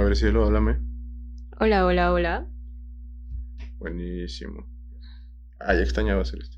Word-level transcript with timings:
A 0.00 0.02
ver, 0.02 0.16
cielo, 0.16 0.46
háblame. 0.46 0.78
Hola, 1.60 1.84
hola, 1.84 2.14
hola. 2.14 2.50
Buenísimo. 3.76 4.66
Ah, 5.58 5.74
ya 5.74 5.82
extrañaba 5.82 6.22
hacer 6.22 6.40
esto. 6.40 6.56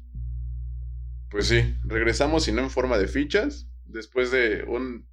Pues 1.29 1.49
sí, 1.49 1.75
regresamos 1.83 2.47
y 2.47 2.53
no 2.53 2.63
en 2.63 2.71
forma 2.71 2.99
de 2.99 3.09
fichas, 3.09 3.69
después 3.85 4.31
de 4.31 4.63
un 4.63 5.09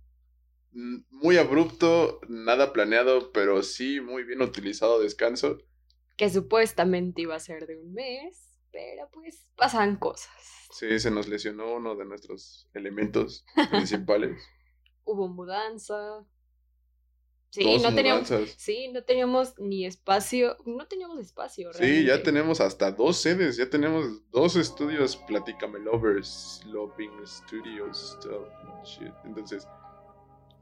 muy 1.09 1.37
abrupto, 1.37 2.21
nada 2.27 2.71
planeado, 2.71 3.31
pero 3.31 3.63
sí 3.63 3.99
muy 3.99 4.23
bien 4.23 4.43
utilizado 4.43 5.01
descanso. 5.01 5.57
Que 6.15 6.29
supuestamente 6.29 7.23
iba 7.23 7.35
a 7.35 7.39
ser 7.39 7.65
de 7.65 7.79
un 7.79 7.93
mes, 7.93 8.59
pero 8.71 9.09
pues 9.11 9.49
pasan 9.55 9.95
cosas. 9.95 10.67
Sí, 10.71 10.99
se 10.99 11.09
nos 11.09 11.27
lesionó 11.27 11.73
uno 11.73 11.95
de 11.95 12.05
nuestros 12.05 12.69
elementos 12.75 13.43
principales. 13.71 14.39
Hubo 15.03 15.27
mudanza. 15.29 16.27
Sí, 17.51 17.79
no 17.79 17.93
teníamos, 17.95 18.31
sí, 18.57 18.89
no 18.93 19.03
teníamos 19.03 19.57
ni 19.57 19.85
espacio, 19.85 20.55
no 20.65 20.85
teníamos 20.85 21.19
espacio. 21.19 21.73
Sí, 21.73 22.05
ya 22.05 22.21
tenemos 22.21 22.61
hasta 22.61 22.91
dos 22.91 23.17
sedes, 23.17 23.57
ya 23.57 23.67
tenemos 23.69 24.05
dos 24.31 24.55
estudios 24.55 25.17
Platícame 25.17 25.79
Lovers, 25.79 26.61
Loving 26.67 27.11
Studios, 27.25 28.17
stuff, 28.19 28.47
shit. 28.83 29.11
Entonces, 29.25 29.67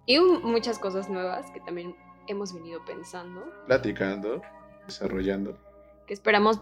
Y 0.05 0.17
muchas 0.19 0.79
cosas 0.79 1.09
nuevas 1.09 1.51
que 1.51 1.59
también 1.59 1.93
hemos 2.27 2.53
venido 2.53 2.83
pensando, 2.85 3.43
platicando, 3.65 4.41
desarrollando. 4.85 5.57
que 6.07 6.13
esperamos 6.13 6.61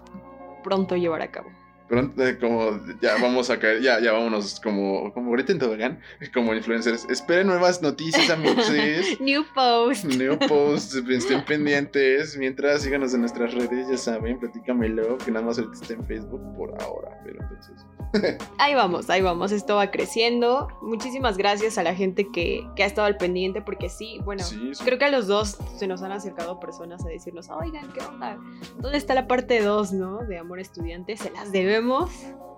pronto 0.64 0.96
llevar 0.96 1.22
a 1.22 1.32
cabo. 1.32 1.50
Pronto, 1.88 2.26
eh, 2.26 2.38
como 2.40 2.80
ya 3.02 3.16
vamos 3.22 3.50
a 3.50 3.60
caer, 3.60 3.82
ya, 3.82 4.00
ya 4.00 4.12
vámonos 4.12 4.60
como, 4.60 5.14
como 5.14 5.30
ahorita 5.30 5.52
en 5.52 5.60
Tobogán, 5.60 6.00
como 6.34 6.54
influencers. 6.56 7.06
Esperen 7.10 7.48
nuevas 7.48 7.82
noticias, 7.82 8.30
amigos. 8.30 8.68
New 9.20 9.44
post. 9.54 10.06
New 10.06 10.38
posts, 10.48 10.96
estén 11.10 11.46
pendientes. 11.46 12.38
Mientras 12.38 12.82
síganos 12.82 13.14
en 13.14 13.22
nuestras 13.22 13.54
redes, 13.54 13.88
ya 13.90 13.98
saben, 13.98 14.40
platícamelo, 14.40 15.18
que 15.20 15.32
nada 15.32 15.46
más 15.46 15.60
ahorita 15.60 15.77
está 15.80 15.94
en 15.94 16.04
Facebook 16.05 16.42
por 16.58 16.72
ahora. 16.82 17.20
Pero 17.24 17.40
entonces. 17.42 17.86
Ahí 18.60 18.74
vamos, 18.76 19.10
ahí 19.10 19.22
vamos, 19.22 19.52
esto 19.52 19.76
va 19.76 19.92
creciendo. 19.92 20.70
Muchísimas 20.82 21.38
gracias 21.38 21.77
a 21.77 21.84
la 21.84 21.94
gente 21.94 22.32
que, 22.32 22.66
que 22.76 22.84
ha 22.84 22.86
estado 22.86 23.08
al 23.08 23.18
pendiente, 23.18 23.62
porque 23.62 23.90
sí, 23.90 24.20
bueno, 24.24 24.42
Sí, 24.42 24.74
sí. 24.74 24.84
creo 24.86 24.98
que 24.98 25.05
a 25.05 25.12
los 25.12 25.27
dos 25.27 25.58
se 25.77 25.86
nos 25.86 26.02
han 26.02 26.14
acercado 26.14 26.60
personas 26.60 27.04
a 27.05 27.10
decirnos, 27.10 27.49
oigan, 27.49 27.92
¿qué 27.92 27.99
onda? 28.05 28.38
¿Dónde 28.77 28.98
está 28.98 29.16
la 29.16 29.27
parte 29.27 29.62
2, 29.62 29.92
no? 29.94 30.20
De 30.20 30.38
Amor 30.38 30.62
Estudiante, 30.62 31.18
se 31.18 31.30
las 31.32 31.52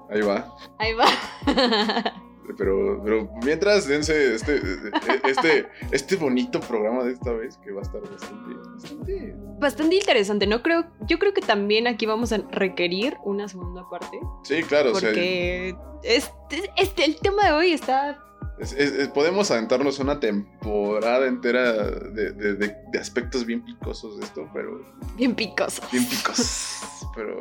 Ahí 0.09 0.21
va. 0.21 0.55
Ahí 0.79 0.93
va. 0.93 1.05
Pero, 2.57 3.01
pero 3.03 3.29
mientras, 3.43 3.87
dense 3.87 4.35
este, 4.35 4.61
este, 5.25 5.67
este 5.91 6.15
bonito 6.15 6.61
programa 6.61 7.03
de 7.03 7.11
esta 7.11 7.33
vez, 7.33 7.57
que 7.57 7.71
va 7.73 7.81
a 7.81 7.83
estar 7.83 7.99
bastante, 8.01 8.55
bastante 8.73 9.35
Bastante 9.59 9.95
interesante, 9.97 10.47
¿no? 10.47 10.63
Creo, 10.63 10.85
yo 11.07 11.19
creo 11.19 11.33
que 11.33 11.41
también 11.41 11.87
aquí 11.87 12.05
vamos 12.05 12.31
a 12.31 12.37
requerir 12.51 13.17
una 13.25 13.49
segunda 13.49 13.83
parte, 13.89 14.17
Sí, 14.43 14.63
claro, 14.63 14.93
o 14.93 14.95
sea, 14.95 15.09
porque 15.09 15.75
este, 16.03 16.71
este, 16.77 17.03
el 17.05 17.17
tema 17.19 17.47
de 17.47 17.51
hoy 17.51 17.73
está... 17.73 18.17
es- 18.59 18.71
es- 18.73 18.93
es- 18.93 19.07
podemos 19.09 19.51
aventarnos 19.51 19.99
una 19.99 20.19
temporada 20.21 21.27
entera 21.27 21.73
de, 21.73 22.31
de- 22.31 22.53
de- 22.53 22.75
de 22.93 22.99
aspectos 22.99 23.45
bien 23.45 23.61
picosos 23.65 24.17
de 24.19 24.23
esto, 24.25 24.47
pero 24.53 24.79
Bien 25.17 25.35
picoso. 25.35 25.81
bien 25.91 26.05
picos. 26.07 26.79
pero, 27.13 27.37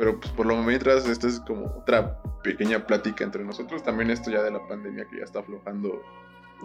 pero 0.00 0.18
pues, 0.18 0.32
por 0.32 0.46
lo 0.46 0.56
mientras, 0.56 1.06
esto 1.06 1.28
es 1.28 1.40
como 1.40 1.66
otra 1.66 2.22
pequeña 2.42 2.86
plática 2.86 3.22
entre 3.22 3.44
nosotros. 3.44 3.82
También 3.82 4.08
esto 4.10 4.30
ya 4.30 4.42
de 4.42 4.50
la 4.50 4.66
pandemia 4.66 5.04
que 5.10 5.18
ya 5.18 5.24
está 5.24 5.40
aflojando, 5.40 6.02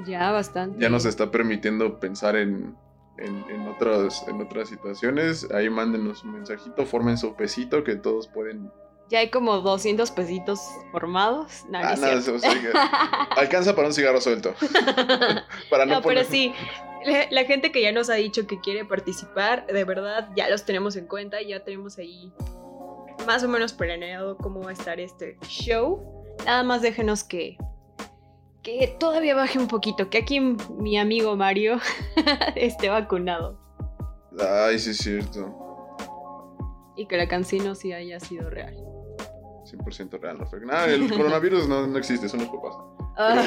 Ya 0.07 0.31
bastante. 0.31 0.79
ya 0.79 0.87
nos 0.87 1.03
está 1.03 1.31
permitiendo 1.31 1.99
pensar 1.99 2.37
en, 2.37 2.77
en, 3.17 3.43
en 3.49 3.67
otras, 3.67 4.25
en 4.29 4.39
otras 4.41 4.69
situaciones. 4.69 5.51
Ahí 5.51 5.69
mándenos 5.69 6.23
un 6.23 6.31
mensajito, 6.31 6.85
formen 6.85 7.17
su 7.17 7.35
pesito 7.35 7.83
que 7.83 7.97
todos 7.97 8.29
pueden. 8.29 8.71
Ya 9.09 9.19
hay 9.19 9.29
como 9.29 9.59
200 9.59 10.11
pesitos 10.11 10.61
formados. 10.93 11.65
No, 11.69 11.79
Ah, 11.79 11.93
o 11.93 11.97
sea, 12.39 12.51
alcanza 13.35 13.75
para 13.75 13.89
un 13.89 13.93
cigarro 13.93 14.21
suelto. 14.21 14.55
para 15.69 15.85
no, 15.85 15.95
No, 15.95 16.01
pero 16.01 16.23
sí, 16.23 16.53
la, 17.05 17.25
la 17.31 17.43
gente 17.43 17.73
que 17.73 17.81
ya 17.81 17.91
nos 17.91 18.09
ha 18.09 18.13
dicho 18.13 18.47
que 18.47 18.61
quiere 18.61 18.85
participar, 18.85 19.67
de 19.67 19.83
verdad, 19.83 20.29
ya 20.37 20.49
los 20.49 20.63
tenemos 20.65 20.95
en 20.95 21.05
cuenta, 21.07 21.41
ya 21.41 21.65
tenemos 21.65 21.97
ahí 21.97 22.31
más 23.25 23.43
o 23.43 23.47
menos 23.47 23.73
planeado 23.73 24.37
cómo 24.37 24.61
va 24.61 24.69
a 24.69 24.73
estar 24.73 24.99
este 24.99 25.37
show. 25.47 26.03
Nada 26.45 26.63
más 26.63 26.81
déjenos 26.81 27.23
que, 27.23 27.57
que 28.61 28.95
todavía 28.99 29.35
baje 29.35 29.57
un 29.57 29.67
poquito, 29.67 30.09
que 30.09 30.17
aquí 30.17 30.39
mi 30.39 30.97
amigo 30.97 31.35
Mario 31.35 31.79
esté 32.55 32.89
vacunado 32.89 33.65
Ay, 34.39 34.79
sí 34.79 34.89
es 34.89 34.97
cierto. 34.97 35.97
y 36.97 37.07
que 37.07 37.17
la 37.17 37.27
cancino 37.27 37.75
sí 37.75 37.93
haya 37.93 38.19
sido 38.19 38.49
real. 38.49 38.75
100% 39.65 40.19
real, 40.19 40.37
no 40.37 40.45
fue. 40.45 40.59
Nada, 40.61 40.87
el 40.87 41.09
coronavirus 41.09 41.67
no, 41.67 41.87
no 41.87 41.97
existe, 41.97 42.29
son 42.29 42.41
los 42.41 42.49
papás. 42.49 42.75
Ah, 43.17 43.43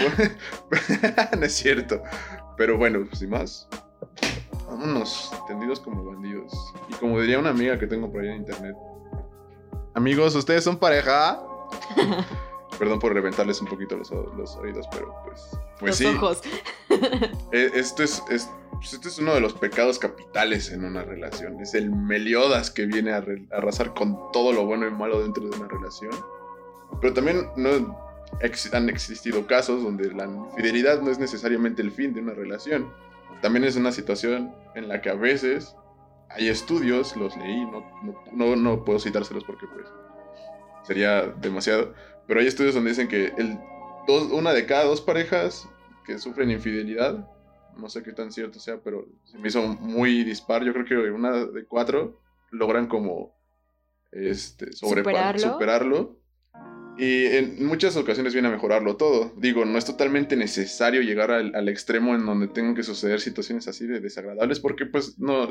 no 1.38 1.44
es 1.44 1.54
cierto. 1.54 2.02
Pero 2.56 2.76
bueno, 2.76 3.04
pues, 3.06 3.20
sin 3.20 3.30
más. 3.30 3.68
Vámonos, 4.66 5.30
tendidos 5.46 5.80
como 5.80 6.04
bandidos. 6.04 6.52
Y 6.88 6.94
como 6.94 7.20
diría 7.20 7.38
una 7.38 7.50
amiga 7.50 7.78
que 7.78 7.86
tengo 7.86 8.10
por 8.10 8.22
ahí 8.22 8.28
en 8.28 8.36
internet. 8.36 8.74
Amigos, 9.98 10.36
¿ustedes 10.36 10.62
son 10.62 10.76
pareja? 10.78 11.42
Perdón 12.78 13.00
por 13.00 13.12
reventarles 13.12 13.60
un 13.60 13.66
poquito 13.66 13.96
los, 13.96 14.12
los 14.12 14.56
oídos, 14.58 14.86
pero 14.92 15.12
pues. 15.24 15.50
Pues 15.80 15.88
los 15.90 15.96
sí. 15.98 16.06
ojos. 16.16 16.40
Eh, 17.52 17.70
Esto 17.74 18.02
es, 18.04 18.22
es- 18.30 18.48
este 18.92 19.08
es 19.08 19.18
uno 19.18 19.34
de 19.34 19.40
los 19.40 19.54
pecados 19.54 19.98
capitales 19.98 20.70
en 20.70 20.84
una 20.84 21.02
relación. 21.02 21.58
Es 21.60 21.74
el 21.74 21.90
Meliodas 21.90 22.70
que 22.70 22.86
viene 22.86 23.10
a, 23.12 23.20
re- 23.20 23.44
arrasar 23.50 23.92
con 23.92 24.30
todo 24.32 24.52
lo 24.52 24.64
bueno 24.66 24.86
y 24.86 24.90
malo 24.92 25.20
dentro 25.20 25.48
de 25.48 25.56
una 25.56 25.66
relación. 25.66 26.12
Pero 27.00 27.12
también 27.12 27.48
no 27.56 27.98
ex- 28.40 28.72
han 28.72 28.88
existido 28.88 29.48
casos 29.48 29.82
donde 29.82 30.12
la 30.12 30.26
infidelidad 30.26 31.00
no 31.02 31.10
es 31.10 31.18
necesariamente 31.18 31.82
el 31.82 31.90
fin 31.90 32.14
de 32.14 32.20
una 32.20 32.34
relación. 32.34 32.92
También 33.42 33.64
es 33.64 33.74
una 33.74 33.90
situación 33.90 34.54
en 34.76 34.86
la 34.86 35.00
que 35.00 35.10
a 35.10 35.14
veces 35.14 35.74
hay 36.30 36.48
estudios, 36.48 37.16
los 37.16 37.36
leí, 37.36 37.64
no, 37.66 37.84
no, 38.02 38.22
no, 38.32 38.56
no 38.56 38.84
puedo 38.84 38.98
citárselos 38.98 39.44
porque 39.44 39.66
pues 39.66 39.86
sería 40.82 41.22
demasiado, 41.22 41.94
pero 42.26 42.40
hay 42.40 42.46
estudios 42.46 42.74
donde 42.74 42.90
dicen 42.90 43.08
que 43.08 43.32
el 43.38 43.58
dos, 44.06 44.30
una 44.30 44.52
de 44.52 44.66
cada 44.66 44.84
dos 44.84 45.00
parejas 45.00 45.68
que 46.04 46.18
sufren 46.18 46.50
infidelidad, 46.50 47.28
no 47.76 47.88
sé 47.88 48.02
qué 48.02 48.12
tan 48.12 48.32
cierto 48.32 48.58
sea, 48.58 48.78
pero 48.82 49.06
se 49.24 49.38
me 49.38 49.48
hizo 49.48 49.62
muy 49.62 50.24
dispar. 50.24 50.64
Yo 50.64 50.72
creo 50.72 50.84
que 50.84 50.96
una 51.10 51.46
de 51.46 51.64
cuatro 51.64 52.20
logran 52.50 52.88
como 52.88 53.34
este, 54.10 54.72
Superarlo. 54.72 55.52
superarlo. 55.52 56.16
Y 56.98 57.26
en 57.26 57.64
muchas 57.64 57.96
ocasiones 57.96 58.32
viene 58.32 58.48
a 58.48 58.50
mejorarlo 58.50 58.96
todo. 58.96 59.32
Digo, 59.36 59.64
no 59.64 59.78
es 59.78 59.84
totalmente 59.84 60.34
necesario 60.36 61.00
llegar 61.02 61.30
al, 61.30 61.54
al 61.54 61.68
extremo 61.68 62.14
en 62.16 62.26
donde 62.26 62.48
tengan 62.48 62.74
que 62.74 62.82
suceder 62.82 63.20
situaciones 63.20 63.68
así 63.68 63.86
de 63.86 64.00
desagradables, 64.00 64.58
porque 64.58 64.84
pues 64.84 65.16
no, 65.18 65.48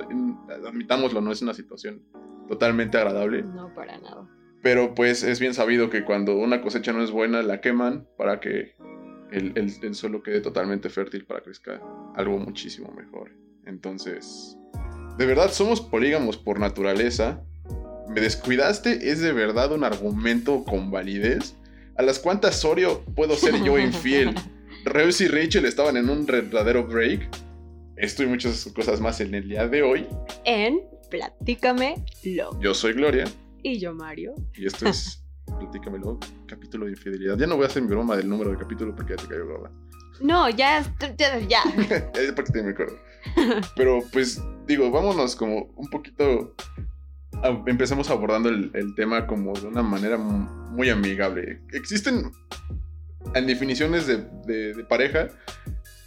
admitámoslo, 0.65 1.21
no 1.21 1.31
es 1.31 1.41
una 1.41 1.53
situación 1.53 2.03
totalmente 2.49 2.97
agradable. 2.97 3.43
No, 3.43 3.73
para 3.73 3.97
nada. 3.97 4.27
Pero 4.61 4.93
pues 4.93 5.23
es 5.23 5.39
bien 5.39 5.53
sabido 5.53 5.89
que 5.89 6.03
cuando 6.03 6.35
una 6.35 6.61
cosecha 6.61 6.91
no 6.91 7.01
es 7.01 7.11
buena, 7.11 7.41
la 7.41 7.61
queman 7.61 8.07
para 8.17 8.39
que 8.41 8.75
el, 9.31 9.53
el- 9.55 9.71
el 9.81 9.95
suelo 9.95 10.21
quede 10.23 10.41
totalmente 10.41 10.89
fértil 10.89 11.25
para 11.25 11.41
crezca 11.41 11.81
algo 12.15 12.37
muchísimo 12.39 12.91
mejor. 12.91 13.31
Entonces, 13.65 14.57
¿de 15.17 15.25
verdad 15.25 15.49
somos 15.51 15.79
polígamos 15.79 16.37
por 16.37 16.59
naturaleza? 16.59 17.41
¿Me 18.09 18.21
descuidaste? 18.21 19.11
¿Es 19.11 19.19
de 19.21 19.33
verdad 19.33 19.71
un 19.71 19.83
argumento 19.83 20.63
con 20.63 20.91
validez? 20.91 21.55
¿A 21.97 22.03
las 22.03 22.19
cuantas 22.19 22.59
Sorio 22.59 23.03
puedo 23.15 23.35
ser 23.35 23.61
yo 23.63 23.77
infiel? 23.77 24.33
¿Reus 24.85 25.19
y 25.21 25.27
Rachel 25.27 25.65
estaban 25.65 25.97
en 25.97 26.09
un 26.09 26.25
verdadero 26.25 26.85
break? 26.85 27.29
Esto 27.95 28.23
y 28.23 28.27
muchas 28.27 28.71
cosas 28.75 29.01
más 29.01 29.19
en 29.19 29.33
el 29.33 29.49
día 29.49 29.67
de 29.67 29.81
hoy. 29.81 30.07
En 30.45 30.81
Platícame 31.09 31.95
Lo. 32.23 32.59
Yo 32.59 32.73
soy 32.73 32.93
Gloria. 32.93 33.25
Y 33.63 33.79
yo, 33.79 33.93
Mario. 33.93 34.35
Y 34.53 34.67
esto 34.67 34.87
es, 34.87 35.23
platícamelo, 35.45 36.19
capítulo 36.47 36.85
de 36.85 36.91
infidelidad. 36.91 37.37
Ya 37.37 37.47
no 37.47 37.55
voy 37.55 37.65
a 37.65 37.67
hacer 37.67 37.81
mi 37.81 37.89
broma 37.89 38.15
del 38.15 38.29
número 38.29 38.51
del 38.51 38.59
capítulo 38.59 38.95
porque 38.95 39.15
ya 39.15 39.23
te 39.23 39.27
cayó 39.27 39.47
gorda. 39.47 39.71
No, 40.21 40.49
ya, 40.49 40.83
ya, 41.17 41.39
ya. 41.39 41.63
Es 42.13 42.31
porque 42.33 42.51
te 42.51 42.63
me 42.63 42.71
acuerdo. 42.71 42.97
Pero 43.75 44.03
pues 44.11 44.41
digo, 44.65 44.91
vámonos 44.91 45.35
como 45.35 45.73
un 45.75 45.89
poquito... 45.89 46.55
empecemos 47.65 48.09
abordando 48.09 48.49
el, 48.49 48.95
tema 48.95 49.27
como 49.27 49.53
de 49.53 49.67
una 49.67 49.83
manera 49.83 50.17
mu- 50.17 50.47
muy 50.71 50.89
amigable. 50.89 51.61
Existen, 51.73 52.31
en 53.33 53.47
definiciones 53.47 54.07
de, 54.07 54.85
pareja, 54.89 55.29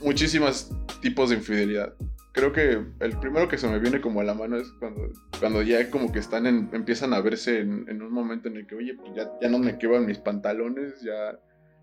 muchísimos 0.01 0.71
tipos 1.01 1.31
de 1.31 1.37
infidelidad. 1.37 1.95
Creo 2.33 2.53
que 2.53 2.81
el 3.01 3.19
primero 3.19 3.49
que 3.49 3.59
se 3.59 3.69
me 3.69 3.81
viene 3.81 4.01
como 4.01 4.21
a 4.21 4.25
la 4.25 4.35
mano 4.35 4.57
es 4.57 4.69
cuando, 4.79 5.09
cuando 5.41 5.63
ya 5.63 5.91
como 5.91 6.13
que 6.13 6.21
están 6.21 6.47
empiezan 6.47 7.13
a 7.13 7.21
verse 7.21 7.61
en, 7.61 7.87
en 7.89 8.03
un 8.03 8.13
momento 8.13 8.49
en 8.49 8.57
el 8.57 8.67
que, 8.67 8.77
oye, 8.77 8.95
pues 8.95 9.13
ya, 9.17 9.29
ya 9.43 9.49
no 9.49 9.59
me 9.59 9.79
quedan 9.79 10.07
mis 10.07 10.19
pantalones, 10.19 11.01
ya, 11.03 11.39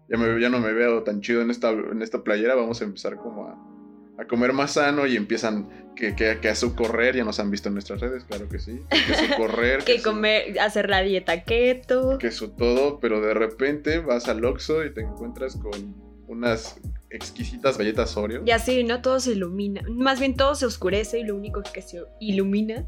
ya, 0.07 0.17
me, 0.17 0.39
ya 0.39 0.49
no 0.49 0.59
me 0.59 0.71
veo 0.71 1.03
tan 1.03 1.19
chido 1.19 1.41
en 1.41 1.51
esta, 1.51 1.71
en 1.71 2.01
esta 2.01 2.23
playera, 2.23 2.55
vamos 2.55 2.81
a 2.81 2.85
empezar 2.85 3.17
como 3.17 3.45
a, 3.45 3.76
a 4.18 4.25
comer 4.25 4.52
más 4.54 4.74
sano 4.74 5.06
y 5.08 5.16
empiezan 5.16 5.69
que, 5.96 6.16
que, 6.16 6.40
que 6.40 6.50
a 6.50 6.56
su 6.56 6.75
correr, 6.75 7.16
ya 7.16 7.24
nos 7.24 7.40
han 7.40 7.50
visto 7.52 7.69
en 7.69 7.74
nuestras 7.75 8.00
redes, 8.02 8.24
claro 8.25 8.48
que 8.50 8.60
sí, 8.60 8.81
que 8.90 9.14
su 9.16 9.36
correr, 9.38 9.84
Que 9.84 9.98
su- 10.00 10.04
comer, 10.10 10.60
hacer 10.60 10.90
la 10.90 11.02
dieta 11.02 11.44
keto. 11.44 12.18
que 12.18 12.31
su 12.31 12.50
todo, 12.50 13.00
pero 13.00 13.22
de 13.22 13.34
repente 13.34 14.00
vas 14.00 14.28
al 14.28 14.44
Oxxo 14.46 14.84
y 14.86 14.94
te 14.94 15.02
encuentras 15.02 15.56
con 15.56 15.96
unas 16.28 16.80
exquisitas 17.10 17.78
galletas 17.78 18.18
Oreo. 18.18 18.44
Y 18.46 18.52
así, 18.52 18.84
¿no? 18.84 19.02
Todo 19.02 19.19
se 19.19 19.31
ilumina. 19.31 19.81
Más 19.90 20.19
bien 20.19 20.36
todo 20.36 20.56
se 20.56 20.66
oscurece 20.66 21.19
y 21.19 21.24
lo 21.24 21.36
único 21.36 21.62
que 21.64 21.81
se 21.81 22.02
ilumina 22.19 22.86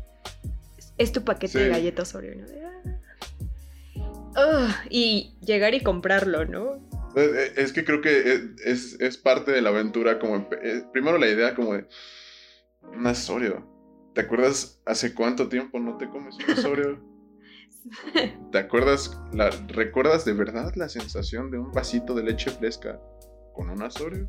es- 0.98 1.12
tu 1.12 1.24
paquete 1.24 1.54
Sí. 1.54 1.60
de 1.60 1.70
galletas 1.70 2.14
Oreo, 2.16 2.36
¿no? 2.36 2.46
Ah. 4.36 4.84
Y 4.90 5.34
llegar 5.46 5.74
y 5.74 5.82
comprarlo, 5.82 6.46
¿no? 6.46 6.80
Eh, 7.16 7.54
Es 7.58 7.74
que 7.74 7.84
creo 7.84 8.02
que 8.02 8.20
es, 8.34 8.42
es- 8.66 8.98
es 9.02 9.18
parte 9.18 9.52
de 9.52 9.62
la 9.62 9.70
aventura, 9.70 10.20
como 10.20 10.48
eh, 10.62 10.84
primero 10.94 11.18
la 11.18 11.28
idea 11.28 11.56
como 11.56 11.74
de 11.74 11.86
unas 12.96 13.30
Oreo. 13.30 13.68
¿Te 14.14 14.22
acuerdas 14.22 14.82
hace 14.86 15.14
cuánto 15.14 15.48
tiempo 15.50 15.80
no 15.80 15.98
te 15.98 16.10
comes 16.10 16.36
unas 16.48 16.64
Oreo? 16.66 17.00
¿Te 18.52 18.58
acuerdas, 18.58 19.18
la, 19.34 19.50
recuerdas 19.68 20.26
de 20.26 20.34
verdad 20.34 20.74
la 20.76 20.90
sensación 20.90 21.50
de 21.52 21.58
un 21.60 21.72
vasito 21.72 22.14
de 22.14 22.24
leche 22.24 22.52
fresca 22.52 23.00
con 23.54 23.70
unas 23.70 24.00
Oreo? 24.02 24.28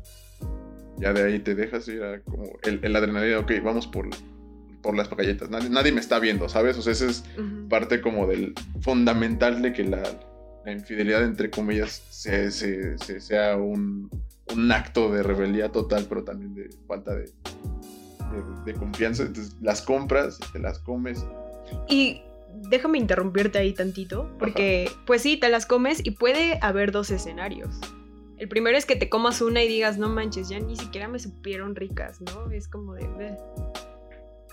Ya 0.97 1.13
de 1.13 1.23
ahí 1.23 1.39
te 1.39 1.55
dejas 1.55 1.87
ir 1.87 2.03
a 2.03 2.21
como 2.23 2.43
el, 2.63 2.79
el 2.83 2.95
adrenalina, 2.95 3.39
ok, 3.39 3.51
vamos 3.63 3.87
por, 3.87 4.07
por 4.81 4.95
las 4.95 5.09
galletas. 5.09 5.49
Nadie, 5.49 5.69
nadie 5.69 5.91
me 5.91 5.99
está 5.99 6.19
viendo, 6.19 6.47
¿sabes? 6.47 6.77
O 6.77 6.81
sea, 6.81 6.93
ese 6.93 7.07
es 7.07 7.23
parte 7.69 8.01
como 8.01 8.27
del 8.27 8.53
fundamental 8.81 9.61
de 9.61 9.73
que 9.73 9.83
la, 9.83 10.03
la 10.65 10.71
infidelidad, 10.71 11.23
entre 11.23 11.49
comillas, 11.49 12.03
se, 12.09 12.51
se- 12.51 12.97
se- 12.97 13.19
sea 13.19 13.57
un, 13.57 14.09
un 14.53 14.71
acto 14.71 15.11
de 15.11 15.23
rebeldía 15.23 15.69
total, 15.71 16.05
pero 16.07 16.23
también 16.23 16.53
de 16.53 16.69
falta 16.87 17.15
de, 17.15 17.23
de- 17.25 18.63
de 18.65 18.73
confianza. 18.73 19.23
Entonces, 19.23 19.55
las 19.61 19.81
compras, 19.81 20.39
te 20.53 20.59
las 20.59 20.79
comes. 20.79 21.25
Y 21.89 22.21
déjame 22.69 22.97
interrumpirte 22.97 23.57
ahí 23.59 23.73
tantito, 23.73 24.29
porque 24.37 24.91
pues 25.07 25.21
sí, 25.21 25.37
te 25.37 25.49
las 25.49 25.65
comes 25.65 26.01
y 26.03 26.11
puede 26.11 26.59
haber 26.61 26.91
dos 26.91 27.09
escenarios. 27.11 27.79
El 28.37 28.47
primero 28.49 28.75
es 28.77 28.85
que 28.85 28.95
te 28.95 29.07
comas 29.09 29.41
una 29.41 29.63
y 29.63 29.67
digas, 29.67 29.97
no 29.99 30.09
manches, 30.09 30.49
ya 30.49 30.59
ni 30.59 30.75
siquiera 30.75 31.07
me 31.07 31.19
supieron 31.19 31.75
ricas, 31.75 32.19
¿no? 32.21 32.49
Es 32.51 32.67
como 32.67 32.93
de... 32.95 33.07
"Bleh". 33.07 33.37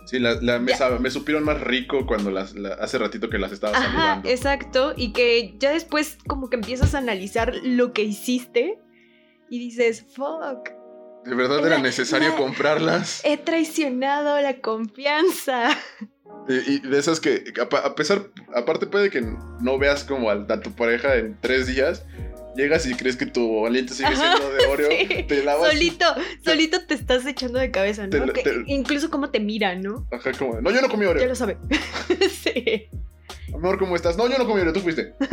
Sí, 0.08 0.18
la, 0.18 0.34
la- 0.40 0.58
me, 0.58 0.74
sabe- 0.74 0.98
me 1.00 1.10
supieron 1.10 1.44
más 1.44 1.60
rico 1.60 2.06
cuando 2.06 2.30
las, 2.30 2.54
la- 2.54 2.74
hace 2.74 2.96
ratito 2.96 3.28
que 3.28 3.36
las 3.38 3.52
estaba 3.52 3.76
Ajá, 3.76 4.22
exacto. 4.24 4.94
Y 4.96 5.12
que 5.12 5.54
ya 5.58 5.70
después 5.72 6.16
como 6.26 6.48
que 6.48 6.56
empiezas 6.56 6.94
a 6.94 6.98
analizar 6.98 7.54
lo 7.62 7.92
que 7.92 8.04
hiciste 8.04 8.78
y 9.50 9.58
dices, 9.58 10.06
fuck, 10.14 10.70
¿De 11.26 11.34
verdad 11.34 11.66
era 11.66 11.76
necesario 11.78 12.30
la- 12.30 12.36
comprarlas? 12.36 13.20
he 13.24 13.36
traicionado 13.36 14.40
la 14.40 14.60
confianza. 14.62 15.76
Y, 16.48 16.54
y 16.76 16.78
de 16.78 16.98
esas 16.98 17.20
que, 17.20 17.44
a, 17.60 17.94
pesar, 17.94 18.28
aparte 18.54 18.86
puede 18.86 19.10
que 19.10 19.20
no 19.60 19.78
veas 19.78 20.04
como 20.04 20.30
a, 20.30 20.46
tu 20.62 20.70
pareja 20.72 21.16
en 21.16 21.36
tres 21.38 21.66
días, 21.66 22.06
llegas 22.58 22.84
y 22.86 22.94
crees 22.94 23.16
que 23.16 23.24
tu 23.26 23.64
aliento 23.66 23.94
sigue 23.94 24.14
siendo 24.14 24.50
de 24.52 24.66
Oreo, 24.66 24.88
sí. 24.90 25.22
te 25.24 25.42
lavas. 25.44 25.70
Solito, 25.72 26.04
solito 26.44 26.84
te 26.86 26.94
estás 26.94 27.24
echando 27.24 27.58
de 27.58 27.70
cabeza, 27.70 28.04
¿no? 28.04 28.10
Te 28.10 28.18
lo- 28.26 28.32
Que 28.34 28.42
te- 28.42 28.64
incluso 28.66 29.08
como 29.10 29.30
te 29.30 29.40
mira, 29.40 29.74
¿no? 29.76 30.06
Ajá, 30.12 30.32
como 30.38 30.60
no, 30.60 30.70
yo 30.70 30.82
no 30.82 30.88
comí 30.90 31.04
Ya 31.04 31.10
Oreo. 31.10 31.28
lo 31.28 31.34
sabe. 31.34 31.56
sí. 32.30 32.88
Amor, 33.54 33.78
¿cómo 33.78 33.96
estás? 33.96 34.18
No, 34.18 34.28
yo 34.28 34.36
no 34.36 34.46
comí 34.46 34.60
Oreo, 34.60 34.72
tú 34.74 34.80
fuiste. 34.80 35.14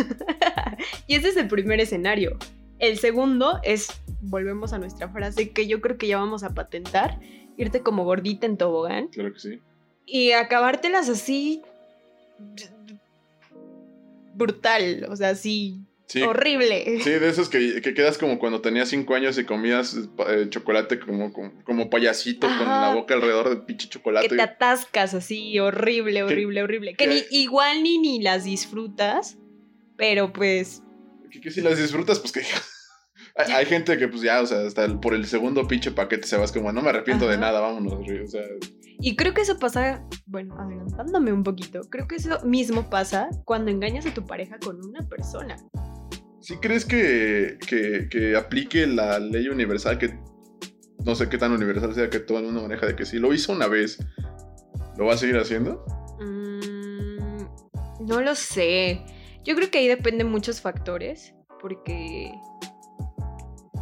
Y 1.07 1.15
ese 1.15 1.29
es 1.29 1.37
el 1.37 1.47
primer 1.47 1.79
escenario. 1.79 2.37
El 2.79 2.97
segundo 2.99 3.59
es, 3.63 3.87
volvemos 4.21 4.73
a 4.73 4.77
nuestra 4.79 5.07
frase 5.09 5.49
que 5.51 5.67
yo 5.67 5.81
creo 5.81 5.97
que 5.97 6.07
ya 6.07 6.17
vamos 6.17 6.43
a 6.43 6.53
patentar, 6.53 7.19
irte 7.57 7.81
como 7.81 8.03
gordita 8.03 8.45
en 8.45 8.57
tobogán 8.57 9.07
Claro 9.07 9.33
que 9.33 9.39
sí. 9.39 9.59
y 10.05 10.31
acabártelas 10.31 11.07
así 11.09 11.61
brutal, 14.33 15.07
o 15.09 15.15
sea, 15.15 15.29
así 15.29 15.79
Sí. 16.07 16.21
horrible. 16.21 16.99
Sí, 17.01 17.09
de 17.09 17.27
esos 17.29 17.49
que, 17.49 17.81
que 17.81 17.93
quedas 17.95 18.17
como 18.19 18.37
cuando 18.37 18.61
tenías 18.61 18.89
cinco 18.89 19.15
años 19.15 19.37
y 19.39 19.43
comías 19.43 19.97
eh, 20.29 20.45
chocolate 20.49 20.99
como, 20.99 21.33
como, 21.33 21.51
como 21.63 21.89
payasito 21.89 22.45
con 22.47 22.67
Ajá. 22.67 22.89
la 22.89 22.93
boca 22.93 23.15
alrededor 23.15 23.49
del 23.49 23.63
pinche 23.63 23.89
chocolate. 23.89 24.27
Que 24.29 24.35
te 24.35 24.41
atascas 24.41 25.13
así, 25.15 25.59
horrible, 25.59 26.21
horrible, 26.23 26.61
horrible. 26.63 26.93
Que 26.95 27.07
ni, 27.07 27.23
igual 27.31 27.81
ni, 27.81 27.97
ni 27.97 28.21
las 28.21 28.43
disfrutas, 28.43 29.37
pero 29.97 30.31
pues 30.31 30.83
Que, 31.31 31.41
que 31.41 31.49
si 31.49 31.61
las 31.61 31.77
disfrutas, 31.79 32.19
pues 32.19 32.31
que... 32.33 32.41
hay, 33.37 33.51
hay 33.53 33.65
gente 33.65 33.97
que 33.97 34.07
pues 34.07 34.21
ya, 34.21 34.41
o 34.41 34.45
sea, 34.45 34.59
hasta 34.67 34.85
el- 34.85 34.99
por 34.99 35.13
el 35.15 35.25
segundo 35.25 35.67
pinche 35.67 35.89
paquete 35.91 36.27
se 36.27 36.37
vas 36.37 36.51
como, 36.51 36.71
no 36.71 36.81
me 36.83 36.89
arrepiento 36.89 37.25
de 37.25 37.33
Ajá. 37.33 37.41
nada, 37.41 37.59
vámonos. 37.61 37.95
güey", 37.95 38.19
O 38.21 38.27
sea, 38.27 38.43
Y 38.99 39.15
creo 39.15 39.33
que 39.33 39.41
eso 39.41 39.57
pasa, 39.57 40.05
bueno, 40.27 40.55
adelantándome 40.59 41.33
un 41.33 41.43
poquito, 41.43 41.81
creo 41.89 42.07
que 42.07 42.17
eso 42.17 42.39
mismo 42.45 42.89
pasa 42.91 43.27
cuando 43.43 43.71
engañas 43.71 44.05
a 44.05 44.13
tu 44.13 44.23
pareja 44.25 44.57
con 44.59 44.77
una 44.85 45.01
persona. 45.09 45.55
¿Sí 46.45 46.57
crees 46.57 46.85
que, 46.85 47.57
que, 47.67 48.07
que 48.07 48.35
aplique 48.35 48.85
la 48.85 49.17
ley 49.19 49.47
universal 49.49 49.97
que... 49.97 50.19
No 51.03 51.15
sé 51.15 51.27
qué 51.27 51.37
tan 51.39 51.51
universal 51.51 51.93
sea 51.95 52.09
que 52.09 52.19
todo 52.19 52.37
el 52.39 52.45
mundo 52.45 52.61
maneja 52.61 52.85
de 52.85 52.95
que 52.95 53.05
si 53.05 53.17
lo 53.17 53.33
hizo 53.33 53.51
una 53.51 53.67
vez, 53.67 53.97
¿lo 54.97 55.05
va 55.05 55.13
a 55.13 55.17
seguir 55.17 55.37
haciendo? 55.37 55.83
Mm, 56.19 58.05
no 58.07 58.21
lo 58.21 58.35
sé. 58.35 59.01
Yo 59.43 59.55
creo 59.55 59.69
que 59.71 59.79
ahí 59.79 59.87
dependen 59.87 60.29
muchos 60.31 60.61
factores, 60.61 61.33
porque 61.61 62.31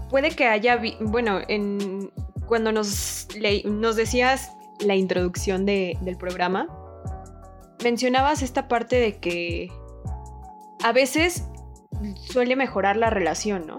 puede 0.09 0.31
que 0.31 0.45
haya, 0.45 0.81
bueno, 1.01 1.39
en, 1.47 2.11
cuando 2.47 2.71
nos, 2.71 3.27
le- 3.37 3.63
nos 3.65 3.95
decías 3.97 4.51
la 4.85 4.95
introducción 4.95 5.65
de- 5.65 5.97
del 6.01 6.17
programa, 6.17 6.67
mencionabas 7.83 8.41
esta 8.41 8.67
parte 8.69 8.97
de 8.97 9.19
que 9.19 9.69
a 10.83 10.91
veces 10.93 11.45
suele 12.27 12.55
mejorar 12.55 12.97
la 12.97 13.09
relación, 13.09 13.65
¿no? 13.67 13.77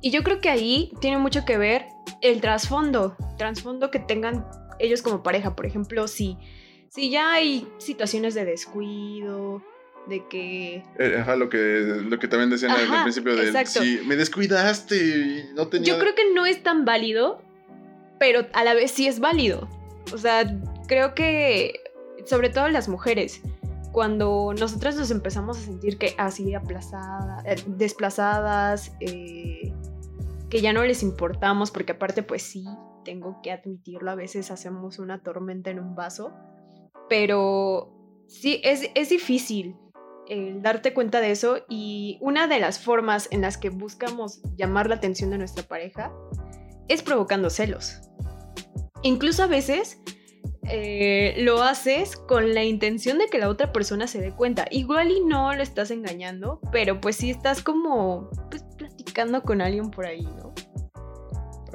Y 0.00 0.10
yo 0.10 0.22
creo 0.22 0.40
que 0.40 0.48
ahí 0.48 0.92
tiene 1.00 1.18
mucho 1.18 1.44
que 1.44 1.58
ver 1.58 1.84
el 2.22 2.40
trasfondo, 2.40 3.16
trasfondo 3.36 3.90
que 3.90 3.98
tengan 3.98 4.46
ellos 4.78 5.02
como 5.02 5.22
pareja. 5.22 5.54
Por 5.54 5.66
ejemplo, 5.66 6.08
si, 6.08 6.38
si 6.88 7.10
ya 7.10 7.32
hay 7.32 7.68
situaciones 7.78 8.34
de 8.34 8.44
descuido, 8.46 9.62
de 10.08 10.26
que... 10.28 10.82
Eh, 10.98 11.16
Ajá, 11.20 11.36
lo 11.36 11.50
que, 11.50 11.58
lo 11.58 12.18
que 12.18 12.28
también 12.28 12.48
decían 12.48 12.70
al- 12.72 12.80
al 12.80 12.86
Ajá, 12.86 13.02
principio 13.02 13.36
de 13.36 13.66
si 13.66 14.00
me 14.06 14.16
descuidaste 14.16 14.96
y 14.96 15.44
no 15.54 15.68
tenía. 15.68 15.92
Yo 15.92 15.98
creo 15.98 16.14
que 16.14 16.32
no 16.34 16.46
es 16.46 16.62
tan 16.62 16.84
válido, 16.86 17.42
pero 18.18 18.46
a 18.54 18.64
la 18.64 18.72
vez 18.74 18.90
sí 18.90 19.06
es 19.06 19.20
válido. 19.20 19.68
O 20.14 20.18
sea, 20.18 20.44
creo 20.88 21.14
que, 21.14 21.74
sobre 22.24 22.48
todo 22.48 22.68
las 22.68 22.88
mujeres, 22.88 23.42
cuando 23.92 24.52
nosotras 24.58 24.96
nos 24.96 25.10
empezamos 25.10 25.58
a 25.58 25.60
sentir 25.62 25.98
que 25.98 26.14
así 26.18 26.54
aplazadas, 26.54 27.44
eh, 27.44 27.56
desplazadas, 27.66 28.92
eh, 29.00 29.72
que 30.48 30.60
ya 30.60 30.72
no 30.72 30.84
les 30.84 31.02
importamos, 31.02 31.70
porque 31.70 31.92
aparte 31.92 32.22
pues 32.22 32.42
sí, 32.42 32.64
tengo 33.04 33.40
que 33.42 33.52
admitirlo, 33.52 34.10
a 34.10 34.14
veces 34.14 34.50
hacemos 34.50 34.98
una 34.98 35.22
tormenta 35.22 35.70
en 35.70 35.80
un 35.80 35.94
vaso, 35.94 36.32
pero 37.08 38.24
sí, 38.28 38.60
es, 38.64 38.90
es 38.94 39.08
difícil 39.08 39.76
el 40.28 40.62
darte 40.62 40.94
cuenta 40.94 41.20
de 41.20 41.32
eso 41.32 41.64
y 41.68 42.18
una 42.20 42.46
de 42.46 42.60
las 42.60 42.78
formas 42.78 43.26
en 43.32 43.40
las 43.40 43.58
que 43.58 43.70
buscamos 43.70 44.40
llamar 44.56 44.88
la 44.88 44.94
atención 44.94 45.30
de 45.30 45.38
nuestra 45.38 45.64
pareja 45.64 46.12
es 46.88 47.02
provocando 47.02 47.50
celos. 47.50 48.00
Incluso 49.02 49.42
a 49.42 49.46
veces 49.48 50.00
eh, 50.68 51.34
lo 51.38 51.62
haces 51.62 52.16
con 52.16 52.54
la 52.54 52.64
intención 52.64 53.18
de 53.18 53.26
que 53.26 53.38
la 53.38 53.48
otra 53.48 53.72
persona 53.72 54.06
se 54.06 54.20
dé 54.20 54.32
cuenta. 54.32 54.66
Igual 54.70 55.10
y 55.10 55.24
no 55.24 55.54
lo 55.54 55.62
estás 55.62 55.90
engañando, 55.90 56.60
pero 56.72 57.00
pues 57.00 57.16
sí 57.16 57.30
estás 57.30 57.62
como 57.62 58.30
pues, 58.50 58.64
platicando 58.76 59.42
con 59.42 59.60
alguien 59.60 59.90
por 59.90 60.06
ahí, 60.06 60.22
¿no? 60.22 60.52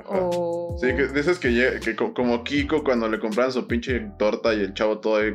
O... 0.08 0.78
Sí, 0.80 0.88
que 0.88 1.08
de 1.08 1.20
esas 1.20 1.40
que, 1.40 1.80
que 1.84 1.96
co- 1.96 2.14
como 2.14 2.44
Kiko 2.44 2.84
cuando 2.84 3.10
le 3.10 3.20
compraban 3.20 3.52
su 3.52 3.68
pinche 3.68 4.00
torta 4.20 4.54
y 4.54 4.60
el 4.60 4.74
chavo 4.74 5.00
todo 5.00 5.18
ahí 5.18 5.34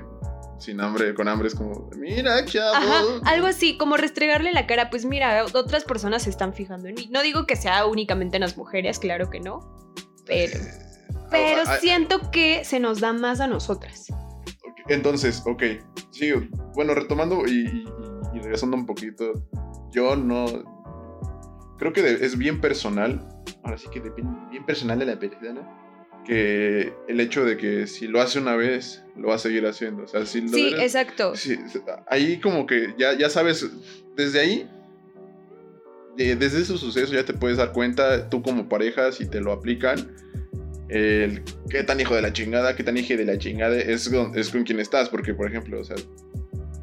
sin 0.60 0.80
hambre, 0.80 1.14
con 1.14 1.26
hambre, 1.26 1.48
es 1.48 1.54
como, 1.54 1.88
mira, 1.96 2.44
chavo. 2.44 2.74
Ajá, 2.74 3.02
algo 3.24 3.46
así, 3.46 3.78
como 3.78 3.96
restregarle 3.96 4.52
la 4.52 4.66
cara, 4.66 4.90
pues 4.90 5.06
mira, 5.06 5.46
otras 5.54 5.84
personas 5.84 6.24
se 6.24 6.30
están 6.30 6.52
fijando 6.52 6.86
en 6.86 6.94
mí. 6.94 7.08
No 7.10 7.22
digo 7.22 7.46
que 7.46 7.56
sea 7.56 7.86
únicamente 7.86 8.36
en 8.36 8.42
las 8.42 8.58
mujeres, 8.58 8.98
claro 8.98 9.30
que 9.30 9.40
no, 9.40 9.60
pero, 10.26 10.58
pero 11.30 11.62
Ah, 11.66 11.76
siento 11.78 12.30
que 12.30 12.64
se 12.64 12.80
nos 12.80 13.00
da 13.00 13.12
más 13.12 13.40
a 13.40 13.46
nosotras. 13.46 14.06
Entonces, 14.88 15.42
ok, 15.46 15.62
sí, 16.10 16.30
bueno, 16.74 16.94
retomando 16.94 17.44
y, 17.46 17.60
y- 17.66 17.84
y 18.34 18.40
regresando 18.40 18.76
un 18.76 18.86
poquito, 18.86 19.32
yo 19.92 20.16
no... 20.16 20.46
Creo 21.78 21.92
que 21.92 22.00
es 22.24 22.36
bien 22.36 22.60
personal, 22.60 23.26
ahora 23.64 23.78
sí 23.78 23.88
que 23.90 24.00
depende 24.00 24.30
bien 24.50 24.64
personal 24.66 24.98
de 24.98 25.06
la 25.06 25.18
persona, 25.18 25.76
que 26.26 26.92
el 27.08 27.20
hecho 27.20 27.44
de 27.44 27.56
que 27.56 27.86
si 27.86 28.06
lo 28.06 28.20
hace 28.20 28.38
una 28.38 28.54
vez, 28.54 29.02
lo 29.16 29.28
va 29.28 29.36
a 29.36 29.38
seguir 29.38 29.66
haciendo. 29.66 30.02
O 30.04 30.06
sea, 30.08 30.26
si 30.26 30.42
lo 30.42 30.48
Sí, 30.48 30.74
exacto. 30.78 31.34
Sí, 31.36 31.56
ahí 32.08 32.38
como 32.40 32.66
que 32.66 32.94
ya, 32.98 33.16
ya 33.16 33.30
sabes, 33.30 33.66
desde 34.16 34.40
ahí, 34.40 34.70
de- 36.16 36.36
desde 36.36 36.60
esos 36.60 36.80
sucesos 36.80 37.12
ya 37.12 37.24
te 37.24 37.32
puedes 37.32 37.56
dar 37.56 37.72
cuenta, 37.72 38.28
tú 38.28 38.42
como 38.42 38.68
pareja, 38.68 39.10
si 39.12 39.26
te 39.26 39.40
lo 39.40 39.52
aplican, 39.52 40.14
el 40.90 41.42
qué 41.68 41.84
tan 41.84 42.00
hijo 42.00 42.14
de 42.14 42.22
la 42.22 42.32
chingada, 42.32 42.76
qué 42.76 42.82
tan 42.82 42.96
hijo 42.96 43.16
de 43.16 43.24
la 43.24 43.38
chingada 43.38 43.76
es 43.76 44.08
con, 44.08 44.36
es 44.38 44.50
con 44.50 44.64
quien 44.64 44.80
estás. 44.80 45.08
Porque, 45.08 45.34
por 45.34 45.48
ejemplo, 45.48 45.80
o 45.80 45.84
sea, 45.84 45.96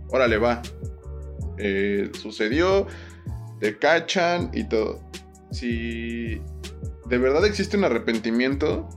órale, 0.10 0.38
va. 0.38 0.62
Eh, 1.58 2.10
sucedió, 2.14 2.88
te 3.60 3.78
cachan 3.78 4.52
y 4.54 4.68
todo. 4.68 5.00
Si 5.52 6.42
de 7.10 7.18
verdad 7.18 7.46
existe 7.46 7.78
un 7.78 7.86
arrepentimiento 7.86 8.88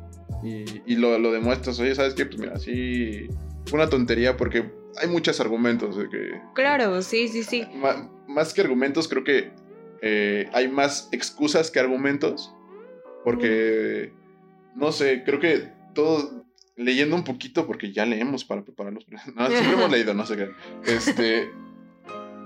y, 0.42 0.96
lo, 0.96 1.18
lo, 1.18 1.32
demuestras, 1.32 1.78
oye, 1.80 1.94
¿sabes 1.94 2.14
qué? 2.14 2.26
Pues 2.26 2.38
mira, 2.38 2.58
sí, 2.58 3.28
fue 3.66 3.78
una 3.78 3.88
tontería 3.88 4.36
porque 4.36 4.70
hay 5.00 5.08
muchos 5.08 5.40
argumentos 5.40 5.96
de 5.96 6.08
que... 6.08 6.40
Claro, 6.54 7.02
sí, 7.02 7.28
sí, 7.28 7.42
sí. 7.42 7.66
más 8.26 8.54
que 8.54 8.62
argumentos, 8.62 9.06
creo 9.06 9.22
que 9.22 9.52
eh, 10.02 10.48
hay 10.52 10.68
más 10.68 11.08
excusas 11.12 11.70
que 11.70 11.78
argumentos 11.78 12.54
porque, 13.24 14.12
no 14.74 14.92
sé, 14.92 15.22
creo 15.24 15.40
que 15.40 15.68
todo, 15.94 16.44
leyendo 16.76 17.16
un 17.16 17.24
poquito, 17.24 17.66
porque 17.66 17.92
ya 17.92 18.06
leemos 18.06 18.44
para 18.44 18.62
prepararlos, 18.62 19.06
no, 19.34 19.46
siempre 19.48 19.72
hemos 19.72 19.90
leído, 19.90 20.14
no 20.14 20.26
sé 20.26 20.36
qué, 20.36 20.50
este, 20.86 21.50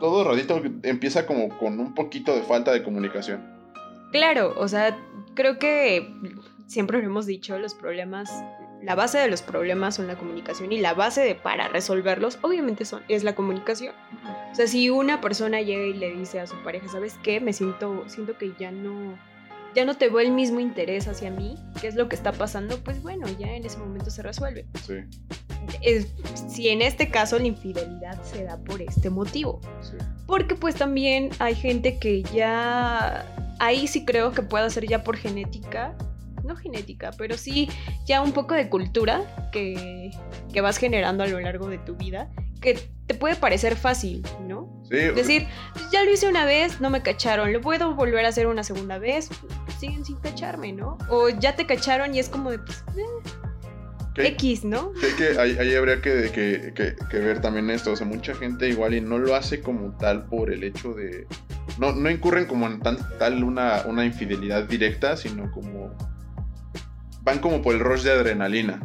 todo 0.00 0.24
radito 0.24 0.62
empieza 0.82 1.26
como 1.26 1.48
con 1.58 1.78
un 1.80 1.94
poquito 1.94 2.34
de 2.34 2.42
falta 2.42 2.72
de 2.72 2.82
comunicación. 2.82 3.42
Claro, 4.12 4.54
o 4.56 4.68
sea, 4.68 4.96
creo 5.34 5.58
que 5.58 6.14
siempre 6.66 6.98
lo 6.98 7.04
hemos 7.04 7.26
dicho, 7.26 7.58
los 7.58 7.74
problemas, 7.74 8.30
la 8.82 8.94
base 8.94 9.18
de 9.18 9.28
los 9.28 9.42
problemas 9.42 9.96
son 9.96 10.06
la 10.06 10.16
comunicación 10.16 10.72
y 10.72 10.78
la 10.78 10.94
base 10.94 11.20
de 11.22 11.34
para 11.34 11.68
resolverlos, 11.68 12.38
obviamente 12.42 12.84
son, 12.84 13.02
es 13.08 13.24
la 13.24 13.34
comunicación. 13.34 13.94
O 14.52 14.54
sea, 14.54 14.66
si 14.66 14.90
una 14.90 15.20
persona 15.20 15.60
llega 15.62 15.84
y 15.84 15.94
le 15.94 16.14
dice 16.14 16.38
a 16.40 16.46
su 16.46 16.56
pareja, 16.62 16.88
¿sabes 16.88 17.16
qué? 17.22 17.40
Me 17.40 17.52
siento, 17.52 18.04
siento 18.06 18.38
que 18.38 18.52
ya 18.58 18.70
no, 18.70 19.18
ya 19.74 19.84
no 19.84 19.96
te 19.96 20.08
veo 20.08 20.20
el 20.20 20.30
mismo 20.30 20.60
interés 20.60 21.08
hacia 21.08 21.30
mí, 21.30 21.56
¿qué 21.80 21.88
es 21.88 21.94
lo 21.94 22.08
que 22.08 22.16
está 22.16 22.32
pasando? 22.32 22.78
Pues 22.78 23.02
bueno, 23.02 23.26
ya 23.38 23.48
en 23.54 23.64
ese 23.64 23.78
momento 23.78 24.10
se 24.10 24.22
resuelve. 24.22 24.66
Sí. 24.86 24.94
si 26.48 26.68
en 26.68 26.82
este 26.82 27.10
caso 27.10 27.38
la 27.38 27.46
infidelidad 27.46 28.22
se 28.22 28.44
da 28.44 28.58
por 28.58 28.80
este 28.80 29.10
motivo. 29.10 29.60
Sí. 29.80 29.96
Porque 30.26 30.54
pues 30.54 30.74
también 30.76 31.30
hay 31.38 31.54
gente 31.54 31.98
que 31.98 32.22
ya, 32.22 33.26
ahí 33.58 33.86
sí 33.86 34.04
creo 34.04 34.32
que 34.32 34.42
puede 34.42 34.70
ser 34.70 34.86
ya 34.86 35.02
por 35.02 35.16
genética, 35.16 35.96
no 36.44 36.56
genética, 36.56 37.10
pero 37.16 37.36
sí 37.36 37.68
ya 38.06 38.20
un 38.20 38.32
poco 38.32 38.54
de 38.54 38.68
cultura 38.68 39.22
que, 39.52 40.10
que 40.52 40.60
vas 40.60 40.76
generando 40.76 41.24
a 41.24 41.26
lo 41.26 41.40
largo 41.40 41.68
de 41.68 41.78
tu 41.78 41.96
vida, 41.96 42.30
que 42.60 42.78
te 43.06 43.14
puede 43.14 43.36
parecer 43.36 43.76
fácil, 43.76 44.22
¿no? 44.46 44.82
Sí. 44.88 44.96
Decir, 44.96 45.46
ya 45.92 46.04
lo 46.04 46.12
hice 46.12 46.28
una 46.28 46.44
vez, 46.44 46.80
no 46.80 46.90
me 46.90 47.02
cacharon, 47.02 47.52
lo 47.52 47.60
puedo 47.60 47.94
volver 47.94 48.24
a 48.24 48.28
hacer 48.28 48.46
una 48.46 48.64
segunda 48.64 48.98
vez, 48.98 49.28
siguen 49.78 50.04
sin 50.04 50.16
cacharme, 50.16 50.72
¿no? 50.72 50.98
O 51.08 51.28
ya 51.28 51.56
te 51.56 51.66
cacharon 51.66 52.14
y 52.14 52.18
es 52.18 52.28
como 52.28 52.50
de, 52.50 52.58
pues, 52.58 52.84
eh, 52.96 53.02
X, 54.16 54.64
¿no? 54.64 54.92
Sí, 55.00 55.06
que 55.16 55.38
ahí, 55.38 55.74
habría 55.74 56.00
que, 56.00 56.30
que, 56.30 57.18
ver 57.18 57.40
también 57.40 57.70
esto. 57.70 57.92
O 57.92 57.96
sea, 57.96 58.06
mucha 58.06 58.34
gente 58.34 58.68
igual 58.68 58.94
y 58.94 59.00
no 59.00 59.18
lo 59.18 59.34
hace 59.34 59.60
como 59.60 59.96
tal 59.96 60.26
por 60.26 60.52
el 60.52 60.62
hecho 60.62 60.94
de. 60.94 61.26
No, 61.78 61.92
no 61.92 62.10
incurren 62.10 62.46
como 62.46 62.66
en 62.66 62.80
tan, 62.80 62.96
tal 63.18 63.42
una, 63.42 63.82
una 63.86 64.04
infidelidad 64.04 64.64
directa, 64.64 65.16
sino 65.16 65.50
como. 65.50 65.96
Van 67.24 67.38
como 67.38 67.62
por 67.62 67.74
el 67.74 67.80
rush 67.80 68.02
de 68.02 68.12
adrenalina. 68.12 68.80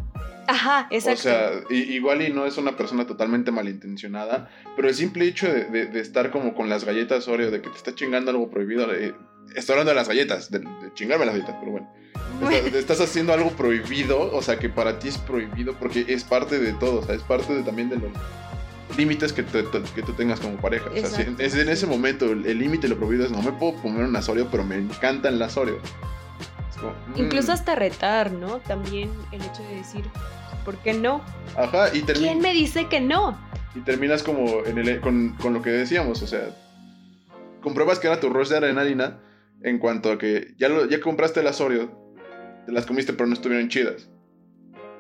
Ajá, 0.49 0.87
exacto. 0.89 1.19
O 1.19 1.23
sea, 1.23 1.51
igual 1.69 2.23
y 2.23 2.33
no 2.33 2.45
es 2.45 2.57
una 2.57 2.75
persona 2.75 3.05
totalmente 3.05 3.51
malintencionada, 3.51 4.49
pero 4.75 4.87
el 4.87 4.95
simple 4.95 5.25
hecho 5.25 5.47
de, 5.47 5.89
estar 5.99 6.31
como 6.31 6.55
con 6.55 6.69
las 6.69 6.85
galletas 6.85 7.27
Oreo, 7.27 7.51
de 7.51 7.61
que 7.61 7.69
te 7.69 7.77
está 7.77 7.93
chingando 7.93 8.31
algo 8.31 8.49
prohibido, 8.49 8.91
eh, 8.91 9.13
estoy 9.55 9.73
hablando 9.73 9.91
de 9.91 9.95
las 9.95 10.07
galletas, 10.07 10.49
de, 10.49 10.61
chingarme 10.95 11.25
las 11.25 11.35
galletas, 11.35 11.55
pero 11.59 11.71
bueno. 11.73 11.93
Estás, 12.73 12.99
haciendo 13.01 13.33
algo 13.33 13.51
prohibido, 13.51 14.33
o 14.33 14.41
sea, 14.41 14.57
que 14.57 14.69
para 14.69 14.97
ti 14.97 15.09
es 15.09 15.17
prohibido 15.19 15.73
porque 15.77 16.05
es 16.07 16.23
parte 16.23 16.57
de 16.57 16.73
todo, 16.73 17.01
o 17.01 17.03
sea, 17.03 17.13
es 17.13 17.21
parte 17.21 17.53
de, 17.53 17.63
también 17.63 17.89
de 17.89 17.97
los 17.97 18.11
límites 18.97 19.33
que, 19.33 19.45
que 19.45 20.01
tú 20.01 20.13
tengas 20.13 20.39
como 20.39 20.55
pareja. 20.57 20.89
O 20.89 20.95
sea, 20.95 21.27
es 21.37 21.55
en 21.55 21.69
ese 21.69 21.85
momento 21.85 22.25
el 22.31 22.57
límite 22.57 22.87
lo 22.87 22.97
prohibido 22.97 23.25
es 23.25 23.31
no 23.31 23.41
me 23.41 23.51
puedo 23.51 23.73
comer 23.81 24.05
un 24.05 24.15
Oreo, 24.15 24.47
pero 24.49 24.63
me 24.63 24.77
encantan 24.77 25.37
las 25.37 25.57
Oreo. 25.57 25.79
Incluso 27.15 27.51
mm. 27.51 27.55
hasta 27.55 27.75
retar, 27.75 28.31
¿no? 28.31 28.59
También 28.59 29.11
el 29.31 29.41
hecho 29.41 29.63
de 29.63 29.75
decir, 29.75 30.05
¿por 30.65 30.77
qué 30.77 30.93
no? 30.93 31.21
Ajá, 31.57 31.93
y 31.93 32.01
¿Quién 32.01 32.39
me 32.39 32.53
dice 32.53 32.87
que 32.87 33.01
no? 33.01 33.37
Y 33.75 33.79
terminas 33.81 34.23
como 34.23 34.65
en 34.65 34.77
el, 34.77 34.99
con, 35.01 35.35
con, 35.41 35.53
lo 35.53 35.61
que 35.61 35.69
decíamos, 35.69 36.21
o 36.21 36.27
sea, 36.27 36.55
compruebas 37.61 37.99
que 37.99 38.07
era 38.07 38.19
tu 38.19 38.29
rush 38.29 38.49
de 38.49 38.57
adrenalina 38.57 39.19
en 39.61 39.77
cuanto 39.79 40.11
a 40.11 40.17
que 40.17 40.53
ya, 40.57 40.69
lo, 40.69 40.87
ya 40.87 40.99
compraste 41.01 41.43
las 41.43 41.61
Oreo, 41.61 41.91
te 42.65 42.71
las 42.71 42.85
comiste 42.85 43.13
pero 43.13 43.27
no 43.27 43.33
estuvieron 43.33 43.69
chidas. 43.69 44.09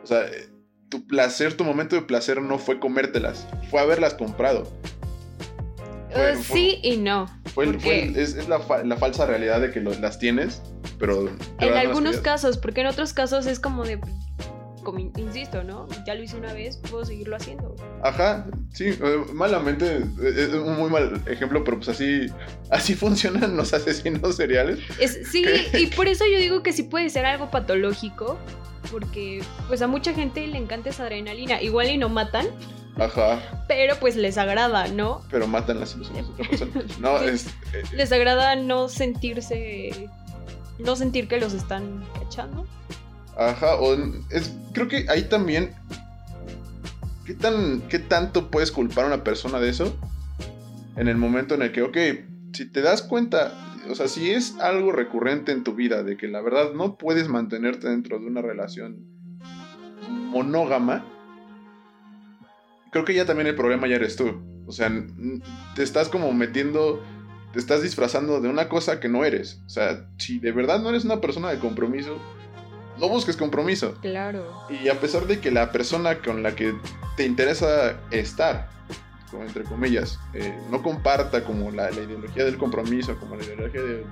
O 0.03 0.07
sea, 0.07 0.25
tu 0.89 1.05
placer, 1.05 1.55
tu 1.55 1.63
momento 1.63 1.95
de 1.95 2.01
placer 2.01 2.41
no 2.41 2.57
fue 2.57 2.79
comértelas, 2.79 3.47
fue 3.69 3.79
haberlas 3.81 4.13
comprado. 4.13 4.71
Uh, 6.11 6.41
sí 6.41 6.79
y 6.81 6.97
no. 6.97 7.27
es, 7.55 8.47
la, 8.47 8.59
la, 8.83 8.97
falsa 8.97 9.27
realidad 9.27 9.61
de 9.61 9.71
que 9.71 9.79
las 9.79 10.17
tienes, 10.17 10.63
pero... 10.99 11.29
En 11.59 11.73
algunos 11.73 12.17
casos, 12.17 12.57
porque 12.57 12.81
en 12.81 12.87
otros 12.87 13.13
casos 13.13 13.45
es 13.47 13.59
como 13.59 13.85
de 13.85 13.99
como 14.83 14.99
insisto, 14.99 15.63
¿no? 15.63 15.87
Ya 16.05 16.15
lo 16.15 16.23
hice 16.23 16.37
una 16.37 16.53
vez, 16.53 16.77
puedo 16.77 17.05
seguirlo 17.05 17.35
haciendo. 17.35 17.75
Ajá, 18.01 18.45
sí, 18.73 18.87
eh, 18.87 19.25
malamente, 19.33 19.97
eh, 19.97 20.33
es 20.35 20.53
un 20.53 20.77
muy 20.77 20.89
mal 20.89 21.21
ejemplo, 21.27 21.63
pero 21.63 21.77
pues 21.77 21.89
así, 21.89 22.27
así 22.69 22.95
funcionan 22.95 23.55
los 23.55 23.73
asesinos 23.73 24.35
seriales. 24.35 24.79
sí, 25.29 25.45
y 25.73 25.85
por 25.95 26.07
eso 26.07 26.25
yo 26.31 26.39
digo 26.39 26.63
que 26.63 26.73
sí 26.73 26.83
puede 26.83 27.09
ser 27.09 27.25
algo 27.25 27.51
patológico, 27.51 28.37
porque 28.91 29.43
pues 29.67 29.81
a 29.81 29.87
mucha 29.87 30.13
gente 30.13 30.45
le 30.47 30.57
encanta 30.57 30.89
esa 30.89 31.03
adrenalina, 31.03 31.61
igual 31.61 31.89
y 31.89 31.97
no 31.97 32.09
matan. 32.09 32.47
Ajá. 32.97 33.39
Pero 33.67 33.95
pues 33.99 34.15
les 34.15 34.37
agrada, 34.37 34.87
¿no? 34.89 35.21
Pero 35.31 35.47
matan 35.47 35.79
las 35.79 35.95
ilusiones 35.95 36.25
de 36.27 36.43
otra 36.43 36.49
persona. 36.49 36.95
No, 36.99 37.17
es, 37.19 37.47
eh, 37.73 37.83
les 37.93 38.11
agrada 38.11 38.55
no 38.55 38.89
sentirse, 38.89 40.09
no 40.79 40.95
sentir 40.95 41.27
que 41.27 41.39
los 41.39 41.53
están 41.53 42.03
cachando. 42.13 42.65
Ajá, 43.37 43.75
o 43.75 43.95
es, 44.29 44.53
creo 44.73 44.87
que 44.87 45.05
ahí 45.09 45.23
también. 45.23 45.73
¿qué, 47.29 47.35
tan, 47.35 47.81
¿Qué 47.81 47.99
tanto 47.99 48.49
puedes 48.49 48.71
culpar 48.71 49.03
a 49.03 49.07
una 49.07 49.23
persona 49.23 49.59
de 49.59 49.69
eso? 49.69 49.95
En 50.95 51.07
el 51.07 51.15
momento 51.15 51.53
en 51.53 51.61
el 51.61 51.71
que, 51.71 51.83
ok, 51.83 51.97
si 52.53 52.65
te 52.65 52.81
das 52.81 53.03
cuenta, 53.03 53.53
o 53.87 53.93
sea, 53.93 54.07
si 54.07 54.31
es 54.31 54.57
algo 54.57 54.91
recurrente 54.91 55.51
en 55.51 55.63
tu 55.63 55.75
vida 55.75 56.01
de 56.01 56.17
que 56.17 56.27
la 56.27 56.41
verdad 56.41 56.73
no 56.73 56.97
puedes 56.97 57.27
mantenerte 57.27 57.87
dentro 57.87 58.19
de 58.19 58.25
una 58.25 58.41
relación 58.41 59.05
monógama, 60.09 61.05
creo 62.91 63.05
que 63.05 63.13
ya 63.13 63.27
también 63.27 63.45
el 63.45 63.55
problema 63.55 63.87
ya 63.87 63.97
eres 63.97 64.15
tú. 64.15 64.41
O 64.65 64.71
sea, 64.71 64.91
te 65.75 65.83
estás 65.83 66.09
como 66.09 66.33
metiendo, 66.33 67.03
te 67.53 67.59
estás 67.59 67.81
disfrazando 67.81 68.41
de 68.41 68.49
una 68.49 68.69
cosa 68.69 68.99
que 68.99 69.09
no 69.09 69.25
eres. 69.25 69.61
O 69.65 69.69
sea, 69.69 70.05
si 70.17 70.39
de 70.39 70.51
verdad 70.51 70.79
no 70.79 70.89
eres 70.89 71.05
una 71.05 71.21
persona 71.21 71.49
de 71.49 71.59
compromiso, 71.59 72.17
no 72.99 73.09
busques 73.09 73.37
compromiso. 73.37 73.95
Claro. 74.01 74.45
Y 74.69 74.89
a 74.89 74.99
pesar 74.99 75.25
de 75.25 75.39
que 75.39 75.51
la 75.51 75.71
persona 75.71 76.19
con 76.19 76.43
la 76.43 76.55
que 76.55 76.75
te 77.15 77.25
interesa 77.25 77.99
estar, 78.11 78.69
como 79.31 79.43
entre 79.43 79.63
comillas, 79.63 80.19
eh, 80.33 80.57
no 80.69 80.81
comparta 80.83 81.43
como 81.43 81.71
la, 81.71 81.91
ideología 81.91 82.45
del 82.45 82.57
compromiso, 82.57 83.17
como 83.19 83.35
la 83.35 83.43
ideología 83.43 83.81
de 83.81 84.03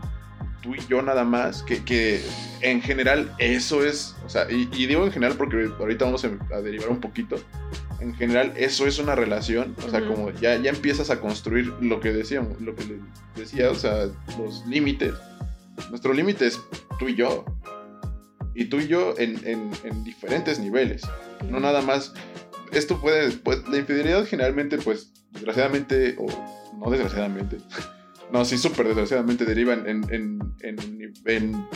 tú 0.61 0.75
y 0.75 0.79
yo 0.87 1.01
nada 1.01 1.23
más, 1.23 1.63
que, 1.63 2.21
en 2.61 2.81
general 2.81 3.33
eso 3.37 3.83
es, 3.83 4.15
o 4.25 4.29
sea, 4.29 4.49
y, 4.49 4.65
digo 4.65 5.05
en 5.05 5.11
general 5.11 5.37
porque 5.37 5.69
ahorita 5.79 6.05
vamos 6.05 6.25
a, 6.25 6.61
derivar 6.61 6.89
un 6.89 6.99
poquito, 6.99 7.37
en 7.99 8.15
general 8.15 8.53
eso 8.55 8.87
es 8.87 8.99
una 8.99 9.15
relación, 9.15 9.75
o 9.85 9.89
sea, 9.89 10.05
como 10.05 10.31
ya, 10.31 10.55
ya 10.57 10.69
empiezas 10.69 11.09
a 11.09 11.19
construir 11.19 11.67
lo 11.81 11.99
que 11.99 12.11
decíamos, 12.11 12.59
lo 12.61 12.75
que 12.75 12.99
decía, 13.35 13.71
o 13.71 13.75
sea, 13.75 14.07
los 14.37 14.65
límites. 14.67 15.13
Nuestro 15.89 16.11
límite 16.11 16.47
es 16.47 16.59
tú 16.97 17.07
y 17.07 17.15
yo, 17.15 17.45
y 18.57 18.65
tú 18.65 18.79
y 18.79 18.87
yo 18.87 19.13
en, 19.19 19.39
en, 19.45 20.03
diferentes 20.03 20.57
niveles. 20.57 21.03
No 21.47 21.59
nada 21.59 21.81
más. 21.83 22.11
Esto 22.71 22.99
puede. 22.99 23.31
Pues, 23.31 23.59
la 23.69 23.77
infidelidad 23.77 24.25
generalmente, 24.25 24.79
pues, 24.79 25.13
desgraciadamente, 25.31 26.15
o 26.17 26.25
no 26.75 26.89
desgraciadamente. 26.89 27.57
no, 28.31 28.45
sí, 28.45 28.57
súper 28.57 28.87
desgraciadamente 28.87 29.45
deriva 29.45 29.73
en, 29.73 30.05
en, 30.09 31.67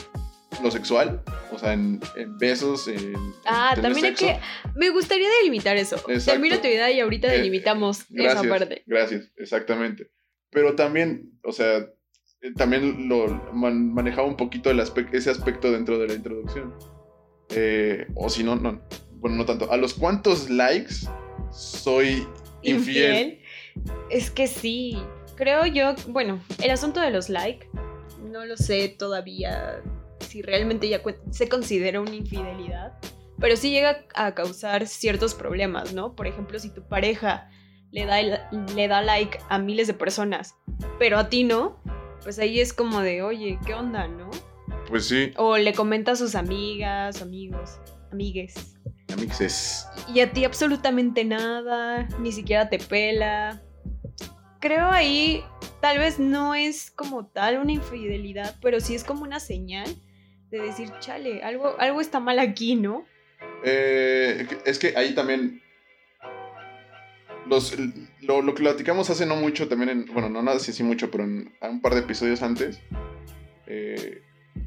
lo 0.61 0.69
sexual, 0.69 1.23
o 1.51 1.57
sea, 1.57 1.73
en, 1.73 1.99
besos, 2.37 2.87
en... 2.87 3.13
Ah, 3.45 3.75
también 3.81 4.07
hay 4.07 4.13
que... 4.13 4.39
Me 4.75 4.89
gustaría 4.89 5.29
delimitar 5.39 5.77
eso. 5.77 5.97
Termina 6.25 6.61
tu 6.61 6.67
idea 6.67 6.91
y 6.91 6.99
ahorita 6.99 7.33
eh, 7.33 7.37
delimitamos 7.37 8.05
esa 8.11 8.43
parte. 8.43 8.83
Gracias, 8.85 9.31
exactamente. 9.37 10.11
Pero 10.49 10.75
también, 10.75 11.31
o 11.43 11.51
sea, 11.51 11.77
eh, 12.41 12.53
también 12.55 13.07
lo 13.07 13.27
manejaba 13.53 14.27
un 14.27 14.35
poquito 14.35 14.71
ese 14.71 15.29
aspecto 15.29 15.71
dentro 15.71 15.97
de 15.99 16.07
la 16.07 16.13
introducción. 16.13 16.73
Eh, 17.49 18.07
o 18.15 18.29
si 18.29 18.43
no, 18.43 18.55
no, 18.55 18.81
bueno, 19.15 19.37
no 19.37 19.45
tanto. 19.45 19.71
¿A 19.71 19.77
los 19.77 19.93
cuántos 19.93 20.49
likes 20.49 20.95
soy 21.51 22.27
infiel? 22.63 23.41
Es 24.09 24.31
que 24.31 24.47
sí. 24.47 24.97
Creo 25.41 25.65
yo, 25.65 25.95
bueno, 26.09 26.39
el 26.63 26.69
asunto 26.69 26.99
de 26.99 27.09
los 27.09 27.27
likes, 27.27 27.67
no 28.21 28.45
lo 28.45 28.55
sé 28.57 28.89
todavía 28.89 29.81
si 30.19 30.43
realmente 30.43 30.87
ya 30.87 31.01
se 31.31 31.49
considera 31.49 31.99
una 31.99 32.13
infidelidad, 32.13 32.93
pero 33.39 33.55
sí 33.55 33.71
llega 33.71 34.05
a 34.13 34.35
causar 34.35 34.85
ciertos 34.85 35.33
problemas, 35.33 35.95
¿no? 35.95 36.15
Por 36.15 36.27
ejemplo, 36.27 36.59
si 36.59 36.69
tu 36.69 36.87
pareja 36.87 37.49
le 37.89 38.05
da, 38.05 38.21
le 38.75 38.87
da 38.87 39.01
like 39.01 39.39
a 39.49 39.57
miles 39.57 39.87
de 39.87 39.95
personas, 39.95 40.53
pero 40.99 41.17
a 41.17 41.27
ti 41.27 41.43
no, 41.43 41.81
pues 42.21 42.37
ahí 42.37 42.59
es 42.59 42.71
como 42.71 43.01
de, 43.01 43.23
oye, 43.23 43.57
¿qué 43.65 43.73
onda, 43.73 44.07
no? 44.07 44.29
Pues 44.89 45.07
sí. 45.07 45.33
O 45.37 45.57
le 45.57 45.73
comenta 45.73 46.11
a 46.11 46.15
sus 46.17 46.35
amigas, 46.35 47.19
amigos, 47.23 47.79
amigues. 48.11 48.77
Amixes. 49.11 49.87
Y 50.13 50.19
a 50.19 50.31
ti 50.31 50.45
absolutamente 50.45 51.25
nada, 51.25 52.07
ni 52.19 52.31
siquiera 52.31 52.69
te 52.69 52.77
pela. 52.77 53.59
Creo 54.61 54.85
ahí, 54.91 55.43
tal 55.81 55.97
vez 55.97 56.19
no 56.19 56.53
es 56.53 56.91
como 56.91 57.25
tal 57.25 57.57
una 57.57 57.71
infidelidad, 57.71 58.55
pero 58.61 58.79
sí 58.79 58.93
es 58.93 59.03
como 59.03 59.23
una 59.23 59.39
señal 59.39 59.87
de 60.51 60.61
decir, 60.61 60.91
chale, 60.99 61.43
algo, 61.43 61.75
algo 61.79 61.99
está 61.99 62.19
mal 62.19 62.37
aquí, 62.37 62.75
¿no? 62.75 63.05
Eh, 63.63 64.47
es 64.65 64.77
que 64.77 64.93
ahí 64.95 65.15
también 65.15 65.61
los, 67.47 67.75
lo, 68.21 68.41
lo, 68.41 68.53
que 68.53 68.61
platicamos 68.61 69.09
hace 69.09 69.25
no 69.25 69.35
mucho, 69.35 69.67
también 69.67 69.89
en, 69.89 70.05
bueno, 70.13 70.29
no 70.29 70.43
nada 70.43 70.59
sí, 70.59 70.73
sí 70.73 70.83
mucho, 70.83 71.09
pero 71.09 71.23
en 71.23 71.51
un 71.61 71.81
par 71.81 71.95
de 71.95 72.01
episodios 72.01 72.43
antes, 72.43 72.79
eh, 73.65 74.21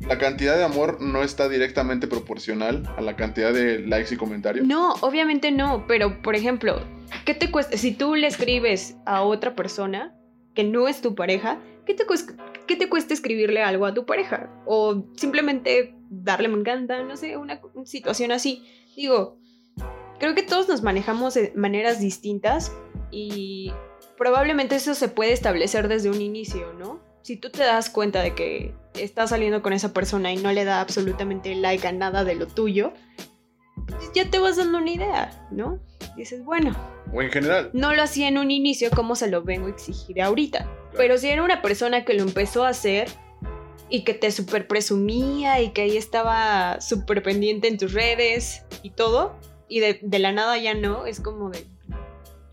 la 0.07 0.19
cantidad 0.19 0.57
de 0.57 0.64
amor 0.64 1.00
no 1.00 1.23
está 1.23 1.49
directamente 1.49 2.07
proporcional 2.07 2.83
a 2.97 3.00
la 3.00 3.17
cantidad 3.17 3.53
de 3.53 3.81
likes 3.81 4.14
y 4.14 4.17
comentarios. 4.17 4.67
No, 4.67 4.95
obviamente 5.00 5.50
no, 5.50 5.87
pero 5.87 6.21
por 6.23 6.35
ejemplo, 6.35 6.81
¿qué 7.25 7.35
te 7.35 7.50
cuesta? 7.50 7.76
Si 7.76 7.93
tú 7.93 8.14
le 8.14 8.26
escribes 8.26 8.97
a 9.07 9.23
otra 9.23 9.55
persona 9.55 10.14
que 10.55 10.64
no 10.64 10.88
es 10.88 11.00
tu 11.00 11.14
pareja, 11.14 11.59
¿qué 11.87 11.95
te, 11.95 12.88
cuesta 12.88 13.14
escribirle 13.14 13.62
algo 13.62 13.87
a 13.87 13.95
tu 13.95 14.07
pareja? 14.07 14.50
O 14.67 15.05
simplemente 15.17 15.95
darle 16.11 16.49
me 16.49 16.59
encanta, 16.59 17.03
no 17.03 17.17
sé, 17.17 17.37
una 17.37 17.61
situación 17.85 18.33
así. 18.33 18.62
Digo, 18.97 19.38
creo 20.19 20.35
que 20.35 20.43
todos 20.43 20.69
nos 20.69 20.83
manejamos 20.83 21.35
de 21.35 21.53
maneras 21.57 22.00
distintas 22.00 22.73
y 23.11 23.73
probablemente 24.17 24.76
eso 24.76 24.95
se 24.95 25.09
puede 25.09 25.33
establecer 25.33 25.88
desde 25.88 26.11
un 26.11 26.21
inicio, 26.21 26.73
¿no? 26.75 27.00
Si 27.25 27.38
tú 27.38 27.49
te 27.49 27.62
das 27.62 27.88
cuenta 27.88 28.23
de 28.23 28.35
que 28.35 28.75
estás 28.93 29.31
saliendo 29.31 29.62
con 29.62 29.73
esa 29.73 29.95
persona 29.95 30.31
y 30.31 30.37
no 30.37 30.52
le 30.52 30.66
da 30.66 30.83
absolutamente 30.83 31.54
like 31.54 31.87
a 31.87 31.93
nada 31.93 32.23
de 32.23 32.35
lo 32.35 32.47
tuyo, 32.47 32.93
pues 33.87 34.12
ya 34.14 34.28
te 34.28 34.38
vas 34.38 34.59
dando 34.59 34.76
una 34.76 34.90
idea, 34.90 35.49
¿no? 35.50 35.81
Dices, 36.19 36.45
bueno. 36.45 36.76
O 37.14 37.23
en 37.23 37.31
general. 37.31 37.71
No 37.73 37.95
lo 37.95 38.02
hacía 38.02 38.28
en 38.28 38.37
un 38.37 38.50
inicio, 38.50 38.90
¿cómo 38.90 39.16
se 39.16 39.28
lo 39.28 39.43
vengo 39.43 39.69
a 39.69 39.71
exigir 39.71 40.21
ahorita? 40.21 40.71
Pero 40.99 41.16
si 41.16 41.28
era 41.28 41.43
una 41.43 41.62
persona 41.62 42.04
que 42.04 42.12
lo 42.12 42.25
empezó 42.25 42.66
a 42.66 42.69
hacer 42.69 43.09
y 43.88 44.04
que 44.04 44.12
te 44.12 44.31
super 44.31 44.69
presumía 44.69 45.62
y 45.62 45.71
que 45.71 45.81
ahí 45.81 45.97
estaba 45.97 46.78
súper 46.83 47.23
pendiente 47.23 47.69
en 47.69 47.78
tus 47.78 47.95
redes 47.95 48.66
y 48.83 48.90
todo, 48.90 49.35
y 49.66 49.81
de, 49.81 50.19
la 50.19 50.33
nada 50.33 50.59
ya 50.59 50.75
no, 50.75 51.07
es 51.07 51.21
como 51.21 51.49
de, 51.49 51.64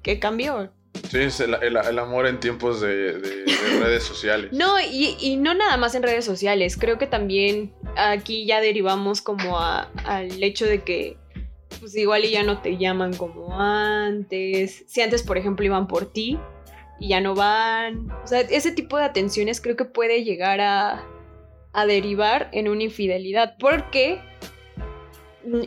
¿qué 0.02 0.18
cambió? 0.18 0.72
Sí, 1.10 1.20
es 1.20 1.40
el, 1.40 1.78
amor 2.00 2.28
en 2.28 2.40
tiempos 2.40 2.82
de, 2.82 3.14
redes 3.82 4.04
sociales. 4.04 4.52
No, 4.54 4.76
y, 4.80 5.38
no 5.38 5.54
nada 5.54 5.78
más 5.78 5.96
en 5.96 6.04
redes 6.04 6.26
sociales, 6.26 6.78
creo 6.78 6.98
que 6.98 7.08
también 7.08 7.74
aquí 7.98 8.46
ya 8.46 8.62
derivamos 8.62 9.22
como 9.22 9.60
al 9.60 10.44
hecho 10.44 10.66
de 10.66 10.84
que 10.84 11.18
pues 11.80 11.96
igual 11.96 12.26
y 12.26 12.32
ya 12.32 12.44
no 12.44 12.62
te 12.62 12.78
llaman 12.78 13.14
como 13.16 13.60
antes. 13.60 14.84
Si 14.88 15.02
antes, 15.02 15.24
por 15.24 15.38
ejemplo, 15.38 15.66
iban 15.66 15.88
por 15.88 16.12
ti 16.12 16.38
y 17.00 17.10
ya 17.10 17.22
no 17.22 17.34
van. 17.34 18.12
O 18.24 18.28
sea, 18.28 18.42
ese 18.42 18.72
tipo 18.72 18.98
de 18.98 19.06
atenciones 19.06 19.62
creo 19.62 19.76
que 19.76 19.86
puede 19.86 20.24
llegar 20.24 20.62
a, 20.62 21.04
a 21.74 21.86
derivar 21.86 22.50
en 22.52 22.68
una 22.68 22.84
infidelidad. 22.84 23.56
Porque 23.60 24.22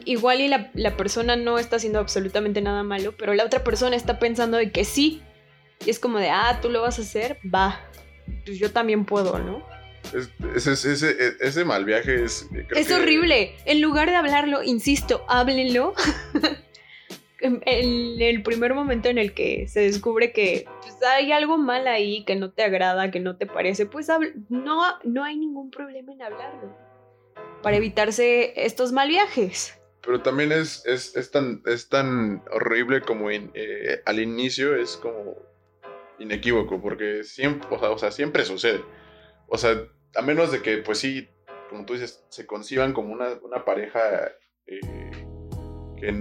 igual 0.05 0.41
y 0.41 0.49
la, 0.49 0.97
persona 0.97 1.37
no 1.37 1.59
está 1.59 1.77
haciendo 1.77 1.99
absolutamente 1.99 2.61
nada 2.61 2.83
malo, 2.83 3.15
pero 3.17 3.35
la 3.35 3.45
otra 3.45 3.65
persona 3.65 3.97
está 3.97 4.19
pensando 4.19 4.57
de 4.57 4.71
que 4.71 4.85
sí. 4.85 5.23
Y 5.85 5.91
es 5.91 5.99
como 5.99 6.19
de, 6.19 6.31
ah, 6.31 6.59
tú 6.63 6.71
lo 6.71 6.83
vas 6.83 6.99
a 6.99 7.03
hacer, 7.03 7.39
va. 7.53 7.81
Pues 8.45 8.59
yo 8.59 8.71
también 8.71 9.05
puedo, 9.05 9.39
¿no? 9.39 9.63
ese, 10.55 11.65
mal 11.65 11.85
viaje 11.85 12.25
es... 12.25 12.49
Es 12.75 12.91
horrible. 12.91 13.55
En 13.65 13.81
lugar 13.81 14.11
de 14.11 14.17
hablarlo, 14.17 14.63
insisto, 14.63 15.25
háblenlo. 15.29 15.95
en 17.41 18.23
el 18.23 18.43
primer 18.43 18.75
momento 18.75 19.09
en 19.09 19.19
el 19.19 19.35
que 19.35 19.67
se 19.69 19.81
descubre 19.81 20.33
que 20.33 20.67
pues, 20.83 21.03
hay 21.03 21.33
algo 21.33 21.59
mal 21.59 21.87
ahí, 21.89 22.25
que 22.25 22.37
no 22.37 22.51
te 22.51 22.63
agrada, 22.63 23.11
que 23.11 23.21
no 23.21 23.37
te 23.37 23.47
parece, 23.47 23.87
pues 23.87 24.09
no, 24.49 24.83
no 25.05 25.25
hay 25.25 25.37
ningún 25.37 25.71
problema 25.71 26.13
en 26.13 26.23
hablarlo 26.23 26.84
para 27.65 27.79
evitarse 27.79 28.53
estos 28.65 28.93
mal 28.93 29.09
viajes. 29.09 29.81
Pero 30.03 30.21
también 30.21 30.53
es, 30.53 30.85
es, 30.85 31.31
tan, 31.31 31.63
es 31.65 31.89
tan 31.89 32.45
horrible 32.53 33.01
como 33.01 33.31
eh, 33.31 34.03
al 34.05 34.21
inicio, 34.21 34.77
es 34.77 34.99
como 34.99 35.35
inequívoco, 36.19 36.81
porque 36.81 37.25
siempre, 37.25 37.67
o 37.71 37.99
sea, 37.99 38.11
siempre 38.11 38.45
sucede. 38.45 38.85
O 39.49 39.57
sea, 39.57 39.83
a 40.15 40.23
menos 40.23 40.53
de 40.53 40.61
que, 40.61 40.79
pues 40.79 40.99
sí, 40.99 41.29
como 41.71 41.87
tú 41.87 41.95
dices, 41.95 42.23
se 42.29 42.47
conciban 42.47 42.93
como 42.93 43.15
una, 43.15 43.65
pareja 43.65 44.01
eh, 44.67 45.25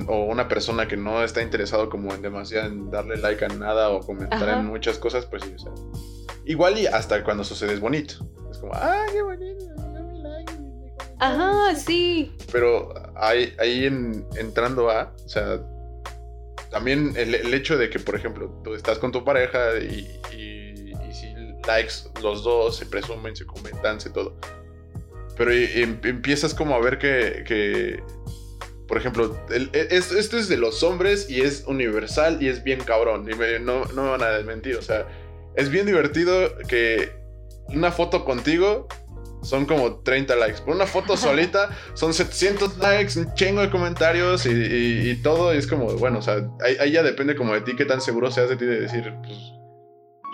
o 0.08 0.24
una 0.24 0.48
persona 0.48 0.88
que 0.88 0.96
no 0.96 1.24
está 1.24 1.42
interesado 1.42 1.90
como 1.90 2.14
en 2.14 2.22
demasiado 2.22 2.68
en 2.68 2.90
darle 2.90 3.18
like 3.18 3.44
a 3.44 3.50
nada 3.50 3.90
o 3.90 4.00
comentar 4.00 4.48
en 4.48 4.66
muchas 4.66 4.98
cosas, 4.98 5.26
pues 5.26 5.44
sí, 5.44 5.54
o 5.54 5.60
sea, 5.60 5.72
igual 6.46 6.78
y 6.78 6.88
hasta 6.88 7.22
cuando 7.22 7.44
sucede 7.44 7.74
es 7.74 7.82
bonito. 7.82 8.16
Es 8.50 8.60
como, 8.60 8.72
ah, 8.76 9.06
qué 9.12 9.22
bonito 9.22 9.83
Ajá, 11.20 11.76
sí. 11.76 12.36
Pero 12.52 12.94
ahí, 13.16 13.54
en, 13.86 14.26
entrando 14.36 14.90
a, 14.90 15.14
o 15.26 15.30
sea, 15.30 15.60
también 16.70 17.14
el, 17.16 17.54
hecho 17.54 17.78
de 17.78 17.90
que, 17.90 18.00
por 18.00 18.16
ejemplo, 18.16 18.50
tú 18.64 18.74
estás 18.74 18.98
con 18.98 19.12
tu 19.12 19.24
pareja 19.24 19.78
y, 19.78 20.20
si 21.12 21.34
likes 21.68 21.94
los 22.22 22.44
dos, 22.44 22.78
se 22.78 22.86
presumen, 22.86 23.36
se 23.36 23.46
comentan, 23.46 24.02
se 24.02 24.10
todo. 24.10 24.36
Pero 25.38 25.52
em, 25.52 26.00
empiezas 26.04 26.54
como 26.54 26.76
a 26.76 26.80
ver 26.80 26.98
que, 26.98 28.02
por 28.88 28.98
ejemplo, 28.98 29.38
e, 29.50 29.88
esto 29.90 30.38
es 30.38 30.48
de 30.50 30.58
los 30.58 30.84
hombres 30.84 31.30
y 31.30 31.42
es 31.42 31.64
universal 31.68 32.38
y 32.42 32.48
es 32.48 32.64
bien 32.64 32.80
cabrón. 32.80 33.28
Y 33.30 33.64
no, 33.64 33.86
no 33.86 34.04
me 34.04 34.10
van 34.10 34.24
a 34.24 34.30
desmentir, 34.30 34.76
o 34.76 34.82
sea, 34.82 35.08
es 35.56 35.70
bien 35.70 35.86
divertido 35.86 36.58
que 36.68 37.12
una 37.68 37.92
foto 37.92 38.26
contigo 38.26 38.88
son 39.44 39.66
como 39.66 40.00
30 40.00 40.36
likes. 40.36 40.62
Por 40.62 40.76
una 40.76 40.86
foto 40.86 41.18
solita 41.18 41.70
son 41.94 42.14
700 42.14 42.78
likes, 42.78 43.20
un 43.20 43.34
chingo 43.36 43.62
de 43.62 43.70
comentarios 43.70 44.46
y, 44.46 45.20
todo. 45.24 45.54
Y 45.54 45.58
es 45.58 45.68
como, 45.68 45.88
bueno, 45.98 46.20
o 46.20 46.22
sea, 46.22 46.48
ahí, 46.80 46.92
ya 46.92 47.04
depende 47.04 47.36
como 47.36 47.54
de 47.54 47.62
ti, 47.62 47.76
qué 47.76 47.86
tan 47.86 48.02
seguro 48.02 48.32
seas 48.32 48.50
de 48.50 48.56
ti 48.56 48.66
de 48.66 48.82
decir, 48.82 49.14
pues, 49.24 49.38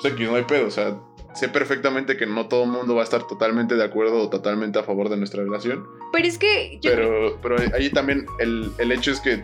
pues 0.02 0.14
aquí 0.14 0.24
no 0.24 0.36
hay 0.36 0.44
pedo. 0.44 0.68
O 0.68 0.72
sea, 0.72 0.98
sé 1.34 1.50
perfectamente 1.50 2.18
que 2.18 2.26
no 2.26 2.48
todo 2.48 2.64
el 2.64 2.70
mundo 2.70 2.96
va 2.96 3.02
a 3.02 3.04
estar 3.04 3.28
totalmente 3.28 3.76
de 3.76 3.84
acuerdo 3.84 4.24
o 4.24 4.30
totalmente 4.30 4.80
a 4.80 4.84
favor 4.84 5.10
de 5.10 5.18
nuestra 5.18 5.44
relación. 5.44 5.86
Pero 6.12 6.28
es 6.28 6.38
que... 6.38 6.80
Pero, 6.82 7.40
pero 7.42 7.58
ahí 7.74 7.90
también 7.90 8.26
el, 8.40 8.72
el, 8.78 8.92
hecho 8.92 9.12
es 9.12 9.20
que 9.20 9.44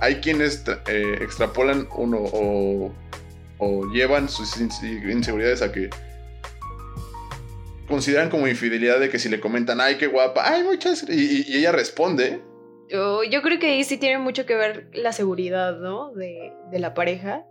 hay 0.00 0.16
quienes 0.16 0.64
eh, 0.86 1.18
extrapolan 1.20 1.88
uno 1.96 2.18
o, 2.20 2.92
o 3.58 3.90
llevan 3.92 4.28
sus 4.28 4.56
inseguridades 4.60 5.62
a 5.62 5.72
que 5.72 5.90
consideran 7.86 8.30
como 8.30 8.48
infidelidad 8.48 9.00
de 9.00 9.08
que 9.08 9.18
si 9.18 9.28
le 9.28 9.40
comentan, 9.40 9.80
ay, 9.80 9.96
qué 9.96 10.06
guapa, 10.06 10.42
ay, 10.44 10.62
muchas, 10.62 11.04
y, 11.08 11.56
ella 11.56 11.72
responde. 11.72 12.42
Yo, 12.88 13.24
yo, 13.24 13.42
creo 13.42 13.58
que 13.58 13.70
ahí 13.70 13.84
sí 13.84 13.96
tiene 13.98 14.18
mucho 14.18 14.46
que 14.46 14.54
ver 14.54 14.88
la 14.92 15.12
seguridad, 15.12 15.78
¿no? 15.78 16.12
De, 16.12 16.52
de 16.70 16.78
la 16.78 16.94
pareja. 16.94 17.44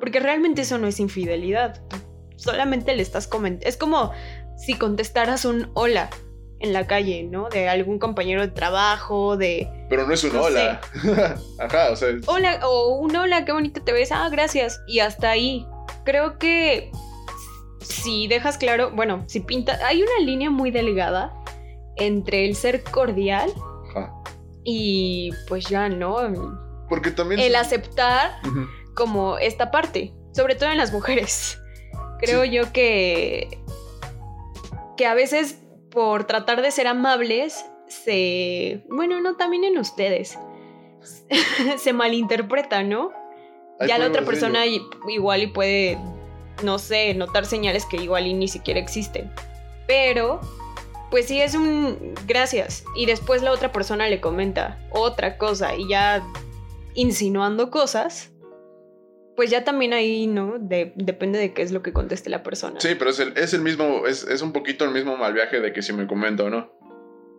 Porque 0.00 0.20
realmente 0.20 0.62
eso 0.62 0.78
no 0.78 0.86
es 0.86 1.00
infidelidad. 1.00 1.80
Solamente 2.36 2.94
le 2.94 3.02
estás 3.02 3.26
comentando. 3.26 3.68
Es 3.68 3.76
como 3.76 4.12
si 4.56 4.74
contestaras 4.74 5.44
un 5.44 5.70
hola 5.74 6.10
en 6.62 6.72
la 6.72 6.86
calle, 6.86 7.24
¿no? 7.24 7.48
De 7.48 7.68
algún 7.68 7.98
compañero 7.98 8.40
de 8.40 8.48
trabajo, 8.48 9.36
de... 9.36 9.68
Pero 9.88 10.06
no 10.06 10.14
es 10.14 10.24
un 10.24 10.36
hola. 10.36 10.80
Ajá, 11.58 11.90
o 11.90 11.96
sea... 11.96 12.08
Hola, 12.26 12.60
o 12.66 12.96
un 12.98 13.14
hola, 13.16 13.44
qué 13.44 13.52
bonito 13.52 13.82
te 13.82 13.92
ves. 13.92 14.12
Ah, 14.12 14.28
gracias. 14.30 14.80
Y 14.86 15.00
hasta 15.00 15.30
ahí. 15.30 15.66
Creo 16.04 16.38
que 16.38 16.90
si 17.82 18.26
dejas 18.28 18.58
claro, 18.58 18.90
bueno, 18.92 19.24
si 19.26 19.40
pinta, 19.40 19.78
hay 19.86 20.02
una 20.02 20.18
línea 20.24 20.50
muy 20.50 20.70
delgada 20.70 21.34
entre 21.96 22.46
el 22.46 22.56
ser 22.56 22.82
cordial 22.82 23.52
y 24.64 25.30
pues 25.48 25.66
ya, 25.66 25.88
¿no? 25.88 26.16
Porque 26.88 27.10
también... 27.10 27.40
El 27.40 27.56
aceptar 27.56 28.40
como 28.94 29.38
esta 29.38 29.70
parte, 29.70 30.14
sobre 30.32 30.54
todo 30.54 30.70
en 30.70 30.78
las 30.78 30.92
mujeres. 30.92 31.58
Creo 32.18 32.44
yo 32.44 32.72
que... 32.72 33.62
Que 34.96 35.06
a 35.06 35.14
veces 35.14 35.58
por 35.90 36.24
tratar 36.24 36.62
de 36.62 36.70
ser 36.70 36.86
amables 36.86 37.64
se... 37.88 38.84
Bueno, 38.88 39.20
no, 39.20 39.36
también 39.36 39.64
en 39.64 39.78
ustedes. 39.78 40.38
se 41.78 41.92
malinterpreta, 41.92 42.82
¿no? 42.82 43.10
ya 43.86 43.98
la 43.98 44.06
otra 44.06 44.22
persona 44.22 44.64
igual 45.08 45.42
y 45.42 45.46
puede 45.48 45.98
no 46.62 46.78
sé, 46.78 47.14
notar 47.14 47.46
señales 47.46 47.84
que 47.86 47.96
igual 47.96 48.26
y 48.26 48.34
ni 48.34 48.48
siquiera 48.48 48.80
existen. 48.80 49.30
Pero 49.86 50.40
pues 51.10 51.26
sí 51.26 51.40
es 51.40 51.54
un 51.54 52.14
gracias. 52.26 52.84
Y 52.96 53.06
después 53.06 53.42
la 53.42 53.52
otra 53.52 53.70
persona 53.72 54.08
le 54.08 54.20
comenta 54.20 54.78
otra 54.90 55.36
cosa 55.38 55.74
y 55.76 55.88
ya 55.88 56.22
insinuando 56.94 57.70
cosas, 57.70 58.30
pues 59.36 59.50
ya 59.50 59.64
también 59.64 59.92
ahí, 59.92 60.26
¿no? 60.26 60.58
De- 60.58 60.92
depende 60.96 61.38
de 61.38 61.52
qué 61.54 61.62
es 61.62 61.72
lo 61.72 61.82
que 61.82 61.92
conteste 61.92 62.30
la 62.30 62.42
persona. 62.42 62.80
Sí, 62.80 62.94
pero 62.98 63.10
es 63.10 63.18
el, 63.18 63.36
es 63.36 63.54
el 63.54 63.62
mismo, 63.62 64.06
es, 64.06 64.24
es 64.24 64.42
un 64.42 64.52
poquito 64.52 64.84
el 64.84 64.90
mismo 64.92 65.16
mal 65.16 65.32
viaje 65.32 65.60
de 65.60 65.72
que 65.72 65.82
si 65.82 65.92
me 65.92 66.06
comento 66.06 66.44
o 66.46 66.50
no. 66.50 66.70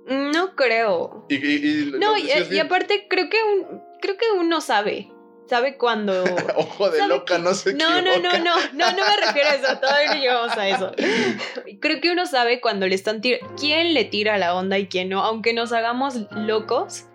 No 0.08 0.56
creo. 0.56 1.26
Y, 1.30 1.36
y- 1.36 1.82
y 1.88 1.92
No, 1.98 2.18
y, 2.18 2.60
aparte 2.60 3.08
creo 3.10 3.30
que 3.30 3.38
un, 3.44 3.82
creo 4.02 4.18
que 4.18 4.26
uno 4.38 4.60
sabe. 4.60 5.10
Sabe 5.48 5.78
cuando. 5.78 6.24
Ojo 6.56 6.90
de 6.90 7.00
¿Sabe 7.00 7.10
loca, 7.10 7.36
qué? 7.38 7.42
no 7.42 7.54
se 7.54 7.74
No, 7.74 8.02
no, 8.02 8.18
no, 8.20 8.32
no, 8.32 8.56
no, 8.74 8.92
no 8.92 9.06
me 9.06 9.18
refiero 9.26 9.50
a 9.50 9.54
eso, 9.56 9.78
todavía 9.80 10.14
no 10.14 10.20
llegamos 10.22 10.58
a 10.58 10.68
eso. 10.70 10.92
Creo 11.82 12.02
que 12.02 12.12
uno 12.12 12.26
sabe 12.26 12.62
cuando 12.62 12.88
le 12.88 12.96
están 12.96 13.22
tirando, 13.22 13.54
quién 13.60 13.94
le 13.94 14.06
tira 14.06 14.38
la 14.38 14.56
onda 14.56 14.78
y 14.80 14.88
quién 14.88 15.10
no, 15.10 15.22
aunque 15.24 15.54
nos 15.54 15.72
hagamos 15.74 16.16
locos, 16.32 17.06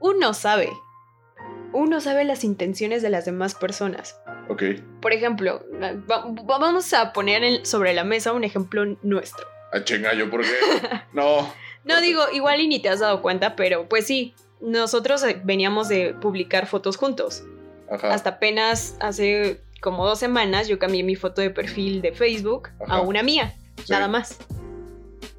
uno 0.00 0.32
sabe. 0.34 0.70
Uno 1.72 2.00
sabe 2.00 2.24
las 2.24 2.42
intenciones 2.42 3.00
de 3.02 3.10
las 3.10 3.24
demás 3.26 3.54
personas. 3.54 4.20
Ok, 4.48 4.62
Por 5.00 5.12
ejemplo, 5.12 5.64
va- 5.80 5.92
va- 5.92 6.24
vamos 6.58 6.92
a 6.94 7.12
poner 7.12 7.64
sobre 7.64 7.94
la 7.94 8.02
mesa 8.02 8.32
un 8.32 8.42
ejemplo 8.42 8.84
nuestro. 9.02 9.46
a 9.72 9.84
chinga, 9.84 10.12
yo 10.14 10.28
por 10.30 10.40
qué. 10.42 10.48
No. 11.12 11.52
No 11.84 12.00
digo, 12.00 12.24
igual 12.32 12.60
y 12.60 12.66
ni 12.68 12.80
te 12.80 12.88
has 12.88 12.98
dado 13.00 13.22
cuenta, 13.22 13.54
pero 13.54 13.88
pues 13.88 14.06
sí, 14.06 14.34
nosotros 14.60 15.22
eh, 15.24 15.40
veníamos 15.44 15.88
de 15.88 16.14
publicar 16.14 16.66
fotos 16.66 16.96
juntos. 16.96 17.42
Ajá. 17.90 18.12
Hasta 18.14 18.30
apenas 18.30 18.96
hace 19.00 19.60
como 19.80 20.06
dos 20.06 20.18
semanas 20.18 20.68
yo 20.68 20.78
cambié 20.78 21.02
mi 21.02 21.16
foto 21.16 21.40
de 21.40 21.50
perfil 21.50 22.02
de 22.02 22.12
Facebook 22.12 22.68
Ajá. 22.80 22.96
a 22.96 23.00
una 23.00 23.22
mía, 23.22 23.54
Sí. 23.84 23.92
nada 23.92 24.08
más. 24.08 24.36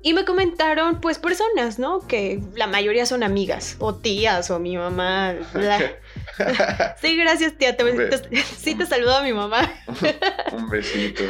Y 0.03 0.13
me 0.13 0.25
comentaron, 0.25 0.99
pues, 0.99 1.19
personas, 1.19 1.77
¿no? 1.77 1.99
Que 2.07 2.39
la 2.55 2.65
mayoría 2.65 3.05
son 3.05 3.21
amigas, 3.21 3.75
o 3.77 3.93
tías, 3.93 4.49
o 4.49 4.59
mi 4.59 4.75
mamá. 4.77 5.35
Sí, 7.01 7.17
gracias, 7.17 7.55
tía. 7.57 7.77
te- 7.77 7.83
te- 8.09 8.43
sí, 8.57 8.73
te 8.73 8.85
saludo 8.87 9.15
a 9.17 9.21
mi 9.23 9.31
mamá. 9.33 9.71
Un 10.53 10.69
besito. 10.69 11.23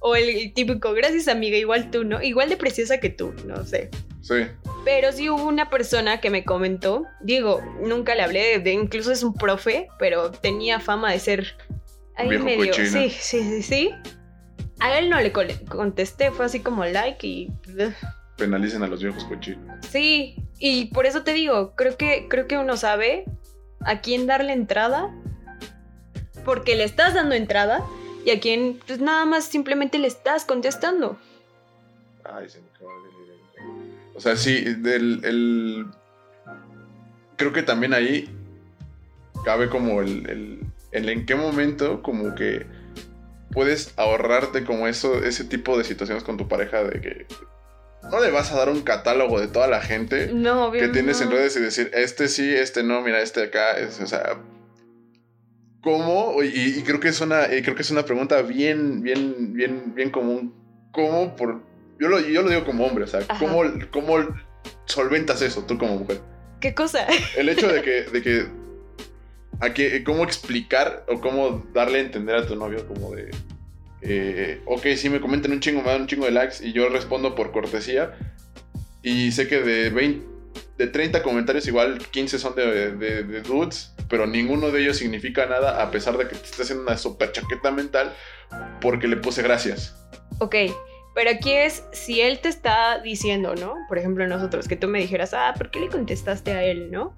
O 0.00 0.14
el, 0.16 0.28
el 0.28 0.52
típico, 0.52 0.92
gracias, 0.92 1.28
amiga, 1.28 1.56
igual 1.56 1.90
tú, 1.90 2.04
¿no? 2.04 2.22
Igual 2.22 2.50
de 2.50 2.56
preciosa 2.58 3.00
que 3.00 3.08
tú, 3.10 3.32
no 3.46 3.64
sé. 3.64 3.90
Sí. 4.22 4.46
Pero 4.84 5.12
sí 5.12 5.28
hubo 5.30 5.44
una 5.44 5.70
persona 5.70 6.20
que 6.20 6.30
me 6.30 6.44
comentó, 6.44 7.04
digo, 7.20 7.60
nunca 7.82 8.14
le 8.14 8.22
hablé, 8.22 8.58
de, 8.58 8.72
incluso 8.72 9.12
es 9.12 9.22
un 9.22 9.34
profe, 9.34 9.88
pero 9.98 10.30
tenía 10.30 10.78
fama 10.80 11.12
de 11.12 11.18
ser 11.18 11.56
ahí 12.16 12.28
Viejo 12.28 12.44
medio. 12.44 12.66
cochino. 12.66 12.88
Sí, 12.88 13.10
sí, 13.10 13.42
sí, 13.42 13.62
sí. 13.62 13.90
A 14.80 14.98
él 14.98 15.10
no 15.10 15.20
le 15.20 15.32
co- 15.32 15.42
contesté, 15.68 16.30
fue 16.30 16.46
así 16.46 16.60
como 16.60 16.84
like 16.84 17.26
y. 17.26 17.50
Penalicen 18.36 18.82
a 18.82 18.86
los 18.86 19.02
viejos 19.02 19.24
cochinos. 19.24 19.84
Sí, 19.90 20.36
y 20.58 20.86
por 20.86 21.04
eso 21.06 21.22
te 21.24 21.32
digo, 21.34 21.74
creo 21.76 21.96
que, 21.98 22.26
creo 22.28 22.46
que 22.46 22.56
uno 22.56 22.76
sabe 22.78 23.24
a 23.84 24.00
quién 24.00 24.26
darle 24.26 24.52
entrada, 24.54 25.14
porque 26.44 26.74
le 26.76 26.84
estás 26.84 27.14
dando 27.14 27.34
entrada, 27.34 27.84
y 28.24 28.30
a 28.30 28.40
quién 28.40 28.78
pues 28.86 28.98
nada 29.00 29.24
más 29.26 29.44
simplemente 29.44 29.98
le 29.98 30.06
estás 30.06 30.44
contestando. 30.44 31.18
Ay, 32.24 32.48
se 32.48 32.60
me 32.60 32.68
acaba 32.74 32.92
de 33.02 33.19
O 34.20 34.22
sea, 34.22 34.36
sí, 34.36 34.74
del, 34.74 35.24
el... 35.24 35.86
Creo 37.36 37.54
que 37.54 37.62
también 37.62 37.94
ahí 37.94 38.28
cabe 39.46 39.70
como 39.70 40.02
el, 40.02 40.28
el, 40.28 40.60
el 40.92 41.08
en 41.08 41.24
qué 41.24 41.36
momento 41.36 42.02
como 42.02 42.34
que 42.34 42.66
puedes 43.50 43.94
ahorrarte 43.96 44.64
como 44.64 44.86
eso, 44.86 45.24
ese 45.24 45.44
tipo 45.44 45.78
de 45.78 45.84
situaciones 45.84 46.22
con 46.22 46.36
tu 46.36 46.48
pareja 46.48 46.84
de 46.84 47.00
que 47.00 47.26
no 48.12 48.20
le 48.20 48.30
vas 48.30 48.52
a 48.52 48.58
dar 48.58 48.68
un 48.68 48.82
catálogo 48.82 49.40
de 49.40 49.48
toda 49.48 49.68
la 49.68 49.80
gente 49.80 50.30
No, 50.34 50.70
que 50.70 50.88
tienes 50.88 51.22
en 51.22 51.30
redes 51.30 51.56
y 51.56 51.60
decir, 51.60 51.90
este 51.94 52.28
sí, 52.28 52.54
este 52.54 52.82
no, 52.82 53.00
mira, 53.00 53.22
este 53.22 53.44
acá, 53.44 53.78
es, 53.78 54.02
o 54.02 54.06
sea, 54.06 54.36
¿cómo? 55.80 56.42
Y, 56.42 56.78
y 56.78 56.82
creo 56.82 57.00
que 57.00 57.08
es 57.08 57.22
una, 57.22 57.46
y 57.54 57.62
creo 57.62 57.74
que 57.74 57.80
es 57.80 57.90
una 57.90 58.04
pregunta 58.04 58.42
bien, 58.42 59.00
bien, 59.00 59.54
bien, 59.54 59.94
bien 59.94 60.10
común. 60.10 60.54
¿Cómo 60.92 61.36
por, 61.36 61.69
yo 62.00 62.08
lo, 62.08 62.18
yo 62.20 62.42
lo 62.42 62.48
digo 62.50 62.64
como 62.64 62.84
hombre, 62.86 63.04
o 63.04 63.06
sea, 63.06 63.20
Ajá. 63.28 63.38
¿cómo, 63.38 63.62
cómo 63.92 64.16
solventas 64.86 65.42
eso 65.42 65.64
tú 65.66 65.78
como 65.78 65.96
mujer? 65.98 66.20
¿Qué 66.60 66.74
cosa? 66.74 67.06
El 67.36 67.48
hecho 67.48 67.68
de 67.68 67.82
que, 67.82 68.02
de 68.12 68.22
que, 68.22 68.46
a 69.60 69.72
que, 69.74 70.02
cómo 70.02 70.24
explicar 70.24 71.04
o 71.08 71.20
cómo 71.20 71.64
darle 71.72 71.98
a 71.98 72.02
entender 72.02 72.34
a 72.36 72.46
tu 72.46 72.56
novio 72.56 72.86
como 72.88 73.10
de, 73.14 73.30
eh, 74.02 74.60
ok, 74.66 74.86
si 74.96 75.08
me 75.10 75.20
comentan 75.20 75.52
un 75.52 75.60
chingo, 75.60 75.82
me 75.82 75.88
dan 75.88 76.02
un 76.02 76.06
chingo 76.06 76.24
de 76.24 76.32
likes 76.32 76.56
y 76.66 76.72
yo 76.72 76.88
respondo 76.88 77.34
por 77.34 77.52
cortesía 77.52 78.14
y 79.02 79.32
sé 79.32 79.46
que 79.48 79.60
de 79.62 79.90
20, 79.90 80.26
de 80.78 80.86
30 80.86 81.22
comentarios 81.22 81.66
igual 81.68 81.98
15 82.10 82.38
son 82.38 82.54
de, 82.54 82.92
de- 82.96 83.22
de 83.24 83.40
dudes, 83.42 83.92
pero 84.08 84.26
ninguno 84.26 84.70
de 84.70 84.80
ellos 84.82 84.96
significa 84.96 85.46
nada 85.46 85.82
a 85.82 85.90
pesar 85.90 86.16
de 86.18 86.26
que 86.28 86.34
te 86.36 86.44
esté 86.44 86.62
haciendo 86.62 86.84
una 86.84 86.96
super 86.96 87.30
chaqueta 87.32 87.70
mental 87.70 88.14
porque 88.80 89.06
le 89.08 89.16
puse 89.16 89.42
gracias. 89.42 89.94
Ok, 90.38 90.54
pero 91.14 91.30
aquí 91.30 91.52
es 91.52 91.84
si 91.92 92.20
él 92.20 92.38
te 92.40 92.48
está 92.48 92.98
diciendo, 93.00 93.54
¿no? 93.54 93.74
Por 93.88 93.98
ejemplo, 93.98 94.26
nosotros, 94.26 94.68
que 94.68 94.76
tú 94.76 94.88
me 94.88 94.98
dijeras, 95.00 95.34
ah, 95.34 95.54
¿por 95.56 95.70
qué 95.70 95.80
le 95.80 95.88
contestaste 95.88 96.52
a 96.52 96.62
él, 96.64 96.90
no? 96.90 97.14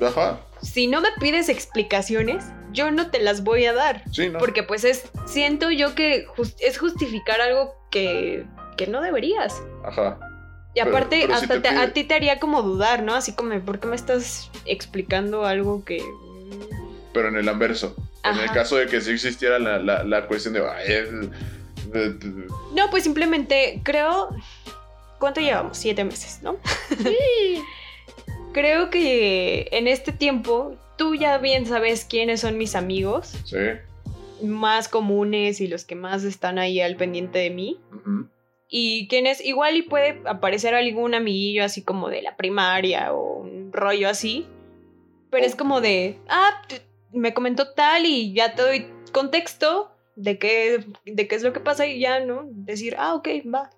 Ajá, 0.00 0.40
Si 0.62 0.86
no 0.86 1.00
me 1.00 1.08
pides 1.20 1.48
explicaciones, 1.48 2.44
yo 2.72 2.90
no 2.90 3.10
te 3.10 3.20
las 3.20 3.42
voy 3.44 3.64
a 3.66 3.72
dar. 3.72 4.02
sí, 4.12 4.28
¿no? 4.30 4.38
Porque 4.38 4.62
pues 4.62 4.84
es, 4.84 5.10
siento 5.26 5.70
yo 5.70 5.94
que 5.94 6.26
es 6.60 6.78
justificar 6.78 7.40
algo 7.40 7.74
que, 7.90 8.44
que 8.76 8.86
no 8.86 9.00
deberías. 9.00 9.60
Ajá. 9.84 10.18
Y 10.74 10.80
aparte, 10.80 11.22
pero 11.26 11.36
si 11.38 11.42
hasta 11.44 11.54
te 11.54 11.60
te- 11.62 11.68
pide- 11.70 11.80
a 11.80 11.92
ti 11.92 12.04
te 12.04 12.14
haría 12.14 12.38
como 12.38 12.62
dudar, 12.62 13.02
¿no? 13.02 13.14
Así 13.14 13.32
como, 13.34 13.58
¿por 13.60 13.80
qué 13.80 13.88
me 13.88 13.96
estás 13.96 14.50
explicando 14.66 15.44
algo 15.44 15.84
que... 15.84 16.00
Pero 17.12 17.28
en 17.28 17.36
el 17.36 17.48
anverso. 17.48 17.96
En 18.22 18.38
el 18.38 18.50
caso 18.52 18.76
de 18.76 18.86
que 18.86 19.00
sí 19.00 19.12
existiera 19.12 19.58
la, 19.58 19.78
la- 19.78 20.04
la 20.04 20.26
cuestión 20.26 20.54
de, 20.54 20.60
"Ay, 20.60 20.84
es- 20.92 21.10
de- 21.10 21.18
de- 21.26 21.30
No, 22.74 22.90
pues 22.90 23.04
simplemente 23.04 23.80
creo. 23.82 24.30
¿Cuánto 25.18 25.40
llevamos? 25.40 25.76
Siete 25.76 26.04
meses, 26.04 26.40
¿no? 26.42 26.56
creo 28.52 28.90
que 28.90 29.68
en 29.72 29.88
este 29.88 30.12
tiempo 30.12 30.76
tú 30.96 31.14
ya 31.14 31.38
bien 31.38 31.66
sabes 31.66 32.04
quiénes 32.04 32.40
son 32.40 32.56
mis 32.56 32.74
amigos 32.74 33.34
sí. 33.44 33.56
más 34.42 34.88
comunes 34.88 35.60
y 35.60 35.66
los 35.66 35.84
que 35.84 35.94
más 35.94 36.24
están 36.24 36.58
ahí 36.58 36.80
al 36.80 36.96
pendiente 36.96 37.38
de 37.38 37.50
mí. 37.50 37.80
ujú. 37.92 38.28
Y 38.70 39.08
quiénes, 39.08 39.42
igual 39.42 39.76
y 39.76 39.82
puede 39.82 40.20
aparecer 40.26 40.74
algún 40.74 41.14
amiguillo 41.14 41.64
así 41.64 41.82
como 41.82 42.10
de 42.10 42.20
la 42.20 42.36
primaria 42.36 43.14
o 43.14 43.38
un 43.40 43.72
rollo 43.72 44.10
así. 44.10 44.46
Pero 45.30 45.46
es 45.46 45.54
como 45.54 45.80
de, 45.80 46.18
ah, 46.28 46.62
me 47.12 47.32
comentó 47.32 47.72
tal 47.72 48.04
y 48.04 48.34
ya 48.34 48.54
te 48.54 48.62
doy 48.62 48.86
contexto 49.12 49.90
de 50.18 50.36
qué, 50.38 50.84
de 51.04 51.28
qué 51.28 51.34
es 51.36 51.42
lo 51.44 51.52
que 51.52 51.60
pasa 51.60 51.86
y 51.86 52.00
ya, 52.00 52.18
¿no? 52.20 52.42
Decir, 52.50 52.96
ah, 52.98 53.14
ok, 53.14 53.28
va. 53.54 53.70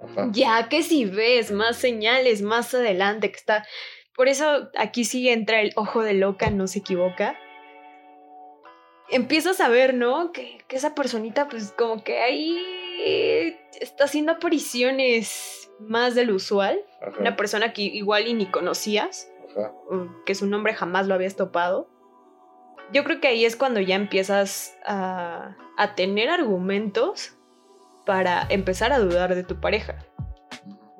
Ajá. 0.00 0.28
Ya 0.32 0.68
que 0.68 0.82
si 0.82 1.06
ves 1.06 1.50
más 1.50 1.76
señales 1.76 2.42
más 2.42 2.74
adelante 2.74 3.30
que 3.30 3.36
está. 3.36 3.66
Por 4.14 4.28
eso 4.28 4.68
aquí 4.76 5.04
sí 5.04 5.28
entra 5.28 5.60
el 5.62 5.72
ojo 5.76 6.02
de 6.02 6.12
loca, 6.12 6.50
no 6.50 6.66
se 6.66 6.80
equivoca. 6.80 7.38
Empiezas 9.10 9.60
a 9.60 9.68
ver, 9.68 9.94
¿no? 9.94 10.32
Que, 10.32 10.58
que 10.68 10.76
esa 10.76 10.94
personita, 10.94 11.48
pues 11.48 11.72
como 11.72 12.04
que 12.04 12.18
ahí 12.18 13.56
está 13.80 14.04
haciendo 14.04 14.32
apariciones 14.32 15.70
más 15.80 16.14
del 16.14 16.30
usual. 16.32 16.78
Ajá. 17.00 17.18
Una 17.18 17.34
persona 17.34 17.72
que 17.72 17.82
igual 17.82 18.28
y 18.28 18.34
ni 18.34 18.46
conocías, 18.50 19.30
Ajá. 19.56 19.72
que 20.26 20.34
su 20.34 20.46
nombre 20.46 20.74
jamás 20.74 21.06
lo 21.06 21.14
habías 21.14 21.36
topado. 21.36 21.88
Yo 22.92 23.04
creo 23.04 23.20
que 23.20 23.28
ahí 23.28 23.44
es 23.44 23.56
cuando 23.56 23.80
ya 23.80 23.96
empiezas 23.96 24.76
a, 24.86 25.56
a 25.76 25.94
tener 25.94 26.30
argumentos 26.30 27.34
para 28.06 28.46
empezar 28.48 28.92
a 28.92 28.98
dudar 28.98 29.34
de 29.34 29.44
tu 29.44 29.60
pareja. 29.60 29.96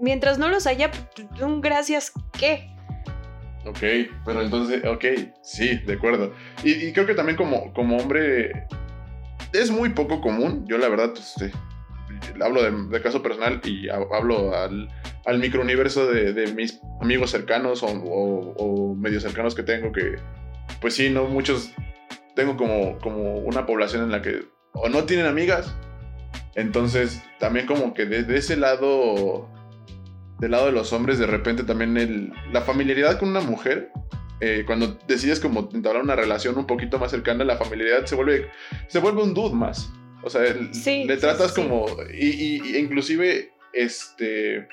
Mientras 0.01 0.39
no 0.39 0.49
los 0.49 0.67
haya, 0.67 0.91
pues, 0.91 1.27
un 1.41 1.61
gracias, 1.61 2.13
¿qué? 2.39 2.71
Ok, 3.67 3.79
pero 4.25 4.43
entonces, 4.43 4.85
ok, 4.85 5.05
sí, 5.43 5.79
de 5.79 5.95
acuerdo. 5.95 6.33
Y, 6.63 6.93
creo 6.93 7.07
que 7.07 7.15
también 7.15 7.37
como, 7.37 7.73
como 7.73 7.97
hombre 7.97 8.67
es 9.53 9.71
muy 9.71 9.91
poco 9.91 10.21
común. 10.21 10.65
Yo 10.69 10.79
la 10.79 10.89
verdad, 10.89 11.11
pues, 11.13 11.53
hablo 12.41 12.63
de, 12.63 13.03
caso 13.03 13.23
personal 13.23 13.61
y 13.65 13.89
ha- 13.89 13.99
hablo 14.13 14.55
al, 14.55 14.89
al 15.27 15.39
microuniverso 15.39 16.07
de, 16.11 16.33
de 16.33 16.53
mis 16.53 16.81
amigos 17.01 17.31
cercanos 17.31 17.83
o, 17.83 17.87
o, 17.89 18.55
o 18.57 18.95
medio 18.95 19.21
cercanos 19.21 19.55
que 19.55 19.63
tengo 19.63 19.91
que, 19.93 20.17
pues 20.81 20.95
sí, 20.95 21.11
no 21.11 21.25
muchos, 21.25 21.71
tengo 22.35 22.57
como, 22.57 22.99
como 22.99 23.35
una 23.39 23.67
población 23.67 24.03
en 24.05 24.11
la 24.13 24.23
que 24.23 24.43
o 24.73 24.89
no 24.89 25.05
tienen 25.05 25.27
amigas. 25.27 25.75
Entonces, 26.55 27.23
también 27.39 27.67
como 27.67 27.95
que 27.95 28.07
de, 28.07 28.23
de 28.25 28.39
ese 28.39 28.57
lado 28.57 29.49
del 30.41 30.53
lado 30.53 30.67
de 30.67 30.73
los 30.73 30.93
hombres, 30.93 31.19
de 31.19 31.27
repente 31.27 31.65
también 31.65 31.97
el, 31.97 32.33
la 32.53 32.61
familiaridad 32.63 33.19
con 33.19 33.29
una 33.31 33.41
mujer, 33.41 33.91
eh, 34.41 34.63
cuando 34.67 34.97
decides 35.09 35.41
como 35.41 35.69
entablar 35.73 36.03
una 36.03 36.15
relación 36.15 36.57
un 36.59 36.67
poquito 36.67 36.99
más 36.99 37.11
cercana, 37.11 37.45
la 37.45 37.57
familiaridad 37.57 38.07
se 38.07 38.15
vuelve, 38.15 38.49
se 38.87 39.01
vuelve 39.01 39.23
un 39.23 39.35
dude 39.35 39.55
más. 39.55 39.91
O 40.23 40.31
sea, 40.31 40.45
el- 40.45 40.73
Sí, 40.75 41.05
le 41.05 41.17
tratas 41.17 41.55
sí. 41.55 41.61
como, 41.63 41.87
y, 42.13 42.27
y- 42.29 42.63
y 42.65 42.77
inclusive, 42.77 43.53
este, 43.73 44.69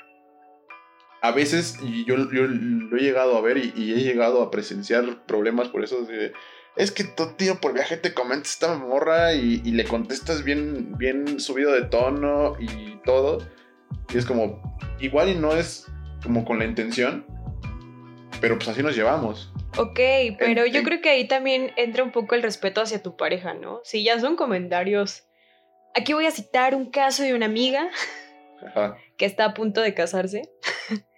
a 1.26 1.32
veces, 1.32 1.78
y 1.82 2.04
yo, 2.04 2.16
yo 2.32 2.46
lo 2.46 2.96
he 2.96 3.00
llegado 3.00 3.36
a 3.36 3.40
ver 3.40 3.58
y, 3.58 3.72
y 3.76 3.92
he 3.92 4.02
llegado 4.02 4.42
a 4.42 4.50
presenciar 4.50 5.26
problemas 5.26 5.68
por 5.68 5.84
eso 5.84 6.02
de 6.02 6.32
es 6.76 6.92
que 6.92 7.04
tu 7.04 7.34
tío 7.36 7.58
por 7.60 7.72
viaje 7.72 7.96
te 7.96 8.12
comenta 8.12 8.48
esta 8.48 8.74
morra 8.74 9.32
y, 9.32 9.62
y, 9.64 9.72
le 9.72 9.84
contestas 9.84 10.44
bien, 10.44 10.96
bien 10.98 11.40
subido 11.40 11.72
de 11.72 11.82
tono 11.82 12.54
y 12.60 12.96
todo. 13.04 13.38
Y 14.12 14.18
es 14.18 14.26
como, 14.26 14.78
igual 15.00 15.30
y 15.30 15.34
no 15.34 15.54
es 15.54 15.86
como 16.22 16.44
con 16.44 16.58
la 16.58 16.66
intención, 16.66 17.26
pero 18.40 18.56
pues 18.56 18.68
así 18.68 18.82
nos 18.82 18.94
llevamos. 18.94 19.52
Ok, 19.78 19.98
pero 20.38 20.64
en, 20.64 20.72
yo 20.72 20.80
en... 20.80 20.84
creo 20.84 21.00
que 21.00 21.08
ahí 21.08 21.26
también 21.26 21.72
entra 21.76 22.04
un 22.04 22.12
poco 22.12 22.34
el 22.34 22.42
respeto 22.42 22.82
hacia 22.82 23.02
tu 23.02 23.16
pareja, 23.16 23.54
¿no? 23.54 23.80
Si 23.82 24.04
ya 24.04 24.20
son 24.20 24.36
comentarios. 24.36 25.24
Aquí 25.94 26.12
voy 26.12 26.26
a 26.26 26.30
citar 26.30 26.74
un 26.74 26.90
caso 26.90 27.22
de 27.22 27.32
una 27.32 27.46
amiga 27.46 27.88
Ajá. 28.66 28.98
que 29.16 29.24
está 29.24 29.46
a 29.46 29.54
punto 29.54 29.80
de 29.80 29.94
casarse. 29.94 30.50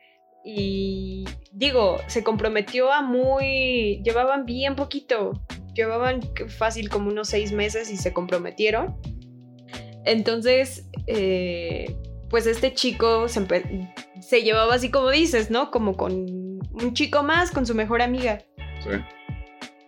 y 0.50 1.26
digo, 1.52 1.98
se 2.06 2.24
comprometió 2.24 2.90
a 2.90 3.02
muy... 3.02 4.00
Llevaban 4.02 4.46
bien 4.46 4.76
poquito, 4.76 5.44
llevaban 5.74 6.22
fácil 6.48 6.88
como 6.88 7.10
unos 7.10 7.28
seis 7.28 7.52
meses 7.52 7.90
y 7.90 7.98
se 7.98 8.14
comprometieron. 8.14 8.96
Entonces, 10.06 10.88
eh, 11.06 11.94
pues 12.30 12.46
este 12.46 12.72
chico 12.72 13.28
se, 13.28 13.46
se, 14.22 14.42
llevaba 14.42 14.76
así 14.76 14.90
como 14.90 15.10
dices, 15.10 15.50
¿no? 15.50 15.70
Como 15.70 15.98
con 15.98 16.14
un 16.14 16.94
chico 16.94 17.22
más, 17.22 17.50
con 17.50 17.66
su 17.66 17.74
mejor 17.74 18.00
amiga. 18.00 18.42
Sí. 18.82 18.96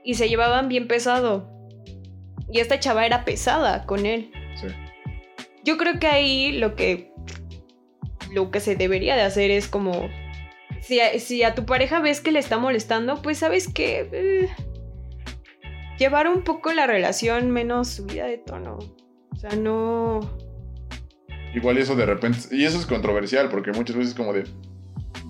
Y 0.05 0.12
se 0.12 0.29
llevaban 0.29 0.68
bien 0.68 0.88
pesado. 0.88 1.51
Y 2.53 2.61
esta 2.61 2.79
chava 2.79 3.07
era 3.07 3.25
pesada 3.25 3.87
con 3.87 4.05
él. 4.05 4.31
Sí. 4.57 4.66
Yo 5.64 5.79
creo 5.79 5.99
que 5.99 6.07
ahí 6.07 6.53
lo 6.53 6.77
que 6.77 7.14
lo 8.31 8.51
que 8.51 8.61
se 8.61 8.77
debería 8.77 9.16
de 9.16 9.23
hacer 9.23 9.51
es 9.51 9.66
como 9.66 10.09
si 10.80 11.00
a, 11.00 11.18
si 11.18 11.42
a 11.42 11.54
tu 11.54 11.66
pareja 11.66 12.00
ves 12.00 12.20
que 12.20 12.32
le 12.32 12.38
está 12.38 12.58
molestando, 12.58 13.22
pues 13.22 13.38
sabes 13.38 13.72
que 13.72 14.08
eh, 14.12 14.48
llevar 15.98 16.28
un 16.28 16.42
poco 16.42 16.72
la 16.72 16.86
relación 16.86 17.50
menos 17.50 17.88
subida 17.88 18.26
de 18.26 18.38
tono. 18.38 18.78
O 19.32 19.36
sea, 19.36 19.50
no 19.50 20.20
Igual 21.54 21.78
eso 21.78 21.96
de 21.96 22.06
repente, 22.06 22.38
y 22.52 22.64
eso 22.64 22.78
es 22.78 22.86
controversial, 22.86 23.48
porque 23.48 23.72
muchas 23.72 23.96
veces 23.96 24.14
como 24.14 24.32
de, 24.32 24.44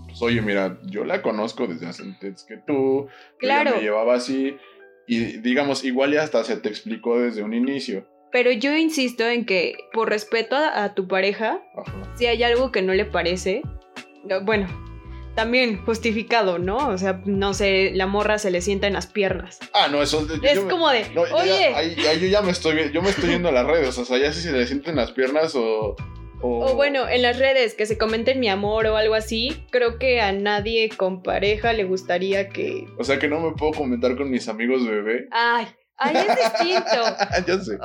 pues, 0.07 0.21
oye, 0.21 0.43
mira, 0.43 0.79
yo 0.85 1.05
la 1.05 1.23
conozco 1.23 1.67
desde 1.67 1.87
hace 1.87 2.03
antes 2.03 2.45
que 2.45 2.59
tú, 2.59 3.09
claro. 3.39 3.77
me 3.77 3.83
llevaba 3.83 4.15
así, 4.15 4.57
y 5.07 5.39
digamos, 5.39 5.83
igual 5.83 6.13
ya 6.13 6.23
hasta 6.23 6.45
se 6.45 6.57
te 6.59 6.69
explicó 6.69 7.19
desde 7.19 7.43
un 7.43 7.55
inicio. 7.55 8.07
Pero 8.31 8.53
yo 8.53 8.77
insisto 8.77 9.27
en 9.27 9.47
que 9.47 9.77
por 9.93 10.11
respeto 10.11 10.57
a, 10.57 10.85
a 10.85 10.95
tu 10.95 11.09
pareja, 11.09 11.63
Ajá. 11.75 12.15
si 12.17 12.27
hay 12.27 12.43
algo 12.43 12.71
que 12.71 12.83
no 12.83 12.93
le 12.93 13.07
parece, 13.07 13.63
no, 14.25 14.45
bueno, 14.45 14.69
también 15.35 15.85
justificado, 15.85 16.59
¿no? 16.59 16.89
O 16.89 16.99
sea, 16.99 17.23
no 17.25 17.55
sé, 17.55 17.93
la 17.95 18.07
morra 18.07 18.39
se 18.39 18.51
le 18.51 18.61
sienta 18.61 18.87
en 18.87 18.95
las 18.95 19.07
piernas. 19.07 19.59
Ah, 19.73 19.89
no, 19.91 20.03
eso 20.03 20.27
es 20.43 20.61
como 20.61 20.91
de, 20.91 21.09
no, 21.15 21.23
oye. 21.23 21.71
Ya, 21.71 21.79
ahí, 21.79 21.97
ahí 22.07 22.21
yo 22.21 22.27
ya 22.27 22.43
me 22.43 22.51
estoy, 22.51 22.91
yo 22.93 23.03
me 23.03 23.11
estoy 23.11 23.31
yendo 23.31 23.49
a 23.49 23.53
las 23.53 23.67
redes, 23.67 23.97
o 23.99 24.05
sea, 24.05 24.19
ya 24.19 24.33
si 24.33 24.41
se 24.41 24.53
le 24.53 24.67
sienten 24.67 24.97
las 24.97 25.13
piernas 25.13 25.55
o, 25.55 25.97
o... 26.41 26.67
O 26.67 26.75
bueno, 26.75 27.09
en 27.09 27.23
las 27.23 27.39
redes 27.39 27.75
que 27.75 27.87
se 27.87 27.99
comenten 27.99 28.41
mi 28.41 28.49
amor 28.49 28.87
o 28.87 28.97
algo 28.97 29.15
así, 29.15 29.65
creo 29.71 29.99
que 29.99 30.21
a 30.21 30.33
nadie 30.33 30.89
con 30.89 31.23
pareja 31.23 31.73
le 31.73 31.85
gustaría 31.85 32.49
que. 32.49 32.87
O 32.99 33.05
sea, 33.05 33.19
que 33.19 33.29
no 33.29 33.41
me 33.41 33.53
puedo 33.53 33.73
comentar 33.73 34.17
con 34.17 34.31
mis 34.31 34.49
amigos 34.49 34.87
bebé. 34.87 35.29
Ay, 35.31 35.67
Ay, 36.01 36.17
es 36.17 36.37
distinto. 36.37 37.47
Yo 37.47 37.63
sé. 37.63 37.79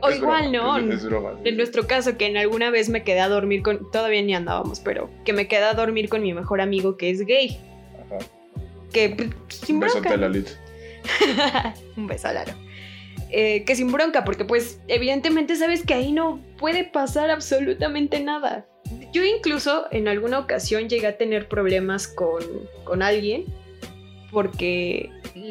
O, 0.00 0.10
igual, 0.10 0.50
broma, 0.50 0.78
¿no? 0.78 0.78
Es, 0.78 1.02
es 1.02 1.04
broma. 1.04 1.32
En 1.44 1.56
nuestro 1.56 1.86
caso, 1.86 2.16
que 2.16 2.26
en 2.26 2.38
alguna 2.38 2.70
vez 2.70 2.88
me 2.88 3.04
quedé 3.04 3.20
a 3.20 3.28
dormir 3.28 3.62
con. 3.62 3.90
Todavía 3.90 4.22
ni 4.22 4.34
andábamos, 4.34 4.80
pero 4.80 5.10
que 5.24 5.32
me 5.32 5.48
quedé 5.48 5.64
a 5.64 5.74
dormir 5.74 6.08
con 6.08 6.22
mi 6.22 6.32
mejor 6.32 6.62
amigo 6.62 6.96
que 6.96 7.10
es 7.10 7.24
gay. 7.26 7.60
Ajá. 8.06 8.24
Que 8.92 9.10
pues, 9.10 9.30
sin 9.48 9.76
Un 9.76 9.80
besote 9.80 10.16
bronca. 10.16 10.50
a. 11.54 11.74
Un 11.96 12.06
beso 12.06 12.28
a 12.28 12.32
Laro. 12.32 12.54
Eh, 13.30 13.64
que 13.64 13.76
sin 13.76 13.92
bronca, 13.92 14.24
porque 14.24 14.46
pues 14.46 14.80
evidentemente 14.88 15.54
sabes 15.56 15.84
que 15.84 15.92
ahí 15.92 16.12
no 16.12 16.40
puede 16.56 16.84
pasar 16.84 17.30
absolutamente 17.30 18.20
nada. 18.20 18.66
Yo 19.12 19.22
incluso 19.22 19.84
en 19.90 20.08
alguna 20.08 20.38
ocasión 20.38 20.88
llegué 20.88 21.08
a 21.08 21.18
tener 21.18 21.46
problemas 21.48 22.08
con, 22.08 22.42
con 22.84 23.02
alguien 23.02 23.44
porque 24.30 25.10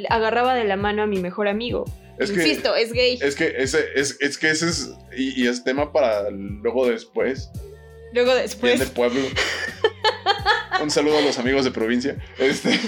agarraba 0.10 0.56
de 0.56 0.64
la 0.64 0.76
mano 0.76 1.04
a 1.04 1.08
mi 1.08 1.20
mejor 1.20 1.48
amigo. 1.48 1.86
Es 2.20 2.32
que, 2.32 2.40
Insisto, 2.42 2.76
es 2.76 2.94
gay. 2.94 3.20
es 3.22 3.36
que 3.36 3.54
ese 3.58 3.86
es, 3.96 4.18
es 4.22 4.38
que 4.38 4.50
ese 4.50 4.68
es 4.70 4.90
y, 5.16 5.44
y 5.44 5.48
es 5.48 5.64
tema 5.64 5.92
para 5.94 6.30
luego 6.32 6.88
después. 6.88 7.50
Luego 8.14 8.32
Bien 8.32 8.44
después 8.44 8.80
de 8.80 8.86
pueblo. 8.88 9.22
Un 10.82 10.92
saludo 10.92 11.18
a 11.18 11.22
los 11.22 11.38
amigos 11.40 11.64
de 11.66 11.72
provincia. 11.72 12.16
Este, 12.38 12.80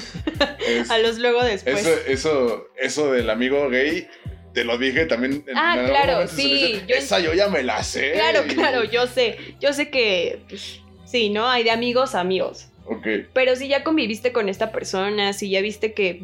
es- 0.67 0.89
a 0.91 0.97
los 0.99 1.17
luego 1.17 1.43
después. 1.43 1.79
eso, 1.85 1.99
eso, 2.07 2.67
eso 2.77 3.11
del 3.11 3.29
amigo 3.29 3.67
gay, 3.69 4.07
te 4.53 4.63
lo 4.63 4.77
dije 4.77 5.05
también. 5.05 5.43
en- 5.47 5.57
Ah, 5.57 5.75
en 5.79 5.87
claro, 5.89 6.27
sí, 6.27 6.81
yo- 6.87 6.95
Esa 6.95 7.19
yo 7.19 7.33
ya 7.33 7.47
me 7.49 7.63
la 7.63 7.83
sé. 7.83 8.11
Claro, 8.13 8.43
claro, 8.47 8.83
yo 8.83 9.07
sé. 9.07 9.37
Yo 9.59 9.73
sé 9.73 9.89
que 9.89 10.41
pues, 10.49 10.79
sí, 11.05 11.29
¿no? 11.29 11.47
Hay 11.49 11.63
de 11.63 11.71
amigos 11.71 12.13
a 12.15 12.19
amigos. 12.21 12.67
Ok. 12.85 13.05
Pero 13.33 13.55
si 13.55 13.67
ya 13.67 13.83
conviviste 13.83 14.31
con 14.31 14.49
esta 14.49 14.71
persona, 14.71 15.33
si 15.33 15.49
ya 15.49 15.61
viste 15.61 15.93
que 15.93 16.21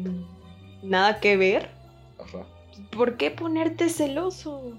nada 0.82 1.20
que 1.20 1.36
ver, 1.36 1.68
Ajá. 2.18 2.46
¿Por 2.90 3.16
qué 3.16 3.30
ponerte 3.30 3.88
celoso? 3.88 4.72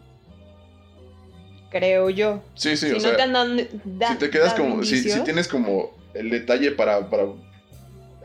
Creo 1.69 2.09
yo. 2.09 2.41
Sí, 2.55 2.77
sí, 2.77 2.87
si 2.87 2.91
o 2.91 2.95
no 2.95 2.99
sea. 3.01 3.15
te 3.17 3.21
andan 3.23 3.57
da- 3.83 4.13
si 4.13 4.17
te 4.17 4.29
quedas 4.29 4.53
como. 4.53 4.83
Si, 4.83 5.03
tienes 5.23 5.47
como 5.47 5.91
el 6.13 6.29
detalle 6.29 6.71
para, 6.71 7.09
para. 7.09 7.25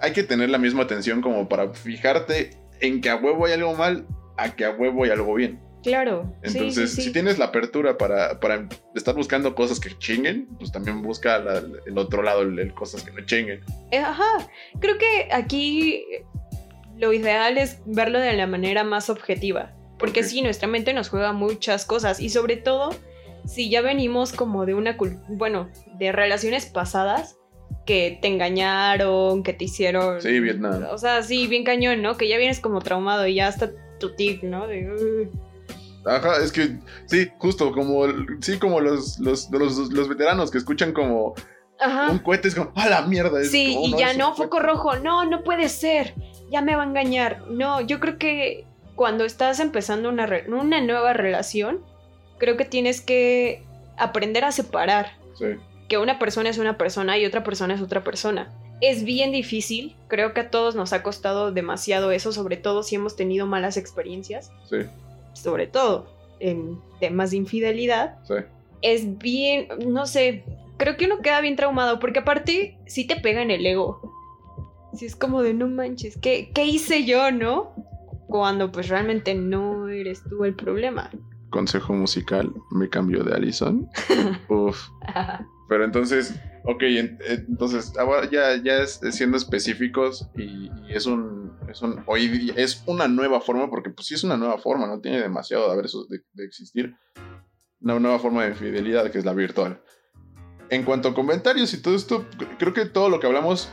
Hay 0.00 0.12
que 0.12 0.22
tener 0.22 0.48
la 0.50 0.58
misma 0.58 0.84
atención 0.84 1.20
como 1.20 1.48
para 1.48 1.72
fijarte 1.74 2.50
en 2.80 3.00
que 3.00 3.10
a 3.10 3.16
huevo 3.16 3.46
hay 3.46 3.52
algo 3.52 3.74
mal, 3.74 4.06
a 4.36 4.54
que 4.54 4.64
a 4.64 4.70
huevo 4.70 5.04
hay 5.04 5.10
algo 5.10 5.34
bien. 5.34 5.60
Claro. 5.82 6.32
Entonces, 6.42 6.90
sí, 6.90 6.96
sí. 6.96 7.02
si 7.08 7.12
tienes 7.12 7.38
la 7.38 7.46
apertura 7.46 7.98
para, 7.98 8.38
para 8.38 8.68
estar 8.94 9.16
buscando 9.16 9.56
cosas 9.56 9.80
que 9.80 9.90
chinguen, 9.98 10.46
pues 10.60 10.70
también 10.70 11.02
busca 11.02 11.38
la- 11.40 11.62
el 11.84 11.98
otro 11.98 12.22
lado, 12.22 12.42
el, 12.42 12.56
el 12.60 12.72
cosas 12.72 13.02
que 13.02 13.10
no 13.10 13.24
chinguen. 13.26 13.60
Eh, 13.90 13.98
Ajá. 13.98 14.48
Creo 14.78 14.96
que 14.98 15.28
aquí 15.32 16.04
lo 16.96 17.12
ideal 17.12 17.58
es 17.58 17.78
verlo 17.86 18.18
de 18.20 18.32
la 18.34 18.46
manera 18.46 18.84
más 18.84 19.10
objetiva. 19.10 19.72
Porque 19.98 20.24
sí, 20.24 20.42
nuestra 20.42 20.68
mente 20.68 20.92
nos 20.94 21.08
juega 21.08 21.32
muchas 21.32 21.84
cosas. 21.84 22.18
Y 22.20 22.28
sobre 22.30 22.56
todo, 22.56 22.90
si 23.46 23.70
ya 23.70 23.80
venimos 23.82 24.32
como 24.32 24.66
de 24.66 24.74
una 24.74 24.96
bueno, 25.28 25.68
de 25.98 26.10
relaciones 26.12 26.66
pasadas 26.66 27.36
que 27.86 28.18
te 28.20 28.28
engañaron, 28.28 29.42
que 29.42 29.52
te 29.52 29.64
hicieron. 29.64 30.20
Sí, 30.20 30.40
Vietnam. 30.40 30.86
O 30.90 30.98
sea, 30.98 31.22
sí, 31.22 31.46
bien 31.46 31.64
cañón, 31.64 32.02
¿no? 32.02 32.16
Que 32.16 32.28
ya 32.28 32.36
vienes 32.38 32.60
como 32.60 32.80
traumado 32.80 33.26
y 33.26 33.36
ya 33.36 33.48
hasta 33.48 33.70
tu 33.98 34.14
tic, 34.14 34.42
¿no? 34.42 34.66
De, 34.66 34.90
"Ugh". 34.90 35.28
Ajá, 36.04 36.42
es 36.42 36.50
que 36.50 36.78
sí, 37.06 37.28
justo 37.38 37.70
como 37.72 38.04
sí, 38.40 38.58
como 38.58 38.80
los, 38.80 39.20
los, 39.20 39.48
los, 39.52 39.76
los 39.92 40.08
veteranos 40.08 40.50
que 40.50 40.58
escuchan 40.58 40.92
como 40.92 41.34
Ajá. 41.78 42.10
un 42.10 42.18
cohete 42.18 42.48
es 42.48 42.56
como, 42.56 42.72
¡a 42.74 42.88
la 42.88 43.02
mierda! 43.02 43.40
Es 43.40 43.52
Sí, 43.52 43.74
como, 43.74 43.86
y 43.86 43.94
"Oh, 43.94 43.98
ya 43.98 44.12
no, 44.14 44.30
cohete". 44.34 44.42
foco 44.42 44.58
rojo, 44.60 44.96
no, 44.96 45.24
no 45.24 45.44
puede 45.44 45.68
ser, 45.68 46.14
ya 46.52 46.60
me 46.62 46.76
va 46.76 46.82
a 46.82 46.86
engañar. 46.86 47.42
No, 47.48 47.80
yo 47.80 47.98
creo 47.98 48.18
que 48.18 48.64
cuando 48.94 49.24
estás 49.24 49.58
empezando 49.58 50.08
una, 50.08 50.28
una 50.48 50.80
nueva 50.80 51.12
relación, 51.12 51.80
creo 52.38 52.56
que 52.56 52.64
tienes 52.64 53.00
que 53.00 53.62
aprender 53.96 54.44
a 54.44 54.52
separar 54.52 55.22
Sí, 55.34 55.46
que 55.88 55.98
una 55.98 56.18
persona 56.18 56.50
es 56.50 56.58
una 56.58 56.78
persona 56.78 57.18
y 57.18 57.26
otra 57.26 57.42
persona 57.42 57.74
es 57.74 57.80
otra 57.80 58.04
persona. 58.04 58.52
Es 58.80 59.04
bien 59.04 59.32
difícil, 59.32 59.96
creo 60.08 60.34
que 60.34 60.40
a 60.40 60.50
todos 60.50 60.74
nos 60.74 60.92
ha 60.92 61.02
costado 61.02 61.52
demasiado 61.52 62.10
eso, 62.12 62.32
sobre 62.32 62.56
todo 62.56 62.82
si 62.82 62.96
hemos 62.96 63.16
tenido 63.16 63.46
malas 63.46 63.76
experiencias, 63.76 64.50
sí, 64.68 64.78
sobre 65.34 65.66
todo 65.66 66.08
en 66.40 66.80
temas 66.98 67.30
de 67.30 67.36
infidelidad 67.36 68.18
sí. 68.24 68.34
es 68.80 69.18
bien, 69.18 69.68
no 69.86 70.06
sé, 70.06 70.44
creo 70.76 70.96
que 70.96 71.06
uno 71.06 71.20
queda 71.20 71.40
bien 71.40 71.56
traumado 71.56 72.00
porque 72.00 72.18
aparte 72.18 72.76
sí 72.86 73.06
te 73.06 73.16
pega 73.16 73.42
en 73.42 73.50
el 73.50 73.64
ego. 73.64 74.00
Sí 74.94 75.06
es 75.06 75.16
como 75.16 75.42
de 75.42 75.54
no 75.54 75.68
manches, 75.68 76.18
¿qué, 76.20 76.50
qué 76.54 76.66
hice 76.66 77.04
yo, 77.06 77.30
no? 77.32 77.74
Cuando 78.28 78.70
pues 78.72 78.88
realmente 78.88 79.34
no 79.34 79.88
eres 79.88 80.22
tú 80.24 80.44
el 80.44 80.54
problema. 80.54 81.10
Consejo 81.50 81.92
musical, 81.94 82.52
me 82.70 82.88
cambio 82.88 83.22
de 83.24 83.34
Allison. 83.34 83.88
Uf. 84.48 84.88
Pero 85.68 85.84
entonces, 85.84 86.34
ok, 86.64 86.82
en- 86.82 87.18
entonces 87.26 87.92
ahora 87.98 88.28
ya, 88.30 88.56
ya 88.62 88.78
es 88.82 89.00
siendo 89.10 89.36
específicos 89.36 90.28
y, 90.36 90.42
y 90.86 90.92
es 90.94 91.06
un, 91.06 91.52
es 91.70 91.80
un, 91.82 92.02
hoy 92.06 92.28
día- 92.28 92.54
es 92.56 92.82
una 92.86 93.08
nueva 93.08 93.40
forma, 93.40 93.70
porque 93.70 93.90
pues 93.90 94.06
sí 94.06 94.14
es 94.14 94.24
una 94.24 94.36
nueva 94.36 94.58
forma, 94.58 94.86
no 94.86 95.00
tiene 95.00 95.20
demasiado 95.20 95.66
de 95.66 95.72
haber 95.72 95.86
de, 96.08 96.20
de 96.32 96.44
existir. 96.44 96.94
Una 97.80 97.98
nueva 97.98 98.18
forma 98.18 98.44
de 98.44 98.54
fidelidad 98.54 99.10
que 99.10 99.18
es 99.18 99.24
la 99.24 99.32
virtual. 99.34 99.80
En 100.70 100.84
cuanto 100.84 101.08
a 101.08 101.14
comentarios 101.14 101.74
y 101.74 101.82
todo 101.82 101.94
esto, 101.94 102.26
creo 102.58 102.72
que 102.72 102.86
todo 102.86 103.08
lo 103.10 103.20
que 103.20 103.26
hablamos 103.26 103.70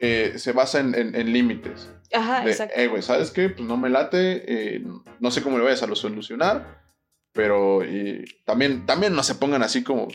eh, 0.00 0.34
se 0.36 0.52
basa 0.52 0.80
en, 0.80 0.94
en- 0.94 1.14
en 1.14 1.32
límites. 1.32 1.90
Ajá, 2.12 2.42
De, 2.44 2.50
exacto. 2.52 2.74
eh, 2.78 2.86
güey, 2.88 3.02
¿sabes 3.02 3.30
qué? 3.30 3.48
Pues 3.50 3.66
no 3.66 3.76
me 3.76 3.88
late, 3.90 4.76
eh, 4.76 4.84
no 5.20 5.30
sé 5.30 5.42
cómo 5.42 5.58
le 5.58 5.64
vayas 5.64 5.82
a 5.82 5.86
lo 5.86 5.96
solucionar, 5.96 6.84
Pero 7.32 7.84
y 7.84 8.24
también, 8.46 8.86
también 8.86 9.14
no 9.14 9.22
se 9.22 9.34
pongan 9.34 9.62
así 9.62 9.82
como. 9.82 10.08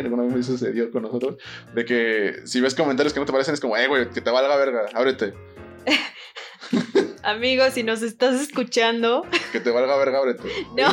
Alguna 0.00 0.22
vez 0.34 0.46
sucedió 0.46 0.90
con 0.90 1.02
nosotros. 1.02 1.36
De 1.74 1.84
que 1.84 2.36
si 2.46 2.60
ves 2.62 2.74
comentarios 2.74 3.12
que 3.12 3.20
no 3.20 3.26
te 3.26 3.32
parecen, 3.32 3.52
es 3.54 3.60
como, 3.60 3.76
eh, 3.76 3.86
güey, 3.88 4.08
que 4.10 4.20
te 4.22 4.30
valga 4.30 4.56
verga, 4.56 4.86
ábrete. 4.94 5.34
Amigo, 7.22 7.64
si 7.70 7.82
nos 7.82 8.02
estás 8.02 8.40
escuchando. 8.40 9.26
Que 9.52 9.60
te 9.60 9.70
valga 9.70 9.96
verga, 9.96 10.18
ábrete. 10.18 10.42
No. 10.76 10.88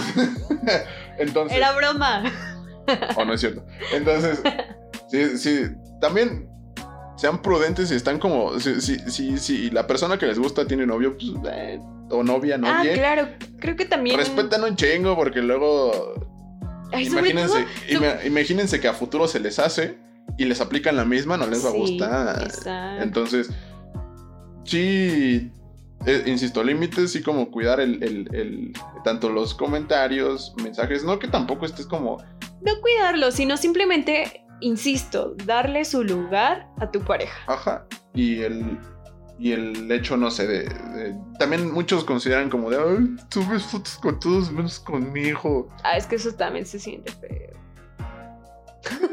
Entonces. 1.17 1.57
Era 1.57 1.71
broma. 1.73 2.23
O 3.15 3.25
no 3.25 3.33
es 3.33 3.39
cierto. 3.41 3.65
Entonces, 3.93 4.41
sí, 5.09 5.37
sí. 5.37 5.61
También 6.01 6.49
sean 7.21 7.39
prudentes 7.43 7.91
y 7.91 7.95
están 7.95 8.17
como. 8.17 8.59
Si, 8.59 8.81
si, 8.81 8.97
si, 9.11 9.37
si 9.37 9.69
la 9.69 9.85
persona 9.85 10.17
que 10.17 10.25
les 10.25 10.39
gusta 10.39 10.65
tiene 10.65 10.87
novio, 10.87 11.15
pues. 11.15 11.31
Eh, 11.53 11.79
o 12.09 12.23
novia, 12.23 12.57
novia. 12.57 12.79
Ah, 12.91 12.93
claro. 12.95 13.27
Creo 13.59 13.75
que 13.75 13.85
también. 13.85 14.17
Respetan 14.17 14.63
un 14.63 14.75
chingo 14.75 15.15
porque 15.15 15.39
luego. 15.41 16.15
Ay, 16.91 17.05
imagínense, 17.05 17.63
todo- 17.93 18.25
imagínense 18.25 18.79
que 18.81 18.87
a 18.87 18.93
futuro 18.93 19.27
se 19.27 19.39
les 19.39 19.59
hace 19.59 19.99
y 20.39 20.45
les 20.45 20.59
aplican 20.61 20.95
la 20.95 21.05
misma, 21.05 21.37
no 21.37 21.45
les 21.45 21.63
va 21.63 21.69
a 21.69 21.73
Sí, 21.73 21.77
gustar. 21.77 22.41
exacto. 22.43 23.03
Entonces, 23.03 23.49
sí, 24.65 25.51
eh, 26.05 26.23
insisto, 26.25 26.63
límites, 26.63 27.11
sí 27.11 27.21
como 27.21 27.51
cuidar 27.51 27.79
el, 27.79 28.01
el- 28.03 28.35
el- 28.35 28.73
tanto 29.03 29.29
los 29.29 29.53
comentarios, 29.53 30.53
mensajes, 30.63 31.03
no 31.03 31.19
que 31.19 31.27
tampoco 31.27 31.65
estés 31.65 31.85
como, 31.85 32.17
No 32.61 32.79
cuidarlo, 32.81 33.31
sino 33.31 33.57
simplemente, 33.57 34.43
insisto, 34.61 35.35
darle 35.45 35.83
su 35.85 36.03
lugar 36.03 36.67
a 36.79 36.89
tu 36.91 37.01
pareja. 37.01 37.37
ajá, 37.47 37.85
y 38.13 38.41
el, 38.41 38.77
y 39.39 39.51
el 39.53 39.91
hecho, 39.91 40.17
no 40.17 40.29
sé, 40.31 40.47
de, 40.47 40.59
de- 40.69 41.15
también 41.39 41.71
muchos 41.71 42.03
consideran 42.03 42.49
como 42.49 42.69
de, 42.69 42.77
ay, 42.77 43.15
subes 43.31 43.63
fotos 43.63 43.97
con 43.97 44.19
todos 44.19 44.51
menos 44.51 44.79
conmigo. 44.79 45.67
Ah, 45.83 45.97
es 45.97 46.05
que 46.07 46.15
eso 46.15 46.31
también 46.35 46.65
se 46.65 46.79
siente 46.79 47.11
feo. 47.11 47.51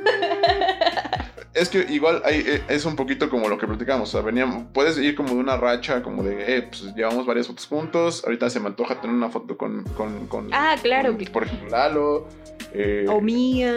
Es 1.54 1.68
que 1.70 1.78
igual 1.90 2.22
hay- 2.24 2.44
eh, 2.46 2.62
es 2.68 2.84
un 2.84 2.94
poquito 2.94 3.28
como 3.28 3.48
lo 3.48 3.58
que 3.58 3.66
platicamos. 3.66 4.11
O 4.11 4.12
sea, 4.12 4.20
veníamos, 4.20 4.66
puedes 4.72 4.96
ir 4.98 5.16
como 5.16 5.30
de 5.30 5.37
una 5.37 5.56
racha, 5.56 6.02
como 6.04 6.22
de, 6.22 6.56
eh, 6.58 6.62
pues 6.62 6.94
llevamos 6.94 7.26
varias 7.26 7.48
fotos 7.48 7.66
juntos. 7.66 8.22
Ahorita 8.24 8.48
se 8.48 8.61
me 8.61 8.68
antoja 8.68 9.00
tener 9.00 9.16
una 9.16 9.28
foto 9.28 9.56
con, 9.56 9.82
con, 9.96 10.28
con- 10.28 10.50
Ah, 10.52 10.76
claro. 10.80 11.16
con, 11.16 11.24
por 11.32 11.44
ejemplo, 11.44 11.68
Lalo. 11.70 12.28
eh, 12.72 13.06
o 13.08 13.20
mía. 13.20 13.72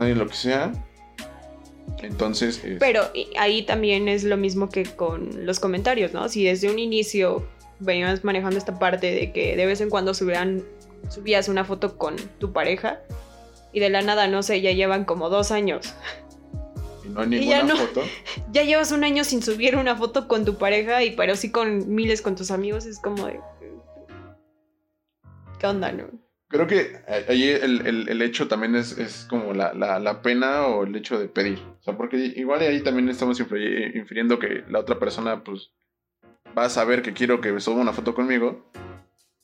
Eh, 0.00 0.14
lo 0.14 0.26
que 0.26 0.34
sea. 0.34 0.72
Entonces, 2.02 2.62
es- 2.64 2.78
Pero 2.78 3.02
y- 3.14 3.28
ahí 3.38 3.62
también 3.64 4.08
es 4.08 4.24
lo 4.24 4.36
mismo 4.36 4.68
que 4.68 4.84
con 4.84 5.44
los 5.46 5.60
comentarios, 5.60 6.12
¿no? 6.12 6.28
Si 6.28 6.44
desde 6.44 6.70
un 6.70 6.78
inicio 6.78 7.46
venías 7.78 8.24
manejando 8.24 8.58
esta 8.58 8.78
parte 8.78 9.10
de 9.12 9.32
que 9.32 9.56
de 9.56 9.66
vez 9.66 9.80
en 9.80 9.90
cuando 9.90 10.14
subían, 10.14 10.64
subías 11.08 11.48
una 11.48 11.64
foto 11.64 11.96
con 11.98 12.16
tu 12.38 12.52
pareja 12.52 13.00
y 13.72 13.80
de 13.80 13.90
la 13.90 14.02
nada, 14.02 14.26
no 14.28 14.42
sé, 14.42 14.60
ya 14.60 14.72
llevan 14.72 15.04
como 15.04 15.28
dos 15.28 15.50
años. 15.50 15.94
y 17.04 17.08
no 17.08 17.20
hay 17.20 17.34
y 17.34 17.46
ya 17.46 17.62
ninguna 17.62 17.74
no. 17.74 17.76
foto. 17.76 18.02
Ya 18.52 18.62
llevas 18.64 18.92
un 18.92 19.04
año 19.04 19.24
sin 19.24 19.42
subir 19.42 19.76
una 19.76 19.94
foto 19.96 20.26
con 20.28 20.44
tu 20.44 20.56
pareja 20.56 21.02
y 21.04 21.12
pero 21.12 21.36
sí 21.36 21.50
con 21.50 21.94
miles 21.94 22.20
con 22.22 22.34
tus 22.34 22.50
amigos, 22.50 22.86
es 22.86 22.98
como 22.98 23.26
de... 23.26 23.40
¿Qué 25.58 25.66
onda, 25.66 25.92
no? 25.92 26.06
Creo 26.50 26.66
que 26.66 27.00
eh, 27.06 27.26
ahí 27.28 27.44
el, 27.48 27.86
el- 27.86 28.08
el 28.08 28.22
hecho 28.22 28.48
también 28.48 28.74
es, 28.74 28.98
es 28.98 29.24
como 29.30 29.54
la, 29.54 29.72
la- 29.72 30.00
la 30.00 30.20
pena 30.20 30.66
o 30.66 30.82
el 30.84 30.94
hecho 30.96 31.18
de 31.18 31.28
pedir. 31.28 31.60
O 31.80 31.82
sea, 31.82 31.96
porque 31.96 32.16
igual 32.36 32.60
ahí 32.60 32.82
también 32.82 33.08
estamos 33.08 33.38
infiriendo 33.40 34.38
que 34.40 34.64
la 34.68 34.80
otra 34.80 34.98
persona, 34.98 35.44
pues, 35.44 35.70
va 36.58 36.64
a 36.64 36.68
saber 36.70 37.02
que 37.02 37.12
quiero 37.12 37.40
que 37.40 37.58
suba 37.60 37.80
una 37.80 37.92
foto 37.92 38.14
conmigo. 38.14 38.68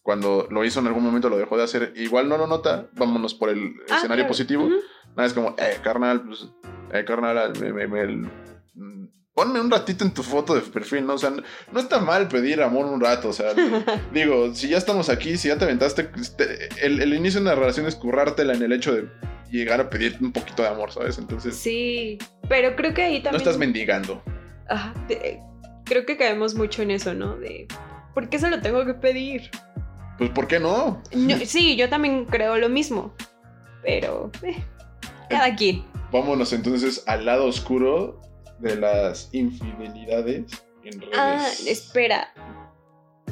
Cuando 0.03 0.47
lo 0.51 0.65
hizo 0.65 0.81
en 0.81 0.87
algún 0.89 1.03
momento 1.05 1.29
lo 1.29 1.39
dejó 1.39 1.57
de 1.57 1.65
hacer. 1.65 1.93
Igual 1.97 2.29
no 2.29 2.37
lo 2.39 2.47
nota. 2.47 2.89
Vámonos 2.93 3.35
por 3.35 3.51
el 3.51 3.75
Ah, 3.89 3.97
escenario 3.97 4.23
claro. 4.25 4.29
positivo. 4.29 4.65
Ujú. 4.67 4.77
Nada, 5.17 5.27
es 5.27 5.33
como, 5.35 5.55
eh, 5.59 5.79
carnal, 5.83 6.23
pues, 6.25 6.49
eh, 6.93 7.05
carnal, 7.05 7.53
me- 7.61 7.73
me- 7.73 7.87
me- 7.89 8.31
mm, 8.75 9.09
ponme 9.37 9.61
un 9.61 9.71
ratito 9.71 10.03
en 10.03 10.13
tu 10.15 10.23
foto 10.23 10.55
de 10.55 10.63
perfil, 10.63 11.07
¿no? 11.07 11.15
O 11.15 11.19
sea, 11.19 11.29
no, 11.31 11.43
no 11.71 11.79
está 11.79 12.01
mal 12.01 12.27
pedir 12.27 12.63
amor 12.63 12.87
un 12.87 13.01
rato, 13.01 13.29
o 13.29 13.33
sea, 13.35 13.53
digo, 14.13 14.55
si 14.55 14.69
ya 14.71 14.79
estamos 14.79 15.11
aquí, 15.11 15.37
si 15.37 15.49
ya 15.49 15.59
te 15.59 15.65
aventaste, 15.67 16.09
este, 16.19 16.69
el, 16.85 17.01
el 17.03 17.13
inicio 17.15 17.41
de 17.41 17.47
una 17.47 17.55
relación 17.55 17.87
es 17.87 17.95
currártela 17.97 18.55
en 18.55 18.63
el 18.63 18.73
hecho 18.73 18.95
de 18.95 19.09
llegar 19.51 19.79
a 19.81 19.91
pedir 19.91 20.17
un 20.23 20.33
poquito 20.33 20.63
de 20.63 20.69
amor, 20.71 20.91
¿sabes? 20.91 21.19
Entonces, 21.19 21.55
Sí, 21.55 22.17
pero 22.49 22.75
creo 22.77 22.95
que 22.95 23.03
ahí 23.03 23.19
no 23.19 23.25
también... 23.25 23.43
estás 23.43 23.59
mendigando. 23.59 24.23
Ajá, 24.71 24.95
de- 25.07 25.39
creo 25.85 26.07
que 26.07 26.17
caemos 26.17 26.55
mucho 26.55 26.81
en 26.83 26.91
eso, 26.93 27.13
¿no? 27.13 27.37
De, 27.37 27.69
¿por 28.15 28.31
qué 28.31 28.39
se 28.39 28.49
lo 28.49 28.61
tengo 28.63 28.87
que 28.87 28.95
pedir? 28.95 29.51
Pues, 30.17 30.31
¿por 30.31 30.49
qué 30.49 30.59
no? 30.59 31.03
No, 31.15 31.37
sí, 31.45 31.77
yo 31.77 31.91
también 31.91 32.25
creo 32.25 32.57
lo 32.57 32.71
mismo, 32.71 33.15
pero 33.83 34.33
eh, 34.43 34.57
cada 35.29 35.55
quien. 35.55 35.85
Vámonos 36.11 36.55
entonces 36.55 37.05
al 37.07 37.27
lado 37.27 37.45
oscuro 37.45 38.23
de 38.59 38.77
las 38.77 39.29
infidelidades 39.33 40.45
en 40.85 41.01
redes. 41.01 41.15
Ah, 41.19 41.49
espera. 41.67 42.33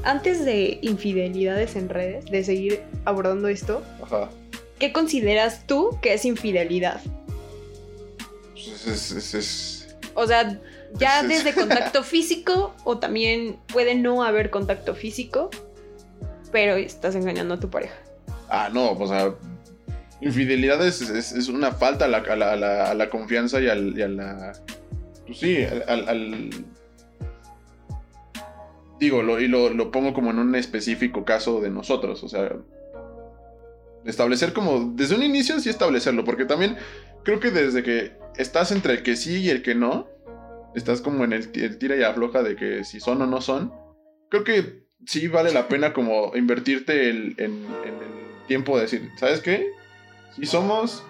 Antes 0.04 0.44
de 0.44 0.78
infidelidades 0.82 1.76
en 1.76 1.88
redes, 1.88 2.26
de 2.26 2.44
seguir 2.44 2.82
abordando 3.04 3.48
esto, 3.48 3.82
Ajá. 4.02 4.28
¿qué 4.78 4.92
consideras 4.92 5.66
tú 5.66 5.98
que 6.02 6.12
es 6.14 6.24
infidelidad? 6.24 7.00
Pues 8.52 8.86
es, 8.86 9.10
es- 9.12 9.34
es- 9.34 9.96
O 10.14 10.26
sea, 10.26 10.60
ya 10.94 11.20
Es- 11.20 11.24
es- 11.30 11.44
desde 11.44 11.54
contacto 11.60 12.02
físico 12.02 12.74
o 12.84 12.98
también 12.98 13.56
puede 13.72 13.94
no 13.94 14.22
haber 14.22 14.50
contacto 14.50 14.94
físico, 14.94 15.50
pero 16.52 16.76
estás 16.76 17.14
engañando 17.14 17.54
a 17.54 17.60
tu 17.60 17.70
pareja. 17.70 17.94
Ah, 18.48 18.68
no, 18.72 18.92
o 18.92 19.08
sea, 19.08 19.34
infidelidad 20.20 20.86
es, 20.86 21.00
es- 21.02 21.32
es 21.32 21.48
una 21.48 21.72
falta 21.72 22.04
a 22.04 22.08
la, 22.08 22.18
a 22.18 22.36
la- 22.36 22.52
a 22.52 22.56
la- 22.56 22.90
a 22.90 22.94
la 22.94 23.10
confianza 23.10 23.60
y 23.60 23.68
a 23.68 23.74
la... 23.74 24.52
Pues 25.26 25.38
sí, 25.38 25.62
al... 25.64 25.84
al- 25.88 26.08
al- 26.08 26.50
digo, 29.00 29.22
y 29.40 29.48
lo, 29.48 29.70
lo 29.70 29.90
pongo 29.90 30.14
como 30.14 30.30
en 30.30 30.38
un 30.38 30.54
específico 30.54 31.24
caso 31.24 31.60
de 31.60 31.70
nosotros, 31.70 32.22
o 32.24 32.28
sea... 32.28 32.52
Establecer 34.04 34.52
como, 34.52 34.92
desde 34.94 35.14
un 35.14 35.22
inicio 35.22 35.58
sí 35.60 35.70
establecerlo, 35.70 36.24
porque 36.24 36.44
también 36.44 36.76
creo 37.22 37.40
que 37.40 37.50
desde 37.50 37.82
que 37.82 38.12
estás 38.36 38.70
entre 38.70 38.92
el 38.94 39.02
que 39.02 39.16
sí 39.16 39.40
y 39.40 39.48
el 39.48 39.62
que 39.62 39.74
no, 39.74 40.06
estás 40.74 41.00
como 41.00 41.24
en 41.24 41.32
el, 41.32 41.50
ti- 41.50 41.62
el 41.64 41.78
tira 41.78 41.96
y 41.96 42.02
afloja 42.02 42.42
de 42.42 42.54
que 42.54 42.84
si 42.84 43.00
son 43.00 43.22
o 43.22 43.26
no 43.26 43.40
son, 43.40 43.72
creo 44.30 44.44
que 44.44 44.84
sí 45.06 45.26
vale 45.28 45.52
la 45.54 45.68
pena 45.68 45.94
como 45.94 46.36
invertirte 46.36 47.08
el- 47.08 47.34
en 47.38 47.64
el 47.64 48.46
tiempo 48.46 48.76
de 48.76 48.82
decir, 48.82 49.10
¿sabes 49.18 49.40
qué? 49.40 49.70
Si 50.36 50.44
somos 50.44 51.02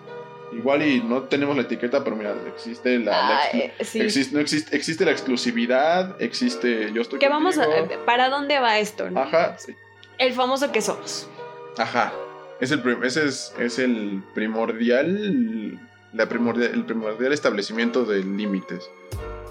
igual 0.56 0.82
y 0.86 1.02
no 1.02 1.22
tenemos 1.24 1.56
la 1.56 1.62
etiqueta, 1.62 2.02
pero 2.04 2.16
mira, 2.16 2.34
existe 2.48 2.98
la, 2.98 3.38
Ah, 3.38 3.40
eh, 3.52 3.72
sí. 3.82 4.00
existe, 4.00 4.34
no 4.34 4.40
existe, 4.40 4.76
existe 4.76 5.04
la 5.04 5.10
exclusividad, 5.12 6.16
existe 6.20 6.90
yo 6.92 7.02
estoy 7.02 7.18
¿Qué 7.18 7.28
vamos 7.28 7.58
a, 7.58 7.66
contigo. 7.66 8.00
¿Para 8.06 8.28
dónde 8.30 8.58
va 8.60 8.78
esto? 8.78 9.10
no? 9.10 9.20
Ajá, 9.20 9.56
El 10.18 10.32
famoso 10.32 10.70
que 10.72 10.80
somos. 10.80 11.28
ajá. 11.78 12.12
Es 12.60 12.70
el, 12.70 12.82
ese 13.02 13.24
es, 13.26 13.52
es 13.58 13.78
el 13.80 14.22
primordial, 14.32 15.78
la 16.12 16.28
primordial, 16.28 16.70
el 16.72 16.84
primordial 16.86 17.32
establecimiento 17.32 18.04
de 18.04 18.20
límites. 18.24 18.88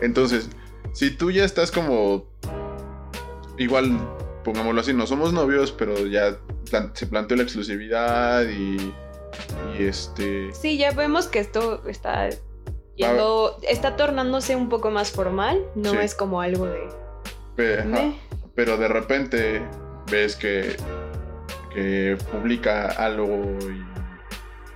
Entonces, 0.01 0.49
si 0.93 1.11
tú 1.11 1.29
ya 1.29 1.43
estás 1.43 1.69
como, 1.69 2.25
igual, 3.57 3.97
pongámoslo 4.43 4.79
así, 4.81 4.93
no 4.93 5.05
somos 5.05 5.33
novios, 5.33 5.71
pero 5.73 6.07
ya 6.07 6.37
se 6.93 7.05
planteó 7.07 7.35
la 7.37 7.43
exclusividad 7.43 8.45
y, 8.49 8.77
y 9.77 9.83
este... 9.83 10.53
Sí, 10.53 10.77
ya 10.77 10.91
vemos 10.91 11.27
que 11.27 11.39
esto 11.39 11.81
está 11.87 12.29
yendo, 12.95 13.57
está 13.63 13.95
tornándose 13.95 14.55
un 14.55 14.69
poco 14.69 14.91
más 14.91 15.11
formal, 15.11 15.59
no 15.75 15.91
Sí. 15.91 15.97
es 15.97 16.15
como 16.15 16.41
algo 16.41 16.65
de... 16.67 16.87
pe- 17.55 17.79
ajá, 17.79 17.87
"Meh". 17.87 18.19
pero 18.55 18.77
de 18.77 18.87
repente 18.87 19.61
ves 20.11 20.35
que, 20.35 20.75
que 21.73 22.17
publica 22.31 22.87
algo 22.89 23.27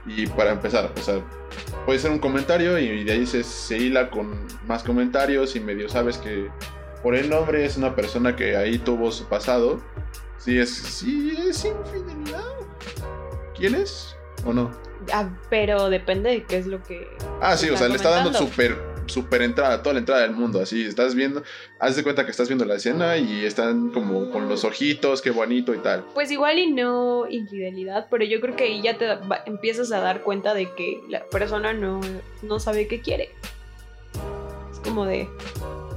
y, 0.07 0.23
y 0.23 0.27
para 0.27 0.51
empezar, 0.51 0.91
o 0.97 1.01
sea, 1.01 1.21
puede 1.85 1.99
ser 1.99 2.11
un 2.11 2.19
comentario 2.19 2.77
y 2.79 3.03
de 3.03 3.11
ahí 3.11 3.25
se, 3.27 3.43
se 3.43 3.77
hila 3.77 4.09
con 4.09 4.47
más 4.65 4.83
comentarios 4.83 5.55
y 5.55 5.59
medio 5.59 5.87
sabes 5.89 6.17
que 6.17 6.49
por 7.03 7.13
el 7.15 7.29
nombre 7.29 7.63
es 7.65 7.77
una 7.77 7.95
persona 7.95 8.35
que 8.35 8.57
ahí 8.57 8.79
tuvo 8.79 9.11
su 9.11 9.25
pasado. 9.25 9.79
Sí 10.39 10.57
es, 10.59 10.73
sí 10.75 11.35
es 11.47 11.63
infidelidad. 11.65 12.43
¿Quieres 13.55 14.15
o 14.47 14.53
no? 14.53 14.71
Ah, 15.13 15.29
pero 15.49 15.89
depende 15.89 16.29
de 16.31 16.43
qué 16.43 16.57
es 16.57 16.67
lo 16.67 16.81
que... 16.83 17.07
Ah, 17.41 17.55
sí, 17.57 17.69
o 17.69 17.77
sea, 17.77 17.87
le 17.87 17.95
está 17.95 18.09
dando 18.09 18.33
súper 18.33 18.97
super 19.07 19.41
entrada, 19.41 19.81
toda 19.81 19.93
la 19.93 19.99
entrada 19.99 20.23
del 20.23 20.31
mundo, 20.31 20.59
así, 20.61 20.83
estás 20.83 21.15
viendo, 21.15 21.41
haz 21.79 21.95
de 21.95 22.03
cuenta 22.03 22.25
que 22.25 22.31
estás 22.31 22.49
viendo 22.49 22.65
la 22.65 22.75
escena 22.75 23.15
y 23.15 23.45
están 23.45 23.89
como 23.91 24.29
con 24.31 24.49
los 24.49 24.65
ojitos, 24.65 25.21
qué 25.21 25.31
bonito 25.31 25.73
y 25.73 25.77
tal. 25.77 26.03
Pues 26.13 26.29
igual 26.29 26.59
y 26.59 26.73
no 26.73 27.25
infidelidad, 27.29 28.07
pero 28.11 28.25
yo 28.25 28.41
creo 28.41 28.57
que 28.57 28.65
ahí 28.65 28.81
ya 28.81 28.97
te 28.97 29.05
va- 29.15 29.43
empiezas 29.45 29.93
a 29.93 30.01
dar 30.01 30.23
cuenta 30.23 30.53
de 30.53 30.69
que 30.75 30.99
la 31.07 31.23
persona 31.27 31.71
no, 31.71 32.01
no 32.41 32.59
sabe 32.59 32.89
qué 32.89 32.99
quiere. 32.99 33.29
Es 34.73 34.79
como 34.79 35.05
de, 35.05 35.29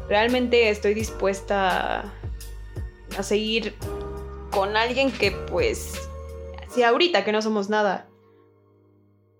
realmente 0.08 0.68
estoy 0.70 0.94
dispuesta 0.94 2.02
a, 2.02 2.12
a 3.18 3.22
seguir 3.24 3.74
con 4.52 4.76
alguien 4.76 5.10
que 5.10 5.32
pues 5.32 5.94
si 6.72 6.84
ahorita 6.84 7.24
que 7.24 7.32
no 7.32 7.42
somos 7.42 7.68
nada, 7.68 8.06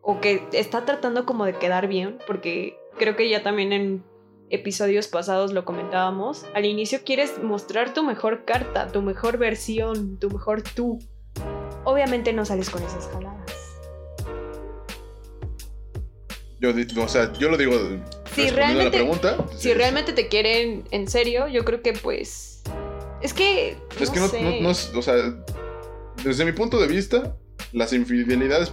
o 0.02 0.20
que 0.20 0.42
está 0.52 0.84
tratando 0.84 1.26
como 1.26 1.44
de 1.44 1.54
quedar 1.54 1.86
bien, 1.88 2.18
porque 2.26 2.78
creo 2.98 3.16
que 3.16 3.28
ya 3.28 3.42
también 3.42 3.72
en 3.72 4.04
episodios 4.48 5.06
pasados 5.08 5.52
lo 5.52 5.64
comentábamos, 5.64 6.44
al 6.54 6.64
inicio 6.64 7.00
quieres 7.04 7.40
mostrar 7.42 7.94
tu 7.94 8.02
mejor 8.02 8.44
carta, 8.44 8.88
tu 8.88 9.02
mejor 9.02 9.38
versión, 9.38 10.18
tu 10.18 10.30
mejor 10.30 10.62
tú. 10.62 10.98
Obviamente 11.84 12.32
no 12.32 12.44
sales 12.44 12.68
con 12.70 12.82
esas 12.82 13.08
jaladas. 13.08 13.40
Yo, 16.60 16.72
o 17.02 17.08
sea, 17.08 17.32
yo 17.34 17.48
lo 17.48 17.56
digo 17.56 17.72
Si 18.34 18.50
la 18.50 18.56
realmente- 18.56 18.98
pregunta. 18.98 19.36
Si 19.52 19.68
sí, 19.68 19.74
realmente 19.74 20.12
te 20.12 20.28
quieren 20.28 20.84
en 20.90 21.08
serio, 21.08 21.48
yo 21.48 21.64
creo 21.64 21.80
que 21.82 21.94
pues... 21.94 22.62
Es 23.22 23.32
que... 23.32 23.76
Es 23.98 24.10
que 24.10 24.20
no, 24.20 24.28
sé. 24.28 24.42
no- 24.42 24.60
no 24.62 24.70
es- 24.70 24.92
o 24.94 25.00
sea, 25.00 25.14
desde 26.24 26.44
mi 26.44 26.52
punto 26.52 26.78
de 26.78 26.86
vista, 26.86 27.34
las 27.72 27.92
infidelidades 27.94 28.72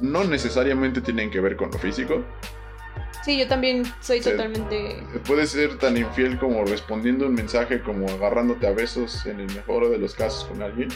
no 0.00 0.24
necesariamente 0.24 1.00
tienen 1.00 1.30
que 1.30 1.40
ver 1.40 1.56
con 1.56 1.70
lo 1.70 1.78
físico. 1.78 2.24
Sí, 3.24 3.38
yo 3.38 3.46
también 3.48 3.82
soy 4.00 4.20
totalmente... 4.20 5.02
Puedes 5.26 5.50
ser 5.50 5.76
tan 5.78 5.96
infiel 5.96 6.38
como 6.38 6.64
respondiendo 6.64 7.26
un 7.26 7.34
mensaje, 7.34 7.82
como 7.82 8.08
agarrándote 8.08 8.66
a 8.66 8.70
besos 8.72 9.26
en 9.26 9.40
el 9.40 9.46
mejor 9.54 9.90
de 9.90 9.98
los 9.98 10.14
casos 10.14 10.44
con 10.46 10.62
alguien. 10.62 10.88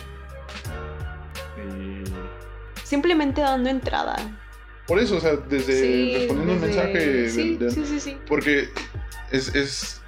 Y 1.59 2.03
Simplemente 2.83 3.41
dando 3.41 3.69
entrada. 3.71 4.17
por 4.87 4.99
eso, 4.99 5.17
o 5.17 5.21
sea, 5.21 5.37
desde 5.37 5.73
Sí, 5.81 6.15
respondiendo 6.17 6.53
un 6.55 6.61
mensaje. 6.61 6.99
de- 6.99 7.29
Sí, 7.31 7.57
de- 7.57 7.71
sí, 7.71 7.85
sí, 7.87 8.01
sí. 8.01 8.17
Porque 8.27 8.69
es, 9.31 9.55
es, 9.55 10.01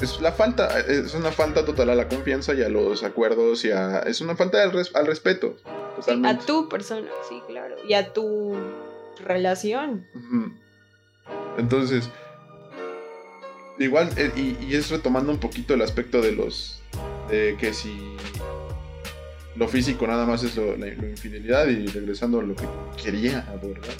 es 0.00 0.20
la 0.20 0.32
falta, 0.32 0.78
es 0.80 1.14
una 1.14 1.30
falta 1.32 1.64
total 1.64 1.90
a 1.90 1.94
la 1.94 2.08
confianza 2.08 2.54
y 2.54 2.62
a 2.62 2.68
los 2.68 3.02
acuerdos 3.04 3.64
y 3.64 3.70
a, 3.70 4.00
es 4.00 4.20
una 4.20 4.34
falta 4.36 4.62
al, 4.62 4.72
res- 4.72 4.94
al 4.94 5.06
respeto. 5.06 5.56
A 6.28 6.38
tu 6.38 6.68
persona, 6.68 7.08
sí, 7.28 7.40
claro. 7.46 7.76
Y 7.86 7.94
a 7.94 8.12
tu 8.12 8.54
relación. 9.24 10.06
Entonces, 11.58 12.08
igual, 13.78 14.08
eh, 14.16 14.30
y, 14.36 14.56
y 14.64 14.74
es 14.74 14.90
retomando 14.90 15.32
un 15.32 15.38
poquito 15.38 15.74
el 15.74 15.82
aspecto 15.82 16.20
de 16.20 16.32
los, 16.32 16.82
de 17.28 17.56
que 17.58 17.72
si 17.74 18.16
lo 19.56 19.68
físico 19.68 20.06
nada 20.06 20.26
más 20.26 20.42
es 20.44 20.56
lo, 20.56 20.76
la, 20.76 20.88
infidelidad 20.88 21.66
y 21.68 21.86
regresando 21.86 22.40
a 22.40 22.42
lo 22.42 22.54
que 22.54 22.64
quería 23.02 23.40
abordar, 23.50 23.90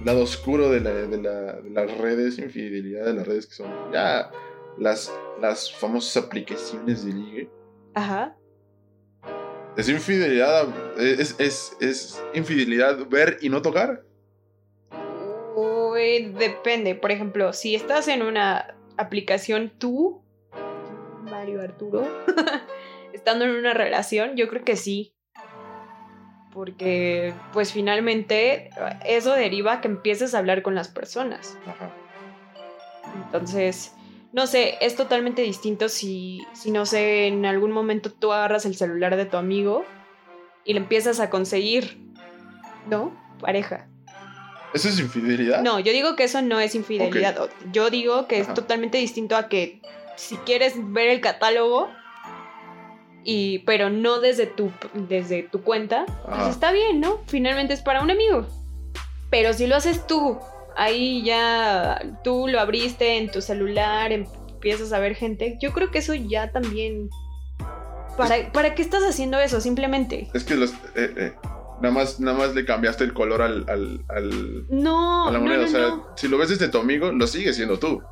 el 0.00 0.04
lado 0.06 0.22
oscuro 0.22 0.70
de, 0.70 0.80
la, 0.80 0.90
de, 0.92 1.22
la- 1.22 1.52
de 1.60 1.70
las 1.70 1.98
redes, 1.98 2.38
infidelidad 2.38 3.04
de 3.04 3.14
las 3.14 3.26
redes 3.26 3.46
que 3.46 3.54
son 3.54 3.70
ya 3.92 4.30
las, 4.78 5.12
las 5.40 5.72
famosas 5.72 6.24
aplicaciones 6.24 7.04
de 7.04 7.12
ligue. 7.12 7.50
Ajá. 7.94 8.36
Es 9.78 9.88
infidelidad, 9.88 10.66
es, 10.98 11.36
es, 11.38 11.76
es 11.78 12.20
infidelidad 12.34 13.06
ver 13.06 13.38
y 13.40 13.48
no 13.48 13.62
tocar. 13.62 14.02
Uy, 15.54 16.32
depende. 16.36 16.96
Por 16.96 17.12
ejemplo, 17.12 17.52
si 17.52 17.76
estás 17.76 18.08
en 18.08 18.22
una 18.22 18.74
aplicación 18.96 19.72
tú, 19.78 20.20
Mario 21.22 21.62
Arturo, 21.62 22.08
estando 23.12 23.44
en 23.44 23.52
una 23.52 23.72
relación, 23.72 24.34
yo 24.34 24.48
creo 24.48 24.64
que 24.64 24.74
sí. 24.74 25.14
Porque, 26.52 27.32
pues 27.52 27.72
finalmente, 27.72 28.70
eso 29.06 29.32
deriva 29.34 29.74
a 29.74 29.80
que 29.80 29.86
empieces 29.86 30.34
a 30.34 30.38
hablar 30.38 30.62
con 30.62 30.74
las 30.74 30.88
personas. 30.88 31.56
Ajá. 31.64 31.94
Entonces, 33.26 33.94
no 34.32 34.46
sé, 34.46 34.76
es 34.80 34.94
totalmente 34.94 35.42
distinto 35.42 35.88
si, 35.88 36.46
si, 36.52 36.70
no 36.70 36.86
sé, 36.86 37.26
en 37.26 37.46
algún 37.46 37.72
momento 37.72 38.12
tú 38.12 38.32
agarras 38.32 38.66
el 38.66 38.76
celular 38.76 39.16
de 39.16 39.24
tu 39.24 39.36
amigo 39.36 39.84
y 40.64 40.74
le 40.74 40.80
empiezas 40.80 41.20
a 41.20 41.30
conseguir, 41.30 41.98
¿no? 42.88 43.16
Pareja. 43.40 43.88
¿Eso 44.74 44.88
es 44.88 45.00
infidelidad? 45.00 45.62
No, 45.62 45.80
yo 45.80 45.92
digo 45.92 46.14
que 46.14 46.24
eso 46.24 46.42
no 46.42 46.60
es 46.60 46.74
infidelidad. 46.74 47.48
Yo 47.72 47.88
digo 47.88 48.26
que 48.26 48.42
Ajá. 48.42 48.50
es 48.50 48.54
totalmente 48.54 48.98
distinto 48.98 49.36
a 49.36 49.48
que 49.48 49.80
si 50.16 50.36
quieres 50.38 50.74
ver 50.76 51.08
el 51.08 51.20
catálogo, 51.20 51.88
y, 53.24 53.60
pero 53.60 53.90
no 53.90 54.20
desde 54.20 54.46
tu, 54.46 54.70
desde 54.94 55.42
tu 55.42 55.62
cuenta, 55.62 56.06
pues 56.26 56.48
está 56.48 56.72
bien, 56.72 57.00
¿no? 57.00 57.18
Finalmente 57.26 57.74
es 57.74 57.82
para 57.82 58.02
un 58.02 58.10
amigo. 58.10 58.46
Pero 59.30 59.52
si 59.52 59.66
lo 59.66 59.76
haces 59.76 60.06
tú, 60.06 60.38
ahí 60.78 61.22
ya 61.24 62.00
tú 62.24 62.48
lo 62.48 62.60
abriste 62.60 63.18
en 63.18 63.30
tu 63.30 63.42
celular, 63.42 64.12
empiezas 64.12 64.92
a 64.92 64.98
ver 64.98 65.14
gente, 65.14 65.58
yo 65.60 65.72
creo 65.72 65.90
que 65.90 65.98
eso 65.98 66.14
ya 66.14 66.50
también... 66.52 67.10
¿Para, 68.16 68.50
¿para 68.52 68.74
qué 68.74 68.82
estás 68.82 69.02
haciendo 69.04 69.38
eso? 69.38 69.60
Simplemente. 69.60 70.28
Es 70.34 70.42
que 70.42 70.56
los, 70.56 70.72
eh, 70.96 71.14
eh, 71.16 71.32
nada, 71.80 71.94
más, 71.94 72.18
nada 72.18 72.36
más 72.36 72.54
le 72.54 72.64
cambiaste 72.64 73.04
el 73.04 73.12
color 73.14 73.42
al, 73.42 73.64
al, 73.68 74.04
al- 74.08 74.66
No, 74.70 75.28
a 75.28 75.30
la 75.30 75.38
moneda. 75.38 75.58
no, 75.58 75.64
o 75.64 75.68
sea, 75.68 75.80
no. 75.88 76.06
si 76.16 76.26
lo 76.26 76.36
ves 76.38 76.48
desde 76.48 76.68
tu 76.68 76.78
amigo, 76.78 77.12
lo 77.12 77.26
sigues 77.28 77.54
siendo 77.54 77.78
tú. 77.78 78.02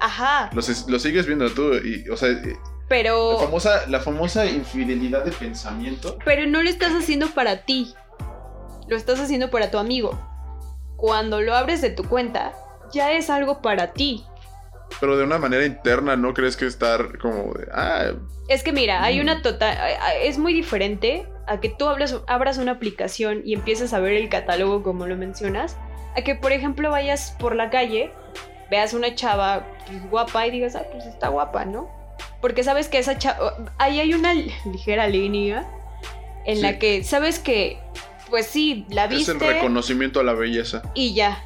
Ajá, 0.00 0.48
lo 0.52 0.62
sigues 0.62 1.26
viendo 1.26 1.50
tú. 1.50 1.74
Y, 1.74 2.08
o 2.08 2.16
sea, 2.16 2.28
eh, 2.28 2.56
pero... 2.88 3.32
la, 3.32 3.38
famosa, 3.38 3.86
la 3.88 3.98
famosa 4.00 4.46
infidelidad 4.46 5.24
de 5.24 5.32
pensamiento. 5.32 6.16
Pero 6.24 6.46
no 6.46 6.62
lo 6.62 6.70
estás 6.70 6.92
haciendo 6.92 7.26
para 7.30 7.64
ti. 7.64 7.94
Lo 8.86 8.96
estás 8.96 9.18
haciendo 9.18 9.50
para 9.50 9.72
tu 9.72 9.78
amigo. 9.78 10.16
Cuando 10.98 11.40
lo 11.40 11.54
abres 11.54 11.80
de 11.80 11.90
tu 11.90 12.04
cuenta, 12.04 12.52
ya 12.92 13.12
es 13.12 13.30
algo 13.30 13.62
para 13.62 13.92
ti. 13.92 14.24
Pero 15.00 15.16
de 15.16 15.22
una 15.24 15.38
manera 15.38 15.64
interna, 15.64 16.16
¿no 16.16 16.34
crees 16.34 16.56
que 16.56 16.66
estar 16.66 17.18
como 17.18 17.54
de. 17.54 17.68
Ah, 17.72 18.12
Es 18.48 18.62
que 18.64 18.72
mira, 18.72 19.02
hay 19.04 19.18
Mm. 19.18 19.22
una 19.22 19.42
total... 19.42 19.78
Es 20.22 20.38
muy 20.38 20.52
diferente 20.54 21.26
a 21.46 21.60
que 21.60 21.68
tú 21.68 21.86
abras, 21.86 22.16
abras 22.26 22.58
una 22.58 22.72
aplicación 22.72 23.42
y 23.44 23.54
empieces 23.54 23.92
a 23.94 24.00
ver 24.00 24.14
el 24.14 24.28
catálogo 24.28 24.82
como 24.82 25.06
lo 25.06 25.16
mencionas. 25.16 25.76
A 26.16 26.22
que, 26.22 26.34
por 26.34 26.50
ejemplo, 26.52 26.90
vayas 26.90 27.36
por 27.38 27.54
la 27.54 27.70
calle, 27.70 28.10
veas 28.70 28.92
una 28.92 29.14
chava 29.14 29.66
pues, 29.86 30.10
guapa 30.10 30.46
y 30.46 30.50
digas, 30.50 30.74
ah, 30.74 30.82
pues 30.90 31.04
está 31.06 31.28
guapa, 31.28 31.64
¿no? 31.64 31.88
Porque 32.40 32.64
sabes 32.64 32.88
que 32.88 32.98
esa 32.98 33.16
chava... 33.18 33.54
Ahí 33.78 34.00
hay 34.00 34.14
una 34.14 34.32
ligera 34.34 35.06
línea 35.06 35.64
en 36.44 36.56
Sí. 36.56 36.62
la 36.62 36.78
que 36.80 37.04
sabes 37.04 37.38
que, 37.38 37.78
pues 38.30 38.46
sí, 38.46 38.86
la 38.90 39.04
es 39.04 39.10
viste 39.10 39.32
el 39.32 39.40
reconocimiento 39.40 40.20
a 40.20 40.24
la 40.24 40.34
belleza. 40.34 40.82
y 40.94 41.14
ya. 41.14 41.44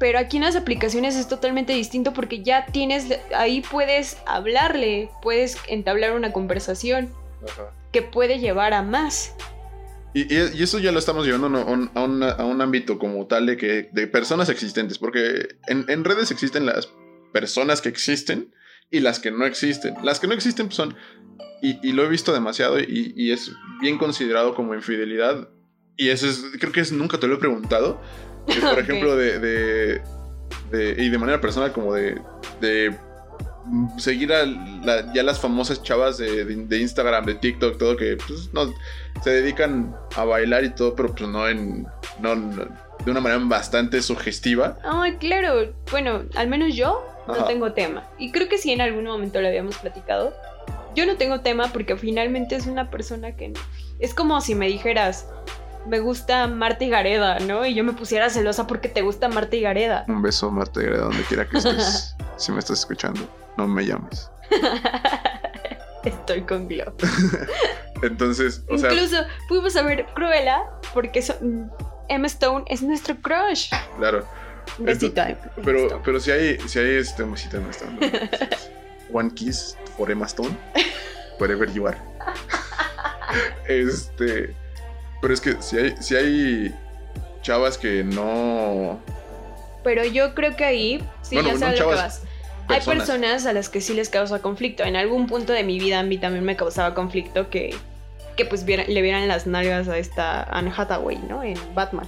Pero 0.00 0.18
aquí 0.18 0.36
en 0.38 0.42
las 0.44 0.56
aplicaciones 0.56 1.16
es 1.16 1.28
totalmente 1.28 1.72
distinto 1.72 2.12
porque 2.12 2.42
ya 2.42 2.66
tienes, 2.66 3.06
ahí 3.36 3.60
puedes 3.62 4.18
hablarle, 4.26 5.10
puedes 5.22 5.56
entablar 5.68 6.12
una 6.12 6.32
conversación 6.32 7.12
Ajá. 7.48 7.72
que 7.92 8.02
puede 8.02 8.38
llevar 8.38 8.74
a 8.74 8.82
más. 8.82 9.34
Y, 10.14 10.34
eso 10.34 10.78
ya 10.78 10.90
lo 10.90 10.98
estamos 10.98 11.26
llevando 11.26 11.58
a 11.58 11.64
un, 11.64 11.90
a 11.94 12.02
una- 12.02 12.30
a 12.30 12.44
un 12.44 12.60
ámbito 12.60 12.98
como 12.98 13.26
tal 13.26 13.46
de 13.46 13.56
que 13.56 13.88
de 13.92 14.06
personas 14.06 14.48
existentes, 14.48 14.98
porque 14.98 15.48
en, 15.68 15.84
en 15.88 16.02
redes 16.04 16.30
existen 16.30 16.66
las 16.66 16.88
personas 17.32 17.80
que 17.80 17.88
existen 17.88 18.52
y 18.90 19.00
las 19.00 19.18
que 19.20 19.30
no 19.30 19.44
existen. 19.46 19.94
Las 20.02 20.18
que 20.18 20.26
no 20.26 20.34
existen 20.34 20.66
pues, 20.66 20.76
son, 20.76 20.96
y, 21.62 21.78
y 21.86 21.92
lo 21.92 22.04
he 22.04 22.08
visto 22.08 22.32
demasiado 22.32 22.80
y, 22.80 23.12
y 23.16 23.32
es 23.32 23.52
bien 23.80 23.98
considerado 23.98 24.54
como 24.54 24.74
infidelidad. 24.74 25.50
Y 25.98 26.08
eso 26.08 26.26
es, 26.26 26.42
creo 26.58 26.72
que 26.72 26.80
es, 26.80 26.90
nunca 26.92 27.18
te 27.18 27.26
lo 27.26 27.34
he 27.34 27.38
preguntado. 27.38 28.00
por 28.46 28.78
ejemplo, 28.78 29.14
de, 29.16 29.38
de- 29.38 30.02
de- 30.70 30.94
y 31.02 31.08
de 31.10 31.18
manera 31.18 31.40
personal 31.40 31.72
como 31.72 31.92
de, 31.92 32.18
de 32.60 32.96
seguir 33.98 34.32
a 34.32 34.46
la- 34.46 35.12
ya 35.12 35.22
las 35.22 35.38
famosas 35.40 35.82
chavas 35.82 36.16
de, 36.16 36.44
de- 36.44 36.78
Instagram, 36.78 37.26
de 37.26 37.34
TikTok, 37.34 37.76
todo 37.78 37.96
que 37.96 38.16
pues, 38.26 38.48
no, 38.54 38.72
se 39.22 39.30
dedican 39.30 39.94
a 40.16 40.24
bailar 40.24 40.64
y 40.64 40.70
todo, 40.70 40.94
pero 40.94 41.14
pues 41.14 41.28
no 41.28 41.46
en 41.48 41.86
no, 42.20 42.34
no- 42.36 42.88
de 43.04 43.10
una 43.10 43.20
manera 43.20 43.42
bastante 43.44 44.00
sugestiva. 44.02 44.78
Ay, 44.84 45.16
claro. 45.16 45.72
Bueno, 45.90 46.22
al 46.36 46.48
menos 46.48 46.74
yo 46.74 47.04
no 47.26 47.44
tengo 47.44 47.72
tema. 47.72 48.04
Y 48.18 48.32
creo 48.32 48.48
que 48.48 48.58
sí 48.58 48.72
en 48.72 48.80
algún 48.80 49.04
momento 49.04 49.40
lo 49.40 49.48
habíamos 49.48 49.76
platicado. 49.78 50.34
Yo 50.94 51.06
no 51.06 51.16
tengo 51.16 51.40
tema 51.40 51.68
porque 51.72 51.96
finalmente 51.96 52.56
es 52.56 52.66
una 52.66 52.90
persona 52.90 53.36
que... 53.36 53.52
Es 54.00 54.14
como 54.14 54.40
si 54.40 54.54
me 54.54 54.66
dijeras, 54.66 55.26
me 55.86 56.00
gusta 56.00 56.46
Marta 56.48 56.84
y 56.84 56.90
Gareda, 56.90 57.38
¿no? 57.40 57.64
Y 57.66 57.74
yo 57.74 57.84
me 57.84 57.92
pusiera 57.92 58.28
celosa 58.30 58.66
porque 58.66 58.88
te 58.88 59.02
gusta 59.02 59.28
Marta 59.28 59.56
y 59.56 59.60
Gareda. 59.62 60.04
Un 60.08 60.22
beso, 60.22 60.50
Marta 60.50 60.80
Greda, 60.80 61.04
donde 61.04 61.22
quiera 61.24 61.48
que 61.48 61.58
estés. 61.58 62.14
si 62.36 62.52
me 62.52 62.58
estás 62.58 62.80
escuchando, 62.80 63.20
no 63.56 63.66
me 63.66 63.84
llames. 63.86 64.30
Estoy 66.04 66.42
con 66.42 66.68
Glo. 66.68 66.94
Entonces, 68.02 68.62
o 68.70 68.78
sea, 68.78 68.92
Incluso 68.92 69.16
fuimos 69.48 69.76
a 69.76 69.82
ver 69.82 70.06
Cruella 70.14 70.62
porque 70.94 71.20
so- 71.22 71.36
Emma 72.08 72.26
Stone 72.28 72.64
es 72.68 72.82
nuestro 72.82 73.16
crush. 73.16 73.70
claro. 73.98 74.24
Besito. 74.78 75.20
a 75.22 75.28
Pero, 75.64 75.78
Stone. 75.86 76.02
pero 76.04 76.20
si 76.20 76.30
hay, 76.30 76.58
si 76.68 76.78
hay 76.78 76.96
este 76.96 77.22
besito 77.22 77.56
en 77.56 77.62
Emma 77.62 77.70
Stone. 77.72 77.98
¿no? 78.00 79.18
One 79.18 79.30
kiss 79.34 79.76
for 79.96 80.10
Emma 80.10 80.26
Stone. 80.26 80.54
Wherever 81.40 81.70
you 81.72 81.86
are. 81.88 81.96
este. 83.66 84.54
Pero 85.20 85.34
es 85.34 85.40
que 85.40 85.60
si 85.60 85.78
hay, 85.78 85.94
si 86.00 86.16
hay 86.16 86.74
chavas 87.42 87.78
que 87.78 88.04
no. 88.04 88.98
Pero 89.82 90.04
yo 90.04 90.34
creo 90.34 90.56
que 90.56 90.64
ahí, 90.64 91.04
sí, 91.22 91.36
Bueno, 91.36 91.48
ya 91.48 91.54
no 91.54 91.60
sabes 91.60 91.80
que. 91.80 92.28
Hay 92.70 92.80
personas. 92.80 93.08
personas 93.08 93.46
a 93.46 93.54
las 93.54 93.70
que 93.70 93.80
sí 93.80 93.94
les 93.94 94.10
causa 94.10 94.42
conflicto. 94.42 94.82
En 94.84 94.94
algún 94.94 95.26
punto 95.26 95.54
de 95.54 95.64
mi 95.64 95.78
vida 95.78 96.00
a 96.00 96.02
mí 96.02 96.18
también 96.18 96.44
me 96.44 96.54
causaba 96.54 96.94
conflicto 96.94 97.48
que 97.48 97.74
que 98.38 98.44
pues 98.44 98.64
le 98.64 99.02
vieran 99.02 99.26
las 99.26 99.48
nalgas 99.48 99.88
a 99.88 99.98
esta 99.98 100.44
Anne 100.44 100.72
Hathaway, 100.74 101.18
¿no? 101.28 101.42
En 101.42 101.58
Batman. 101.74 102.06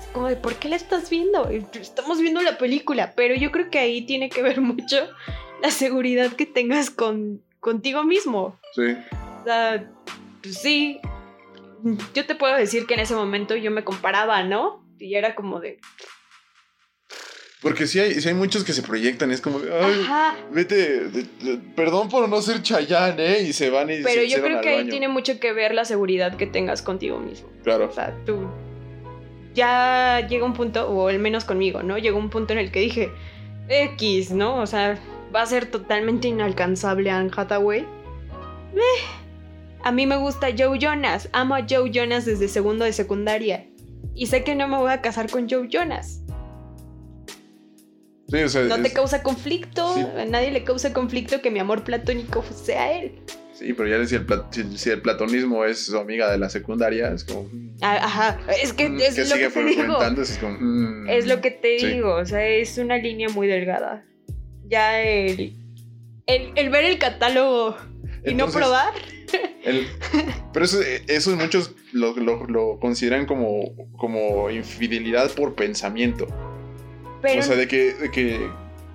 Es 0.00 0.08
como 0.08 0.26
de, 0.26 0.34
¿por 0.34 0.56
qué 0.56 0.68
la 0.68 0.74
estás 0.74 1.08
viendo? 1.10 1.48
Estamos 1.48 2.20
viendo 2.20 2.42
la 2.42 2.58
película, 2.58 3.12
pero 3.14 3.36
yo 3.36 3.52
creo 3.52 3.70
que 3.70 3.78
ahí 3.78 4.02
tiene 4.02 4.30
que 4.30 4.42
ver 4.42 4.60
mucho 4.60 4.96
la 5.62 5.70
seguridad 5.70 6.32
que 6.32 6.44
tengas 6.44 6.90
con, 6.90 7.40
contigo 7.60 8.02
mismo. 8.02 8.58
Sí. 8.74 8.96
O 9.40 9.44
sea, 9.44 9.88
pues 10.42 10.58
sí, 10.58 10.98
yo 12.14 12.26
te 12.26 12.34
puedo 12.34 12.56
decir 12.56 12.86
que 12.86 12.94
en 12.94 13.00
ese 13.00 13.14
momento 13.14 13.56
yo 13.56 13.70
me 13.70 13.84
comparaba, 13.84 14.42
¿no? 14.42 14.84
Y 14.98 15.14
era 15.14 15.34
como 15.34 15.60
de, 15.60 15.78
porque 17.60 17.88
sí 17.88 17.98
hay, 17.98 18.14
hay 18.24 18.34
muchos 18.34 18.62
que 18.62 18.72
se 18.72 18.82
proyectan, 18.82 19.32
es 19.32 19.40
como, 19.40 19.58
ay, 19.58 20.06
vete, 20.52 21.10
perdón 21.74 22.08
por 22.08 22.28
no 22.28 22.40
ser 22.40 22.62
Chayán, 22.62 23.18
¿eh? 23.18 23.42
Y 23.42 23.52
se 23.52 23.68
van 23.68 23.90
y 23.90 24.00
Pero 24.02 24.22
yo 24.22 24.40
creo 24.40 24.60
que 24.60 24.68
ahí 24.68 24.88
tiene 24.88 25.08
mucho 25.08 25.40
que 25.40 25.52
ver 25.52 25.74
la 25.74 25.84
seguridad 25.84 26.36
que 26.36 26.46
tengas 26.46 26.82
contigo 26.82 27.18
mismo. 27.18 27.48
Claro. 27.64 27.88
O 27.88 27.92
sea, 27.92 28.14
tú 28.24 28.48
ya 29.54 30.24
llega 30.28 30.44
un 30.44 30.54
punto, 30.54 30.88
o 30.88 31.08
al 31.08 31.18
menos 31.18 31.44
conmigo, 31.44 31.82
¿no? 31.82 31.98
Llegó 31.98 32.18
un 32.18 32.30
punto 32.30 32.52
en 32.52 32.60
el 32.60 32.70
que 32.70 32.78
dije, 32.78 33.10
X, 33.68 34.30
¿no? 34.30 34.60
O 34.60 34.66
sea, 34.66 34.96
va 35.34 35.42
a 35.42 35.46
ser 35.46 35.66
totalmente 35.66 36.28
inalcanzable 36.28 37.10
Anne 37.10 37.30
Hathaway. 37.36 37.80
Eh, 37.80 38.78
a 39.88 39.92
mí 39.92 40.06
me 40.06 40.16
gusta 40.16 40.48
Joe 40.56 40.78
Jonas, 40.78 41.28
amo 41.32 41.54
a 41.54 41.66
Joe 41.68 41.90
Jonas 41.90 42.24
desde 42.24 42.48
segundo 42.48 42.84
de 42.84 42.92
secundaria. 42.92 43.66
Y 44.14 44.26
sé 44.26 44.44
que 44.44 44.54
no 44.54 44.68
me 44.68 44.76
voy 44.76 44.92
a 44.92 45.00
casar 45.00 45.30
con 45.30 45.48
Joe 45.48 45.68
Jonas 45.70 46.22
no 48.30 48.82
te 48.82 48.92
causa 48.92 49.22
conflicto, 49.22 49.94
a 50.16 50.24
nadie 50.26 50.50
le 50.50 50.62
causa 50.62 50.92
conflicto 50.92 51.40
que 51.40 51.50
mi 51.50 51.60
amor 51.60 51.84
platónico 51.84 52.44
sea 52.54 52.92
él. 52.92 53.12
Sí, 53.54 53.72
pero 53.72 53.88
ya 53.88 54.06
si 54.06 54.14
el, 54.14 54.78
si, 54.78 54.90
el 54.90 55.00
platonismo 55.00 55.64
es 55.64 55.86
su 55.86 55.98
amiga 55.98 56.30
de 56.30 56.38
la 56.38 56.48
secundaria, 56.48 57.10
es 57.12 57.24
como... 57.24 57.44
Mm, 57.44 57.76
ah, 57.80 57.98
ajá, 58.02 58.40
es 58.62 58.72
que 58.72 58.88
mm, 58.88 59.00
es 59.00 59.30
lo 59.30 59.36
que 59.36 59.48
te 59.48 59.64
digo. 59.64 60.02
Es, 60.22 60.38
como, 60.38 60.58
mm, 60.60 61.08
es 61.08 61.26
lo 61.26 61.40
que 61.40 61.50
te 61.50 61.68
digo, 61.68 62.14
o 62.14 62.24
sea, 62.24 62.46
es 62.46 62.78
una 62.78 62.98
línea 62.98 63.28
muy 63.30 63.48
delgada. 63.48 64.04
Ya 64.68 65.00
el, 65.00 65.54
el, 66.26 66.70
ver 66.70 66.84
el 66.84 66.98
catálogo 66.98 67.76
y 68.24 68.34
no 68.34 68.48
probar. 68.48 68.92
Pero 70.52 70.64
eso, 70.64 70.78
eso 71.06 71.36
muchos 71.36 71.74
lo, 71.92 72.14
lo, 72.16 72.46
lo, 72.46 72.78
consideran 72.80 73.26
como, 73.26 73.74
como 73.96 74.50
infidelidad 74.50 75.30
por 75.32 75.54
pensamiento. 75.54 76.26
O 76.26 77.42
sea, 77.42 77.56
de 77.56 77.66
que, 77.66 77.94
de 77.94 78.10
que 78.10 78.48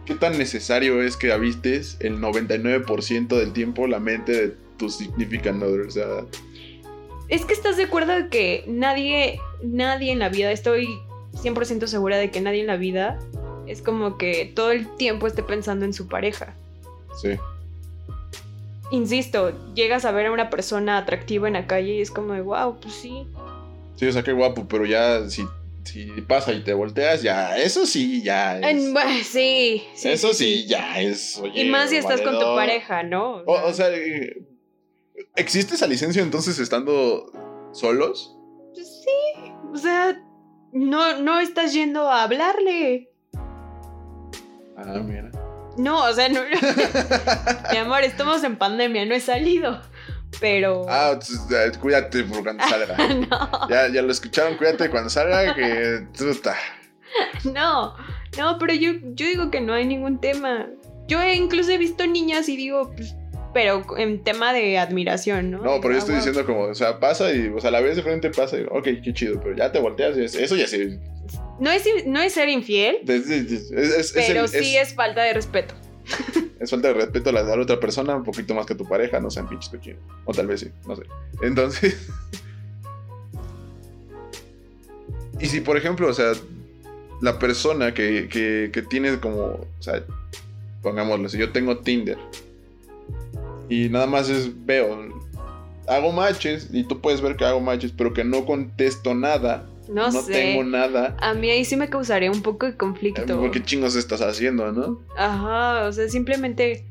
qué 0.06 0.16
tan 0.16 0.38
necesario 0.38 1.02
es 1.02 1.18
que 1.18 1.32
avistes 1.32 1.98
el 2.00 2.20
99% 2.20 3.28
del 3.28 3.54
tiempo 3.54 3.88
la 3.88 4.00
mente 4.00 4.32
de 4.32 4.56
tu 4.78 4.90
significant 4.90 5.62
other. 5.62 5.82
O 5.82 5.92
sea. 5.92 6.26
Es 7.30 7.46
que 7.46 7.54
estás 7.54 7.78
de 7.78 7.84
acuerdo 7.84 8.14
de 8.14 8.30
que 8.30 8.64
nadie, 8.68 9.40
nadie 9.62 10.12
en 10.12 10.20
la 10.20 10.30
vida, 10.30 10.52
estoy 10.52 10.88
100% 11.34 11.88
segura 11.88 12.18
de 12.18 12.32
que 12.32 12.42
nadie 12.42 12.62
en 12.62 12.68
la 12.68 12.78
vida 12.78 13.20
es 13.68 13.82
como 13.82 14.18
que 14.18 14.52
todo 14.54 14.72
el 14.72 14.88
tiempo 14.98 15.28
esté 15.28 15.44
pensando 15.44 15.86
en 15.86 15.94
su 15.94 16.08
pareja. 16.08 16.56
Sí. 17.22 17.30
Insisto, 18.94 19.74
llegas 19.74 20.06
a 20.06 20.12
ver 20.12 20.28
a 20.28 20.32
una 20.32 20.52
persona 20.52 21.00
atractiva 21.00 21.48
en 21.48 21.56
la 21.56 21.66
calle 21.66 21.96
y 21.96 22.02
es 22.02 22.12
como 22.12 22.34
de, 22.34 22.41
wow, 22.41 22.80
pues 22.80 22.94
sí. 22.94 23.26
Sí, 23.96 24.06
o 24.06 24.12
sea, 24.12 24.22
qué 24.24 24.34
guapo, 24.34 24.68
pero 24.68 24.86
ya 24.86 25.28
si 25.30 25.44
si 25.84 26.06
pasa 26.28 26.54
y 26.54 26.64
te 26.64 26.76
volteas, 26.76 27.24
ya, 27.24 27.58
eso 27.58 27.88
sí, 27.88 28.22
ya 28.22 28.60
es. 28.60 29.28
sí, 29.28 29.84
Eso 30.04 30.34
sí, 30.34 30.68
ya 30.68 31.02
es. 31.02 31.41
y 31.56 31.66
más 31.66 31.89
si 31.89 31.98
estás 31.98 32.22
con 32.22 32.39
tu 32.39 32.46
pareja, 32.56 33.02
¿no? 33.02 33.44
O, 33.48 33.74
sea, 33.74 33.88
¿existe 35.36 35.74
esa 35.74 35.88
licencia 35.88 36.22
entonces 36.22 36.60
estando 36.60 37.32
solos? 37.72 38.38
Pues 38.76 39.04
sí, 39.04 39.52
o 39.74 39.78
sea, 39.78 40.24
no, 40.72 41.20
no 41.20 41.39
estás 41.39 41.74
yendo 41.74 42.10
a 42.10 42.24
hablarle. 42.24 43.10
Ah, 44.78 45.02
mira. 45.04 45.32
No, 45.78 46.03
o 46.03 46.13
sea, 46.13 46.30
no. 46.30 46.41
Mi 47.71 47.78
amor, 47.78 48.03
estamos 48.03 48.43
en 48.43 48.57
pandemia, 48.57 49.05
no 49.05 49.15
he 49.15 49.19
salido. 49.19 49.82
Pero. 50.39 50.86
Ah, 50.89 51.19
cuídate 51.80 52.24
por 52.24 52.43
cuando 52.43 52.63
salga. 52.67 52.97
no. 53.30 53.69
ya, 53.69 53.88
ya 53.89 54.01
lo 54.01 54.11
escucharon, 54.11 54.57
cuídate 54.57 54.89
cuando 54.89 55.09
salga, 55.09 55.53
que. 55.55 56.07
no, 57.45 57.95
no, 58.38 58.57
pero 58.59 58.74
yo, 58.74 58.93
yo 59.13 59.26
digo 59.28 59.51
que 59.51 59.61
no 59.61 59.74
hay 59.74 59.86
ningún 59.86 60.19
tema. 60.19 60.67
Yo 61.07 61.24
incluso 61.24 61.71
he 61.71 61.78
visto 61.78 62.07
niñas 62.07 62.49
y 62.49 62.55
digo, 62.55 62.91
pues, 62.95 63.15
pero 63.53 63.84
en 63.97 64.24
tema 64.24 64.53
de 64.53 64.80
admiración, 64.80 65.51
¿no? 65.51 65.59
No, 65.59 65.82
pero 65.82 65.93
yo 65.93 65.99
estoy 65.99 66.15
diciendo 66.15 66.45
como, 66.45 66.61
o 66.61 66.76
sea, 66.76 66.99
pasa 66.99 67.32
y, 67.32 67.49
o 67.49 67.59
sea, 67.59 67.71
la 67.71 67.82
vez 67.82 67.95
de 67.95 68.01
frente 68.03 68.32
pasa 68.32 68.57
y, 68.57 68.63
ok, 68.63 68.84
qué 69.03 69.13
chido, 69.13 69.39
pero 69.41 69.55
ya 69.55 69.71
te 69.71 69.80
volteas 69.80 70.17
y 70.17 70.24
eso 70.24 70.55
ya 70.55 70.67
sí. 70.67 70.99
No 71.60 71.72
es, 71.72 71.84
no 72.06 72.20
es 72.20 72.34
ser 72.34 72.49
infiel, 72.49 72.97
pero 73.06 74.47
sí 74.47 74.76
es 74.76 74.93
falta 74.93 75.22
de 75.24 75.34
respeto 75.34 75.76
es 76.60 76.70
falta 76.70 76.89
de 76.89 76.93
respeto 76.95 77.30
a 77.30 77.34
la, 77.34 77.62
otra 77.62 77.80
persona 77.80 78.16
un 78.16 78.24
poquito 78.24 78.54
más 78.54 78.66
que 78.66 78.74
a 78.74 78.78
tu 78.78 78.88
pareja, 78.88 79.20
no 79.20 79.30
sean 79.30 79.47
pinches 79.47 79.70
cochinos. 79.70 80.01
O 80.26 80.34
tal 80.34 80.47
vez 80.47 80.62
sí, 80.62 80.72
no 80.88 80.95
sé. 80.95 81.04
Entonces. 81.41 82.10
y 85.39 85.45
si, 85.45 85.62
por 85.62 85.78
ejemplo, 85.78 86.08
o 86.08 86.14
sea, 86.14 86.34
la 87.22 87.39
persona 87.39 87.93
que, 87.93 88.28
que, 88.30 88.82
tiene 88.84 89.20
como. 89.20 89.45
O 89.45 89.68
sea, 89.80 90.04
pongámoslo, 90.82 91.30
si 91.30 91.38
yo 91.38 91.51
tengo 91.51 91.78
Tinder 91.80 92.18
y 93.70 93.88
nada 93.89 94.08
más 94.08 94.30
es 94.30 94.51
veo, 94.66 95.08
hago 95.88 96.12
matches 96.12 96.68
y 96.72 96.84
tú 96.84 96.99
puedes 96.99 97.22
ver 97.22 97.38
que 97.38 97.45
hago 97.45 97.62
matches, 97.62 97.93
pero 97.95 98.14
que 98.14 98.24
no 98.24 98.45
contesto 98.45 99.16
nada 99.16 99.66
no, 99.90 100.12
no 100.12 100.24
tengo 100.24 100.64
nada. 100.64 101.16
A 101.20 101.34
mí 101.34 101.50
ahí 101.50 101.66
sí 101.66 101.76
me 101.76 101.90
causaría 101.90 102.32
un 102.32 102.42
poco 102.42 102.66
de 102.66 102.78
conflicto. 102.78 103.52
¿Qué 103.52 103.64
chingos 103.64 103.96
estás 103.96 104.22
haciendo, 104.22 104.72
no? 104.72 105.02
Ajá, 105.18 105.88
o 105.88 105.92
sea, 105.92 106.08
simplemente 106.10 106.86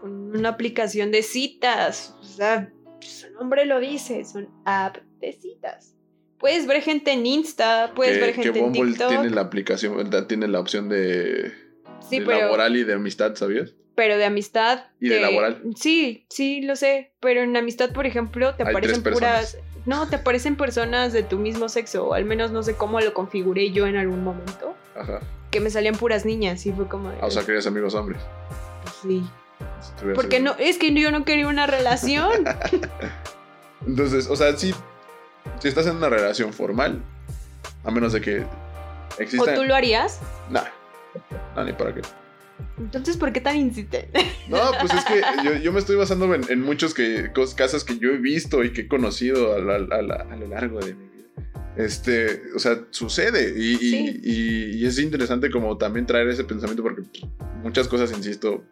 con 0.00 0.36
una 0.36 0.50
aplicación 0.50 1.10
de 1.10 1.22
citas. 1.22 2.14
O 2.20 2.24
sea, 2.24 2.72
su 3.00 3.30
nombre 3.32 3.66
lo 3.66 3.80
dice, 3.80 4.24
son 4.24 4.48
app 4.64 4.98
de 5.20 5.32
citas. 5.32 5.94
Puedes 6.38 6.66
ver 6.66 6.82
gente 6.82 7.12
en 7.12 7.24
Insta, 7.24 7.92
puedes 7.94 8.20
ver 8.20 8.34
gente 8.34 8.58
en 8.58 8.72
TikTok. 8.72 9.08
tiene 9.08 9.30
la 9.30 9.40
aplicación, 9.40 10.10
tiene 10.28 10.48
la 10.48 10.60
opción 10.60 10.88
de, 10.88 11.52
sí, 12.06 12.20
laboral 12.20 12.76
y 12.76 12.84
de 12.84 12.94
amistad, 12.94 13.34
¿sabías? 13.34 13.74
Pero 13.94 14.18
de 14.18 14.24
amistad. 14.24 14.86
¿Y 15.00 15.08
de 15.08 15.20
laboral? 15.20 15.62
Sí, 15.76 16.26
sí, 16.28 16.60
lo 16.62 16.74
sé. 16.76 17.12
Pero 17.20 17.42
en 17.42 17.56
amistad, 17.56 17.92
por 17.92 18.06
ejemplo, 18.06 18.54
te 18.56 18.64
aparecen 18.64 19.02
puras 19.02 19.56
no, 19.86 20.08
te 20.08 20.16
aparecen 20.16 20.56
personas 20.56 21.12
de 21.12 21.22
tu 21.22 21.38
mismo 21.38 21.68
sexo, 21.68 22.08
o 22.08 22.14
al 22.14 22.24
menos 22.24 22.50
no 22.50 22.62
sé 22.62 22.74
cómo 22.74 23.00
lo 23.00 23.12
configuré 23.12 23.70
yo 23.70 23.86
en 23.86 23.96
algún 23.96 24.24
momento. 24.24 24.74
Ajá. 24.96 25.20
Que 25.50 25.60
me 25.60 25.70
salían 25.70 25.94
puras 25.94 26.24
niñas 26.24 26.64
y 26.66 26.72
fue 26.72 26.88
como... 26.88 27.10
Ah, 27.20 27.26
o 27.26 27.30
sea, 27.30 27.44
querías 27.44 27.66
amigos 27.66 27.94
hombres. 27.94 28.20
Pues 28.82 28.94
sí. 29.02 29.24
Porque 30.14 30.40
no, 30.40 30.54
es 30.58 30.78
que 30.78 30.92
yo 30.92 31.10
no 31.10 31.24
quería 31.24 31.48
una 31.48 31.66
relación. 31.66 32.44
Entonces, 33.86 34.28
o 34.28 34.36
sea, 34.36 34.56
si, 34.56 34.74
si 35.60 35.68
estás 35.68 35.86
en 35.86 35.96
una 35.96 36.08
relación 36.08 36.52
formal, 36.52 37.02
a 37.84 37.90
menos 37.90 38.12
de 38.12 38.20
que 38.20 38.46
exista... 39.18 39.52
¿O 39.52 39.54
tú 39.54 39.64
lo 39.64 39.74
harías? 39.74 40.20
Nah, 40.50 40.64
nah 41.54 41.64
ni 41.64 41.72
para 41.72 41.94
qué. 41.94 42.00
Entonces, 42.78 43.16
¿por 43.16 43.32
qué 43.32 43.40
tan 43.40 43.56
insistente? 43.56 44.10
No, 44.48 44.58
pues 44.78 44.92
es 44.92 45.04
que 45.06 45.62
yo, 45.62 45.72
me 45.72 45.78
estoy 45.78 45.96
basando 45.96 46.32
en, 46.34 46.60
muchos 46.60 46.92
que, 46.92 47.30
casas 47.56 47.82
que 47.82 47.98
yo 47.98 48.10
he 48.10 48.18
visto 48.18 48.62
y 48.62 48.74
que 48.74 48.82
he 48.82 48.88
conocido 48.88 49.54
a, 49.54 49.58
lo 49.58 50.46
largo 50.48 50.80
de 50.80 50.94
mi 50.94 51.08
vida. 51.08 51.28
Este, 51.78 52.42
o 52.54 52.58
sea, 52.58 52.84
sucede 52.90 53.54
y, 53.58 54.84
es 54.84 54.98
interesante 54.98 55.50
como 55.50 55.78
también 55.78 56.04
traer 56.04 56.28
ese 56.28 56.44
pensamiento 56.44 56.82
porque 56.82 57.02
muchas 57.62 57.88
cosas, 57.88 58.12
insisto, 58.12 58.62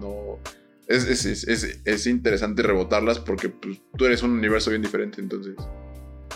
no... 0.00 0.40
Es, 0.88 1.24
es, 1.24 2.06
interesante 2.08 2.64
rebotarlas 2.64 3.20
porque 3.20 3.50
pues, 3.50 3.80
tú 3.96 4.06
eres 4.06 4.24
un 4.24 4.32
universo 4.32 4.70
bien 4.70 4.82
diferente, 4.82 5.20
entonces 5.20 5.54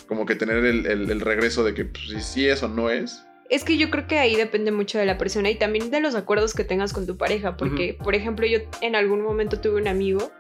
como 0.07 0.26
que 0.26 0.36
tener 0.36 0.64
el, 0.64 1.20
regreso 1.20 1.64
de 1.64 1.74
que 1.74 1.84
pues, 1.84 2.05
si 2.09 2.20
sí 2.20 2.48
es 2.48 2.62
o 2.62 2.68
no 2.68 2.90
es, 2.90 3.24
es 3.51 3.64
que 3.64 3.76
yo 3.76 3.90
creo 3.90 4.07
que 4.07 4.18
ahí 4.18 4.36
depende 4.36 4.72
mucho 4.72 4.99
de 4.99 5.07
la 5.07 5.18
persona 5.18 5.51
y 5.51 5.57
también 5.57 5.90
de 5.90 6.01
los 6.01 6.14
acuerdos 6.14 6.55
que 6.55 6.64
tengas 6.64 6.92
con 6.92 7.07
tu 7.07 7.16
pareja, 7.16 7.57
porque, 7.57 7.97
por 8.03 8.14
ejemplo, 8.14 8.47
yo 8.47 8.61
en 8.80 8.97
algún 8.97 9.22
momento 9.22 9.61
tuve 9.61 9.80
un 9.80 9.88
amigo 9.88 10.30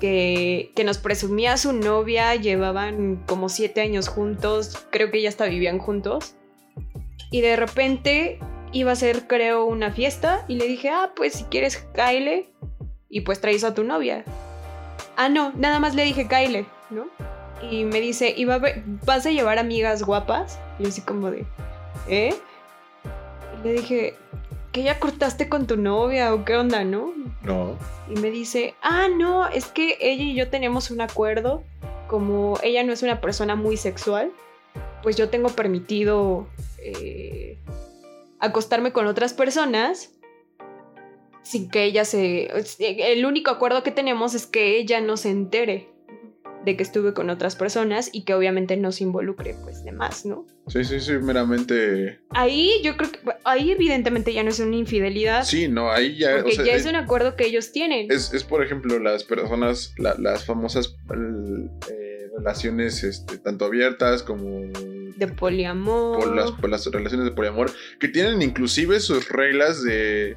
que, 0.00 0.70
que, 0.76 0.84
nos 0.84 0.98
presumía 0.98 1.54
a 1.54 1.56
su 1.56 1.72
novia, 1.72 2.34
llevaban 2.34 3.22
como 3.26 3.48
siete 3.48 3.80
años 3.80 4.08
juntos, 4.08 4.86
creo 4.90 5.10
que 5.10 5.22
ya 5.22 5.28
hasta 5.28 5.46
vivían 5.46 5.78
juntos, 5.78 6.36
y 7.30 7.40
de 7.40 7.56
repente 7.56 8.38
iba 8.72 8.92
a 8.92 8.96
ser, 8.96 9.26
creo, 9.26 9.64
una 9.64 9.92
fiesta, 9.92 10.44
y 10.46 10.56
le 10.56 10.66
dije, 10.66 10.90
ah, 10.90 11.12
pues 11.16 11.34
si 11.34 11.44
quieres, 11.44 11.86
Kyle, 11.94 12.46
y 13.08 13.20
pues 13.22 13.40
traes 13.40 13.64
a 13.64 13.74
tu 13.74 13.84
novia. 13.84 14.24
Ah, 15.16 15.28
no, 15.28 15.52
nada 15.56 15.78
más 15.78 15.94
le 15.94 16.04
dije 16.04 16.26
Kyle, 16.28 16.66
¿no? 16.90 17.06
Y 17.70 17.84
me 17.84 18.00
dice, 18.00 18.34
¿y 18.36 18.44
vas 18.44 19.26
a 19.26 19.30
llevar 19.30 19.58
amigas 19.58 20.02
guapas? 20.02 20.58
Y 20.78 20.82
yo 20.82 20.88
así 20.88 21.00
como 21.00 21.30
de, 21.30 21.46
¿eh? 22.08 22.34
le 23.62 23.72
dije, 23.72 24.14
¿que 24.72 24.82
ya 24.82 24.98
cortaste 24.98 25.48
con 25.48 25.66
tu 25.66 25.76
novia 25.76 26.34
o 26.34 26.44
qué 26.44 26.56
onda, 26.56 26.84
no? 26.84 27.14
No. 27.42 27.78
Y 28.08 28.18
me 28.20 28.30
dice, 28.30 28.74
ah, 28.82 29.08
no, 29.08 29.48
es 29.48 29.66
que 29.66 29.96
ella 30.00 30.24
y 30.24 30.34
yo 30.34 30.50
tenemos 30.50 30.90
un 30.90 31.00
acuerdo 31.00 31.64
como 32.06 32.58
ella 32.62 32.84
no 32.84 32.92
es 32.92 33.02
una 33.02 33.20
persona 33.20 33.56
muy 33.56 33.76
sexual, 33.76 34.30
pues 35.02 35.16
yo 35.16 35.30
tengo 35.30 35.48
permitido 35.48 36.46
eh, 36.78 37.58
acostarme 38.38 38.92
con 38.92 39.06
otras 39.06 39.32
personas 39.32 40.10
sin 41.42 41.68
que 41.68 41.84
ella 41.84 42.04
se... 42.04 42.50
El 42.78 43.24
único 43.26 43.50
acuerdo 43.50 43.82
que 43.82 43.90
tenemos 43.90 44.34
es 44.34 44.46
que 44.46 44.78
ella 44.78 45.00
no 45.00 45.16
se 45.16 45.30
entere 45.30 45.93
de 46.64 46.76
que 46.76 46.82
estuve 46.82 47.12
con 47.12 47.30
otras 47.30 47.56
personas 47.56 48.10
y 48.12 48.24
que 48.24 48.34
obviamente 48.34 48.76
no 48.76 48.92
se 48.92 49.04
involucre 49.04 49.54
pues 49.62 49.84
de 49.84 49.92
más, 49.92 50.24
¿no? 50.24 50.46
Sí, 50.68 50.84
sí, 50.84 51.00
sí, 51.00 51.12
meramente... 51.12 52.20
Ahí 52.30 52.80
yo 52.82 52.96
creo 52.96 53.12
que... 53.12 53.18
Ahí 53.44 53.70
evidentemente 53.70 54.32
ya 54.32 54.42
no 54.42 54.50
es 54.50 54.60
una 54.60 54.76
infidelidad. 54.76 55.44
Sí, 55.44 55.68
no, 55.68 55.90
ahí 55.90 56.16
ya... 56.16 56.42
Porque 56.42 56.56
ya 56.56 56.74
es, 56.74 56.86
un 56.86 56.96
acuerdo 56.96 57.36
que 57.36 57.46
ellos 57.46 57.72
tienen. 57.72 58.10
Es, 58.10 58.32
es 58.32 58.44
por 58.44 58.64
ejemplo, 58.64 58.98
las 58.98 59.24
personas, 59.24 59.94
las 59.98 60.44
famosas 60.44 60.96
eh, 61.90 62.30
relaciones 62.36 63.04
este, 63.04 63.38
tanto 63.38 63.66
abiertas 63.66 64.22
como... 64.22 64.48
De 65.16 65.28
poliamor. 65.28 66.18
Por 66.18 66.34
las, 66.34 66.50
por 66.52 66.70
las 66.70 66.86
relaciones 66.86 67.26
de 67.26 67.32
poliamor, 67.32 67.70
que 68.00 68.08
tienen 68.08 68.42
inclusive 68.42 68.98
sus 69.00 69.28
reglas 69.28 69.84
de 69.84 70.36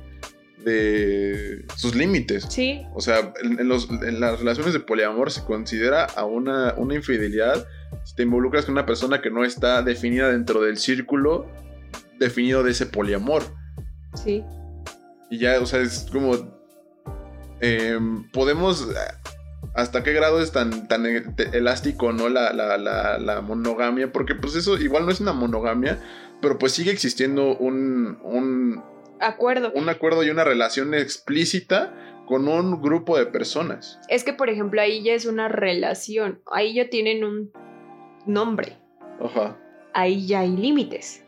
de 0.68 1.66
sus 1.78 1.96
límites. 1.96 2.46
Sí. 2.50 2.86
O 2.94 3.00
sea, 3.00 3.34
en, 3.42 3.70
las 4.20 4.40
relaciones 4.40 4.74
de 4.74 4.82
poliamor 4.82 5.32
se 5.32 5.44
considera 5.46 6.04
a 6.04 6.26
una, 6.26 6.74
una 6.76 6.96
infidelidad 6.96 7.66
si 8.04 8.16
te 8.16 8.24
involucras 8.24 8.66
con 8.66 8.74
una 8.74 8.86
persona 8.86 9.22
que 9.22 9.32
no 9.32 9.46
está 9.46 9.82
definida 9.82 10.30
dentro 10.30 10.62
del 10.62 10.78
círculo 10.78 11.48
definido 12.20 12.64
de 12.64 12.72
ese 12.72 12.86
poliamor. 12.86 13.44
Sí. 14.14 14.44
Y 15.30 15.38
ya, 15.38 15.60
o 15.62 15.66
sea, 15.66 15.80
es 15.80 16.08
como... 16.12 16.58
Em, 17.62 18.30
podemos... 18.32 18.90
¿Hasta 19.74 20.04
qué 20.04 20.12
grado 20.12 20.42
es 20.42 20.52
tan, 20.52 20.88
tan 20.88 21.06
elástico, 21.54 22.12
no? 22.12 22.30
La, 22.30 22.52
la, 22.52 22.78
la, 22.78 23.42
monogamia. 23.42 24.12
Porque 24.12 24.36
pues 24.36 24.56
eso 24.56 24.78
igual 24.78 25.06
no 25.06 25.12
es 25.12 25.20
una 25.22 25.34
monogamia. 25.34 26.00
Pero 26.42 26.58
pues 26.58 26.74
sigue 26.74 26.92
existiendo 26.92 27.56
un, 27.58 28.18
un 28.24 28.84
acuerdo. 29.20 29.72
Un 29.74 29.90
acuerdo 29.90 30.24
y 30.24 30.30
una 30.30 30.44
relación 30.44 30.94
explícita 30.94 31.94
con 32.28 32.48
un 32.48 32.82
grupo 32.82 33.18
de 33.18 33.26
personas. 33.26 34.00
Es 34.10 34.24
que, 34.24 34.34
por 34.34 34.50
ejemplo, 34.50 34.82
ahí 34.82 35.02
ya 35.02 35.14
es 35.14 35.26
una 35.26 35.48
relación. 35.48 36.42
Ahí 36.52 36.76
ya 36.76 36.90
tienen 36.90 37.24
un 37.24 37.52
nombre. 38.26 38.78
Ajá. 39.24 39.58
Ahí 39.94 40.28
ya 40.28 40.42
hay 40.42 40.56
límites. 40.56 41.24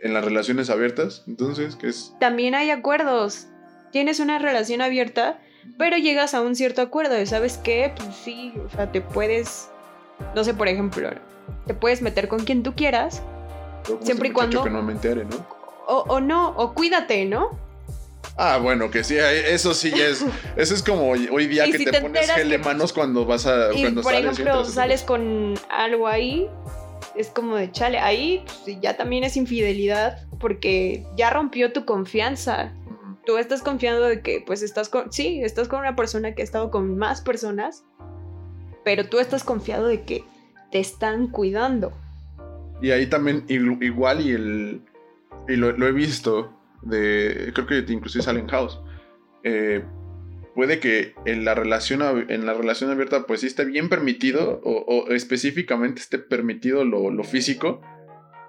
En 0.00 0.14
las 0.14 0.24
relaciones 0.24 0.70
abiertas, 0.70 1.24
entonces, 1.26 1.74
¿qué 1.74 1.88
es? 1.88 2.14
También 2.20 2.54
hay 2.54 2.70
acuerdos. 2.70 3.48
Tienes 3.90 4.20
una 4.20 4.38
relación 4.38 4.80
abierta, 4.80 5.40
pero 5.76 5.96
llegas 5.96 6.34
a 6.34 6.42
un 6.42 6.54
cierto 6.54 6.82
acuerdo. 6.82 7.14
¿Sabes 7.26 7.58
qué? 7.58 7.92
Pues 7.96 8.14
sí, 8.14 8.52
o 8.64 8.68
sea, 8.68 8.92
te 8.92 9.00
puedes. 9.00 9.70
No 10.36 10.44
sé, 10.44 10.54
por 10.54 10.68
ejemplo, 10.68 11.10
te 11.66 11.74
puedes 11.74 12.02
meter 12.02 12.28
con 12.28 12.44
quien 12.44 12.62
tú 12.62 12.74
quieras. 12.74 13.22
Siempre 14.02 14.28
y 14.28 14.32
cuando. 14.32 14.62
Que 14.62 14.70
no 14.70 14.82
me 14.82 14.92
entere, 14.92 15.24
¿no? 15.24 15.57
O, 15.88 16.20
no, 16.20 16.50
o 16.50 16.74
cuídate, 16.74 17.24
¿no? 17.24 17.58
Ah, 18.36 18.58
bueno, 18.58 18.90
que 18.90 19.02
sí, 19.02 19.16
eso 19.16 19.74
sí 19.74 19.92
es. 19.94 20.24
Eso 20.56 20.74
es 20.74 20.82
como 20.82 21.10
hoy 21.10 21.46
día 21.46 21.64
que 21.64 21.78
te, 21.78 22.00
pones 22.00 22.30
gel 22.30 22.50
de 22.50 22.58
manos 22.58 22.92
cuando 22.92 23.24
vas 23.24 23.46
a. 23.46 23.72
Y 23.74 23.86
por 23.90 24.14
ejemplo, 24.14 24.64
sales 24.64 25.02
con 25.02 25.54
algo 25.70 26.06
ahí, 26.06 26.48
es 27.16 27.28
como 27.28 27.56
de 27.56 27.72
chale. 27.72 27.98
Ahí 27.98 28.44
pues, 28.64 28.80
ya 28.80 28.96
también 28.96 29.24
es 29.24 29.36
infidelidad 29.36 30.26
porque 30.38 31.04
ya 31.16 31.30
rompió 31.30 31.72
tu 31.72 31.84
confianza. 31.84 32.72
Tú 33.24 33.38
estás 33.38 33.62
confiando 33.62 34.02
de 34.02 34.20
que, 34.22 34.42
pues 34.46 34.62
estás 34.62 34.88
con. 34.88 35.12
Sí, 35.12 35.40
estás 35.42 35.68
con 35.68 35.80
una 35.80 35.96
persona 35.96 36.34
que 36.34 36.42
ha 36.42 36.44
estado 36.44 36.70
con 36.70 36.96
más 36.96 37.20
personas, 37.22 37.84
pero 38.84 39.08
tú 39.08 39.18
estás 39.18 39.42
confiado 39.42 39.86
de 39.86 40.02
que 40.02 40.24
te 40.70 40.78
están 40.78 41.28
cuidando. 41.28 41.92
Y 42.80 42.92
ahí 42.92 43.06
también, 43.06 43.44
igual, 43.48 44.20
y 44.20 44.30
el 44.30 44.82
y 45.48 45.56
lo, 45.56 45.86
he 45.86 45.92
visto, 45.92 46.52
de, 46.82 47.52
creo 47.54 47.66
que 47.66 47.92
inclusive 47.92 48.22
sale 48.22 48.40
en 48.40 48.48
House, 48.48 48.78
eh, 49.42 49.82
puede 50.54 50.78
que 50.78 51.14
en 51.24 51.44
la, 51.44 51.54
relación, 51.54 52.26
en 52.28 52.44
la 52.44 52.52
relación 52.52 52.90
abierta 52.90 53.26
pues 53.26 53.40
sí 53.40 53.46
esté 53.46 53.64
bien 53.64 53.88
permitido 53.88 54.60
o, 54.62 55.08
específicamente 55.10 56.00
esté 56.00 56.18
permitido 56.18 56.84
lo, 56.84 57.24
físico, 57.24 57.80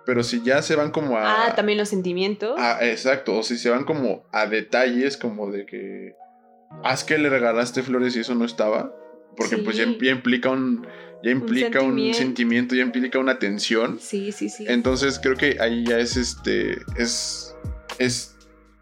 pero 0.06 0.24
si 0.24 0.42
ya 0.44 0.62
se 0.62 0.76
van 0.76 0.92
como 0.92 1.18
a... 1.18 1.46
Ah, 1.46 1.56
también 1.56 1.78
los 1.78 1.90
sentimientos. 1.90 2.56
Ah, 2.58 2.80
exacto, 2.82 3.38
o 3.38 3.44
si 3.44 3.58
se 3.58 3.70
van 3.70 3.86
como 3.86 4.26
a 4.32 4.48
detalles 4.48 5.18
como 5.18 5.52
de 5.52 5.66
que... 5.66 6.16
Haz 6.84 7.04
que 7.04 7.18
le 7.18 7.30
regalaste 7.30 7.82
flores 7.82 8.16
y 8.16 8.20
eso 8.20 8.36
no 8.36 8.46
estaba, 8.46 8.94
porque 9.38 9.58
pues 9.58 9.78
ya 9.78 9.84
implica 9.84 10.50
un 10.50 10.86
ya 11.24 11.32
implica 11.32 11.82
un 11.82 12.14
sentimiento. 12.14 12.76
ya 12.76 12.84
implica 12.84 13.20
una 13.20 13.40
tensión. 13.40 14.00
Sí, 14.00 14.32
sí, 14.32 14.50
sí. 14.50 14.66
Entonces 14.68 15.20
creo 15.22 15.36
que 15.36 15.58
ahí 15.60 15.86
ya 15.86 16.00
es 16.00 16.16
este, 16.18 16.78
es, 16.98 17.56
es 17.98 18.36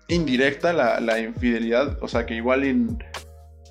indirecta 0.07 0.73
la, 0.73 1.19
infidelidad, 1.19 1.97
o 2.01 2.07
sea 2.07 2.25
que 2.25 2.35
igual 2.35 2.63
en, 2.63 3.03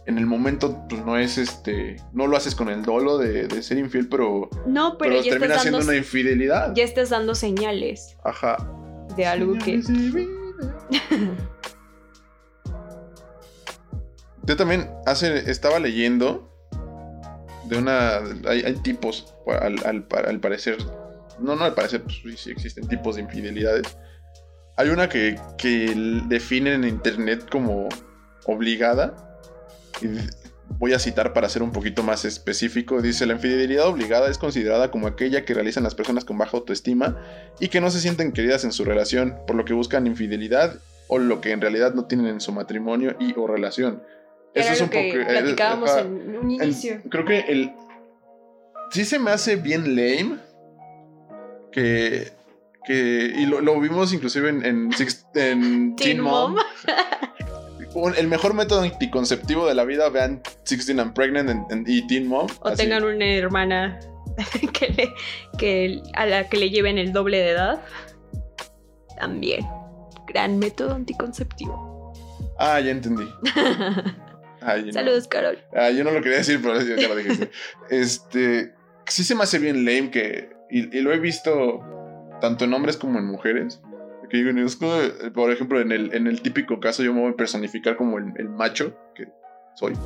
en 0.07 0.19
el 0.19 0.27
momento 0.27 0.85
pues 0.89 1.05
no 1.05 1.17
es 1.17 1.39
este, 1.39 1.97
no 2.13 2.27
lo 2.27 2.37
haces 2.37 2.55
con 2.55 2.69
el 2.69 2.83
dolo 2.83 3.17
de, 3.19 3.63
ser 3.63 3.79
infiel, 3.79 4.09
pero, 4.09 4.51
no, 4.67 4.99
pero, 4.99 5.23
ya 5.23 5.31
termina 5.31 5.59
siendo 5.59 5.81
una 5.81 5.97
infidelidad. 5.97 6.75
Ya 6.75 6.85
estás 6.85 7.11
dando 7.11 7.35
señales. 7.35 8.17
Ajá. 8.25 8.57
De 9.17 9.27
algo 9.27 9.55
que... 9.55 9.81
Yo 14.43 14.57
también 14.57 14.91
hace, 15.07 15.51
estaba 15.51 15.81
leyendo 15.81 16.56
de 17.69 17.79
una... 17.79 18.19
Hay, 18.49 18.75
tipos, 18.83 19.35
al, 19.47 20.05
parecer... 20.41 20.77
No, 21.39 21.55
no 21.55 21.65
al 21.65 21.75
parecer, 21.75 22.03
pues 22.03 22.41
sí, 22.41 22.51
existen 22.51 22.89
tipos 22.89 23.17
de 23.17 23.23
infidelidades. 23.23 23.97
Hay 24.77 24.89
una 24.89 25.09
que, 25.09 25.39
que 25.59 25.95
definen 26.29 26.85
en 26.85 26.91
internet 26.91 27.49
como 27.51 27.89
obligada. 28.47 29.41
Voy 30.79 30.93
a 30.93 30.99
citar 30.99 31.33
para 31.33 31.49
ser 31.49 31.63
un 31.63 31.73
poquito 31.73 32.03
más 32.03 32.25
específico. 32.25 33.01
Dice, 33.03 33.27
la 33.27 33.35
infidelidad 33.35 33.87
obligada 33.87 34.31
es 34.31 34.39
considerada 34.39 34.91
como 34.91 35.07
aquella 35.07 35.45
que 35.45 35.55
realizan 35.55 35.85
las 35.85 35.95
personas 35.95 36.25
con 36.25 36.39
baja 36.39 36.57
autoestima 36.57 37.23
y 37.61 37.69
que 37.69 37.81
no 37.81 37.91
se 37.91 38.01
sienten 38.01 38.33
queridas 38.33 38.65
en 38.65 38.73
su 38.73 38.85
relación, 38.85 39.37
por 39.47 39.57
lo 39.57 39.65
que 39.65 39.75
buscan 39.75 40.07
infidelidad 40.07 40.79
o 41.09 41.19
lo 41.19 41.41
que 41.41 41.53
en 41.53 41.61
realidad 41.61 41.95
no 41.95 42.07
tienen 42.07 42.27
en 42.27 42.41
su 42.41 42.53
matrimonio 42.53 43.17
y 43.21 43.35
o 43.39 43.47
relación. 43.47 44.03
Eso 44.57 44.73
es 44.73 44.81
un 44.81 44.89
que 44.89 45.13
poco. 45.13 45.29
Platicábamos 45.29 45.97
en 45.99 46.37
un 46.37 46.51
inicio. 46.51 47.01
creo 47.11 47.25
que 47.25 47.41
el. 47.41 47.73
Sí 48.91 49.05
se 49.05 49.19
me 49.19 49.31
hace 49.31 49.57
bien 49.57 49.95
lame. 49.95 50.39
Que. 51.71 52.33
que 52.87 53.33
y 53.37 53.47
lo, 53.47 53.81
vimos 53.81 54.13
inclusive 54.13 54.49
en, 54.49 54.65
en, 54.65 54.91
Teen, 55.97 56.21
Mom. 56.21 56.57
el 58.17 58.29
mejor 58.29 58.55
método 58.55 58.81
anticonceptivo 58.83 59.67
de 59.67 59.75
la 59.75 59.85
vida, 59.85 60.09
vean 60.09 60.43
16 60.69 60.99
and 60.99 61.13
Pregnant 61.13 61.69
y 61.87 62.07
Teen 62.07 62.27
Mom. 62.27 62.47
O 62.61 62.73
tengan 62.73 63.05
una 63.05 63.27
hermana 63.27 64.01
que, 64.73 65.13
que 65.59 66.03
a 66.15 66.25
la 66.25 66.49
que 66.49 66.57
le 66.57 66.71
lleven 66.71 66.97
el 66.97 67.13
doble 67.13 67.39
de 67.39 67.51
edad. 67.51 67.83
También. 69.19 69.67
Gran 70.27 70.59
método 70.59 70.95
anticonceptivo. 70.95 72.13
Ah, 72.59 72.81
ya 72.81 72.91
entendí. 72.91 73.29
Saludos, 74.61 75.29
Carol. 75.29 75.59
Ah, 75.75 75.91
yo 75.91 76.05
no 76.05 76.11
lo 76.11 76.23
quería 76.23 76.39
decir, 76.39 76.61
pero 76.63 76.81
ya 76.81 77.09
lo 77.09 77.17
dijiste. 77.17 77.51
este, 77.91 78.75
sí 79.07 79.25
se 79.25 79.35
me 79.35 79.43
hace 79.43 79.59
bien 79.59 79.85
lame 79.85 80.11
que, 80.11 80.51
y, 80.71 81.01
lo 81.01 81.13
he 81.13 81.19
visto 81.19 81.81
tanto 82.41 82.65
en 82.65 82.75
hombres 82.75 82.97
como 82.97 83.19
en 83.19 83.27
mujeres. 83.27 83.81
Que 84.29 84.43
por 85.33 85.53
ejemplo, 85.53 85.81
en 85.81 85.93
el, 85.93 86.13
en 86.13 86.27
el 86.27 86.43
típico 86.43 86.81
caso 86.81 87.05
yo 87.05 87.15
me 87.15 87.21
voy 87.21 87.33
a 87.33 87.37
personificar 87.37 87.97
como 87.97 88.19
el, 88.19 88.49
macho 88.49 88.97
que 89.15 89.29
soy. 89.75 89.95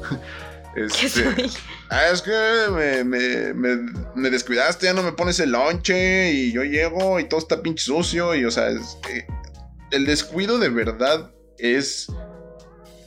Este, 0.77 1.09
soy? 1.09 1.51
Ah, 1.89 2.11
es 2.13 2.23
que 2.23 2.31
me, 2.71 3.03
me, 3.03 3.77
me, 4.15 4.31
descuidaste, 4.31 4.87
ya 4.87 4.93
no 4.95 5.03
me 5.03 5.11
pones 5.11 5.41
el 5.41 5.51
lonche 5.51 6.31
y 6.31 6.53
yo 6.53 6.63
llego 6.63 7.19
y 7.19 7.25
todo 7.25 7.41
está 7.41 7.61
pinche 7.61 7.83
sucio 7.83 8.37
y 8.37 8.45
o 8.45 8.53
sea, 8.53 8.69
el 9.91 10.07
descuido 10.07 10.61
de 10.61 10.69
verdad 10.69 11.33
es 11.59 12.07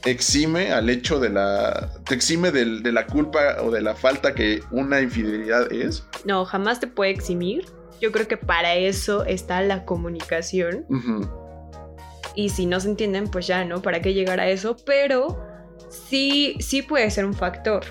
exime 0.06 0.72
al 0.72 0.90
hecho 0.90 1.20
de 1.20 1.30
la. 1.30 1.90
te 2.06 2.16
exime 2.16 2.52
de, 2.52 2.92
la 2.92 3.06
culpa 3.06 3.62
o 3.62 3.72
de 3.72 3.82
la 3.82 3.96
falta 3.96 4.34
que 4.34 4.62
una 4.72 5.02
infidelidad 5.02 5.72
es. 5.72 6.06
No, 6.26 6.46
jamás 6.46 6.80
te 6.80 6.88
puede 6.88 7.12
eximir. 7.12 7.66
Yo 8.02 8.12
creo 8.12 8.28
que 8.28 8.38
para 8.38 8.76
eso 8.76 9.24
está 9.24 9.62
la 9.62 9.86
comunicación. 9.86 10.86
Y 12.36 12.50
si 12.50 12.66
no 12.66 12.80
se 12.80 12.90
entienden, 12.90 13.30
pues 13.30 13.48
ya, 13.48 13.64
¿no? 13.64 13.82
¿Para 13.82 14.02
qué 14.02 14.14
llegar 14.14 14.40
a 14.40 14.50
eso? 14.50 14.76
Pero 14.86 15.40
sí, 15.90 16.58
sí 16.60 16.82
puede 16.82 17.10
ser 17.12 17.26
un 17.26 17.34
factor. 17.34 17.86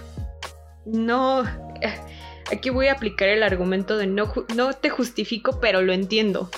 No. 0.84 1.44
Aquí 2.52 2.68
voy 2.68 2.88
a 2.88 2.92
aplicar 2.92 3.28
el 3.28 3.42
argumento 3.42 3.96
de 3.96 4.06
no, 4.06 4.30
no 4.54 4.74
te 4.74 4.90
justifico, 4.90 5.60
pero 5.60 5.80
lo 5.80 5.92
entiendo. 5.94 6.50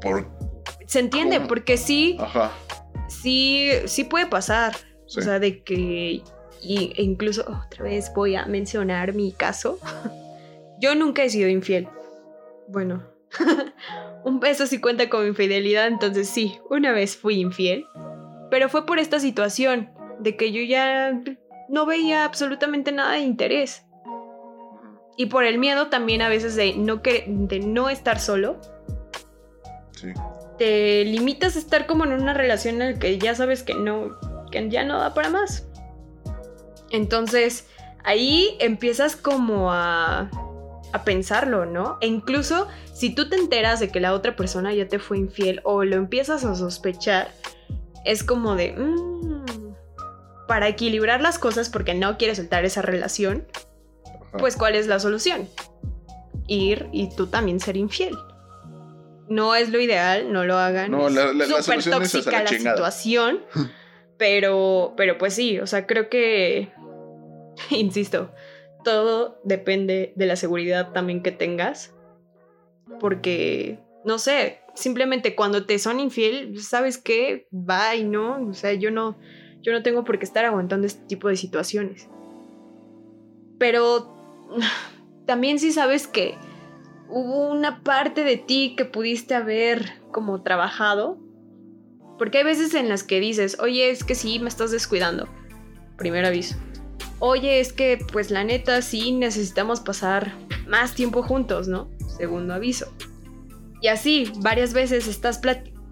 ¿Por 0.00 0.28
Se 0.86 1.00
entiende, 1.00 1.40
porque 1.40 1.76
sí. 1.76 2.16
Ajá 2.20 2.52
sí, 3.12 3.70
sí 3.86 4.04
puede 4.04 4.26
pasar. 4.26 4.74
O 5.16 5.20
sea, 5.20 5.38
de 5.38 5.62
que 5.62 6.22
y, 6.62 6.92
e 6.96 7.02
incluso 7.02 7.42
otra 7.42 7.84
vez 7.84 8.12
voy 8.14 8.36
a 8.36 8.46
mencionar 8.46 9.14
mi 9.14 9.32
caso. 9.32 9.78
Yo 10.80 10.94
nunca 10.94 11.24
he 11.24 11.30
sido 11.30 11.48
infiel. 11.48 11.88
Bueno, 12.68 13.04
un 14.24 14.40
beso 14.40 14.66
sí 14.66 14.80
cuenta 14.80 15.08
como 15.08 15.24
infidelidad, 15.24 15.86
entonces 15.86 16.28
sí, 16.28 16.58
una 16.70 16.92
vez 16.92 17.16
fui 17.16 17.40
infiel. 17.40 17.86
Pero 18.50 18.68
fue 18.68 18.86
por 18.86 18.98
esta 18.98 19.18
situación 19.18 19.90
de 20.20 20.36
que 20.36 20.52
yo 20.52 20.62
ya 20.62 21.22
no 21.68 21.86
veía 21.86 22.24
absolutamente 22.24 22.92
nada 22.92 23.12
de 23.12 23.20
interés. 23.20 23.86
Y 25.16 25.26
por 25.26 25.44
el 25.44 25.58
miedo 25.58 25.88
también 25.88 26.20
a 26.20 26.28
veces 26.28 26.54
de 26.54 26.74
no, 26.74 26.96
de 26.96 27.60
no 27.64 27.88
estar 27.88 28.20
solo. 28.20 28.60
Sí. 29.92 30.08
Te 30.58 31.04
limitas 31.04 31.56
a 31.56 31.58
estar 31.58 31.86
como 31.86 32.04
en 32.04 32.12
una 32.12 32.34
relación 32.34 32.80
en 32.80 32.92
la 32.92 32.98
que 32.98 33.18
ya 33.18 33.34
sabes 33.34 33.62
que 33.62 33.74
no, 33.74 34.18
que 34.50 34.68
ya 34.68 34.84
no 34.84 34.98
da 34.98 35.14
para 35.14 35.30
más. 35.30 35.66
Entonces, 36.90 37.66
ahí 38.04 38.56
empiezas 38.60 39.16
como 39.16 39.72
a, 39.72 40.30
a 40.92 41.04
pensarlo, 41.04 41.66
¿no? 41.66 41.98
E 42.00 42.06
incluso 42.06 42.68
si 42.92 43.14
tú 43.14 43.28
te 43.28 43.36
enteras 43.36 43.80
de 43.80 43.88
que 43.88 44.00
la 44.00 44.12
otra 44.12 44.36
persona 44.36 44.74
ya 44.74 44.88
te 44.88 44.98
fue 44.98 45.18
infiel 45.18 45.60
o 45.64 45.84
lo 45.84 45.96
empiezas 45.96 46.44
a 46.44 46.54
sospechar, 46.54 47.32
es 48.04 48.22
como 48.22 48.54
de, 48.54 48.72
mm, 48.72 49.74
para 50.46 50.68
equilibrar 50.68 51.20
las 51.20 51.38
cosas 51.38 51.70
porque 51.70 51.94
no 51.94 52.18
quieres 52.18 52.36
soltar 52.36 52.64
esa 52.64 52.82
relación, 52.82 53.46
pues 54.38 54.56
¿cuál 54.56 54.74
es 54.74 54.86
la 54.86 54.98
solución? 54.98 55.48
Ir 56.46 56.88
y 56.92 57.14
tú 57.14 57.26
también 57.26 57.60
ser 57.60 57.76
infiel. 57.76 58.16
No 59.28 59.54
es 59.54 59.70
lo 59.70 59.80
ideal, 59.80 60.32
no 60.32 60.44
lo 60.44 60.58
hagan. 60.58 60.90
No, 60.90 61.08
la, 61.08 61.32
la, 61.32 61.46
Súper 61.46 61.78
es 61.78 61.84
tóxica 61.90 61.98
hacer 62.02 62.32
la 62.32 62.38
la 62.42 62.44
chingada. 62.50 62.76
situación. 62.76 63.40
pero, 64.18 64.94
pero 64.96 65.18
pues 65.18 65.34
sí, 65.34 65.58
o 65.58 65.66
sea, 65.66 65.86
creo 65.86 66.08
que, 66.08 66.70
insisto, 67.70 68.30
todo 68.84 69.40
depende 69.44 70.12
de 70.16 70.26
la 70.26 70.36
seguridad 70.36 70.92
también 70.92 71.22
que 71.22 71.32
tengas. 71.32 71.94
Porque, 73.00 73.78
no 74.04 74.18
sé, 74.18 74.60
simplemente 74.74 75.34
cuando 75.34 75.66
te 75.66 75.78
son 75.78 75.98
infiel, 75.98 76.60
¿sabes 76.62 76.98
qué? 76.98 77.46
Bye, 77.50 78.04
¿no? 78.04 78.46
O 78.48 78.54
sea, 78.54 78.74
yo 78.74 78.90
no, 78.90 79.18
yo 79.62 79.72
no 79.72 79.82
tengo 79.82 80.04
por 80.04 80.18
qué 80.18 80.24
estar 80.24 80.44
aguantando 80.44 80.86
este 80.86 81.04
tipo 81.06 81.28
de 81.28 81.36
situaciones. 81.36 82.08
Pero 83.58 84.14
también 85.26 85.58
sí 85.58 85.72
sabes 85.72 86.06
que 86.06 86.36
hubo 87.12 87.50
una 87.50 87.82
parte 87.82 88.24
de 88.24 88.36
ti 88.38 88.74
que 88.76 88.84
pudiste 88.84 89.34
haber 89.34 90.00
como 90.10 90.42
trabajado. 90.42 91.18
Porque 92.18 92.38
hay 92.38 92.44
veces 92.44 92.74
en 92.74 92.88
las 92.88 93.02
que 93.02 93.20
dices, 93.20 93.56
oye, 93.60 93.90
es 93.90 94.04
que 94.04 94.14
sí, 94.14 94.38
me 94.38 94.48
estás 94.48 94.70
descuidando. 94.70 95.28
Primer 95.98 96.24
aviso. 96.24 96.56
Oye, 97.18 97.60
es 97.60 97.72
que 97.72 97.98
pues 98.12 98.30
la 98.30 98.44
neta 98.44 98.80
sí 98.82 99.12
necesitamos 99.12 99.80
pasar 99.80 100.32
más 100.66 100.94
tiempo 100.94 101.22
juntos, 101.22 101.68
¿no? 101.68 101.88
Segundo 102.16 102.54
aviso. 102.54 102.92
Y 103.80 103.88
así, 103.88 104.32
varias 104.40 104.72
veces 104.72 105.06
estás 105.08 105.40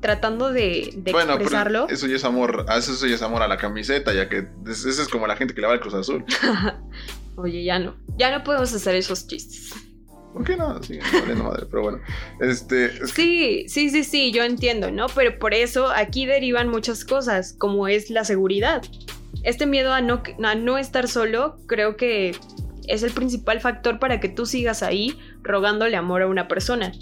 tratando 0.00 0.52
de, 0.52 0.92
de 0.96 1.12
Bueno, 1.12 1.34
expresarlo. 1.34 1.86
pero 1.86 1.94
eso 1.94 2.06
ya 2.06 2.16
es 2.16 2.24
amor, 2.24 2.64
ah, 2.68 2.78
eso 2.78 3.06
ya 3.06 3.14
es 3.14 3.22
amor 3.22 3.42
a 3.42 3.48
la 3.48 3.56
camiseta, 3.58 4.12
ya 4.14 4.28
que 4.28 4.46
es- 4.68 4.84
esa 4.84 5.02
es 5.02 5.08
como 5.08 5.26
la 5.26 5.36
gente 5.36 5.54
que 5.54 5.60
le 5.60 5.66
va 5.66 5.72
al 5.74 5.80
Cruz 5.80 5.94
Azul. 5.94 6.24
Oye, 7.36 7.64
ya 7.64 7.78
no. 7.78 7.96
Ya 8.16 8.36
no 8.36 8.44
podemos 8.44 8.72
hacer 8.74 8.94
esos 8.94 9.26
chistes. 9.26 9.72
¿Por 10.32 10.44
qué 10.44 10.56
no? 10.56 10.82
Siguen 10.82 11.04
valiendo 11.12 11.44
madre, 11.44 11.66
pero 11.70 11.82
bueno. 11.82 11.98
Este, 12.40 12.86
es 12.86 13.10
Sí, 13.10 13.64
sí, 13.68 13.90
sí, 13.90 14.04
sí, 14.04 14.32
yo 14.32 14.44
entiendo, 14.44 14.90
¿no? 14.90 15.06
Pero 15.14 15.38
por 15.38 15.54
eso 15.54 15.88
aquí 15.88 16.26
derivan 16.26 16.68
muchas 16.68 17.04
cosas, 17.04 17.54
como 17.58 17.88
es 17.88 18.10
la 18.10 18.24
seguridad. 18.24 18.82
Este 19.42 19.66
miedo 19.66 19.92
a 19.92 20.00
no, 20.00 20.22
a 20.42 20.54
no 20.54 20.78
estar 20.78 21.08
solo, 21.08 21.58
creo 21.66 21.96
que 21.96 22.36
es 22.86 23.02
el 23.02 23.10
principal 23.12 23.60
factor 23.60 23.98
para 23.98 24.20
que 24.20 24.28
tú 24.28 24.46
sigas 24.46 24.82
ahí 24.82 25.18
rogándole 25.42 25.96
amor 25.96 26.22
a 26.22 26.26
una 26.26 26.48
persona. 26.48 26.92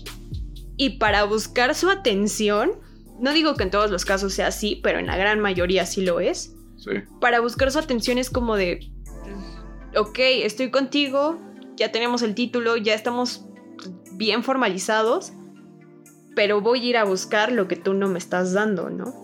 Y 0.76 0.98
para 0.98 1.24
buscar 1.24 1.74
su 1.74 1.90
atención, 1.90 2.72
no 3.20 3.32
digo 3.32 3.56
que 3.56 3.64
en 3.64 3.70
todos 3.70 3.90
los 3.90 4.04
casos 4.04 4.34
sea 4.34 4.48
así, 4.48 4.80
pero 4.82 4.98
en 4.98 5.06
la 5.06 5.16
gran 5.16 5.40
mayoría 5.40 5.84
sí 5.86 6.02
lo 6.02 6.20
es. 6.20 6.54
sí. 6.76 6.90
Para 7.20 7.40
buscar 7.40 7.70
su 7.72 7.78
atención 7.78 8.16
es 8.16 8.30
como 8.30 8.56
de, 8.56 8.90
ok, 9.96 10.18
estoy 10.18 10.70
contigo, 10.70 11.38
ya 11.78 11.92
tenemos 11.92 12.22
el 12.22 12.34
título, 12.34 12.76
ya 12.76 12.94
estamos 12.94 13.44
bien 14.12 14.42
formalizados, 14.42 15.32
pero 16.34 16.60
voy 16.60 16.80
a 16.80 16.84
ir 16.90 16.96
a 16.96 17.04
buscar 17.04 17.52
lo 17.52 17.68
que 17.68 17.76
tú 17.76 17.94
no 17.94 18.08
me 18.08 18.18
estás 18.18 18.52
dando, 18.52 18.90
¿no? 18.90 19.14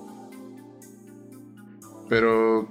Pero. 2.08 2.68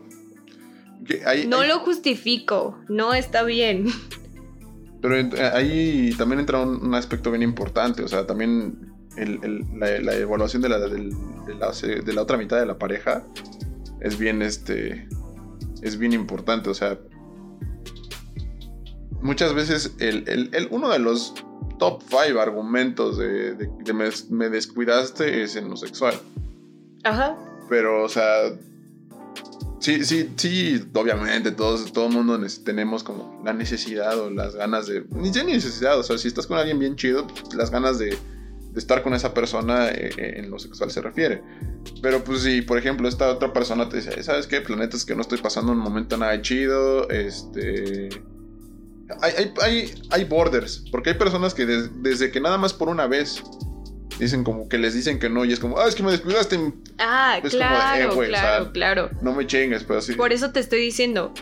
hay- 1.26 1.48
No 1.48 1.60
hay- 1.62 1.68
lo 1.70 1.80
justifico, 1.80 2.80
no 2.88 3.14
está 3.14 3.44
bien. 3.44 3.88
Pero 5.02 5.18
en- 5.18 5.34
ahí 5.54 6.14
también 6.18 6.40
entra 6.40 6.62
un, 6.62 6.96
aspecto 6.96 7.30
bien 7.30 7.44
importante. 7.44 8.04
O 8.04 8.08
sea, 8.08 8.26
también 8.26 8.94
el- 9.18 9.40
el- 9.44 9.66
la, 9.78 10.00
la 10.00 10.16
evaluación 10.16 10.62
de 10.62 10.70
la, 10.70 10.80
de 10.80 12.14
la 12.14 12.22
otra 12.22 12.38
mitad 12.38 12.58
de 12.58 12.66
la 12.66 12.78
pareja 12.78 13.28
es 14.00 14.18
bien, 14.18 14.42
este. 14.42 15.10
Es 15.82 15.98
bien 15.98 16.14
importante. 16.14 16.70
O 16.70 16.74
sea. 16.74 16.98
Muchas 19.24 19.54
veces 19.54 19.96
el, 20.00 20.28
el- 20.28 20.50
el- 20.54 20.68
uno 20.70 20.90
de 20.90 21.00
los 21.00 21.34
top 21.80 22.04
5 22.10 22.40
argumentos 22.40 23.18
de, 23.18 23.56
de- 23.56 23.70
de 23.84 23.94
me, 23.94 24.10
me 24.30 24.50
descuidaste 24.50 25.44
es 25.44 25.56
en 25.56 25.70
lo 25.70 25.78
sexual. 25.78 26.14
Ajá. 27.04 27.36
Pero, 27.70 28.04
o 28.04 28.10
sea, 28.10 28.54
sí, 29.80 30.04
sí, 30.06 30.30
sí, 30.36 30.84
obviamente, 30.94 31.52
todos, 31.52 31.92
todo 31.92 32.08
el 32.08 32.14
mundo 32.14 32.40
tenemos 32.64 33.04
como 33.04 33.42
la 33.44 33.54
necesidad 33.54 34.20
o 34.20 34.30
las 34.30 34.56
ganas 34.56 34.88
de, 34.88 35.06
ni 35.16 35.28
siquiera 35.28 35.48
necesidad, 35.48 35.98
o 36.00 36.04
sea, 36.04 36.18
si 36.18 36.28
estás 36.28 36.46
con 36.48 36.58
alguien 36.58 36.80
bien 36.80 36.96
chido, 36.96 37.26
pues, 37.28 37.54
las 37.56 37.72
ganas 37.72 38.00
de, 38.00 38.08
de 38.10 38.80
estar 38.80 39.02
con 39.04 39.14
esa 39.14 39.34
persona 39.34 39.90
eh, 39.90 40.10
eh, 40.18 40.34
en 40.38 40.52
lo 40.52 40.60
sexual 40.60 40.92
se 40.92 41.02
refiere. 41.02 41.42
Pero 42.02 42.24
pues 42.24 42.42
si, 42.42 42.62
por 42.62 42.78
ejemplo, 42.78 43.08
esta 43.08 43.30
otra 43.30 43.52
persona 43.54 43.88
te 43.90 43.98
dice, 43.98 44.22
¿sabes 44.24 44.48
qué? 44.48 44.62
Planeta 44.62 44.96
es 44.98 45.06
que 45.06 45.16
no 45.16 45.22
estoy 45.22 45.38
pasando 45.40 45.72
un 45.72 45.80
momento 45.80 46.18
nada 46.18 46.42
chido, 46.42 47.10
este... 47.10 48.10
Hay, 49.22 49.52
hay, 49.62 49.94
hay, 50.10 50.24
borders, 50.26 50.84
porque 50.92 51.12
hay 51.12 51.16
personas 51.18 51.54
que 51.54 51.66
des- 51.66 51.90
desde 52.04 52.32
que 52.32 52.40
nada 52.42 52.58
más 52.58 52.74
por 52.74 52.90
una 52.90 53.08
vez 53.08 53.42
dicen 54.20 54.44
como 54.44 54.70
que 54.70 54.78
les 54.78 54.94
dicen 54.94 55.20
que 55.20 55.30
no 55.30 55.44
y 55.46 55.54
es 55.54 55.60
como, 55.60 55.80
ah, 55.80 55.88
es 55.88 55.96
que 55.96 56.04
me 56.04 56.12
descuidaste, 56.12 56.60
Ah, 57.00 57.40
Es 57.44 57.52
como 57.52 57.64
de, 57.64 57.68
claro, 57.70 58.12
eh, 58.12 58.16
güey, 58.16 58.28
o 58.28 58.32
claro, 58.32 58.64
sea, 58.66 58.72
claro. 58.74 59.10
no 59.22 59.34
me 59.34 59.48
chingues, 59.48 59.84
pero 59.84 60.02
sí. 60.02 60.14
Por 60.14 60.32
eso 60.34 60.52
te 60.52 60.60
estoy 60.60 60.80
diciendo, 60.82 61.34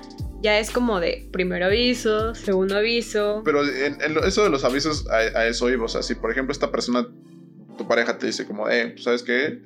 ya 0.42 0.58
es 0.60 0.72
como 0.72 1.00
de 1.00 1.28
primer 1.32 1.64
aviso, 1.64 2.34
segundo 2.34 2.78
aviso. 2.78 3.42
Pero 3.46 3.64
en, 3.64 4.02
en 4.02 4.18
eso 4.26 4.44
de 4.44 4.50
los 4.50 4.64
avisos, 4.64 5.08
a, 5.10 5.18
a 5.18 5.48
eso 5.48 5.70
iba. 5.70 5.86
O 5.86 5.90
sea, 5.90 6.02
si 6.02 6.16
por 6.16 6.32
ejemplo 6.32 6.52
esta 6.54 6.72
persona, 6.72 7.06
tu 7.78 7.88
pareja 7.88 8.18
te 8.18 8.28
dice 8.28 8.46
como, 8.48 8.70
eh, 8.70 8.96
¿sabes 9.00 9.22
qué? 9.24 9.62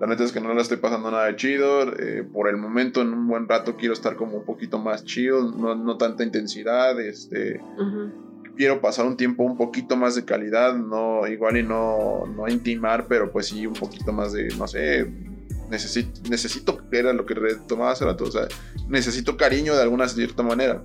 La 0.00 0.06
neta 0.06 0.24
es 0.24 0.32
que 0.32 0.40
no 0.40 0.52
la 0.52 0.62
estoy 0.62 0.78
pasando 0.78 1.10
nada 1.10 1.26
de 1.26 1.36
chido. 1.36 1.82
eh, 1.96 2.24
por 2.24 2.48
el 2.48 2.56
momento, 2.56 3.02
en 3.02 3.12
un 3.12 3.28
buen 3.28 3.48
rato, 3.48 3.76
quiero 3.76 3.94
estar 3.94 4.16
como 4.16 4.38
un 4.38 4.44
poquito 4.44 4.78
más 4.78 5.04
chido. 5.04 5.52
No, 5.52 5.74
no 5.74 5.96
tanta 5.96 6.24
intensidad. 6.24 7.00
Este, 7.00 7.60
quiero 8.56 8.80
pasar 8.80 9.06
un 9.06 9.16
tiempo 9.16 9.44
un 9.44 9.56
poquito 9.56 9.96
más 9.96 10.14
de 10.14 10.24
calidad. 10.24 10.74
No, 10.74 11.26
igual 11.28 11.56
y 11.58 11.62
no, 11.62 12.24
no 12.26 12.48
intimar, 12.48 13.06
pero 13.06 13.30
pues 13.30 13.46
sí 13.46 13.66
un 13.66 13.74
poquito 13.74 14.12
más 14.12 14.32
de, 14.32 14.48
no 14.58 14.66
sé. 14.66 15.10
Necesito, 15.70 16.20
necesito, 16.28 16.78
era 16.90 17.12
lo 17.12 17.24
que 17.24 17.34
retomaba 17.34 17.92
hace 17.92 18.04
rato. 18.04 18.24
O 18.24 18.30
sea, 18.30 18.48
necesito 18.88 19.36
cariño 19.36 19.74
de 19.74 19.82
alguna 19.82 20.08
cierta 20.08 20.42
manera. 20.42 20.82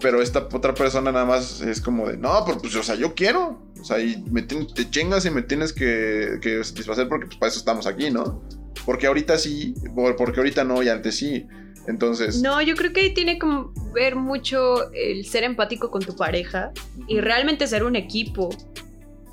Pero 0.00 0.22
esta 0.22 0.48
otra 0.52 0.74
persona 0.74 1.10
nada 1.10 1.24
más 1.24 1.60
es 1.60 1.80
como 1.80 2.08
de, 2.08 2.16
no, 2.16 2.44
pero 2.46 2.58
pues, 2.58 2.74
o 2.76 2.82
sea, 2.82 2.94
yo 2.94 3.14
quiero. 3.14 3.60
O 3.80 3.84
sea, 3.84 3.98
y 4.00 4.22
me 4.30 4.42
te 4.42 4.90
chingas 4.90 5.24
y 5.26 5.30
me 5.30 5.42
tienes 5.42 5.72
que, 5.72 6.38
que 6.40 6.62
satisfacer 6.62 7.08
porque 7.08 7.26
pues 7.26 7.38
para 7.38 7.50
eso 7.50 7.58
estamos 7.58 7.86
aquí, 7.86 8.10
¿no? 8.10 8.42
Porque 8.84 9.06
ahorita 9.06 9.38
sí, 9.38 9.74
por- 9.94 10.16
porque 10.16 10.40
ahorita 10.40 10.64
no 10.64 10.82
y 10.82 10.88
antes 10.88 11.16
sí. 11.16 11.46
Entonces, 11.88 12.42
No, 12.42 12.60
yo 12.60 12.74
creo 12.76 12.92
que 12.92 13.00
ahí 13.00 13.14
tiene 13.14 13.38
que 13.38 13.46
ver 13.94 14.14
mucho 14.14 14.92
el 14.92 15.24
ser 15.24 15.42
empático 15.44 15.90
con 15.90 16.02
tu 16.02 16.14
pareja 16.14 16.70
y 17.06 17.20
realmente 17.20 17.66
ser 17.66 17.82
un 17.82 17.96
equipo. 17.96 18.50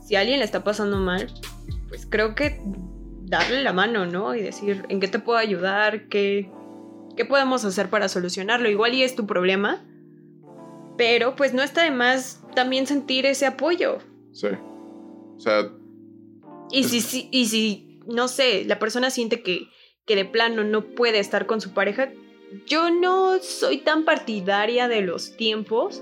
Si 0.07 0.15
a 0.15 0.21
alguien 0.21 0.39
le 0.39 0.45
está 0.45 0.63
pasando 0.63 0.97
mal, 0.97 1.27
pues 1.89 2.07
creo 2.09 2.33
que 2.33 2.61
darle 3.23 3.61
la 3.63 3.73
mano, 3.73 4.05
¿no? 4.05 4.35
Y 4.35 4.41
decir, 4.41 4.85
¿en 4.89 4.99
qué 4.99 5.07
te 5.07 5.19
puedo 5.19 5.37
ayudar? 5.37 6.07
¿Qué, 6.07 6.49
qué 7.17 7.25
podemos 7.25 7.65
hacer 7.65 7.89
para 7.89 8.07
solucionarlo? 8.07 8.69
Igual 8.69 8.93
y 8.93 9.03
es 9.03 9.15
tu 9.15 9.25
problema, 9.27 9.83
pero 10.97 11.35
pues 11.35 11.53
no 11.53 11.61
está 11.63 11.83
de 11.83 11.91
más 11.91 12.41
también 12.55 12.87
sentir 12.87 13.25
ese 13.25 13.45
apoyo. 13.45 13.99
sí. 14.31 14.47
O 15.37 15.39
sea, 15.39 15.69
Y 16.71 16.85
si, 16.85 17.01
si- 17.01 17.27
y 17.31 17.45
si, 17.47 17.99
no 18.07 18.27
sé, 18.29 18.63
la 18.65 18.79
persona 18.79 19.09
siente 19.09 19.43
que, 19.43 19.67
que 20.05 20.15
de 20.15 20.23
plano 20.25 20.63
no 20.63 20.83
puede 20.85 21.19
estar 21.19 21.45
con 21.45 21.59
su 21.61 21.73
pareja, 21.73 22.09
yo 22.65 22.89
no 22.89 23.37
soy 23.39 23.79
tan 23.79 24.05
partidaria 24.05 24.87
de 24.87 25.01
los 25.01 25.35
tiempos, 25.35 26.01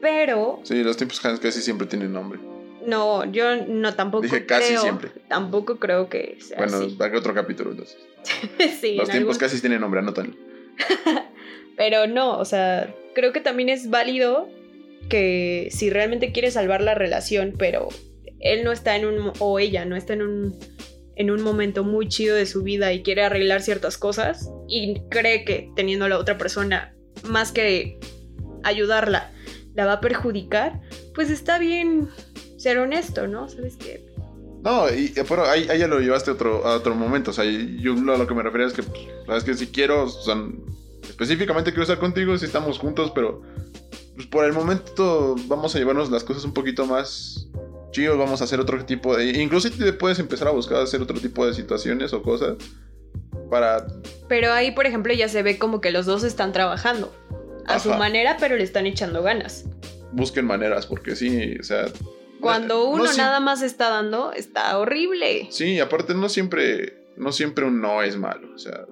pero 0.00 0.60
sí, 0.64 0.82
los 0.82 0.96
tiempos 0.96 1.20
casi 1.20 1.62
siempre 1.62 1.86
tienen 1.86 2.12
nombre. 2.12 2.38
no, 2.86 3.24
yo 3.30 3.64
no 3.66 3.94
tampoco 3.94 4.22
Dije 4.24 4.46
casi 4.46 4.68
creo, 4.70 4.82
siempre. 4.82 5.10
tampoco 5.28 5.76
creo 5.76 6.08
que 6.08 6.38
sea 6.40 6.58
Bueno, 6.58 6.78
así. 6.78 6.94
para 6.98 7.16
otro 7.18 7.34
capítulo 7.34 7.70
entonces. 7.70 7.96
Sí, 8.80 8.96
los 8.96 9.08
en 9.08 9.12
tiempos 9.12 9.36
algún- 9.36 9.38
casi 9.38 9.60
tienen 9.60 9.80
nombre, 9.80 10.00
anótanlo. 10.00 10.34
Pero 11.76 12.06
no, 12.06 12.38
o 12.38 12.44
sea, 12.44 12.92
creo 13.16 13.32
que 13.32 13.40
también 13.40 13.70
es 13.70 13.88
válido 13.88 14.46
que 15.08 15.68
si 15.72 15.88
realmente 15.88 16.32
quiere 16.32 16.50
salvar 16.50 16.82
la 16.82 16.94
relación, 16.94 17.54
pero 17.58 17.88
él 18.40 18.62
no 18.62 18.72
está 18.72 18.94
en 18.94 19.06
un, 19.06 19.32
o 19.38 19.58
ella 19.58 19.86
no 19.86 19.96
está 19.96 20.12
en 20.12 20.20
un, 20.20 20.58
en 21.16 21.30
un 21.30 21.42
momento 21.42 21.82
muy 21.82 22.08
chido 22.08 22.36
de 22.36 22.44
su 22.44 22.62
vida 22.62 22.92
y 22.92 23.02
quiere 23.02 23.22
arreglar 23.22 23.62
ciertas 23.62 23.96
cosas 23.96 24.50
y 24.68 25.00
cree 25.08 25.46
que 25.46 25.70
teniendo 25.74 26.04
a 26.04 26.10
la 26.10 26.18
otra 26.18 26.36
persona 26.36 26.94
más 27.24 27.52
que 27.52 27.98
ayudarla 28.64 29.32
la 29.74 29.86
va 29.86 29.92
a 29.94 30.00
perjudicar, 30.02 30.82
pues 31.14 31.30
está 31.30 31.58
bien 31.58 32.10
ser 32.58 32.76
honesto, 32.76 33.26
¿no? 33.28 33.48
¿Sabes 33.48 33.78
qué? 33.78 34.04
No, 34.62 34.90
y, 34.90 35.14
pero 35.26 35.46
ahí, 35.46 35.66
ahí 35.70 35.78
ya 35.78 35.86
lo 35.86 36.00
llevaste 36.00 36.32
a 36.32 36.34
otro, 36.34 36.66
a 36.66 36.76
otro 36.76 36.94
momento. 36.94 37.30
O 37.30 37.34
sea, 37.34 37.44
yo 37.44 37.92
a 37.92 38.18
lo 38.18 38.26
que 38.26 38.34
me 38.34 38.42
refería 38.42 38.66
es 38.66 38.72
que, 38.72 38.82
pues, 38.82 39.00
sabes 39.26 39.44
que 39.44 39.54
si 39.54 39.68
quiero, 39.68 40.04
o 40.04 40.08
sea, 40.08 40.34
específicamente 41.02 41.70
quiero 41.70 41.82
estar 41.82 41.98
contigo, 41.98 42.36
si 42.38 42.46
estamos 42.46 42.78
juntos, 42.78 43.12
pero 43.14 43.42
pues 44.14 44.26
por 44.26 44.44
el 44.44 44.52
momento 44.52 45.36
vamos 45.46 45.74
a 45.74 45.78
llevarnos 45.78 46.10
las 46.10 46.24
cosas 46.24 46.44
un 46.44 46.54
poquito 46.54 46.86
más 46.86 47.48
chidos, 47.90 48.18
vamos 48.18 48.40
a 48.40 48.44
hacer 48.44 48.60
otro 48.60 48.84
tipo 48.84 49.16
de... 49.16 49.40
Incluso 49.40 49.70
te 49.70 49.92
puedes 49.92 50.18
empezar 50.18 50.48
a 50.48 50.50
buscar 50.50 50.78
hacer 50.82 51.00
otro 51.00 51.18
tipo 51.18 51.46
de 51.46 51.54
situaciones 51.54 52.12
o 52.12 52.22
cosas 52.22 52.56
para... 53.50 53.86
Pero 54.28 54.52
ahí, 54.52 54.72
por 54.72 54.86
ejemplo, 54.86 55.12
ya 55.12 55.28
se 55.28 55.42
ve 55.42 55.58
como 55.58 55.80
que 55.80 55.90
los 55.90 56.06
dos 56.06 56.24
están 56.24 56.52
trabajando 56.52 57.14
a 57.66 57.78
su 57.78 57.90
manera, 57.90 58.36
pero 58.38 58.56
le 58.56 58.64
están 58.64 58.86
echando 58.86 59.22
ganas. 59.22 59.64
Busquen 60.12 60.46
maneras, 60.46 60.86
porque 60.86 61.16
sí, 61.16 61.56
o 61.58 61.62
sea... 61.62 61.86
Cuando 62.40 62.88
uno 62.88 63.10
nada 63.16 63.40
más 63.40 63.62
está 63.62 63.88
dando, 63.88 64.32
está 64.32 64.78
horrible. 64.78 65.48
Sí, 65.50 65.80
aparte 65.80 66.14
no 66.14 66.28
siempre, 66.28 67.06
no 67.16 67.32
siempre 67.32 67.64
un 67.64 67.80
no 67.80 68.02
es 68.02 68.16
malo, 68.16 68.54
o 68.54 68.58
sea, 68.58 68.84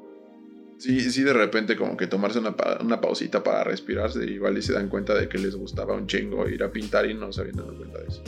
Sí, 0.78 1.00
sí, 1.00 1.22
de 1.22 1.32
repente 1.32 1.76
como 1.76 1.96
que 1.96 2.06
tomarse 2.06 2.38
una, 2.38 2.54
una 2.80 3.00
pausita 3.00 3.42
para 3.42 3.64
respirarse, 3.64 4.24
igual 4.24 4.58
y 4.58 4.62
se 4.62 4.72
dan 4.72 4.88
cuenta 4.88 5.14
de 5.14 5.28
que 5.28 5.38
les 5.38 5.54
gustaba 5.54 5.94
un 5.94 6.06
chingo 6.06 6.48
ir 6.48 6.62
a 6.62 6.70
pintar 6.70 7.08
y 7.08 7.14
no 7.14 7.32
se 7.32 7.42
habían 7.42 7.56
dado 7.56 7.76
cuenta 7.76 8.00
de 8.00 8.08
eso. 8.08 8.22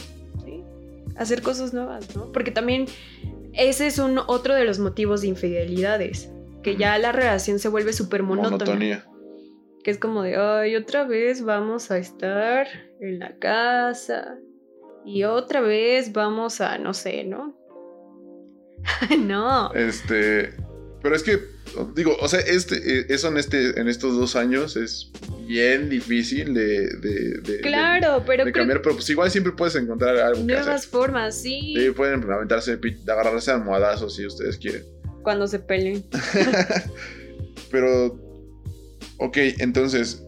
Sí, 0.45 0.63
hacer 1.17 1.43
cosas 1.43 1.75
nuevas, 1.75 2.15
¿no? 2.15 2.31
Porque 2.33 2.51
también 2.51 2.87
ese 3.53 3.87
es 3.87 3.99
un, 3.99 4.19
otro 4.19 4.55
de 4.55 4.65
los 4.65 4.79
motivos 4.79 5.23
de 5.23 5.29
infidelidades, 5.29 6.31
que 6.63 6.77
ya 6.77 6.97
la 6.99 7.13
relación 7.13 7.59
se 7.59 7.69
vuelve 7.69 7.93
súper 7.93 8.23
monótona. 8.23 8.53
Monotonía. 8.53 9.07
Que 9.83 9.91
es 9.91 9.99
como 9.99 10.23
de, 10.23 10.37
ay, 10.37 10.77
otra 10.77 11.05
vez 11.05 11.43
vamos 11.43 11.91
a 11.91 11.99
estar 11.99 12.67
en 13.01 13.19
la 13.19 13.37
casa 13.39 14.37
y 15.05 15.25
otra 15.25 15.61
vez 15.61 16.13
vamos 16.13 16.61
a, 16.61 16.79
no 16.79 16.93
sé, 16.93 17.25
¿no? 17.25 17.57
no. 19.19 19.73
Este, 19.75 20.55
pero 21.07 21.15
es 21.15 21.23
que 21.23 21.39
digo, 21.95 22.17
o 22.21 22.27
sea, 22.27 22.41
este, 22.41 22.75
eh, 22.75 23.07
eso 23.11 23.29
en, 23.29 23.37
este, 23.37 23.79
en 23.79 23.87
estos 23.87 24.17
dos 24.17 24.35
años 24.35 24.75
es 24.75 25.13
bien 25.47 25.89
difícil 25.89 26.53
de, 26.53 26.89
de, 26.97 27.61
claro, 27.63 28.25
pero 28.27 28.43
cambiar, 28.51 28.83
pero 28.83 28.97
pues 28.97 29.09
igual 29.09 29.31
siempre 29.31 29.53
puedes 29.53 29.77
encontrar 29.77 30.17
algo 30.17 30.43
Nuevas 30.43 30.85
formas, 30.85 31.41
sí. 31.41 31.75
Sí, 31.77 31.91
pueden 31.93 32.29
aventarse, 32.29 32.77
agarrarse 33.07 33.53
a 33.53 33.55
almohadazos 33.55 34.17
si 34.17 34.27
ustedes 34.27 34.59
quieren. 34.59 34.83
Cuando 35.23 35.47
se 35.47 35.61
peleen. 35.61 36.05
pero, 37.71 38.19
ok, 39.19 39.37
entonces, 39.61 40.25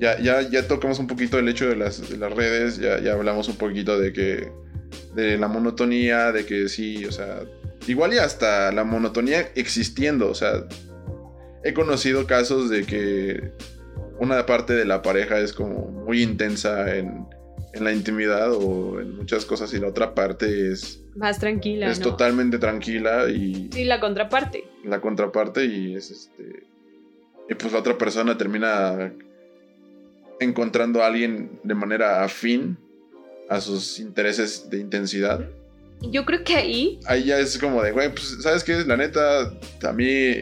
ya, 0.00 0.20
ya, 0.20 0.48
ya 0.48 0.68
tocamos 0.68 1.00
un 1.00 1.08
poquito 1.08 1.36
el 1.36 1.48
hecho 1.48 1.68
de 1.68 1.74
las, 1.74 2.08
de 2.08 2.16
las 2.16 2.32
redes, 2.32 2.78
ya, 2.78 3.00
ya 3.00 3.14
hablamos 3.14 3.48
un 3.48 3.56
poquito 3.56 3.98
de 3.98 4.12
que, 4.12 4.52
de 5.16 5.36
la 5.36 5.48
monotonía, 5.48 6.30
de 6.30 6.46
que 6.46 6.68
sí, 6.68 7.04
o 7.06 7.10
sea, 7.10 7.42
Igual 7.86 8.14
y 8.14 8.18
hasta 8.18 8.72
la 8.72 8.84
monotonía 8.84 9.50
existiendo, 9.54 10.30
o 10.30 10.34
sea, 10.34 10.64
he 11.64 11.74
conocido 11.74 12.26
casos 12.26 12.70
de 12.70 12.84
que 12.84 13.52
una 14.18 14.46
parte 14.46 14.74
de 14.74 14.84
la 14.84 15.02
pareja 15.02 15.38
es 15.38 15.52
como 15.52 15.88
muy 15.88 16.22
intensa 16.22 16.96
en, 16.96 17.26
la 17.74 17.92
intimidad 17.92 18.52
o 18.52 19.00
en 19.00 19.16
muchas 19.16 19.44
cosas 19.44 19.74
y 19.74 19.80
la 19.80 19.88
otra 19.88 20.14
parte 20.14 20.70
es... 20.70 21.02
Más 21.16 21.40
tranquila. 21.40 21.90
Es 21.90 21.98
totalmente 21.98 22.58
tranquila 22.58 23.28
y... 23.28 23.68
Sí, 23.72 23.84
la 23.84 23.98
contraparte. 23.98 24.64
La 24.84 25.00
contraparte 25.00 25.64
y 25.64 25.96
es 25.96 26.12
este... 26.12 26.66
Y 27.50 27.54
pues 27.54 27.72
la 27.72 27.80
otra 27.80 27.98
persona 27.98 28.38
termina 28.38 29.12
encontrando 30.38 31.02
a 31.02 31.08
alguien 31.08 31.58
de 31.64 31.74
manera 31.74 32.22
afín 32.22 32.78
a 33.48 33.60
sus 33.60 33.98
intereses 33.98 34.70
de 34.70 34.78
intensidad. 34.78 35.44
Yo 36.10 36.24
creo 36.24 36.44
que 36.44 36.54
ahí. 36.54 37.00
Ahí 37.06 37.24
ya 37.24 37.38
es 37.38 37.58
como 37.58 37.82
de, 37.82 37.92
güey, 37.92 38.10
pues, 38.10 38.38
¿sabes 38.42 38.64
qué? 38.64 38.84
La 38.84 38.96
neta, 38.96 39.52
a 39.82 39.92
mí, 39.92 40.34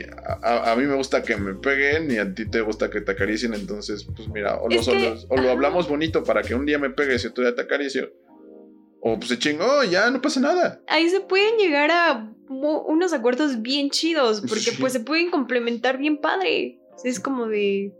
a, 0.42 0.74
mí 0.76 0.84
me 0.84 0.94
gusta 0.94 1.22
que 1.22 1.36
me 1.36 1.54
peguen 1.54 2.10
y 2.10 2.18
a 2.18 2.34
ti 2.34 2.48
te 2.48 2.60
gusta 2.60 2.90
que 2.90 3.00
te 3.00 3.12
acaricien. 3.12 3.54
Entonces, 3.54 4.04
pues 4.04 4.28
mira, 4.28 4.58
o, 4.60 4.68
lo 4.68 5.50
hablamos 5.50 5.88
bonito 5.88 6.24
para 6.24 6.42
que 6.42 6.54
un 6.54 6.66
día 6.66 6.78
me 6.78 6.90
pegues 6.90 7.24
y 7.24 7.28
otro 7.28 7.44
día 7.44 7.54
te 7.54 7.62
acaricio. 7.62 8.10
O 9.00 9.18
pues 9.18 9.30
se 9.30 9.38
chingó, 9.38 9.82
ya 9.82 10.10
no 10.10 10.22
pasa 10.22 10.38
nada. 10.38 10.80
Ahí 10.86 11.08
se 11.10 11.20
pueden 11.20 11.56
llegar 11.58 11.90
a 11.90 12.32
unos 12.48 13.12
acuerdos 13.12 13.60
bien 13.60 13.90
chidos, 13.90 14.42
porque 14.48 14.72
pues 14.78 14.92
se 14.92 15.00
pueden 15.00 15.30
complementar 15.30 15.98
bien 15.98 16.18
padre. 16.18 16.78
Es 17.02 17.18
como 17.18 17.48
de. 17.48 17.92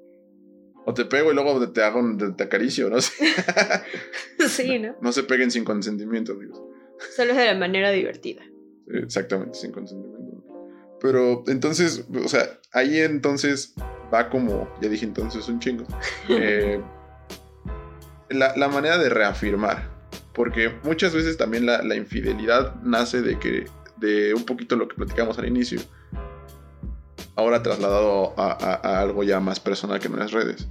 O 0.85 0.95
te 0.95 1.05
pego 1.05 1.33
y 1.33 1.35
luego 1.35 1.73
te 1.73 1.83
hago 1.83 2.01
te 2.37 2.45
acaricio, 2.45 2.89
¿no? 2.89 3.01
sí, 4.49 4.79
¿no? 4.79 4.97
No 5.01 5.13
se 5.13 5.25
peguen 5.25 5.51
sin 5.51 5.65
consentimiento, 5.65 6.33
amigos. 6.33 6.61
Solo 7.17 7.33
es 7.33 7.37
de 7.37 7.47
la 7.47 7.55
manera 7.55 7.91
divertida. 7.91 8.43
Exactamente, 8.89 9.59
sin 9.59 9.73
consentimiento. 9.73 10.23
Pero 11.01 11.43
entonces, 11.49 12.05
o 12.15 12.29
sea, 12.29 12.61
ahí 12.73 13.01
entonces 13.01 13.75
va 14.13 14.31
como, 14.31 14.73
ya 14.81 14.89
dije 14.89 15.05
entonces, 15.05 15.49
un 15.49 15.59
chingo. 15.59 15.85
Eh, 16.29 16.81
la, 18.31 18.69
manera 18.69 18.99
de 18.99 19.09
reafirmar. 19.09 19.91
Porque 20.33 20.73
muchas 20.85 21.15
veces 21.15 21.37
también 21.37 21.67
la, 21.67 21.95
infidelidad 21.95 22.77
nace 22.83 23.21
de 23.21 23.39
que, 23.39 23.67
de 23.97 24.33
un 24.33 24.45
poquito 24.45 24.77
lo 24.77 24.89
que 24.89 24.95
platicamos 24.95 25.39
al 25.39 25.47
inicio. 25.47 25.81
Ahora 27.37 27.63
trasladado 27.63 28.33
a, 28.39 29.01
algo 29.01 29.25
ya 29.25 29.41
más 29.41 29.61
personal 29.61 30.01
que 30.01 30.09
no 30.09 30.17
las 30.17 30.33
redes. 30.33 30.69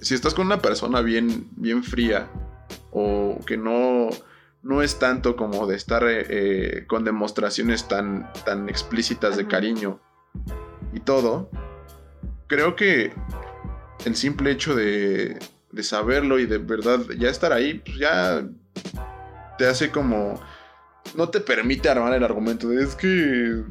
Si 0.00 0.14
estás 0.14 0.34
con 0.34 0.46
una 0.46 0.62
persona 0.62 1.00
bien, 1.00 1.48
bien 1.56 1.82
fría 1.82 2.28
o 2.92 3.40
que 3.44 3.56
no, 3.56 4.10
no 4.62 4.82
es 4.82 4.98
tanto 4.98 5.36
como 5.36 5.66
de 5.66 5.76
estar 5.76 6.04
eh, 6.04 6.26
eh, 6.28 6.86
con 6.86 7.04
demostraciones 7.04 7.88
tan, 7.88 8.32
tan 8.44 8.68
explícitas 8.68 9.36
de 9.36 9.46
cariño 9.46 10.00
y 10.92 11.00
todo. 11.00 11.50
Creo 12.46 12.76
que 12.76 13.12
el 14.04 14.16
simple 14.16 14.50
hecho 14.50 14.74
de, 14.74 15.38
de 15.70 15.82
saberlo 15.82 16.38
y 16.38 16.46
de 16.46 16.58
verdad 16.58 17.00
ya 17.18 17.28
estar 17.28 17.52
ahí, 17.52 17.74
pues 17.74 17.98
ya 17.98 18.46
te 19.56 19.66
hace 19.66 19.90
como... 19.90 20.40
No 21.14 21.30
te 21.30 21.40
permite 21.40 21.88
armar 21.88 22.12
el 22.12 22.22
argumento 22.22 22.68
de 22.68 22.84
es 22.84 22.94
que 22.94 23.64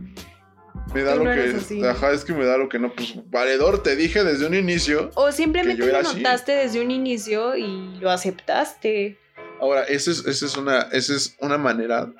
me 0.93 1.03
da 1.03 1.15
lo 1.15 1.23
que. 1.23 1.87
Ajá, 1.87 2.11
es 2.11 2.23
que 2.23 2.33
me 2.33 2.45
da 2.45 2.57
lo 2.57 2.69
que 2.69 2.79
no. 2.79 2.91
Pues, 2.93 3.15
valedor, 3.29 3.83
te 3.83 3.95
dije 3.95 4.23
desde 4.23 4.47
un 4.47 4.53
inicio. 4.53 5.11
O 5.15 5.31
simplemente 5.31 5.85
lo 5.85 6.01
notaste 6.01 6.53
desde 6.53 6.81
un 6.81 6.91
inicio 6.91 7.55
y 7.55 7.97
lo 7.99 8.09
aceptaste. 8.09 9.17
Ahora, 9.59 9.83
esa 9.83 10.11
es, 10.11 10.25
es, 10.25 10.57
una, 10.57 10.81
esa 10.91 11.15
es 11.15 11.35
una 11.39 11.57
manera 11.57 12.11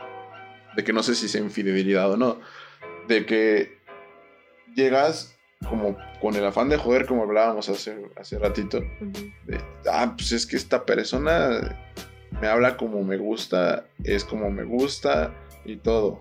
de 0.76 0.84
que 0.84 0.94
no 0.94 1.04
sé 1.04 1.16
si 1.16 1.28
sea 1.28 1.42
infidelidad 1.42 2.12
o 2.12 2.18
no. 2.18 2.40
De 3.08 3.26
que 3.26 3.78
llegas 4.76 5.36
como 5.68 5.98
con 6.22 6.36
el 6.36 6.46
afán 6.46 6.70
de 6.70 6.78
joder, 6.78 7.06
como 7.06 7.24
hablábamos 7.24 7.70
hace, 7.70 7.98
hace 8.16 8.40
ratito. 8.40 8.82
ah, 9.92 10.14
pues 10.18 10.32
es 10.32 10.46
que 10.46 10.56
esta 10.56 10.86
persona 10.86 11.78
me 12.42 12.48
habla 12.48 12.78
como 12.78 13.04
me 13.04 13.18
gusta, 13.18 13.86
es 14.04 14.24
como 14.24 14.50
me 14.52 14.64
gusta 14.64 15.34
y 15.66 15.78
todo. 15.78 16.18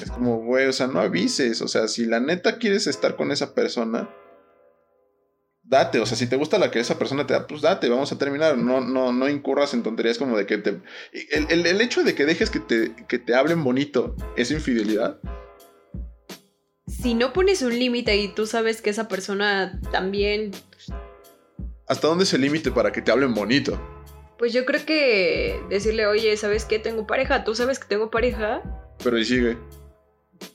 Es 0.00 0.10
como, 0.10 0.38
güey, 0.38 0.66
o 0.66 0.72
sea, 0.72 0.86
no 0.86 1.00
avises. 1.00 1.60
O 1.60 1.68
sea, 1.68 1.88
si 1.88 2.06
la 2.06 2.20
neta 2.20 2.58
quieres 2.58 2.86
estar 2.86 3.16
con 3.16 3.30
esa 3.30 3.54
persona, 3.54 4.08
date, 5.72 6.00
o 6.00 6.06
sea, 6.06 6.18
si 6.18 6.26
te 6.26 6.36
gusta 6.36 6.58
la 6.58 6.70
que 6.70 6.78
esa 6.78 6.98
persona 6.98 7.26
te 7.26 7.32
da, 7.32 7.46
pues 7.46 7.62
date, 7.62 7.88
vamos 7.88 8.12
a 8.12 8.18
terminar, 8.18 8.58
no, 8.58 8.82
no, 8.82 9.10
no 9.10 9.28
incurras 9.28 9.72
en 9.72 9.82
tonterías 9.82 10.18
como 10.18 10.36
de 10.36 10.44
que 10.44 10.58
te... 10.58 10.80
El, 11.30 11.80
hecho 11.80 12.04
de 12.04 12.14
que 12.14 12.26
dejes 12.26 12.50
que 12.50 12.60
te, 12.60 12.94
que 13.08 13.18
te 13.18 13.34
hablen 13.34 13.64
bonito 13.64 14.14
es 14.36 14.50
infidelidad. 14.50 15.18
Si 16.86 17.14
no 17.14 17.32
pones 17.32 17.62
un 17.62 17.76
límite 17.76 18.14
y 18.18 18.28
tú 18.28 18.46
sabes 18.46 18.82
que 18.82 18.90
esa 18.90 19.08
persona 19.08 19.80
también... 19.90 20.50
¿Hasta 21.88 22.06
dónde 22.06 22.24
es 22.24 22.34
el 22.34 22.42
límite 22.42 22.70
para 22.70 22.92
que 22.92 23.00
te 23.00 23.10
hablen 23.10 23.32
bonito? 23.32 23.80
Pues 24.38 24.52
yo 24.52 24.66
creo 24.66 24.84
que 24.84 25.58
decirle, 25.70 26.06
oye, 26.06 26.36
¿sabes 26.36 26.66
qué? 26.66 26.80
Tengo 26.80 27.06
pareja, 27.06 27.44
tú 27.44 27.54
sabes 27.54 27.78
que 27.78 27.88
tengo 27.88 28.10
pareja. 28.10 28.62
Pero 29.02 29.18
y 29.18 29.24
sigue. 29.24 29.56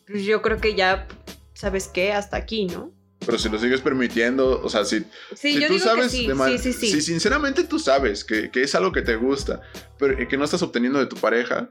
Pues 0.05 0.25
yo 0.25 0.43
creo 0.43 0.61
que 0.61 0.75
ya, 0.75 1.07
¿sabes 1.53 1.87
qué? 1.87 2.13
Hasta 2.13 2.37
aquí, 2.37 2.67
¿no? 2.67 2.96
Pero 3.27 3.37
si 3.37 3.49
lo 3.49 3.59
sigues 3.59 3.81
permitiendo, 3.81 4.61
o 4.63 4.69
sea, 4.69 4.85
si, 4.85 5.03
si 5.35 5.67
tú 5.67 5.77
sabes, 5.79 6.13
sí. 6.13 6.29
Sí, 6.57 6.73
sí, 6.73 6.91
si 6.91 7.01
sinceramente 7.01 7.65
tú 7.65 7.77
sabes 7.77 8.23
que, 8.23 8.49
es 8.53 8.73
algo 8.73 8.93
que 8.93 9.01
te 9.01 9.17
gusta, 9.17 9.61
pero 9.99 10.25
que 10.25 10.37
no 10.37 10.45
estás 10.45 10.61
obteniendo 10.61 10.97
de 10.97 11.07
tu 11.07 11.17
pareja, 11.17 11.69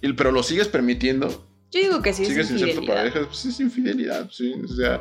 y, 0.00 0.12
pero 0.14 0.32
lo 0.32 0.42
sigues 0.42 0.66
permitiendo. 0.66 1.48
Yo 1.70 1.80
digo 1.80 2.02
que 2.02 2.12
sí. 2.12 2.26
Sigues 2.26 2.48
sin 2.48 2.58
ser 2.58 2.74
tu 2.74 2.84
pareja, 2.84 3.20
pues 3.24 3.44
es 3.44 3.60
infidelidad, 3.60 4.28
sí. 4.32 4.52
O 4.64 4.66
sea. 4.66 5.00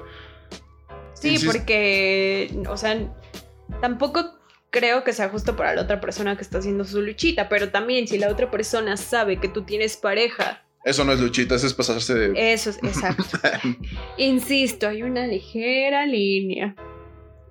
Sí, 1.15 1.39
porque, 1.43 2.55
o 2.69 2.77
sea, 2.77 3.11
tampoco 3.81 4.37
creo 4.69 5.03
que 5.03 5.11
sea 5.11 5.29
justo 5.29 5.55
para 5.55 5.73
la 5.73 5.81
otra 5.81 5.99
persona 5.99 6.35
que 6.35 6.43
está 6.43 6.59
haciendo 6.59 6.85
su 6.85 7.01
luchita, 7.01 7.49
pero 7.49 7.71
también 7.71 8.07
si 8.07 8.19
la 8.19 8.29
otra 8.29 8.51
persona 8.51 8.95
sabe 8.95 9.39
que 9.39 9.47
tú 9.47 9.63
tienes 9.63 9.97
pareja, 9.97 10.66
Eso 10.87 11.03
no 11.03 11.11
es 11.11 11.19
luchita, 11.19 11.55
eso 11.55 11.67
es 11.67 11.73
pasarse 11.73 12.13
de. 12.13 12.53
eso 12.53 12.69
es 12.69 12.77
exacto. 12.77 13.25
Insisto, 14.17 14.87
hay 14.87 15.03
una 15.03 15.27
ligera 15.27 16.05
línea 16.05 16.75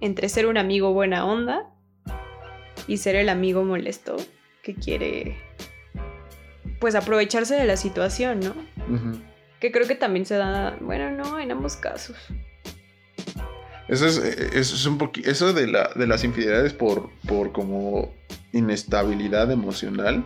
entre 0.00 0.30
ser 0.30 0.46
un 0.46 0.56
amigo 0.56 0.94
buena 0.94 1.26
onda 1.26 1.70
y 2.86 2.96
ser 2.96 3.14
el 3.14 3.28
amigo 3.28 3.62
molesto 3.62 4.16
que 4.62 4.74
quiere, 4.74 5.36
pues, 6.80 6.94
aprovecharse 6.94 7.54
de 7.56 7.66
la 7.66 7.76
situación, 7.76 8.40
¿no? 8.40 8.54
Que 9.60 9.70
creo 9.70 9.86
que 9.86 9.96
también 9.96 10.24
se 10.24 10.36
da, 10.36 10.78
bueno, 10.80 11.10
no, 11.10 11.38
en 11.38 11.50
ambos 11.50 11.76
casos. 11.76 12.16
Eso 13.86 14.06
es, 14.06 14.16
eh, 14.16 14.50
eso 14.54 14.74
es 14.74 14.86
un 14.86 14.96
poquito. 14.96 15.30
Eso 15.30 15.52
de, 15.52 15.66
la, 15.66 15.90
de 15.94 16.06
las 16.06 16.24
infidelidades 16.24 16.72
por, 16.72 17.10
por 17.28 17.52
como 17.52 18.14
inestabilidad 18.52 19.50
emocional. 19.52 20.24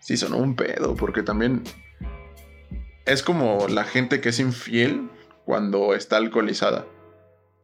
Sí, 0.00 0.16
son 0.16 0.32
un 0.32 0.56
pedo. 0.56 0.96
Porque 0.96 1.22
también. 1.22 1.62
Es 3.08 3.22
como 3.22 3.68
la 3.68 3.84
gente 3.84 4.20
que 4.20 4.28
es 4.28 4.38
infiel 4.38 5.08
cuando 5.46 5.94
está 5.94 6.18
alcoholizada. 6.18 6.84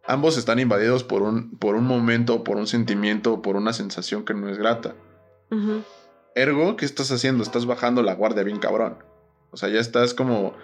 Ambos 0.07 0.39
están 0.39 0.59
invadidos 0.59 1.05
por 1.05 1.21
un, 1.21 1.59
por 1.59 1.75
un 1.75 1.85
momento, 1.85 2.43
por 2.45 2.57
un 2.57 2.67
sentimiento, 2.67 3.43
por 3.43 3.57
una 3.57 3.75
sensación 3.75 4.25
que 4.25 4.33
no 4.33 4.49
es 4.49 4.57
grata. 4.57 4.97
Ergo, 6.35 6.77
¿qué 6.77 6.87
estás 6.87 7.13
haciendo? 7.13 7.43
Estás 7.43 7.67
bajando 7.67 8.03
la 8.03 8.15
guardia 8.15 8.43
bien 8.43 8.59
cabrón. 8.59 9.05
O 9.51 9.59
sea, 9.59 9.69
ya 9.69 9.81
estás 9.81 10.15
como. 10.15 10.55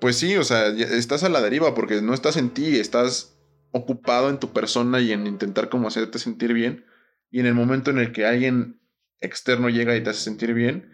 Pues 0.00 0.16
sí, 0.16 0.36
o 0.36 0.44
sea, 0.44 0.74
ya 0.74 0.84
estás 0.84 1.24
a 1.24 1.30
la 1.30 1.40
deriva 1.40 1.74
porque 1.74 2.02
no 2.02 2.12
estás 2.12 2.36
en 2.36 2.50
ti, 2.50 2.78
estás 2.78 3.38
ocupado 3.72 4.28
en 4.28 4.38
tu 4.38 4.52
persona 4.52 5.00
y 5.00 5.12
en 5.12 5.26
intentar 5.26 5.70
como 5.70 5.88
hacerte 5.88 6.18
sentir 6.18 6.52
bien. 6.52 6.84
Y 7.30 7.40
en 7.40 7.46
el 7.46 7.54
momento 7.54 7.90
en 7.90 7.98
el 8.00 8.12
que 8.12 8.26
alguien 8.26 8.82
externo 9.20 9.70
llega 9.70 9.96
y 9.96 10.02
te 10.02 10.10
hace 10.10 10.20
sentir 10.20 10.52
bien, 10.52 10.92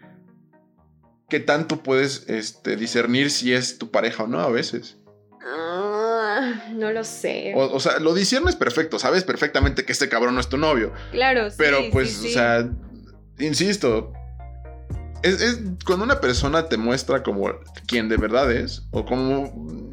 ¿qué 1.33 1.39
tanto 1.39 1.81
puedes 1.81 2.25
este, 2.29 2.75
discernir 2.75 3.31
si 3.31 3.53
es 3.53 3.79
tu 3.79 3.89
pareja 3.89 4.25
o 4.25 4.27
no 4.27 4.39
a 4.39 4.51
veces? 4.51 4.97
Ah, 5.43 6.69
no 6.75 6.91
lo 6.91 7.03
sé. 7.03 7.53
O, 7.55 7.73
o 7.73 7.79
sea, 7.79 7.97
lo 7.97 8.13
discernes 8.13 8.55
perfecto, 8.55 8.99
sabes 8.99 9.23
perfectamente 9.23 9.83
que 9.83 9.93
este 9.93 10.09
cabrón 10.09 10.35
no 10.35 10.41
es 10.41 10.47
tu 10.47 10.57
novio. 10.57 10.93
claro, 11.11 11.49
sí, 11.49 11.55
Pero 11.57 11.79
pues, 11.91 12.11
sí. 12.11 12.27
o 12.29 12.33
sea, 12.33 12.69
insisto, 13.39 14.13
es, 15.23 15.41
es 15.41 15.59
cuando 15.87 16.05
una 16.05 16.21
persona 16.21 16.69
te 16.69 16.77
muestra 16.77 17.23
como 17.23 17.49
quien 17.87 18.09
de 18.09 18.17
verdad 18.17 18.51
es, 18.51 18.83
o 18.91 19.03
como... 19.03 19.89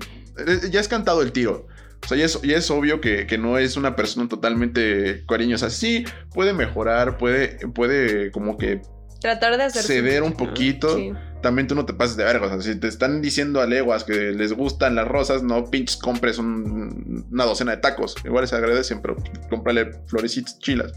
eh, 0.47 0.69
Ya 0.71 0.81
has 0.81 0.89
cantado 0.89 1.23
el 1.23 1.33
tiro. 1.33 1.67
O 2.05 2.07
sea, 2.07 2.19
ya 2.19 2.27
es, 2.27 2.39
ya 2.43 2.59
es 2.59 2.71
obvio 2.71 3.01
que, 3.01 3.27
que 3.27 3.39
no 3.39 3.57
es 3.57 3.79
una 3.79 3.97
persona 3.97 4.29
totalmente 4.29 5.25
cariñosa. 5.27 5.71
Sí, 5.71 6.05
puede 6.35 6.53
mejorar, 6.53 7.17
puede, 7.17 7.57
puede 7.75 8.31
como 8.31 8.59
que 8.59 8.83
Tratar 9.23 9.57
de 9.59 9.65
hacer 9.65 9.83
ceder 9.83 10.23
un 10.23 10.33
poquito. 10.33 10.97
Sí. 10.97 11.13
También 11.43 11.67
tú 11.69 11.75
no 11.75 11.85
te 11.87 11.93
pases 11.95 12.17
de 12.17 12.25
verga. 12.25 12.47
O 12.47 12.49
sea, 12.51 12.61
si 12.61 12.79
te 12.79 12.89
están 12.89 13.21
diciendo 13.23 13.61
a 13.61 13.67
leguas 13.67 14.05
que 14.05 14.33
les 14.33 14.53
gustan 14.53 14.95
las 14.95 15.07
rosas, 15.09 15.43
no 15.43 15.71
pinches 15.71 15.97
compres 15.97 16.39
un- 16.39 17.27
una 17.31 17.45
docena 17.45 17.73
de 17.73 17.79
tacos. 17.79 18.15
Igual 18.25 18.47
se 18.49 18.57
agradecen, 18.57 19.01
pero 19.03 19.17
cómprale 19.49 19.93
florecitas 20.07 20.59
chilas. 20.59 20.93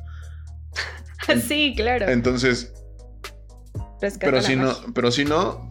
sí, 1.48 1.74
claro. 1.76 2.08
Entonces, 2.10 2.74
Rescata 4.02 4.26
pero 4.32 4.41
si 4.41 4.56
no, 4.56 4.74
pero 4.94 5.12
si 5.12 5.24
no, 5.26 5.70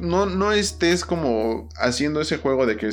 no, 0.00 0.26
no 0.26 0.52
estés 0.52 1.04
como 1.04 1.68
haciendo 1.76 2.20
ese 2.20 2.36
juego 2.38 2.64
de 2.66 2.76
que 2.76 2.90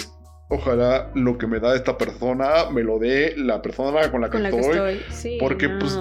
ojalá 0.49 1.11
lo 1.13 1.37
que 1.37 1.45
me 1.47 1.59
da 1.59 1.75
esta 1.75 1.97
persona 1.97 2.69
me 2.71 2.81
lo 2.83 2.97
dé 2.97 3.35
la 3.37 3.61
persona 3.61 4.09
con 4.11 4.21
la 4.21 4.27
que 4.29 4.33
Con 4.33 4.43
la 4.43 4.49
que 4.49 4.59
estoy. 4.59 4.93
estoy. 4.97 5.15
Sí, 5.15 5.37
porque, 5.39 5.67
no. 5.67 5.79
pues, 5.79 5.99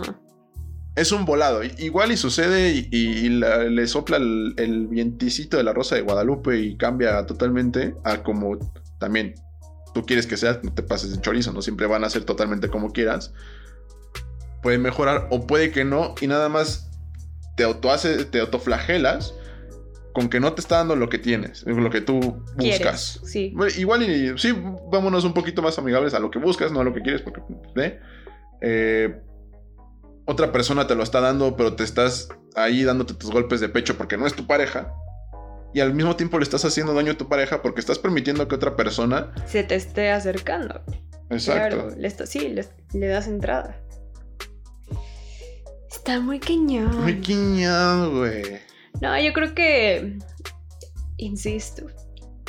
Es 0.94 1.10
un 1.12 1.24
volado. 1.24 1.62
Igual 1.78 2.12
y 2.12 2.16
sucede 2.16 2.72
y, 2.72 2.88
y 2.92 3.28
la- 3.30 3.64
le 3.64 3.86
sopla 3.86 4.18
el, 4.18 4.54
el 4.58 4.88
vienticito 4.88 5.56
de 5.56 5.64
la 5.64 5.72
rosa 5.72 5.94
de 5.94 6.02
Guadalupe 6.02 6.58
y 6.58 6.76
cambia 6.76 7.24
totalmente 7.26 7.94
a 8.04 8.22
como 8.22 8.58
también 8.98 9.34
tú 9.94 10.04
quieres 10.04 10.26
que 10.26 10.36
sea, 10.36 10.60
no 10.62 10.72
te 10.72 10.82
pases 10.82 11.12
de 11.14 11.20
chorizo, 11.20 11.52
no 11.52 11.60
siempre 11.62 11.86
van 11.86 12.04
a 12.04 12.10
ser 12.10 12.24
totalmente 12.24 12.68
como 12.68 12.92
quieras. 12.92 13.32
Puede 14.62 14.78
mejorar 14.78 15.28
o 15.30 15.46
puede 15.46 15.70
que 15.70 15.84
no 15.84 16.14
y 16.20 16.26
nada 16.26 16.48
más 16.48 16.90
te 17.56 17.64
auto 17.64 17.90
hace, 17.90 18.24
te 18.26 18.40
autoflagelas 18.40 19.34
con 20.14 20.28
que 20.28 20.40
no 20.40 20.52
te 20.52 20.60
está 20.60 20.76
dando 20.76 20.94
lo 20.94 21.08
que 21.08 21.18
tienes, 21.18 21.64
lo 21.66 21.88
que 21.90 22.02
tú 22.02 22.44
¿Quieres? 22.58 22.78
buscas. 22.80 23.20
Sí. 23.24 23.50
Bueno, 23.56 23.72
Igual 23.78 24.02
y 24.02 24.38
sí, 24.38 24.52
vámonos 24.90 25.24
un 25.24 25.32
poquito 25.32 25.62
más 25.62 25.78
amigables 25.78 26.12
a 26.12 26.20
lo 26.20 26.30
que 26.30 26.38
buscas, 26.38 26.70
no 26.70 26.80
a 26.80 26.84
lo 26.84 26.92
que 26.92 27.00
quieres, 27.00 27.22
porque 27.22 27.40
¿eh? 27.76 27.98
Eh, 28.60 29.20
otra 30.32 30.52
persona 30.52 30.86
te 30.86 30.94
lo 30.94 31.02
está 31.02 31.20
dando, 31.20 31.56
pero 31.56 31.74
te 31.76 31.84
estás 31.84 32.28
ahí 32.56 32.82
dándote 32.84 33.14
tus 33.14 33.30
golpes 33.30 33.60
de 33.60 33.68
pecho 33.68 33.96
porque 33.96 34.16
no 34.16 34.26
es 34.26 34.34
tu 34.34 34.46
pareja. 34.46 34.92
Y 35.74 35.80
al 35.80 35.94
mismo 35.94 36.16
tiempo 36.16 36.38
le 36.38 36.42
estás 36.44 36.64
haciendo 36.64 36.92
daño 36.92 37.12
a 37.12 37.16
tu 37.16 37.28
pareja 37.28 37.62
porque 37.62 37.80
estás 37.80 37.98
permitiendo 37.98 38.46
que 38.48 38.54
otra 38.56 38.76
persona. 38.76 39.32
Se 39.46 39.62
te 39.64 39.74
esté 39.74 40.10
acercando. 40.10 40.82
Exacto. 41.30 41.76
Claro, 41.76 41.96
le 41.96 42.08
está- 42.08 42.26
sí, 42.26 42.48
le, 42.48 42.66
le 42.92 43.06
das 43.06 43.26
entrada. 43.26 43.80
Está 45.90 46.20
muy 46.20 46.38
cañón. 46.40 47.00
Muy 47.02 47.20
quiñón, 47.20 48.18
güey. 48.18 48.42
No, 49.00 49.18
yo 49.20 49.32
creo 49.32 49.54
que, 49.54 50.18
insisto, 51.16 51.86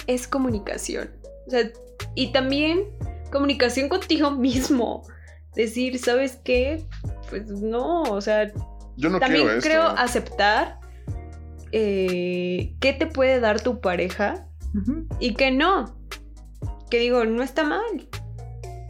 es 0.07 0.27
comunicación. 0.27 1.11
O 1.47 1.51
sea, 1.51 1.69
y 2.15 2.31
también 2.31 2.83
comunicación 3.31 3.89
contigo 3.89 4.31
mismo. 4.31 5.07
Decir, 5.55 5.99
¿sabes 5.99 6.39
qué? 6.43 6.83
Pues 7.41 7.61
no, 7.61 8.03
o 8.03 8.21
sea, 8.21 8.51
Yo 8.97 9.09
no 9.09 9.19
también 9.19 9.43
quiero 9.43 9.57
esto. 9.57 9.69
creo 9.69 9.83
aceptar 9.87 10.79
eh, 11.71 12.75
qué 12.79 12.93
te 12.93 13.07
puede 13.07 13.39
dar 13.39 13.61
tu 13.61 13.81
pareja 13.81 14.47
y 15.19 15.33
que 15.35 15.51
no. 15.51 15.95
Que 16.89 16.99
digo, 16.99 17.25
no 17.25 17.43
está 17.43 17.63
mal. 17.63 17.81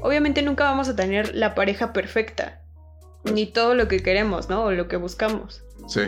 Obviamente 0.02 0.42
nunca 0.42 0.66
vamos 0.66 0.90
a 0.90 0.96
tener 0.96 1.34
la 1.36 1.56
pareja 1.56 1.94
perfecta. 1.94 2.62
Ni 3.34 3.46
todo 3.46 3.74
lo 3.74 3.88
que 3.88 4.02
queremos, 4.02 4.50
¿no? 4.50 4.66
O 4.66 4.72
lo 4.72 4.90
que 4.90 4.98
buscamos. 4.98 5.64
Sí. 5.88 6.02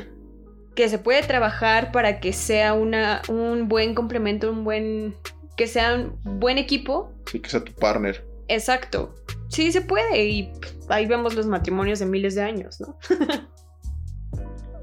Que 0.75 0.89
se 0.89 0.97
puede 0.97 1.23
trabajar 1.23 1.93
para 1.93 2.19
que 2.19 2.33
sea 2.33 2.73
una, 2.73 3.21
un 3.29 3.69
buen 3.69 3.95
complemento, 3.95 4.51
un 4.51 4.65
buen. 4.65 5.15
que 5.55 5.67
sea 5.67 5.95
un 5.95 6.39
buen 6.39 6.57
equipo. 6.57 7.13
Sí, 7.25 7.39
que 7.39 7.49
sea 7.49 7.63
tu 7.63 7.71
partner. 7.73 8.25
Exacto. 8.49 9.15
Sí, 9.55 9.71
se 9.71 9.79
puede. 9.81 10.25
Y 10.25 10.51
ahí 10.89 11.05
vemos 11.05 11.33
los 11.35 11.45
matrimonios 11.47 11.99
de 11.99 12.05
miles 12.05 12.35
de 12.35 12.41
años, 12.41 12.79
¿no? 12.81 12.97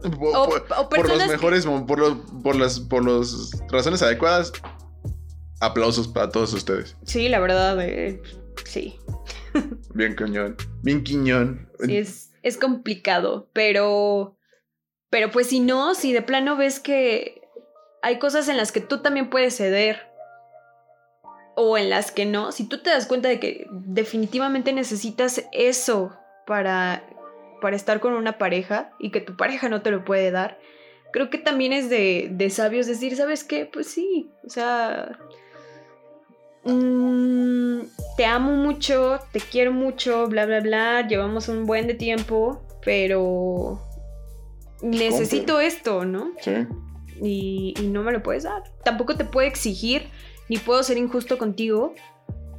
Por, 0.02 0.36
O, 0.36 0.48
por- 0.48 0.66
o 0.78 0.88
por 0.88 1.08
los 1.08 1.22
que- 1.22 1.28
mejores, 1.28 1.66
por, 1.86 1.98
los, 1.98 2.16
por, 2.42 2.56
las, 2.56 2.80
por 2.80 3.04
las 3.08 3.50
razones 3.70 4.02
adecuadas. 4.02 4.52
Aplausos 5.60 6.08
para 6.08 6.28
todos 6.30 6.52
ustedes. 6.54 6.96
Sí, 7.04 7.28
la 7.28 7.38
verdad, 7.38 7.80
eh, 7.82 8.20
sí. 8.64 8.98
Bien 9.94 10.14
cañón. 10.16 10.56
Bien 10.82 11.04
quiñón. 11.04 11.68
Sí, 11.84 11.96
es, 11.98 12.32
es 12.42 12.56
complicado, 12.56 13.48
pero, 13.52 14.36
pero 15.08 15.30
pues 15.30 15.48
si 15.48 15.60
no, 15.60 15.94
si 15.94 16.12
de 16.12 16.22
plano 16.22 16.56
ves 16.56 16.80
que 16.80 17.42
hay 18.02 18.18
cosas 18.18 18.48
en 18.48 18.56
las 18.56 18.72
que 18.72 18.80
tú 18.80 19.02
también 19.02 19.30
puedes 19.30 19.56
ceder 19.56 20.10
o 21.54 21.76
en 21.76 21.90
las 21.90 22.10
que 22.10 22.26
no, 22.26 22.52
si 22.52 22.68
tú 22.68 22.82
te 22.82 22.90
das 22.90 23.06
cuenta 23.06 23.28
de 23.28 23.38
que 23.38 23.66
definitivamente 23.70 24.72
necesitas 24.72 25.44
eso 25.52 26.16
para, 26.46 27.04
para 27.60 27.76
estar 27.76 28.00
con 28.00 28.14
una 28.14 28.38
pareja 28.38 28.92
y 28.98 29.10
que 29.10 29.20
tu 29.20 29.36
pareja 29.36 29.68
no 29.68 29.82
te 29.82 29.90
lo 29.90 30.04
puede 30.04 30.30
dar, 30.30 30.58
creo 31.12 31.28
que 31.28 31.38
también 31.38 31.72
es 31.72 31.90
de, 31.90 32.28
de 32.32 32.50
sabios 32.50 32.86
decir, 32.86 33.16
¿sabes 33.16 33.44
qué? 33.44 33.66
Pues 33.66 33.86
sí, 33.88 34.30
o 34.44 34.48
sea... 34.48 35.18
mm, 36.64 37.80
te 38.16 38.24
amo 38.24 38.52
mucho, 38.52 39.18
te 39.32 39.40
quiero 39.40 39.72
mucho, 39.72 40.26
bla, 40.28 40.46
bla, 40.46 40.60
bla, 40.60 41.06
llevamos 41.06 41.48
un 41.48 41.66
buen 41.66 41.86
de 41.86 41.94
tiempo, 41.94 42.62
pero 42.84 43.80
necesito 44.82 45.60
esto, 45.60 46.04
¿no? 46.04 46.32
Sí. 46.40 46.66
Y, 47.20 47.74
y 47.78 47.86
no 47.88 48.02
me 48.02 48.12
lo 48.12 48.22
puedes 48.22 48.44
dar. 48.44 48.62
Tampoco 48.84 49.16
te 49.16 49.24
puedo 49.24 49.46
exigir, 49.46 50.08
ni 50.52 50.58
puedo 50.58 50.82
ser 50.82 50.98
injusto 50.98 51.38
contigo 51.38 51.94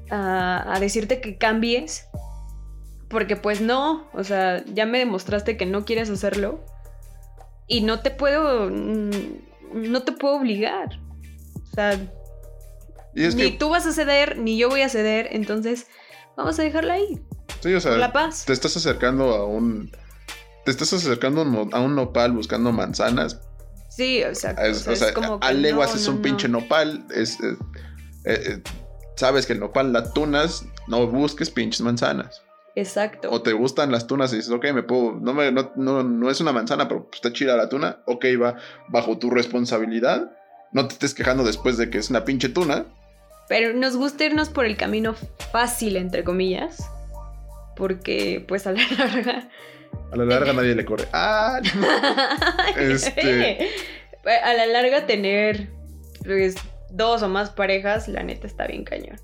a, 0.09 0.73
a 0.73 0.79
decirte 0.79 1.21
que 1.21 1.37
cambies, 1.37 2.07
porque 3.07 3.35
pues 3.35 3.61
no, 3.61 4.09
o 4.13 4.23
sea, 4.23 4.65
ya 4.65 4.87
me 4.87 4.97
demostraste 4.97 5.57
que 5.57 5.67
no 5.67 5.85
quieres 5.85 6.09
hacerlo 6.09 6.65
y 7.67 7.81
no 7.81 7.99
te 7.99 8.09
puedo, 8.09 8.67
mm, 8.71 9.11
no 9.91 10.01
te 10.01 10.11
puedo 10.11 10.37
obligar. 10.37 10.99
O 11.71 11.75
sea, 11.75 11.99
ni 13.13 13.35
que, 13.35 13.51
tú 13.51 13.69
vas 13.69 13.85
a 13.85 13.91
ceder, 13.91 14.39
ni 14.39 14.57
yo 14.57 14.69
voy 14.69 14.81
a 14.81 14.89
ceder, 14.89 15.27
entonces 15.29 15.85
vamos 16.35 16.57
a 16.57 16.63
dejarla 16.63 16.95
ahí, 16.95 17.21
sí, 17.61 17.75
o 17.75 17.79
sea, 17.79 17.91
la 17.97 18.11
paz. 18.11 18.45
te 18.45 18.53
estás 18.53 18.75
acercando 18.75 19.35
a 19.35 19.45
un. 19.45 19.91
Te 20.65 20.71
estás 20.71 20.93
acercando 20.93 21.41
a 21.73 21.79
un 21.79 21.95
nopal 21.95 22.31
buscando 22.31 22.71
manzanas. 22.71 23.39
Sí, 23.95 24.17
exacto. 24.23 24.61
Es- 24.63 24.81
o 24.81 24.83
sea, 24.83 24.95
sea, 24.95 25.07
es 25.09 25.13
como 25.13 25.39
a 25.41 25.51
leguas 25.53 25.91
no, 25.91 25.95
es 25.99 26.07
un 26.07 26.15
no. 26.17 26.21
pinche 26.21 26.47
nopal. 26.47 27.05
Es, 27.13 27.39
eh, 27.41 27.55
eh, 28.25 28.39
eh, 28.47 28.61
sabes 29.15 29.45
que 29.45 29.53
el 29.53 29.59
nopal 29.59 29.93
la 29.93 30.11
tunas 30.13 30.65
no 30.87 31.05
busques 31.07 31.49
pinches 31.49 31.81
manzanas. 31.81 32.41
Exacto. 32.75 33.29
O 33.31 33.41
te 33.43 33.53
gustan 33.53 33.91
las 33.91 34.07
tunas 34.07 34.33
y 34.33 34.37
dices, 34.37 34.51
ok, 34.51 34.65
me 34.73 34.81
puedo, 34.81 35.13
no, 35.21 35.33
me, 35.33 35.51
no, 35.51 35.71
no, 35.75 36.01
no 36.03 36.29
es 36.31 36.41
una 36.41 36.51
manzana, 36.51 36.87
pero 36.87 37.07
está 37.13 37.31
chida 37.31 37.55
la 37.55 37.69
tuna, 37.69 37.99
ok, 38.07 38.25
va 38.41 38.55
bajo 38.87 39.19
tu 39.19 39.29
responsabilidad. 39.29 40.31
No 40.71 40.87
te 40.87 40.93
estés 40.93 41.13
quejando 41.13 41.43
después 41.43 41.77
de 41.77 41.91
que 41.91 41.99
es 41.99 42.09
una 42.09 42.25
pinche 42.25 42.49
tuna. 42.49 42.85
Pero 43.47 43.73
nos 43.73 43.95
gusta 43.95 44.25
irnos 44.25 44.49
por 44.49 44.65
el 44.65 44.75
camino 44.75 45.13
fácil, 45.51 45.97
entre 45.97 46.23
comillas. 46.23 46.83
Porque, 47.75 48.43
pues, 48.47 48.65
a 48.65 48.71
la 48.71 48.81
larga. 48.97 49.49
A 50.11 50.15
la 50.15 50.25
larga 50.25 50.53
nadie 50.53 50.75
le 50.75 50.85
corre. 50.85 51.07
¡Ah! 51.13 51.59
este. 52.77 53.69
A 54.25 54.53
la 54.53 54.65
larga, 54.67 55.05
tener 55.05 55.69
pues, 56.23 56.55
dos 56.91 57.23
o 57.23 57.29
más 57.29 57.49
parejas, 57.49 58.07
la 58.07 58.23
neta 58.23 58.47
está 58.47 58.67
bien 58.67 58.83
cañón. 58.83 59.19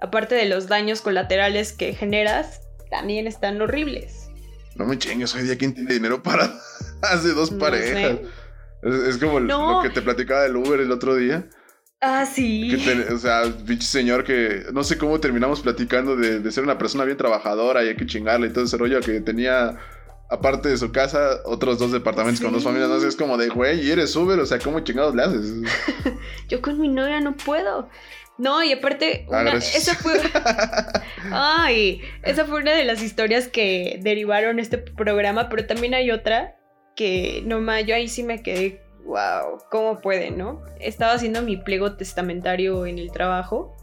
Aparte 0.00 0.34
de 0.34 0.46
los 0.46 0.68
daños 0.68 1.00
colaterales 1.00 1.72
que 1.72 1.94
generas, 1.94 2.60
también 2.90 3.26
están 3.26 3.60
horribles. 3.60 4.28
No 4.74 4.84
me 4.84 4.98
chingues, 4.98 5.34
hoy 5.34 5.42
día 5.42 5.56
quién 5.56 5.74
tiene 5.74 5.94
dinero 5.94 6.22
para 6.22 6.52
hace 7.02 7.28
dos 7.28 7.50
parejas. 7.50 8.18
Es, 8.82 9.16
como 9.18 9.40
lo 9.40 9.80
que 9.82 9.90
te 9.90 10.02
platicaba 10.02 10.42
del 10.42 10.56
Uber 10.56 10.80
el 10.80 10.92
otro 10.92 11.16
día. 11.16 11.48
Ah, 12.00 12.26
sí. 12.26 12.76
o 13.10 13.18
sea, 13.18 13.44
pinche 13.66 13.86
señor 13.86 14.22
que 14.22 14.66
no 14.72 14.84
sé 14.84 14.98
cómo 14.98 15.18
terminamos 15.18 15.62
platicando 15.62 16.14
de, 16.14 16.50
ser 16.52 16.62
una 16.62 16.76
persona 16.76 17.04
bien 17.04 17.16
trabajadora 17.16 17.82
y 17.84 17.88
hay 17.88 17.96
que 17.96 18.06
chingarle 18.06 18.48
y 18.48 18.50
todo 18.50 18.64
ese 18.64 18.76
rollo 18.76 19.00
que 19.00 19.20
tenía, 19.20 19.76
aparte 20.28 20.68
de 20.68 20.76
su 20.76 20.92
casa, 20.92 21.40
otros 21.44 21.78
dos 21.78 21.92
departamentos 21.92 22.42
con 22.42 22.52
dos 22.52 22.64
familias. 22.64 22.88
No 22.88 23.00
sé, 23.00 23.08
es 23.08 23.16
como 23.16 23.36
de, 23.36 23.48
güey, 23.48 23.86
y 23.86 23.90
eres 23.90 24.14
Uber, 24.16 24.38
o 24.38 24.46
sea, 24.46 24.58
¿cómo 24.58 24.80
chingados 24.80 25.14
le 25.14 25.22
haces? 25.22 25.52
Yo 26.48 26.60
con 26.62 26.80
mi 26.80 26.88
novia 26.88 27.20
no 27.20 27.36
puedo. 27.36 27.88
No, 28.38 28.62
y 28.62 28.72
aparte, 28.72 29.26
ah, 29.32 29.44
esa 29.54 29.94
fue. 29.94 30.20
Ay, 31.32 32.02
esa 32.22 32.44
fue 32.44 32.60
una 32.60 32.72
de 32.72 32.84
las 32.84 33.02
historias 33.02 33.48
que 33.48 33.98
derivaron 34.02 34.58
este 34.58 34.76
programa, 34.76 35.48
pero 35.48 35.66
también 35.66 35.94
hay 35.94 36.10
otra 36.10 36.56
que 36.96 37.42
nomás 37.44 37.84
yo 37.86 37.94
ahí 37.94 38.08
sí 38.08 38.22
me 38.22 38.42
quedé, 38.42 38.82
wow, 39.04 39.58
¿cómo 39.70 40.00
puede, 40.00 40.30
no? 40.30 40.62
Estaba 40.80 41.12
haciendo 41.12 41.42
mi 41.42 41.56
pliego 41.56 41.96
testamentario 41.96 42.86
en 42.86 42.98
el 42.98 43.10
trabajo, 43.10 43.76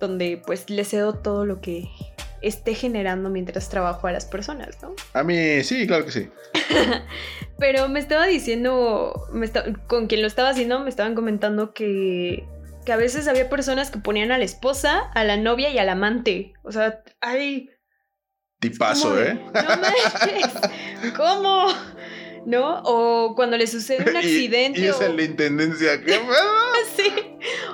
donde 0.00 0.40
pues 0.44 0.70
le 0.70 0.84
cedo 0.84 1.14
todo 1.14 1.44
lo 1.44 1.60
que 1.60 1.88
esté 2.42 2.74
generando 2.74 3.30
mientras 3.30 3.68
trabajo 3.68 4.06
a 4.06 4.12
las 4.12 4.26
personas, 4.26 4.82
¿no? 4.82 4.94
A 5.14 5.22
mí 5.22 5.62
sí, 5.62 5.86
claro 5.86 6.04
que 6.04 6.12
sí. 6.12 6.28
pero 7.58 7.88
me 7.88 8.00
estaba 8.00 8.26
diciendo, 8.26 9.28
con 9.86 10.06
quien 10.06 10.20
lo 10.20 10.26
estaba 10.26 10.50
haciendo, 10.50 10.80
me 10.80 10.90
estaban 10.90 11.14
comentando 11.14 11.72
que 11.72 12.44
que 12.84 12.92
a 12.92 12.96
veces 12.96 13.28
había 13.28 13.48
personas 13.48 13.90
que 13.90 13.98
ponían 13.98 14.32
a 14.32 14.38
la 14.38 14.44
esposa, 14.44 15.10
a 15.14 15.24
la 15.24 15.36
novia 15.36 15.70
y 15.70 15.78
al 15.78 15.88
amante. 15.88 16.54
O 16.62 16.72
sea, 16.72 17.02
hay... 17.20 17.70
Tipazo, 18.58 19.20
¿eh? 19.20 19.34
No 19.34 19.52
manches. 19.52 21.12
¿Cómo? 21.16 21.66
¿No? 22.46 22.82
O 22.84 23.34
cuando 23.34 23.56
le 23.56 23.66
sucede 23.66 24.08
un 24.10 24.16
accidente. 24.16 24.80
y, 24.80 24.84
esa 24.86 25.06
es 25.06 25.14
la 25.14 25.22
intendencia, 25.22 26.00
¿qué 26.02 26.18
Sí. 26.96 27.10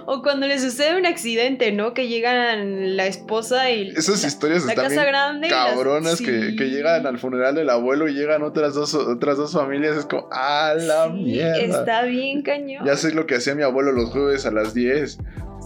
O 0.06 0.22
cuando 0.22 0.46
le 0.46 0.58
sucede 0.58 0.96
un 0.96 1.06
accidente, 1.06 1.72
¿no? 1.72 1.92
Que 1.92 2.08
llegan 2.08 2.96
la 2.96 3.06
esposa 3.06 3.70
y. 3.70 3.90
Esas 3.90 4.24
historias 4.24 4.64
la 4.64 4.72
están 4.72 4.88
casa 4.88 5.04
grande 5.04 5.48
cabronas 5.48 6.18
que, 6.18 6.54
que, 6.56 6.70
llegan 6.70 7.06
al 7.06 7.18
funeral 7.18 7.54
del 7.54 7.68
abuelo 7.68 8.08
y 8.08 8.14
llegan 8.14 8.42
otras 8.42 8.74
dos, 8.74 8.94
otras 8.94 9.36
dos 9.36 9.52
familias. 9.52 9.96
Es 9.96 10.06
como, 10.06 10.28
¡ah, 10.30 10.74
la 10.78 11.08
mierda! 11.08 11.58
Está 11.58 12.02
bien 12.04 12.42
cañón. 12.42 12.86
Ya 12.86 12.96
sé 12.96 13.12
lo 13.12 13.26
que 13.26 13.36
hacía 13.36 13.54
mi 13.54 13.62
abuelo 13.62 13.92
los 13.92 14.10
jueves 14.10 14.46
a 14.46 14.50
las 14.50 14.72
10. 14.72 15.18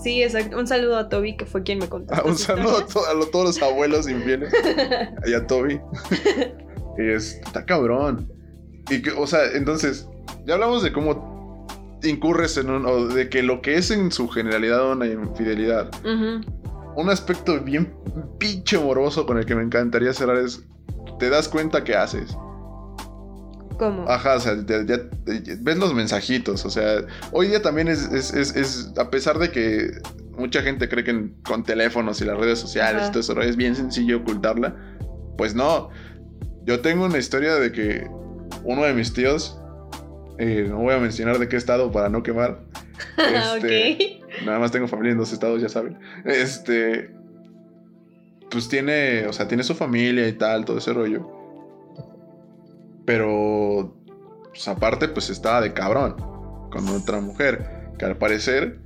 Sí, 0.02 0.22
exacto. 0.22 0.58
Un 0.58 0.66
saludo 0.66 0.96
a 0.96 1.08
Toby, 1.08 1.36
que 1.36 1.46
fue 1.46 1.62
quien 1.62 1.78
me 1.78 1.88
contó. 1.88 2.14
un 2.24 2.36
saludo 2.36 2.78
a, 2.78 3.30
todos 3.30 3.44
los 3.44 3.62
abuelos 3.62 4.08
infieles. 4.08 4.52
y 5.26 5.34
a 5.34 5.46
Toby. 5.46 5.80
y 6.98 7.10
está 7.10 7.64
cabrón. 7.64 8.41
Y 8.90 9.02
que, 9.02 9.10
o 9.10 9.26
sea, 9.26 9.40
entonces, 9.54 10.08
ya 10.46 10.54
hablamos 10.54 10.82
de 10.82 10.92
cómo 10.92 11.66
incurres 12.02 12.56
en 12.56 12.70
un. 12.70 12.86
o 12.86 13.06
de 13.06 13.28
que 13.28 13.42
lo 13.42 13.62
que 13.62 13.76
es 13.76 13.90
en 13.90 14.10
su 14.10 14.28
generalidad 14.28 14.90
una 14.90 15.06
infidelidad. 15.06 15.90
Un 16.94 17.08
aspecto 17.08 17.58
bien 17.60 17.94
pinche 18.38 18.78
morboso 18.78 19.24
con 19.24 19.38
el 19.38 19.46
que 19.46 19.54
me 19.54 19.62
encantaría 19.62 20.12
cerrar 20.12 20.38
es. 20.38 20.64
Te 21.18 21.30
das 21.30 21.48
cuenta 21.48 21.84
que 21.84 21.94
haces. 21.94 22.36
¿Cómo? 23.78 24.08
Ajá, 24.08 24.36
o 24.36 24.40
sea, 24.40 24.56
ya, 24.66 24.98
ves 25.60 25.78
los 25.78 25.94
mensajitos. 25.94 26.64
O 26.64 26.70
sea, 26.70 27.04
hoy 27.30 27.48
día 27.48 27.62
también 27.62 27.88
es, 27.88 28.10
es, 28.12 28.32
es, 28.34 28.92
a 28.98 29.10
pesar 29.10 29.38
de 29.38 29.50
que 29.50 29.92
mucha 30.36 30.62
gente 30.62 30.88
cree 30.88 31.04
que 31.04 31.30
con 31.44 31.62
teléfonos 31.62 32.20
y 32.20 32.24
las 32.24 32.38
redes 32.38 32.58
sociales 32.58 33.08
y 33.08 33.10
todo 33.10 33.20
eso 33.20 33.40
es 33.40 33.56
bien 33.56 33.74
sencillo 33.74 34.18
ocultarla, 34.18 34.76
pues 35.38 35.54
no. 35.54 35.90
Yo 36.64 36.80
tengo 36.80 37.06
una 37.06 37.18
historia 37.18 37.54
de 37.54 37.72
que 37.72 38.08
uno 38.64 38.84
de 38.84 38.94
mis 38.94 39.12
tíos, 39.12 39.60
eh, 40.38 40.66
no 40.68 40.78
voy 40.78 40.94
a 40.94 40.98
mencionar 40.98 41.38
de 41.38 41.48
qué 41.48 41.56
estado 41.56 41.90
para 41.92 42.08
no 42.08 42.22
quemar. 42.22 42.60
Este, 43.18 44.20
nada 44.46 44.58
más 44.58 44.70
tengo 44.70 44.86
familia 44.86 45.12
en 45.12 45.18
dos 45.18 45.32
estados, 45.32 45.60
ya 45.60 45.68
saben. 45.68 45.98
Este, 46.24 47.10
pues 48.50 48.68
tiene, 48.68 49.26
o 49.26 49.32
sea, 49.32 49.48
tiene 49.48 49.64
su 49.64 49.74
familia 49.74 50.26
y 50.28 50.32
tal, 50.32 50.64
todo 50.64 50.78
ese 50.78 50.92
rollo. 50.92 51.28
Pero, 53.04 53.96
pues 54.48 54.68
aparte, 54.68 55.08
pues 55.08 55.30
estaba 55.30 55.60
de 55.60 55.72
cabrón 55.72 56.16
con 56.70 56.88
otra 56.88 57.20
mujer, 57.20 57.90
que 57.98 58.04
al 58.04 58.16
parecer 58.16 58.78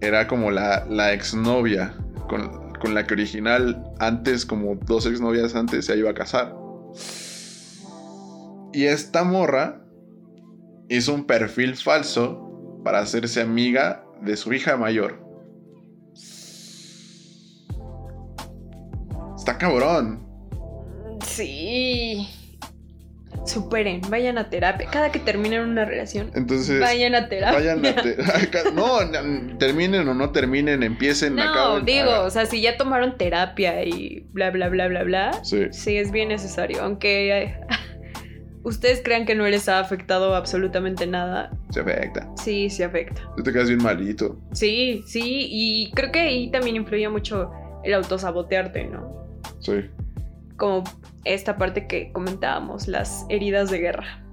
era 0.00 0.26
como 0.26 0.50
la, 0.50 0.86
la 0.88 1.12
exnovia 1.12 1.94
con, 2.28 2.72
con 2.74 2.94
la 2.94 3.06
que 3.06 3.14
original 3.14 3.84
antes, 3.98 4.46
como 4.46 4.76
dos 4.76 5.06
exnovias 5.06 5.54
antes, 5.54 5.86
se 5.86 5.96
iba 5.96 6.10
a 6.10 6.14
casar. 6.14 6.54
Y 8.76 8.84
esta 8.84 9.24
morra 9.24 9.80
hizo 10.90 11.14
un 11.14 11.26
perfil 11.26 11.76
falso 11.78 12.82
para 12.84 12.98
hacerse 12.98 13.40
amiga 13.40 14.04
de 14.20 14.36
su 14.36 14.52
hija 14.52 14.76
mayor. 14.76 15.18
Está 19.34 19.56
cabrón. 19.56 20.28
Sí. 21.24 22.28
Superen, 23.46 24.02
vayan 24.10 24.36
a 24.36 24.50
terapia. 24.50 24.88
Cada 24.90 25.10
que 25.10 25.20
terminen 25.20 25.62
una 25.62 25.86
relación, 25.86 26.30
Entonces, 26.34 26.78
vayan 26.78 27.14
a 27.14 27.30
terapia. 27.30 27.58
Vayan 27.58 27.86
a 27.86 27.94
terapia. 27.94 28.62
no, 28.74 28.98
terminen 29.56 30.06
o 30.06 30.12
no 30.12 30.32
terminen, 30.32 30.82
empiecen, 30.82 31.34
no, 31.34 31.80
digo, 31.80 32.10
o 32.20 32.28
sea, 32.28 32.44
si 32.44 32.60
ya 32.60 32.76
tomaron 32.76 33.16
terapia 33.16 33.82
y 33.84 34.26
bla, 34.32 34.50
bla, 34.50 34.68
bla, 34.68 34.88
bla, 34.88 35.02
bla. 35.02 35.44
Sí. 35.44 35.68
Sí, 35.70 35.96
es 35.96 36.12
bien 36.12 36.28
necesario. 36.28 36.82
Aunque 36.82 37.56
ustedes 38.66 39.00
crean 39.02 39.24
que 39.26 39.36
no 39.36 39.46
les 39.46 39.68
ha 39.68 39.78
afectado 39.78 40.34
absolutamente 40.34 41.06
nada. 41.06 41.52
Se 41.70 41.80
afecta. 41.80 42.28
Sí, 42.36 42.68
se 42.68 42.82
afecta. 42.84 43.22
Tú 43.36 43.44
te 43.44 43.52
quedas 43.52 43.68
bien 43.68 43.80
malito. 43.80 44.36
Sí, 44.52 45.04
sí, 45.06 45.46
y 45.48 45.92
creo 45.92 46.10
que 46.10 46.18
ahí 46.18 46.50
también 46.50 46.74
influye 46.74 47.08
mucho 47.08 47.52
el 47.84 47.94
autosabotearte, 47.94 48.86
¿no? 48.86 49.28
Sí. 49.60 49.88
Como 50.56 50.82
esta 51.24 51.56
parte 51.56 51.86
que 51.86 52.10
comentábamos, 52.10 52.88
las 52.88 53.24
heridas 53.28 53.70
de 53.70 53.78
guerra. 53.78 54.24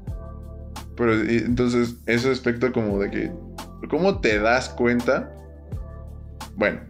Pero 0.98 1.14
entonces, 1.14 1.98
ese 2.08 2.32
aspecto 2.32 2.72
como 2.72 2.98
de 3.00 3.12
que, 3.12 3.32
¿cómo 3.88 4.20
te 4.20 4.40
das 4.40 4.70
cuenta? 4.70 5.32
Bueno, 6.56 6.82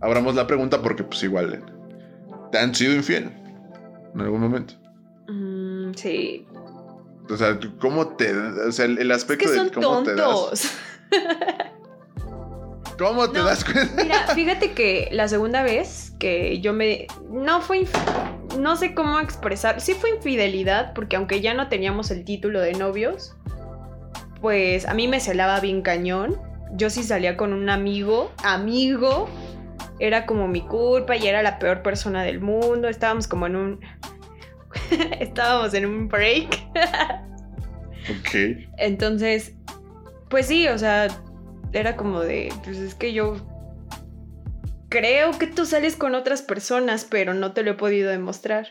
abramos 0.00 0.34
la 0.34 0.48
pregunta 0.48 0.82
porque 0.82 1.04
pues 1.04 1.22
igual, 1.22 1.64
¿te 2.50 2.58
han 2.58 2.74
sido 2.74 2.92
infiel 2.94 3.30
en 4.14 4.20
algún 4.20 4.40
momento? 4.40 4.74
Mm, 5.28 5.92
sí, 5.94 6.46
o 7.28 7.36
sea, 7.36 7.58
¿cómo 7.80 8.08
te.? 8.08 8.36
O 8.36 8.72
sea, 8.72 8.84
el, 8.86 9.10
aspecto 9.10 9.50
de 9.50 9.70
cómo 9.70 10.02
te 10.02 10.14
das. 10.14 10.72
¿Cómo 12.98 13.30
te 13.30 13.40
das 13.40 13.62
cuenta? 13.64 14.02
Mira, 14.02 14.26
fíjate 14.34 14.72
que 14.72 15.08
la 15.12 15.28
segunda 15.28 15.62
vez 15.62 16.12
que 16.18 16.60
yo 16.60 16.72
me. 16.72 17.06
No 17.30 17.60
fue. 17.60 17.86
No 18.58 18.76
sé 18.76 18.94
cómo 18.94 19.20
expresar. 19.20 19.80
Sí 19.80 19.92
fue 19.94 20.10
infidelidad, 20.10 20.94
porque 20.94 21.16
aunque 21.16 21.40
ya 21.40 21.52
no 21.52 21.68
teníamos 21.68 22.10
el 22.10 22.24
título 22.24 22.60
de 22.60 22.72
novios, 22.72 23.36
pues 24.40 24.86
a 24.86 24.94
mí 24.94 25.08
me 25.08 25.20
celaba 25.20 25.60
bien 25.60 25.82
cañón. 25.82 26.40
Yo 26.72 26.88
sí 26.90 27.02
salía 27.02 27.36
con 27.36 27.52
un 27.52 27.68
amigo, 27.68 28.32
amigo, 28.42 29.28
era 29.98 30.26
como 30.26 30.48
mi 30.48 30.62
culpa 30.62 31.16
y 31.16 31.26
era 31.26 31.42
la 31.42 31.58
peor 31.58 31.82
persona 31.82 32.22
del 32.22 32.40
mundo. 32.40 32.88
Estábamos 32.88 33.28
como 33.28 33.46
en 33.46 33.56
un 33.56 33.80
estábamos 35.20 35.74
en 35.74 35.86
un 35.86 36.08
break. 36.08 36.48
ok. 38.10 38.66
Entonces, 38.78 39.54
pues 40.28 40.46
sí, 40.46 40.66
o 40.68 40.78
sea, 40.78 41.08
era 41.72 41.96
como 41.96 42.20
de, 42.20 42.52
pues 42.64 42.78
es 42.78 42.94
que 42.94 43.12
yo 43.12 43.36
creo 44.88 45.32
que 45.38 45.46
tú 45.46 45.66
sales 45.66 45.96
con 45.96 46.14
otras 46.14 46.42
personas, 46.42 47.04
pero 47.04 47.34
no 47.34 47.52
te 47.52 47.62
lo 47.62 47.72
he 47.72 47.74
podido 47.74 48.10
demostrar. 48.10 48.68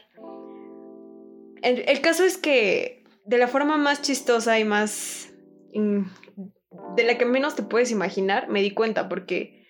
El, 1.62 2.02
caso 2.02 2.24
es 2.24 2.38
que 2.38 3.04
de 3.26 3.38
la 3.38 3.48
forma 3.48 3.78
más 3.78 4.02
chistosa 4.02 4.60
y 4.60 4.66
más... 4.66 5.30
de 5.74 7.04
la 7.04 7.18
que 7.18 7.26
menos 7.26 7.56
te 7.56 7.64
puedes 7.64 7.92
imaginar, 7.92 8.50
me 8.50 8.62
di 8.62 8.72
cuenta 8.72 9.10
porque 9.10 9.68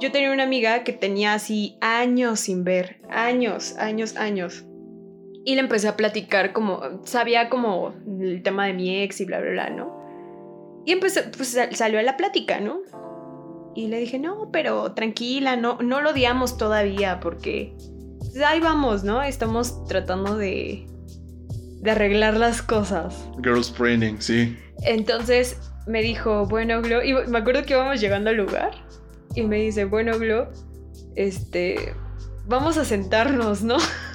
yo 0.00 0.12
tenía 0.12 0.32
una 0.32 0.42
amiga 0.42 0.84
que 0.84 0.92
tenía 0.92 1.32
así 1.32 1.78
años 1.80 2.40
sin 2.40 2.64
ver, 2.64 3.00
años, 3.08 3.76
años, 3.78 4.16
años. 4.16 4.65
Y 5.46 5.54
le 5.54 5.60
empecé 5.60 5.88
a 5.88 5.96
platicar 5.96 6.52
como, 6.52 6.82
sabía 7.04 7.48
como 7.48 7.94
el 8.20 8.42
tema 8.42 8.66
de 8.66 8.74
mi 8.74 9.02
ex 9.02 9.20
y 9.20 9.24
bla, 9.24 9.40
bla, 9.40 9.50
bla, 9.52 9.70
¿no? 9.70 10.82
Y 10.84 10.92
empecé, 10.92 11.22
pues 11.22 11.56
salió 11.70 12.00
a 12.00 12.02
la 12.02 12.16
plática, 12.16 12.60
¿no? 12.60 12.80
Y 13.74 13.86
le 13.86 13.98
dije, 13.98 14.18
no, 14.18 14.50
pero 14.52 14.92
tranquila, 14.92 15.56
no, 15.56 15.78
no 15.80 16.00
lo 16.00 16.10
odiamos 16.10 16.58
todavía 16.58 17.20
porque 17.20 17.74
pues, 18.18 18.42
ahí 18.42 18.60
vamos, 18.60 19.04
¿no? 19.04 19.22
Estamos 19.22 19.84
tratando 19.84 20.36
de, 20.36 20.86
de 21.80 21.90
arreglar 21.90 22.36
las 22.36 22.60
cosas. 22.60 23.28
Girls 23.42 23.72
training, 23.72 24.16
sí. 24.18 24.56
Entonces 24.82 25.58
me 25.86 26.02
dijo, 26.02 26.46
bueno, 26.46 26.82
Glo, 26.82 27.04
y 27.04 27.14
me 27.28 27.38
acuerdo 27.38 27.62
que 27.64 27.74
íbamos 27.74 28.00
llegando 28.00 28.30
al 28.30 28.36
lugar 28.36 28.72
y 29.34 29.42
me 29.42 29.56
dice, 29.58 29.84
bueno, 29.84 30.18
Glo, 30.18 30.50
este, 31.14 31.94
vamos 32.46 32.78
a 32.78 32.84
sentarnos, 32.84 33.62
¿no? 33.62 33.76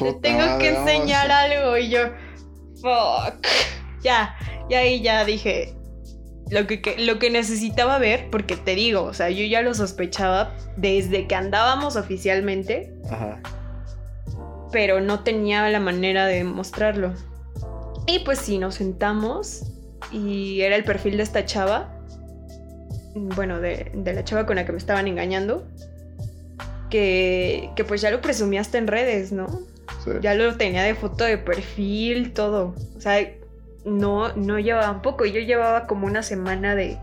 Te 0.00 0.12
tengo 0.14 0.58
que 0.58 0.70
enseñar 0.70 1.30
algo 1.30 1.76
y 1.76 1.90
yo, 1.90 2.00
fuck. 2.80 3.46
Ya, 4.02 4.34
y 4.68 4.74
ahí 4.74 5.02
ya 5.02 5.24
dije 5.24 5.74
lo 6.50 6.66
que, 6.66 6.96
lo 6.98 7.18
que 7.18 7.30
necesitaba 7.30 7.98
ver, 7.98 8.28
porque 8.30 8.56
te 8.56 8.74
digo, 8.74 9.02
o 9.02 9.14
sea, 9.14 9.30
yo 9.30 9.44
ya 9.44 9.62
lo 9.62 9.74
sospechaba 9.74 10.56
desde 10.76 11.26
que 11.26 11.34
andábamos 11.34 11.96
oficialmente. 11.96 12.92
Ajá. 13.10 13.40
Pero 14.72 15.00
no 15.00 15.20
tenía 15.20 15.68
la 15.68 15.80
manera 15.80 16.26
de 16.26 16.44
mostrarlo. 16.44 17.12
Y 18.06 18.20
pues 18.20 18.38
sí, 18.38 18.58
nos 18.58 18.76
sentamos 18.76 19.64
y 20.10 20.62
era 20.62 20.76
el 20.76 20.84
perfil 20.84 21.18
de 21.18 21.22
esta 21.22 21.44
chava 21.44 22.00
bueno, 23.14 23.60
de, 23.60 23.90
la 23.94 24.24
chava 24.24 24.46
con 24.46 24.56
la 24.56 24.64
que 24.64 24.72
me 24.72 24.78
estaban 24.78 25.06
engañando, 25.08 25.66
que, 26.90 27.70
que 27.76 27.84
pues 27.84 28.00
ya 28.00 28.10
lo 28.10 28.20
presumía 28.20 28.62
en 28.72 28.86
redes, 28.86 29.32
¿no? 29.32 29.46
Ya 30.20 30.34
lo 30.34 30.56
tenía 30.56 30.82
de 30.82 30.94
foto 30.94 31.24
de 31.24 31.38
perfil, 31.38 32.32
todo. 32.32 32.74
O 32.96 33.00
sea, 33.00 33.18
no, 33.84 34.34
no 34.34 34.58
llevaba 34.58 34.90
un 34.90 35.02
poco. 35.02 35.24
Yo 35.24 35.40
llevaba 35.40 35.86
como 35.86 36.06
una 36.06 36.22
semana 36.22 36.74
de, 36.74 36.98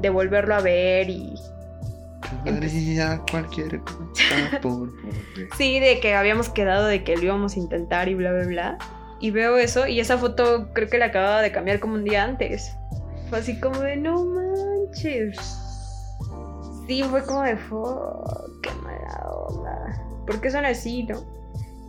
de 0.00 0.10
volverlo 0.10 0.54
a 0.54 0.60
ver 0.60 1.08
y. 1.10 1.34
cualquier 3.30 3.80
Sí, 5.56 5.80
de 5.80 6.00
que 6.00 6.14
habíamos 6.14 6.48
quedado 6.48 6.86
de 6.86 7.04
que 7.04 7.16
lo 7.16 7.24
íbamos 7.24 7.56
a 7.56 7.58
intentar 7.58 8.08
y 8.08 8.14
bla, 8.14 8.32
bla, 8.32 8.46
bla. 8.46 8.78
Y 9.20 9.30
veo 9.30 9.56
eso 9.56 9.86
y 9.86 10.00
esa 10.00 10.16
foto 10.16 10.68
creo 10.72 10.88
que 10.88 10.98
la 10.98 11.06
acababa 11.06 11.42
de 11.42 11.50
cambiar 11.50 11.80
como 11.80 11.94
un 11.94 12.04
día 12.04 12.24
antes. 12.24 12.72
Fue 13.28 13.38
así 13.38 13.58
como 13.60 13.80
de 13.80 13.96
no 13.96 14.24
manches. 14.24 15.36
Sí, 16.86 17.02
fue 17.02 17.22
como 17.24 17.42
de 17.42 17.56
fuck, 17.56 18.62
qué 18.62 18.70
mala 18.82 19.28
onda. 19.28 20.02
¿Por 20.26 20.50
son 20.50 20.64
así, 20.64 21.02
no? 21.02 21.37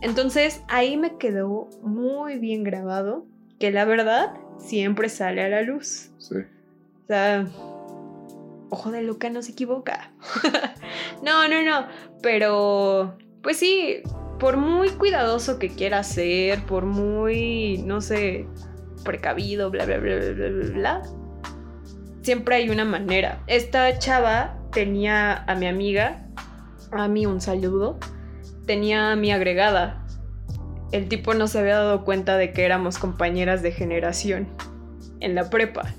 Entonces 0.00 0.62
ahí 0.68 0.96
me 0.96 1.16
quedó 1.16 1.68
muy 1.82 2.38
bien 2.38 2.64
grabado 2.64 3.26
que 3.58 3.70
la 3.70 3.84
verdad 3.84 4.34
siempre 4.58 5.08
sale 5.08 5.42
a 5.42 5.48
la 5.48 5.62
luz. 5.62 6.10
Sí. 6.18 6.36
O 6.36 7.06
sea, 7.06 7.46
ojo 8.70 8.90
de 8.90 9.02
loca 9.02 9.28
no 9.30 9.42
se 9.42 9.52
equivoca. 9.52 10.12
no, 11.22 11.48
no, 11.48 11.62
no. 11.62 11.86
Pero, 12.22 13.18
pues 13.42 13.58
sí, 13.58 14.02
por 14.38 14.56
muy 14.56 14.88
cuidadoso 14.90 15.58
que 15.58 15.68
quiera 15.68 16.02
ser, 16.02 16.64
por 16.64 16.86
muy, 16.86 17.82
no 17.84 18.00
sé, 18.00 18.46
precavido, 19.04 19.70
bla, 19.70 19.84
bla, 19.84 19.98
bla, 19.98 20.16
bla, 20.16 20.32
bla, 20.32 20.70
bla, 20.72 21.02
siempre 22.22 22.56
hay 22.56 22.70
una 22.70 22.84
manera. 22.84 23.42
Esta 23.46 23.98
chava 23.98 24.58
tenía 24.72 25.44
a 25.44 25.54
mi 25.54 25.66
amiga, 25.66 26.26
a 26.92 27.08
mí 27.08 27.26
un 27.26 27.40
saludo, 27.40 27.98
tenía 28.70 29.10
a 29.10 29.16
mi 29.16 29.32
agregada. 29.32 30.06
El 30.92 31.08
tipo 31.08 31.34
no 31.34 31.48
se 31.48 31.58
había 31.58 31.74
dado 31.74 32.04
cuenta 32.04 32.36
de 32.36 32.52
que 32.52 32.64
éramos 32.64 32.98
compañeras 32.98 33.62
de 33.62 33.72
generación 33.72 34.46
en 35.18 35.34
la 35.34 35.50
prepa. 35.50 35.92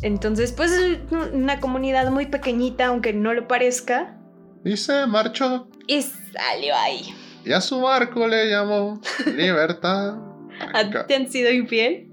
Entonces, 0.00 0.52
pues 0.52 0.72
una 1.10 1.60
comunidad 1.60 2.10
muy 2.10 2.24
pequeñita, 2.24 2.86
aunque 2.86 3.12
no 3.12 3.34
lo 3.34 3.46
parezca. 3.46 4.16
Y 4.64 4.78
se 4.78 5.06
marchó. 5.06 5.68
Y 5.86 6.00
salió 6.00 6.74
ahí. 6.76 7.14
Y 7.44 7.52
a 7.52 7.60
su 7.60 7.78
barco 7.82 8.26
le 8.26 8.48
llamó 8.48 8.98
Libertad. 9.26 10.16
¿Te 11.08 11.14
han 11.14 11.30
sido 11.30 11.52
infiel? 11.52 12.10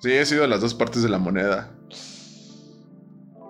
Sí, 0.00 0.12
he 0.12 0.26
sido 0.26 0.46
las 0.46 0.60
dos 0.60 0.74
partes 0.74 1.02
de 1.02 1.08
la 1.08 1.16
moneda. 1.16 1.74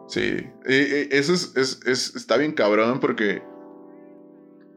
Sí, 0.06 0.46
eso 0.64 1.32
es, 1.32 1.80
está 2.14 2.36
bien 2.36 2.52
cabrón 2.52 3.00
porque, 3.00 3.42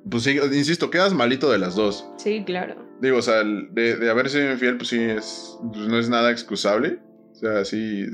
pues 0.10 0.24
sí, 0.24 0.38
insisto, 0.54 0.90
quedas 0.90 1.14
malito 1.14 1.52
de 1.52 1.58
las 1.58 1.76
dos. 1.76 2.08
Sí, 2.18 2.44
claro. 2.46 2.76
Digo, 3.02 3.18
o 3.18 3.22
sea, 3.22 3.44
de, 3.44 4.10
haber 4.10 4.30
sido 4.30 4.52
infiel, 4.52 4.78
pues 4.78 4.90
sí, 4.90 5.02
es, 5.02 5.58
pues 5.74 5.88
no 5.88 6.00
es 6.00 6.10
nada 6.10 6.32
excusable. 6.32 7.00
O 7.32 7.36
sea, 7.36 7.66
sí, 7.66 8.06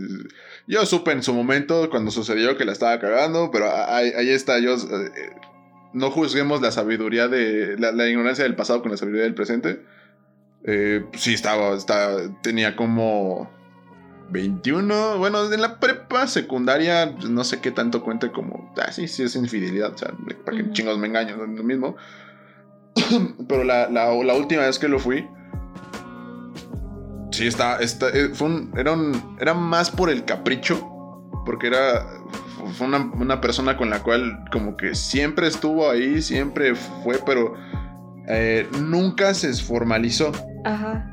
yo 0.68 0.86
supe 0.86 1.12
en 1.12 1.22
su 1.22 1.34
momento 1.34 1.90
cuando 1.90 2.10
sucedió 2.10 2.58
que 2.58 2.66
la 2.66 2.72
estaba 2.72 3.00
cagando, 3.00 3.52
pero 3.52 3.70
ahí, 3.72 4.30
está, 4.30 4.60
yo... 4.60 4.76
Eh, 4.76 5.36
no 5.94 6.10
juzguemos 6.10 6.62
la 6.62 6.72
sabiduría 6.72 7.28
de... 7.28 7.78
La, 7.78 8.08
ignorancia 8.08 8.46
del 8.46 8.56
pasado 8.56 8.82
con 8.82 8.92
la 8.92 8.98
sabiduría 8.98 9.24
del 9.24 9.36
presente. 9.36 9.82
Eh, 10.64 11.04
sí, 11.18 11.34
estaba, 11.34 11.76
estaba, 11.76 12.22
tenía 12.42 12.76
como 12.76 13.52
21, 14.32 15.18
bueno, 15.18 15.52
en 15.52 15.62
la 15.62 15.80
prepa 15.80 16.28
secundaria, 16.28 17.14
pues, 17.18 17.30
no 17.30 17.44
sé 17.44 17.60
qué 17.60 17.72
tanto 17.72 18.04
cuente 18.04 18.32
como, 18.32 18.74
ah, 18.78 18.92
sí, 18.92 19.08
sí 19.08 19.24
es 19.24 19.36
infidelidad, 19.36 19.94
o 19.94 19.98
sea, 19.98 20.14
para 20.46 20.58
que 20.58 20.72
chingos 20.72 20.98
me 20.98 21.08
engaño, 21.08 21.38
no 21.38 21.44
es 21.44 21.58
lo 21.58 21.64
mismo. 21.64 21.96
Pero 23.48 23.64
la, 23.64 23.90
la, 23.90 24.12
última 24.14 24.64
vez 24.64 24.80
que 24.80 24.88
lo 24.88 25.00
fui, 25.00 25.28
sí, 27.32 27.48
está, 27.48 27.78
está 27.78 28.10
eh, 28.10 28.30
fue 28.34 28.48
un, 28.48 28.74
era, 28.78 28.94
un, 28.94 29.38
era 29.40 29.54
más 29.54 29.92
por 29.92 30.10
el 30.10 30.24
capricho, 30.26 30.80
porque 31.46 31.68
era, 31.68 32.08
fue 32.74 32.88
una, 32.88 33.12
una, 33.14 33.42
persona 33.42 33.76
con 33.76 33.90
la 33.90 34.02
cual 34.02 34.46
como 34.52 34.78
que 34.78 34.96
siempre 34.96 35.48
estuvo 35.48 35.90
ahí, 35.90 36.22
siempre 36.22 36.76
fue, 36.76 37.20
pero 37.26 37.56
eh, 38.28 38.68
nunca 38.80 39.34
se 39.34 39.54
formalizó. 39.54 40.32
Ajá. 40.64 41.11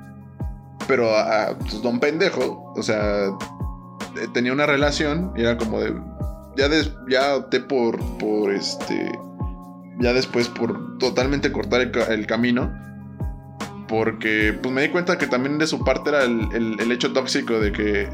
Pero 0.88 1.16
a, 1.16 1.56
pues, 1.58 1.82
don 1.82 2.00
pendejo, 2.00 2.72
o 2.74 2.82
sea, 2.82 3.26
eh, 4.16 4.26
tenía 4.32 4.52
una 4.52 4.66
relación 4.66 5.32
y 5.36 5.42
era 5.42 5.56
como 5.56 5.80
de. 5.80 5.94
Ya, 6.56 6.68
ya 7.08 7.36
opté 7.36 7.60
por, 7.60 8.00
por 8.18 8.52
este. 8.52 9.12
Ya 10.00 10.12
después 10.12 10.48
por 10.48 10.98
totalmente 10.98 11.52
cortar 11.52 11.82
el, 11.82 12.26
camino. 12.26 12.72
Porque 13.86 14.58
pues 14.60 14.74
me 14.74 14.82
di 14.82 14.88
cuenta 14.88 15.18
que 15.18 15.26
también 15.26 15.58
de 15.58 15.66
su 15.66 15.82
parte 15.84 16.10
era 16.10 16.24
el, 16.24 16.90
hecho 16.90 17.12
tóxico 17.12 17.60
de 17.60 17.70
que. 17.70 18.08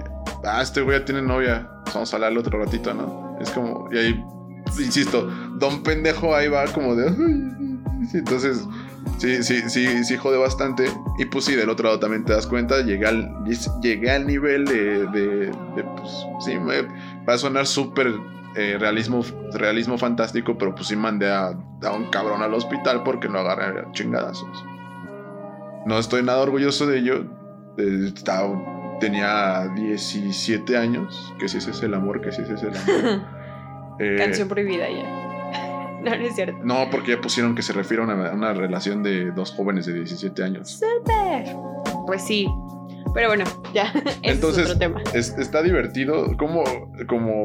Ah, 0.44 0.60
este 0.60 0.82
güey 0.82 0.98
ya 0.98 1.04
tiene 1.04 1.22
novia. 1.22 1.70
Vamos 1.94 2.12
a 2.12 2.16
hablar 2.16 2.36
otro 2.36 2.58
ratito, 2.58 2.92
¿no? 2.92 3.38
Es 3.40 3.50
como. 3.50 3.88
Y 3.92 3.98
ahí, 3.98 4.24
insisto, 4.78 5.30
don 5.58 5.82
pendejo 5.82 6.34
ahí 6.34 6.48
va 6.48 6.66
como 6.66 6.96
de. 6.96 7.06
Entonces 8.12 8.66
Sí, 9.18 9.42
sí, 9.42 9.68
sí, 9.68 10.04
sí 10.04 10.16
jode 10.16 10.38
bastante. 10.38 10.86
Y 11.18 11.24
pues 11.26 11.44
sí, 11.44 11.54
del 11.54 11.70
otro 11.70 11.86
lado 11.86 12.00
también 12.00 12.24
te 12.24 12.32
das 12.32 12.46
cuenta, 12.46 12.82
llegué 12.82 13.06
al, 13.06 13.44
llegué 13.82 14.10
al 14.10 14.26
nivel 14.26 14.64
de, 14.64 15.06
de, 15.06 15.52
pues 15.96 16.26
sí, 16.44 16.58
me, 16.58 16.82
va 17.26 17.34
a 17.34 17.38
sonar 17.38 17.66
súper 17.66 18.12
eh, 18.56 18.76
realismo, 18.78 19.22
realismo 19.52 19.98
fantástico, 19.98 20.58
pero 20.58 20.74
pues 20.74 20.88
sí 20.88 20.96
mandé 20.96 21.30
a, 21.30 21.48
a 21.82 21.92
un 21.92 22.10
cabrón 22.10 22.42
al 22.42 22.54
hospital 22.54 23.02
porque 23.02 23.28
no 23.28 23.38
agarré 23.38 23.84
chingadazos. 23.92 24.64
No 25.86 25.98
estoy 25.98 26.22
nada 26.22 26.40
orgulloso 26.40 26.86
de 26.86 26.98
ello. 26.98 27.24
Eh, 27.76 28.10
estaba, 28.14 28.98
tenía 29.00 29.68
17 29.74 30.76
años, 30.76 31.34
que 31.38 31.48
si 31.48 31.58
ese 31.58 31.70
es 31.70 31.82
el 31.82 31.94
amor, 31.94 32.20
que 32.20 32.32
si 32.32 32.42
ese 32.42 32.54
es 32.54 32.62
el 32.62 32.76
amor. 32.76 33.22
eh, 34.00 34.16
Canción 34.18 34.48
prohibida 34.48 34.88
ya. 34.88 35.23
No, 36.04 36.10
no 36.10 36.22
es 36.22 36.34
cierto. 36.34 36.58
No, 36.62 36.88
porque 36.90 37.12
ya 37.12 37.20
pusieron 37.20 37.54
que 37.54 37.62
se 37.62 37.72
refiere 37.72 38.02
a 38.02 38.06
una, 38.06 38.52
relación 38.52 39.02
de 39.02 39.30
dos 39.30 39.52
jóvenes 39.52 39.86
de 39.86 39.94
17 39.94 40.42
años. 40.42 40.70
¡Súper! 40.70 41.56
Pues 42.06 42.22
sí. 42.22 42.46
Pero 43.14 43.28
bueno, 43.28 43.44
ya. 43.72 43.92
Entonces, 44.22 44.64
es 44.64 44.70
otro 44.72 44.78
tema. 44.78 45.02
está 45.14 45.62
divertido. 45.62 46.36
Como, 46.36 46.62
como. 47.06 47.44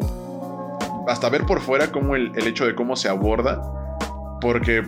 Hasta 1.08 1.30
ver 1.30 1.46
por 1.46 1.62
fuera 1.62 1.92
como 1.92 2.16
el, 2.16 2.32
hecho 2.46 2.66
de 2.66 2.76
cómo 2.76 2.96
se 2.96 3.08
aborda. 3.08 3.62
Porque 4.42 4.84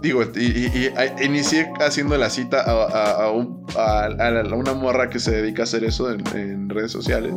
digo, 0.00 0.22
y, 0.36 0.90
inicié 1.22 1.72
haciendo 1.80 2.18
la 2.18 2.28
cita 2.28 2.62
a, 2.66 3.30
una 3.30 4.74
morra 4.74 5.08
que 5.08 5.18
se 5.18 5.30
dedica 5.30 5.62
a 5.62 5.64
hacer 5.64 5.84
eso 5.84 6.10
en, 6.10 6.68
redes 6.68 6.92
sociales. 6.92 7.32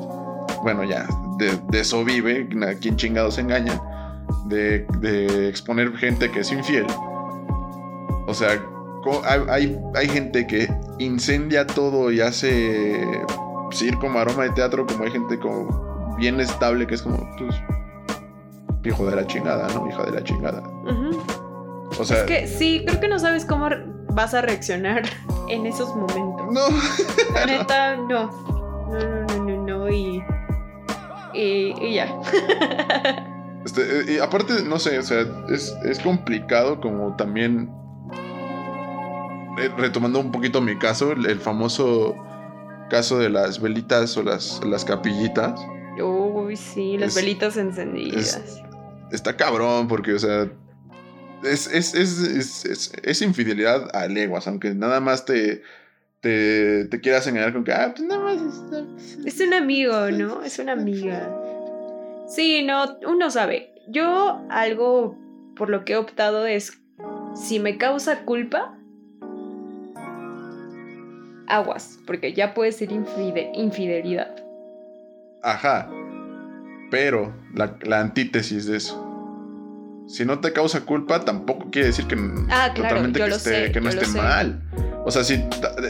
Bueno, 0.63 0.83
ya, 0.83 1.07
de, 1.37 1.57
de, 1.69 1.79
eso 1.79 2.03
vive, 2.03 2.49
a 2.67 2.73
quien 2.73 2.97
chingados 2.97 3.37
engaña 3.37 3.79
de, 4.45 4.85
exponer 5.49 5.95
gente 5.97 6.31
que 6.31 6.41
es 6.41 6.51
infiel. 6.51 6.85
O 8.27 8.33
sea, 8.33 8.61
hay, 9.49 9.79
hay, 9.95 10.09
gente 10.09 10.45
que 10.47 10.69
incendia 10.99 11.65
todo 11.65 12.11
y 12.11 12.19
hace 12.19 13.23
circo, 13.71 14.09
maroma 14.09 14.43
de 14.43 14.49
teatro, 14.51 14.85
como 14.85 15.03
hay 15.03 15.11
gente 15.11 15.39
como 15.39 16.15
bien 16.17 16.39
estable 16.39 16.87
que 16.87 16.95
es 16.95 17.01
como, 17.01 17.17
pues, 17.37 17.55
hijo 18.83 19.05
de 19.05 19.15
la 19.15 19.27
chingada, 19.27 19.67
¿no? 19.73 19.87
Hija 19.87 20.03
de 20.03 20.11
la 20.11 20.23
chingada. 20.23 20.63
O 21.99 22.03
sea, 22.03 22.17
Es 22.17 22.23
que 22.23 22.47
sí, 22.47 22.83
creo 22.85 22.99
que 22.99 23.07
no 23.07 23.19
sabes 23.19 23.45
cómo 23.45 23.69
vas 24.13 24.33
a 24.33 24.41
reaccionar 24.41 25.03
en 25.47 25.65
esos 25.65 25.95
momentos. 25.95 26.47
no. 26.51 26.61
La 27.33 27.45
neta, 27.45 27.95
no. 27.95 28.31
No, 28.87 28.99
no, 28.99 29.25
no, 29.25 29.43
no, 29.43 29.63
no. 29.63 29.89
Y. 29.89 30.23
Y, 31.33 31.73
y 31.81 31.93
ya. 31.93 32.07
Este, 33.67 33.81
eh, 33.81 34.13
y 34.15 34.19
aparte, 34.19 34.63
no 34.63 34.79
sé, 34.79 34.97
o 34.97 35.03
sea, 35.03 35.25
es, 35.49 35.75
es 35.83 35.99
complicado 35.99 36.79
como 36.79 37.15
también. 37.17 37.69
eh, 39.59 39.69
retomando 39.77 40.19
un 40.19 40.31
poquito 40.31 40.61
mi 40.61 40.77
caso, 40.77 41.11
el, 41.11 41.25
el 41.25 41.39
famoso 41.39 42.15
caso 42.89 43.19
de 43.19 43.29
las 43.29 43.59
velitas 43.61 44.15
o 44.15 44.23
las, 44.23 44.61
las 44.65 44.85
capillitas. 44.85 45.59
Uy, 46.01 46.55
sí, 46.55 46.97
las 46.97 47.09
Es- 47.09 47.15
velitas 47.15 47.57
encendidas. 47.57 48.61
Está 49.11 49.35
cabrón, 49.35 49.87
porque, 49.87 50.13
o 50.13 50.19
sea. 50.19 50.49
Es, 51.43 51.67
es, 51.67 51.93
es, 51.93 52.65
es, 53.03 53.21
infidelidad 53.21 53.95
a 53.95 54.07
leguas, 54.07 54.47
aunque 54.47 54.73
nada 54.73 54.99
más 55.01 55.25
te. 55.25 55.61
Te, 56.21 56.85
te 56.85 56.99
quieras 56.99 57.27
engañar 57.27 57.53
con 57.53 57.63
que, 57.63 57.71
ah, 57.73 57.93
pues 57.95 58.07
nada 58.07 58.23
más. 58.23 58.41
Es 59.25 59.39
un 59.39 59.53
amigo, 59.53 60.09
¿no? 60.11 60.41
Es 60.43 60.57
una 60.57 60.71
amiga. 60.71 61.29
Sí, 62.27 62.63
no, 62.63 62.97
uno 63.07 63.29
sabe. 63.31 63.73
Yo 63.87 64.41
algo 64.49 65.17
por 65.55 65.69
lo 65.69 65.85
que 65.85 65.93
he 65.93 65.97
optado 65.97 66.45
es, 66.45 66.77
si 67.35 67.59
me 67.59 67.77
causa 67.77 68.25
culpa, 68.25 68.73
aguas, 71.47 71.99
porque 72.05 72.33
ya 72.33 72.53
puede 72.53 72.71
ser 72.71 72.89
infide- 72.91 73.49
infidelidad. 73.53 74.35
Ajá. 75.43 75.89
Pero 76.91 77.33
la, 77.53 77.77
la 77.81 77.99
antítesis 78.01 78.65
de 78.65 78.77
eso. 78.77 79.03
Si 80.07 80.23
no 80.25 80.39
te 80.39 80.53
causa 80.53 80.81
culpa, 80.85 81.19
tampoco 81.25 81.67
quiere 81.69 81.87
decir 81.87 82.05
que 82.07 82.15
Ah, 82.49 82.71
claro, 82.73 82.95
totalmente 82.95 83.19
que, 83.19 83.27
esté, 83.27 83.65
sé, 83.67 83.71
que 83.73 83.81
no 83.81 83.89
esté 83.89 84.07
mal. 84.17 84.61
O 85.05 85.11
sea, 85.11 85.23
sí, 85.23 85.43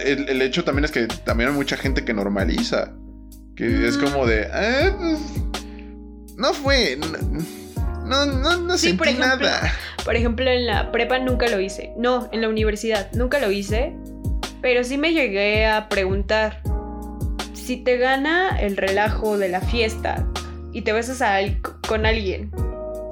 el, 0.06 0.28
el 0.30 0.42
hecho 0.42 0.64
también 0.64 0.86
es 0.86 0.92
que 0.92 1.08
también 1.24 1.50
hay 1.52 1.56
mucha 1.56 1.78
gente 1.78 2.04
que 2.04 2.14
normaliza. 2.14 2.94
Que 3.56 3.88
es 3.88 3.98
como 3.98 4.26
de. 4.28 4.46
"Ah, 4.52 4.96
pues, 5.00 5.57
no 6.38 6.54
fue. 6.54 6.98
No, 8.06 8.26
no, 8.26 8.58
no, 8.58 8.78
Sí, 8.78 8.88
sentí 8.88 8.98
por 8.98 9.08
ejemplo, 9.08 9.48
nada. 9.48 9.74
Por 10.06 10.16
ejemplo, 10.16 10.50
en 10.50 10.66
la 10.66 10.92
prepa 10.92 11.20
nunca 11.20 11.48
lo 11.50 11.60
hice. 11.60 11.92
No, 11.98 12.30
en 12.32 12.42
la 12.42 12.48
universidad 12.48 13.12
nunca 13.12 13.40
lo 13.40 13.52
hice. 13.52 13.94
Pero 14.62 14.84
sí 14.84 14.98
me 14.98 15.14
llegué 15.14 15.66
a 15.66 15.90
preguntar, 15.90 16.62
si 17.54 17.78
te 17.78 17.98
gana 17.98 18.58
el 18.60 18.78
relajo 18.78 19.38
de 19.38 19.50
la 19.50 19.62
fiesta 19.62 20.26
y 20.72 20.82
te 20.84 20.94
besas 20.94 21.22
a 21.22 21.40
con 21.88 22.06
alguien, 22.06 22.52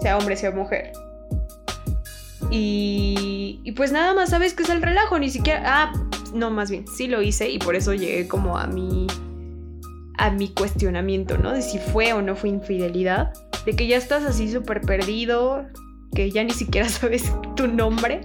sea 0.01 0.17
hombre, 0.17 0.35
sea 0.37 0.51
mujer, 0.51 0.91
y, 2.49 3.59
y 3.63 3.71
pues 3.73 3.91
nada 3.91 4.13
más 4.13 4.29
sabes 4.29 4.53
que 4.53 4.63
es 4.63 4.69
el 4.69 4.81
relajo, 4.81 5.19
ni 5.19 5.29
siquiera... 5.29 5.61
Ah, 5.65 5.93
no, 6.33 6.51
más 6.51 6.69
bien, 6.69 6.85
sí 6.87 7.07
lo 7.07 7.21
hice 7.21 7.49
y 7.49 7.59
por 7.59 7.75
eso 7.75 7.93
llegué 7.93 8.27
como 8.27 8.57
a 8.57 8.67
mi, 8.67 9.07
a 10.17 10.31
mi 10.31 10.49
cuestionamiento, 10.49 11.37
¿no? 11.37 11.51
De 11.51 11.61
si 11.61 11.79
fue 11.79 12.13
o 12.13 12.21
no 12.21 12.35
fue 12.35 12.49
infidelidad. 12.49 13.33
De 13.65 13.75
que 13.75 13.87
ya 13.87 13.97
estás 13.97 14.23
así 14.23 14.51
súper 14.51 14.81
perdido, 14.81 15.65
que 16.13 16.29
ya 16.31 16.43
ni 16.43 16.51
siquiera 16.51 16.87
sabes 16.89 17.31
tu 17.55 17.67
nombre. 17.67 18.21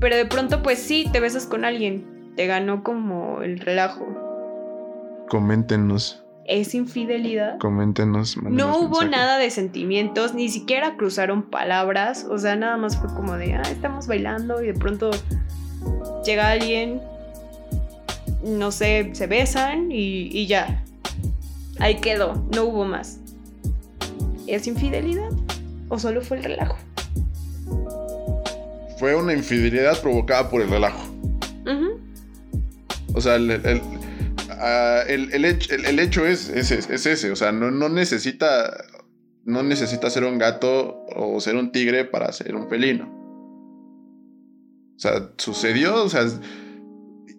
Pero 0.00 0.16
de 0.16 0.26
pronto, 0.26 0.62
pues 0.62 0.78
sí, 0.78 1.06
te 1.12 1.20
besas 1.20 1.46
con 1.46 1.64
alguien. 1.64 2.32
Te 2.36 2.46
ganó 2.46 2.82
como 2.82 3.42
el 3.42 3.60
relajo. 3.60 4.06
Coméntenos, 5.28 6.24
¿Es 6.50 6.74
infidelidad? 6.74 7.58
coméntenos. 7.58 8.36
No 8.42 8.76
hubo 8.78 9.04
nada 9.04 9.38
de 9.38 9.50
sentimientos, 9.50 10.34
ni 10.34 10.48
siquiera 10.48 10.96
cruzaron 10.96 11.44
palabras. 11.44 12.26
O 12.28 12.38
sea, 12.38 12.56
nada 12.56 12.76
más 12.76 12.96
fue 12.96 13.08
como 13.14 13.36
de, 13.36 13.54
ah, 13.54 13.62
estamos 13.62 14.08
bailando 14.08 14.60
y 14.60 14.66
de 14.66 14.74
pronto 14.74 15.10
llega 16.24 16.50
alguien, 16.50 17.00
no 18.42 18.72
sé, 18.72 19.10
se 19.12 19.28
besan 19.28 19.92
y, 19.92 20.28
y 20.36 20.48
ya. 20.48 20.84
Ahí 21.78 22.00
quedó, 22.00 22.46
no 22.54 22.64
hubo 22.64 22.84
más. 22.84 23.18
¿Es 24.46 24.66
infidelidad? 24.66 25.30
¿O 25.88 25.98
solo 25.98 26.20
fue 26.22 26.38
el 26.38 26.44
relajo? 26.44 26.76
Fue 28.98 29.14
una 29.14 29.32
infidelidad 29.32 30.00
provocada 30.02 30.50
por 30.50 30.60
el 30.62 30.68
relajo. 30.70 31.02
O 33.14 33.20
sea, 33.20 33.36
el, 33.36 33.50
el, 33.50 33.80
ah, 34.50 35.02
el- 35.08 35.32
el 35.32 35.44
hecho, 35.44 35.74
el- 35.74 35.86
el 35.86 35.98
hecho 35.98 36.26
es, 36.26 36.48
es, 36.50 36.70
es 36.70 37.06
ese. 37.06 37.30
O 37.30 37.36
sea, 37.36 37.50
no, 37.52 37.70
no 37.70 37.88
necesita. 37.88 38.84
No 39.44 39.62
necesita 39.62 40.10
ser 40.10 40.24
un 40.24 40.38
gato 40.38 41.06
o 41.16 41.40
ser 41.40 41.56
un 41.56 41.72
tigre 41.72 42.04
para 42.04 42.30
ser 42.32 42.54
un 42.54 42.68
felino. 42.68 43.08
O 44.96 44.98
sea, 45.00 45.30
sucedió, 45.38 46.04
o 46.04 46.08
sea. 46.10 46.26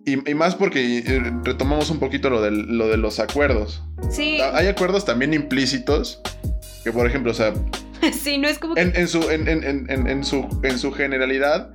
Y, 0.05 0.29
y 0.29 0.33
más 0.35 0.55
porque 0.55 1.03
retomamos 1.43 1.89
un 1.91 1.99
poquito 1.99 2.29
lo, 2.29 2.41
del- 2.41 2.77
lo 2.77 2.87
de 2.87 2.97
los 2.97 3.19
acuerdos. 3.19 3.83
Sí, 4.09 4.39
Ah, 4.41 4.51
Hay 4.55 4.67
acuerdos 4.67 5.05
también 5.05 5.33
implícitos. 5.33 6.21
Que 6.83 6.91
por 6.91 7.05
ejemplo, 7.05 7.31
o 7.31 7.35
sea, 7.35 7.53
sí, 8.11 8.37
no 8.39 8.47
es 8.47 8.57
como 8.57 8.73
que... 8.75 8.81
en, 8.81 8.95
en 8.95 9.07
su, 9.07 9.29
en, 9.29 9.47
en- 9.47 9.63
en- 9.63 9.89
en- 9.89 10.07
en 10.07 10.23
su, 10.25 10.47
en 10.63 10.79
su 10.79 10.91
generalidad, 10.91 11.73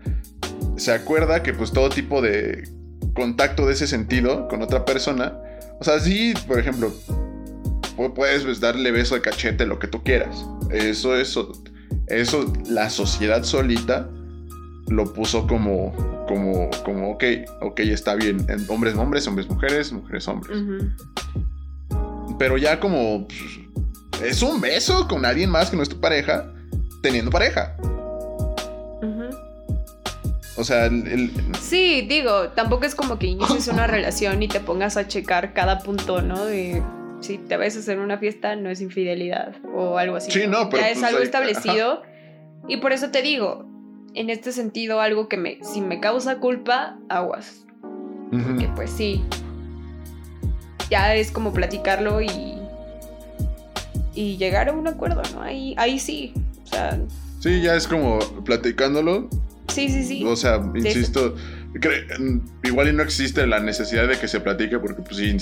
se 0.76 0.92
acuerda 0.92 1.42
que 1.42 1.52
pues 1.54 1.72
todo 1.72 1.88
tipo 1.88 2.20
de 2.20 2.68
contacto 3.14 3.66
de 3.66 3.72
ese 3.74 3.86
sentido 3.86 4.46
con 4.48 4.60
otra 4.62 4.84
persona, 4.84 5.38
o 5.80 5.84
sea, 5.84 6.00
sí, 6.00 6.34
por 6.48 6.58
ejemplo, 6.58 6.92
pu- 7.96 8.12
puedes 8.12 8.42
pues, 8.42 8.60
darle 8.60 8.90
beso 8.90 9.14
de 9.14 9.20
cachete, 9.22 9.64
lo 9.66 9.78
que 9.78 9.86
tú 9.86 10.02
quieras. 10.02 10.44
Eso, 10.70 11.16
eso, 11.16 11.52
eso, 12.08 12.52
la 12.68 12.90
sociedad 12.90 13.42
solita 13.44 14.10
lo 14.88 15.12
puso 15.12 15.46
como, 15.46 15.92
como, 16.28 16.70
como, 16.84 17.10
ok, 17.12 17.24
ok, 17.62 17.80
está 17.80 18.14
bien, 18.14 18.46
en 18.48 18.64
hombres, 18.70 18.94
hombres, 18.94 19.26
hombres, 19.26 19.48
mujeres, 19.48 19.92
mujeres, 19.92 20.28
hombres. 20.28 20.62
Pero 22.38 22.58
ya 22.58 22.78
como 22.80 23.26
pues, 23.26 24.22
es 24.22 24.42
un 24.42 24.60
beso 24.60 25.08
con 25.08 25.24
alguien 25.24 25.50
más 25.50 25.70
que 25.70 25.76
no 25.76 25.82
es 25.82 25.88
tu 25.88 26.00
pareja, 26.00 26.52
teniendo 27.02 27.30
pareja. 27.30 27.76
O 30.58 30.64
sea, 30.64 30.86
el, 30.86 31.06
el- 31.06 31.30
Sí, 31.60 32.06
digo, 32.08 32.48
tampoco 32.50 32.86
es 32.86 32.94
como 32.94 33.18
que 33.18 33.26
inicies 33.26 33.68
una 33.68 33.86
relación 33.86 34.42
y 34.42 34.48
te 34.48 34.60
pongas 34.60 34.96
a 34.96 35.06
checar 35.06 35.52
cada 35.52 35.80
punto, 35.80 36.22
¿no? 36.22 36.46
De 36.46 36.82
si 37.20 37.36
te 37.36 37.56
besas 37.58 37.88
en 37.88 37.98
una 37.98 38.16
fiesta 38.18 38.56
no 38.56 38.70
es 38.70 38.80
infidelidad 38.80 39.54
o 39.74 39.98
algo 39.98 40.16
así. 40.16 40.30
Sí, 40.30 40.46
no, 40.46 40.70
pero 40.70 40.82
Ya 40.82 40.88
es 40.90 40.98
pues 40.98 41.04
algo 41.10 41.22
establecido. 41.22 42.02
Y 42.68 42.78
por 42.78 42.92
eso 42.92 43.10
te 43.10 43.20
digo, 43.20 43.66
en 44.16 44.30
este 44.30 44.52
sentido, 44.52 45.00
algo 45.00 45.28
que 45.28 45.36
me, 45.36 45.58
si 45.62 45.80
me 45.80 46.00
causa 46.00 46.38
culpa, 46.38 46.98
aguas. 47.08 47.64
Ujú. 48.32 48.56
Que 48.58 48.68
pues 48.74 48.90
sí. 48.90 49.22
Ya 50.90 51.14
es 51.14 51.30
como 51.30 51.52
platicarlo 51.52 52.20
y. 52.20 52.30
Y 54.14 54.36
llegar 54.38 54.68
a 54.70 54.72
un 54.72 54.88
acuerdo, 54.88 55.22
¿no? 55.34 55.42
Ahí, 55.42 55.74
ahí 55.76 55.98
sí. 55.98 56.32
O 56.64 56.66
sea, 56.66 56.98
Sí, 57.40 57.60
ya 57.60 57.76
es 57.76 57.86
como 57.86 58.18
platicándolo. 58.44 59.28
sí, 59.68 59.88
sí, 59.88 60.04
sí. 60.04 60.24
O 60.24 60.34
sea, 60.36 60.60
insisto, 60.74 61.34
mm, 62.18 62.38
igual 62.66 62.88
y 62.88 62.92
no 62.94 63.02
existe 63.02 63.46
la 63.46 63.60
necesidad 63.60 64.08
de 64.08 64.18
que 64.18 64.26
se 64.26 64.40
platique 64.40 64.78
porque, 64.78 65.02
pues 65.02 65.18
sí, 65.18 65.36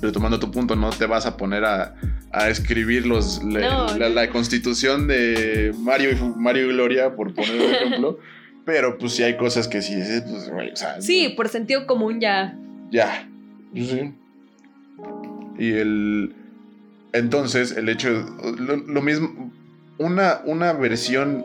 retomando 0.00 0.38
tu 0.38 0.50
punto, 0.50 0.76
no 0.76 0.90
te 0.90 1.06
vas 1.06 1.26
a 1.26 1.36
poner 1.36 1.64
a, 1.64 1.94
a 2.32 2.48
escribir 2.48 3.06
los, 3.06 3.42
la, 3.44 3.60
No, 3.60 3.86
la- 3.98 4.08
no. 4.08 4.14
la 4.14 4.30
constitución 4.30 5.06
de 5.08 5.72
Mario 5.78 6.10
y, 6.12 6.16
Mario 6.38 6.66
y 6.66 6.72
Gloria, 6.72 7.14
por 7.16 7.34
poner 7.34 7.54
un 7.54 7.74
ejemplo. 7.74 8.18
Pero 8.64 8.98
pues 8.98 9.12
sí 9.14 9.22
hay 9.22 9.36
cosas 9.38 9.66
que 9.66 9.80
sí, 9.80 9.94
pues, 10.28 10.50
güey, 10.50 10.70
o 10.72 10.76
sea, 10.76 11.00
Sí, 11.00 11.30
por 11.36 11.48
sentido 11.48 11.86
común 11.86 12.20
ya. 12.20 12.54
Ya. 12.90 13.26
Sí. 13.74 14.12
Y 15.58 15.72
el. 15.72 16.34
Entonces, 17.12 17.72
el 17.76 17.88
hecho. 17.88 18.10
Lo, 18.58 18.76
lo 18.76 19.02
mismo. 19.02 19.50
Una, 19.98 20.40
una 20.44 20.72
versión 20.74 21.44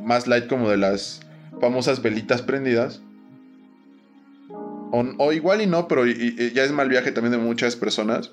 más 0.00 0.26
light 0.26 0.48
como 0.48 0.68
de 0.68 0.76
las 0.76 1.20
famosas 1.60 2.02
velitas 2.02 2.42
prendidas. 2.42 3.00
O, 4.96 5.04
o 5.18 5.32
igual 5.32 5.60
y 5.60 5.66
no, 5.66 5.88
pero 5.88 6.06
y- 6.06 6.36
y 6.38 6.52
ya 6.52 6.62
es 6.64 6.70
mal 6.72 6.88
viaje 6.88 7.10
también 7.10 7.32
de 7.32 7.38
muchas 7.38 7.74
personas. 7.76 8.32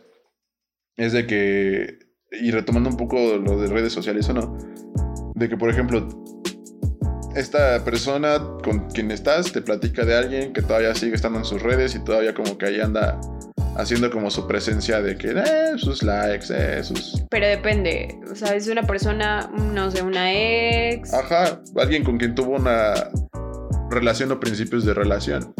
Es 0.97 1.11
de 1.13 1.25
que. 1.25 1.97
Y 2.41 2.51
retomando 2.51 2.89
un 2.89 2.97
poco 2.97 3.37
lo 3.37 3.59
de 3.59 3.67
redes 3.67 3.93
sociales 3.93 4.29
o 4.29 4.33
no. 4.33 4.57
De 5.35 5.49
que, 5.49 5.57
por 5.57 5.69
ejemplo, 5.69 6.07
esta 7.35 7.83
persona 7.83 8.37
con 8.63 8.89
quien 8.89 9.09
estás 9.11 9.51
te 9.51 9.61
platica 9.61 10.05
de 10.05 10.15
alguien 10.15 10.53
que 10.53 10.61
todavía 10.61 10.93
sigue 10.95 11.15
estando 11.15 11.39
en 11.39 11.45
sus 11.45 11.61
redes 11.61 11.95
y 11.95 12.03
todavía 12.03 12.33
como 12.33 12.57
que 12.57 12.65
ahí 12.67 12.79
anda 12.79 13.19
haciendo 13.77 14.11
como 14.11 14.29
su 14.29 14.47
presencia 14.47 15.01
de 15.01 15.17
que 15.17 15.31
eh, 15.31 15.77
sus 15.77 16.03
likes, 16.03 16.47
eh, 16.53 16.83
sus... 16.83 17.23
Pero 17.29 17.47
depende. 17.47 18.19
O 18.29 18.35
sea, 18.35 18.53
es 18.53 18.67
una 18.67 18.83
persona, 18.83 19.49
no 19.73 19.89
sé, 19.89 20.03
una 20.03 20.31
ex. 20.33 21.13
Ajá, 21.13 21.61
alguien 21.77 22.03
con 22.03 22.17
quien 22.17 22.35
tuvo 22.35 22.57
una 22.57 22.93
relación 23.89 24.31
o 24.33 24.39
principios 24.39 24.85
de 24.85 24.93
relación. 24.93 25.53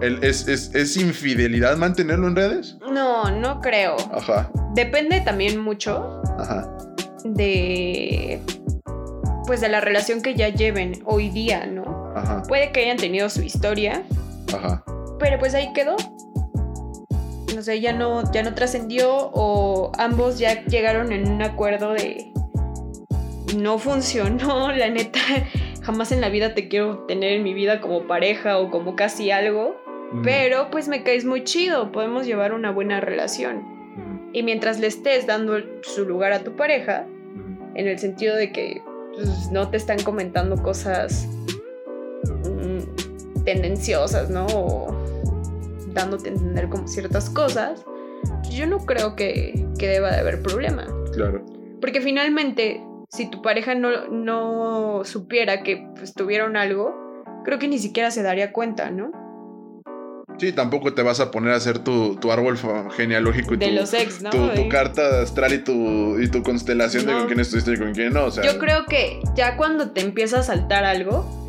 El- 0.00 0.22
es, 0.24 0.48
es, 0.48 0.74
¿Es 0.74 0.96
infidelidad 0.96 1.76
mantenerlo 1.76 2.26
en 2.28 2.36
redes? 2.36 2.76
No, 2.92 3.30
no 3.30 3.60
creo. 3.60 3.96
Ajá, 4.12 4.50
Depende 4.74 5.20
también 5.20 5.60
mucho. 5.60 6.20
ajá. 6.38 6.68
de 7.24 8.40
pues 9.46 9.60
de 9.60 9.68
la 9.68 9.80
relación 9.80 10.22
que 10.22 10.34
ya 10.34 10.48
lleven 10.48 11.02
hoy 11.04 11.28
día, 11.28 11.66
¿no? 11.66 12.12
Ajá. 12.16 12.42
Puede 12.48 12.72
que 12.72 12.80
hayan 12.84 12.96
tenido 12.96 13.28
su 13.28 13.42
historia, 13.42 14.02
Ajá. 14.54 14.82
pero 15.18 15.38
pues 15.38 15.54
ahí 15.54 15.70
quedó. 15.74 15.96
No 17.54 17.62
sé, 17.62 17.80
ya 17.80 17.92
no, 17.92 18.30
ya 18.32 18.42
no 18.42 18.54
trascendió 18.54 19.10
o 19.32 19.92
ambos 19.98 20.38
ya 20.38 20.64
llegaron 20.64 21.12
en 21.12 21.30
un 21.30 21.42
acuerdo 21.42 21.92
de 21.92 22.32
no 23.56 23.78
funcionó, 23.78 24.72
la 24.72 24.88
neta, 24.90 25.20
jamás 25.82 26.10
en 26.12 26.20
la 26.22 26.30
vida 26.30 26.54
te 26.54 26.68
quiero 26.68 27.04
tener 27.06 27.32
en 27.34 27.42
mi 27.42 27.52
vida 27.54 27.80
como 27.80 28.06
pareja 28.06 28.58
o 28.58 28.70
como 28.70 28.96
casi 28.96 29.30
algo, 29.30 29.76
Ujú. 30.14 30.22
pero 30.22 30.68
pues 30.70 30.86
me 30.88 31.02
caes 31.02 31.24
muy 31.24 31.44
chido, 31.44 31.90
podemos 31.92 32.24
llevar 32.26 32.52
una 32.52 32.70
buena 32.70 33.00
relación. 33.00 33.58
Ujú. 33.58 34.30
Y 34.32 34.42
mientras 34.42 34.78
le 34.80 34.86
estés 34.86 35.26
dando 35.26 35.58
su 35.82 36.04
lugar 36.04 36.32
a 36.32 36.40
tu 36.44 36.52
pareja, 36.56 37.04
Ujú. 37.34 37.72
en 37.74 37.88
el 37.88 37.98
sentido 37.98 38.36
de 38.36 38.52
que 38.52 38.80
pues, 39.14 39.50
no 39.50 39.68
te 39.70 39.76
están 39.76 40.00
comentando 40.02 40.56
cosas 40.62 41.28
mm, 42.26 43.42
tendenciosas, 43.44 44.30
¿no? 44.30 44.46
O 44.46 44.96
dándote 45.92 46.28
a 46.28 46.32
entender 46.32 46.68
como 46.68 46.88
ciertas 46.88 47.30
cosas, 47.30 47.84
yo 48.50 48.66
no 48.66 48.78
creo 48.86 49.16
que, 49.16 49.66
que 49.78 49.88
deba 49.88 50.10
de 50.12 50.18
haber 50.18 50.42
problema. 50.42 50.86
Claro. 51.12 51.44
Porque 51.80 52.00
finalmente, 52.00 52.80
si 53.10 53.30
tu 53.30 53.42
pareja 53.42 53.74
no, 53.74 54.08
no 54.08 55.04
supiera 55.04 55.62
que 55.62 55.86
pues, 55.96 56.14
tuvieron 56.14 56.56
algo, 56.56 56.94
creo 57.44 57.58
que 57.58 57.68
ni 57.68 57.78
siquiera 57.78 58.10
se 58.10 58.22
daría 58.22 58.52
cuenta, 58.52 58.90
¿no? 58.90 59.12
Sí, 60.38 60.52
tampoco 60.52 60.94
te 60.94 61.02
vas 61.02 61.20
a 61.20 61.30
poner 61.30 61.52
a 61.52 61.56
hacer 61.56 61.78
tu, 61.78 62.16
tu 62.16 62.32
árbol 62.32 62.58
genealógico 62.96 63.54
y 63.54 63.56
De 63.56 63.68
tu, 63.68 63.72
los 63.74 63.94
ex, 63.94 64.20
¿no? 64.20 64.30
tu, 64.30 64.48
tu 64.48 64.68
carta 64.68 65.22
astral 65.22 65.52
y 65.52 65.58
tu, 65.58 66.18
y 66.18 66.28
tu 66.28 66.42
constelación 66.42 67.06
de 67.06 67.12
con 67.12 67.26
quién 67.26 67.40
estuviste 67.40 67.74
y 67.74 67.78
con 67.78 67.92
quién 67.94 68.12
no. 68.12 68.24
O 68.24 68.30
sea, 68.30 68.44
Yo 68.44 68.58
creo 68.58 68.84
que 68.86 69.20
ya 69.36 69.56
cuando 69.56 69.92
te 69.92 70.00
empieza 70.00 70.40
a 70.40 70.42
saltar 70.42 70.84
algo, 70.84 71.46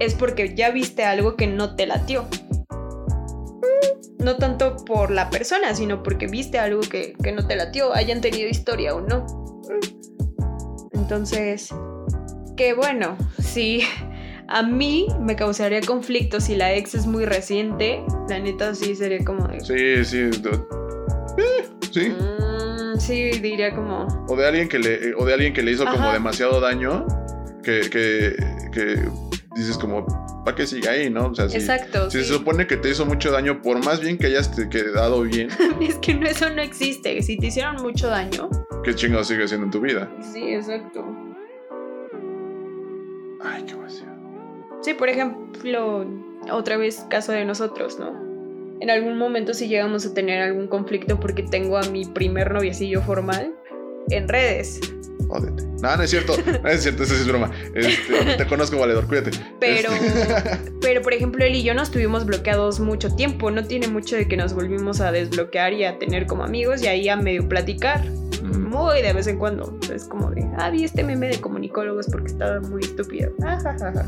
es 0.00 0.14
porque 0.14 0.54
ya 0.54 0.70
viste 0.70 1.04
algo 1.04 1.36
que 1.36 1.46
no 1.46 1.76
te 1.76 1.86
latió. 1.86 2.26
No 4.18 4.36
tanto 4.36 4.76
por 4.84 5.12
la 5.12 5.30
persona, 5.30 5.74
sino 5.74 6.02
porque 6.02 6.26
viste 6.26 6.58
algo 6.58 6.80
que, 6.80 7.14
que 7.22 7.32
no 7.32 7.46
te 7.46 7.54
latió, 7.54 7.94
hayan 7.94 8.20
tenido 8.20 8.48
historia 8.48 8.96
o 8.96 9.00
no. 9.00 9.24
Entonces, 10.92 11.72
que 12.56 12.74
bueno, 12.74 13.16
si 13.38 13.82
a 14.48 14.62
mí 14.62 15.06
me 15.20 15.36
causaría 15.36 15.80
conflicto 15.82 16.40
si 16.40 16.56
la 16.56 16.74
ex 16.74 16.94
es 16.94 17.06
muy 17.06 17.24
reciente, 17.26 18.02
la 18.28 18.38
neta 18.38 18.74
sí 18.74 18.94
sería 18.94 19.24
como 19.24 19.46
de... 19.46 19.60
Sí, 19.60 20.04
sí. 20.04 20.18
eh, 21.38 21.68
sí. 21.90 22.08
"Mm", 22.10 22.98
sí, 22.98 23.30
diría 23.40 23.74
como... 23.74 24.06
O 24.28 24.36
de 24.36 24.46
alguien 24.46 24.68
que 24.68 24.78
le, 24.78 25.14
o 25.14 25.24
de 25.24 25.34
alguien 25.34 25.52
que 25.52 25.62
le 25.62 25.72
hizo 25.72 25.84
como 25.84 26.12
demasiado 26.12 26.60
daño. 26.60 27.06
Que, 27.62 27.80
que, 27.90 28.34
que 28.72 28.96
dices 29.54 29.76
como, 29.76 30.06
¿para 30.44 30.56
qué 30.56 30.66
siga 30.66 30.92
ahí, 30.92 31.10
no? 31.10 31.26
O 31.26 31.34
sea, 31.34 31.48
si, 31.50 31.56
Exacto. 31.58 32.10
si 32.10 32.18
sí. 32.20 32.24
se 32.24 32.32
supone 32.32 32.66
que 32.66 32.78
te 32.78 32.88
hizo 32.88 33.04
mucho 33.04 33.30
daño, 33.30 33.60
por 33.60 33.84
más 33.84 34.00
bien 34.00 34.16
que 34.16 34.28
hayas 34.28 34.54
te 34.56 34.70
quedado 34.70 35.22
bien, 35.22 35.48
Es 35.82 35.96
que 35.96 36.14
no, 36.14 36.26
eso 36.26 36.48
no 36.48 36.62
existe. 36.62 37.20
Si 37.20 37.36
te 37.36 37.48
hicieron 37.48 37.76
mucho 37.82 38.08
daño. 38.08 38.48
¿qué 38.84 38.94
chingado 38.94 39.22
sigue 39.24 39.46
siendo 39.46 39.66
en 39.66 39.70
tu 39.70 39.80
vida? 39.82 40.10
Sí, 40.32 40.54
exacto. 40.54 41.04
Ay, 43.44 43.64
qué 43.66 43.74
vacío. 43.74 44.06
Sí, 44.80 44.94
por 44.94 45.08
ejemplo, 45.08 46.06
otra 46.52 46.76
vez 46.76 47.04
caso 47.10 47.32
de 47.32 47.44
nosotros, 47.44 47.98
¿no? 47.98 48.28
En 48.80 48.90
algún 48.90 49.18
momento 49.18 49.54
si 49.54 49.68
llegamos 49.68 50.06
a 50.06 50.14
tener 50.14 50.40
algún 50.40 50.68
conflicto 50.68 51.18
porque 51.18 51.42
tengo 51.42 51.78
a 51.78 51.82
mi 51.82 52.04
primer 52.04 52.52
noviecillo 52.52 53.02
formal 53.02 53.54
en 54.10 54.28
redes. 54.28 54.80
Jódete. 55.28 55.64
No, 55.82 55.96
no 55.96 56.02
es 56.02 56.10
cierto. 56.10 56.34
No 56.62 56.68
es 56.68 56.82
cierto, 56.82 57.02
eso 57.02 57.14
sí 57.14 57.20
es 57.20 57.28
broma. 57.28 57.50
Este, 57.74 58.36
te 58.36 58.46
conozco, 58.46 58.78
valedor, 58.78 59.06
cuídate. 59.06 59.30
Pero, 59.60 59.92
Este, 59.92 60.72
pero 60.80 61.02
por 61.02 61.12
ejemplo, 61.12 61.44
él 61.44 61.54
y 61.54 61.62
yo 61.62 61.74
nos 61.74 61.90
tuvimos 61.90 62.24
bloqueados 62.24 62.80
mucho 62.80 63.14
tiempo. 63.14 63.50
No 63.50 63.64
tiene 63.64 63.88
mucho 63.88 64.16
de 64.16 64.26
que 64.26 64.36
nos 64.36 64.54
volvimos 64.54 65.00
a 65.00 65.12
desbloquear 65.12 65.74
y 65.74 65.84
a 65.84 65.98
tener 65.98 66.26
como 66.26 66.44
amigos 66.44 66.82
y 66.82 66.86
ahí 66.86 67.08
a 67.08 67.16
medio 67.16 67.46
platicar. 67.48 68.04
Muy 68.42 69.02
de 69.02 69.12
vez 69.12 69.26
en 69.26 69.38
cuando. 69.38 69.78
Es 69.92 70.04
como 70.04 70.30
de, 70.30 70.48
ah, 70.56 70.70
vi 70.70 70.84
este 70.84 71.04
meme 71.04 71.28
de 71.28 71.40
comunicólogos 71.40 72.06
porque 72.10 72.28
estaba 72.28 72.60
muy 72.60 72.82
estúpido. 72.82 73.30
Ah, 73.42 73.58
ja, 73.62 73.76
ja, 73.78 73.92
ja. 73.92 74.06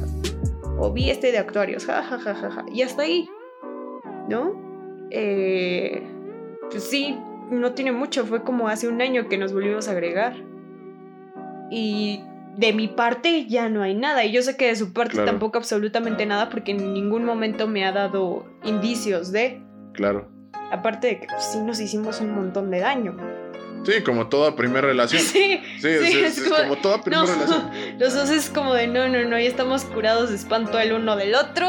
O 0.80 0.92
vi 0.92 1.10
este 1.10 1.30
de 1.32 1.38
actuarios. 1.38 1.84
Ja, 1.86 2.02
ja, 2.02 2.18
ja, 2.18 2.34
ja, 2.34 2.50
ja. 2.50 2.64
Y 2.72 2.82
hasta 2.82 3.02
ahí. 3.02 3.28
¿No? 4.28 4.52
Eh, 5.10 6.02
pues 6.70 6.84
sí, 6.84 7.18
no 7.50 7.72
tiene 7.72 7.92
mucho. 7.92 8.24
Fue 8.26 8.42
como 8.42 8.68
hace 8.68 8.88
un 8.88 9.00
año 9.02 9.28
que 9.28 9.38
nos 9.38 9.52
volvimos 9.52 9.88
a 9.88 9.92
agregar. 9.92 10.34
Y 11.70 12.22
de 12.56 12.72
mi 12.72 12.88
parte 12.88 13.46
ya 13.46 13.68
no 13.68 13.82
hay 13.82 13.94
nada. 13.94 14.24
Y 14.24 14.32
yo 14.32 14.42
sé 14.42 14.56
que 14.56 14.66
de 14.68 14.76
su 14.76 14.92
parte 14.92 15.12
Claro. 15.12 15.30
tampoco 15.30 15.58
absolutamente 15.58 16.26
nada 16.26 16.48
porque 16.48 16.72
en 16.72 16.94
ningún 16.94 17.24
momento 17.24 17.66
me 17.68 17.84
ha 17.84 17.92
dado 17.92 18.44
indicios 18.64 19.32
de... 19.32 19.62
Claro. 19.92 20.28
Aparte 20.72 21.08
de 21.08 21.20
que 21.20 21.26
pues, 21.26 21.44
sí 21.44 21.58
nos 21.58 21.80
hicimos 21.80 22.20
un 22.20 22.34
montón 22.34 22.70
de 22.70 22.80
daño. 22.80 23.16
Sí, 23.84 24.02
como 24.04 24.26
toda 24.28 24.54
primera 24.56 24.86
relación. 24.88 25.22
Sí, 25.22 25.60
Sí, 25.80 25.88
es, 25.88 26.00
sí, 26.10 26.18
es- 26.20 26.38
es 26.38 26.46
es 26.46 26.52
como- 26.52 26.76
toda 26.76 27.00
primera 27.02 27.22
no, 27.24 27.32
relación. 27.32 27.70
los 27.98 28.14
dos 28.14 28.28
es 28.30 28.48
como 28.50 28.74
de 28.74 28.86
no, 28.86 29.08
no, 29.08 29.24
no, 29.24 29.38
ya 29.38 29.48
estamos 29.48 29.84
curados 29.84 30.30
de 30.30 30.36
espanto 30.36 30.78
el 30.78 30.92
uno 30.92 31.16
del 31.16 31.34
otro. 31.34 31.66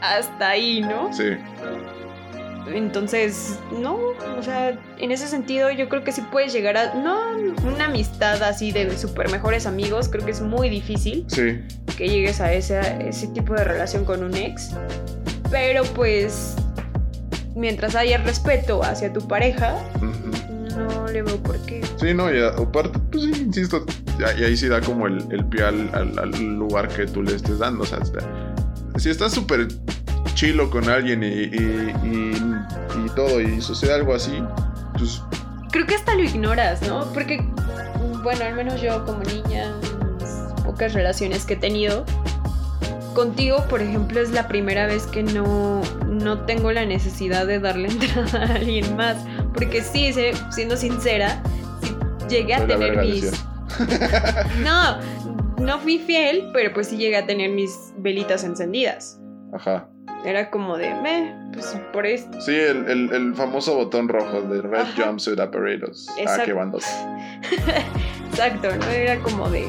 Hasta 0.00 0.50
ahí, 0.50 0.80
¿no? 0.82 1.12
Sí. 1.12 1.24
Entonces, 2.72 3.58
no, 3.78 3.96
o 4.38 4.42
sea, 4.42 4.78
en 4.98 5.12
ese 5.12 5.26
sentido 5.28 5.70
yo 5.70 5.88
creo 5.90 6.02
que 6.02 6.12
sí 6.12 6.22
puedes 6.32 6.52
llegar 6.52 6.76
a, 6.78 6.94
no, 6.94 7.20
una 7.66 7.86
amistad 7.86 8.42
así 8.42 8.72
de 8.72 8.96
super 8.96 9.30
mejores 9.30 9.66
amigos, 9.66 10.08
creo 10.08 10.24
que 10.24 10.30
es 10.30 10.40
muy 10.40 10.70
difícil 10.70 11.24
Sí. 11.28 11.60
que 11.98 12.08
llegues 12.08 12.40
a 12.40 12.52
ese, 12.54 12.80
ese 13.06 13.26
tipo 13.28 13.52
de 13.54 13.64
relación 13.64 14.06
con 14.06 14.24
un 14.24 14.34
ex, 14.34 14.70
pero 15.50 15.84
pues, 15.84 16.54
mientras 17.54 17.94
haya 17.96 18.16
respeto 18.18 18.82
hacia 18.82 19.12
tu 19.12 19.28
pareja, 19.28 19.74
Ujú. 19.96 20.43
No 20.76 21.06
le 21.08 21.22
veo 21.22 21.36
por 21.42 21.58
qué. 21.66 21.82
Sí, 21.96 22.14
no, 22.14 22.32
y 22.32 22.40
aparte, 22.42 22.98
pues 23.10 23.24
sí, 23.24 23.42
insisto, 23.42 23.84
y 24.38 24.42
ahí 24.44 24.56
sí 24.56 24.68
da 24.68 24.80
como 24.80 25.06
el, 25.06 25.24
el 25.30 25.44
pie 25.46 25.64
al, 25.64 25.90
al- 25.94 26.18
al 26.18 26.30
lugar 26.56 26.88
que 26.88 27.06
tú 27.06 27.22
le 27.22 27.34
estés 27.34 27.58
dando. 27.58 27.82
O 27.84 27.86
sea, 27.86 27.98
si 28.96 29.10
estás 29.10 29.32
súper 29.32 29.68
chilo 30.34 30.70
con 30.70 30.88
alguien 30.88 31.22
y, 31.22 31.26
y, 31.26 31.92
y- 32.04 33.04
y 33.06 33.08
todo 33.14 33.40
y 33.40 33.60
sucede 33.60 33.92
algo 33.94 34.14
así, 34.14 34.42
pues 34.98 35.20
Creo 35.72 35.86
que 35.86 35.94
hasta 35.96 36.14
lo 36.14 36.22
ignoras, 36.22 36.82
¿no? 36.88 37.04
Porque, 37.12 37.40
bueno, 38.22 38.44
al 38.44 38.54
menos 38.54 38.80
yo 38.80 39.04
como 39.04 39.20
niña, 39.24 39.72
pocas 40.64 40.92
relaciones 40.94 41.44
que 41.44 41.54
he 41.54 41.56
tenido, 41.56 42.04
contigo, 43.14 43.64
por 43.68 43.80
ejemplo, 43.82 44.20
es 44.20 44.30
la 44.30 44.46
primera 44.48 44.86
vez 44.86 45.06
que 45.06 45.22
no, 45.24 45.82
no 46.08 46.40
tengo 46.46 46.70
la 46.72 46.84
necesidad 46.86 47.46
de 47.46 47.58
darle 47.60 47.88
entrada 47.90 48.44
a 48.44 48.54
alguien 48.54 48.96
más. 48.96 49.16
Porque 49.54 49.82
sí, 49.82 50.12
siendo 50.50 50.76
sincera, 50.76 51.42
sí 51.82 51.94
llegué 52.28 52.54
a 52.54 52.66
tener 52.66 52.96
mis... 52.98 53.30
No, 54.62 54.98
no 55.58 55.78
fui 55.80 55.98
fiel, 55.98 56.50
pero 56.52 56.72
pues 56.72 56.88
sí 56.88 56.96
llegué 56.96 57.16
a 57.16 57.26
tener 57.26 57.50
mis 57.50 57.92
velitas 57.98 58.44
encendidas. 58.44 59.18
Ajá. 59.52 59.88
Era 60.24 60.50
como 60.50 60.76
de, 60.78 60.94
meh, 60.94 61.34
pues 61.52 61.76
por 61.92 62.06
esto. 62.06 62.40
Sí, 62.40 62.54
el, 62.54 62.88
el- 62.88 63.12
el 63.12 63.34
famoso 63.34 63.74
botón 63.74 64.08
rojo 64.08 64.42
de 64.42 64.62
Red 64.62 64.80
Ajá. 64.80 65.04
Jumpsuit 65.06 65.38
Apparatus. 65.38 66.08
Ah, 66.10 66.14
Exacto. 66.18 66.44
qué 66.46 66.52
bandos. 66.52 66.84
Exacto, 68.30 68.68
¿no? 68.76 68.86
Era 68.90 69.18
como 69.20 69.48
de... 69.50 69.66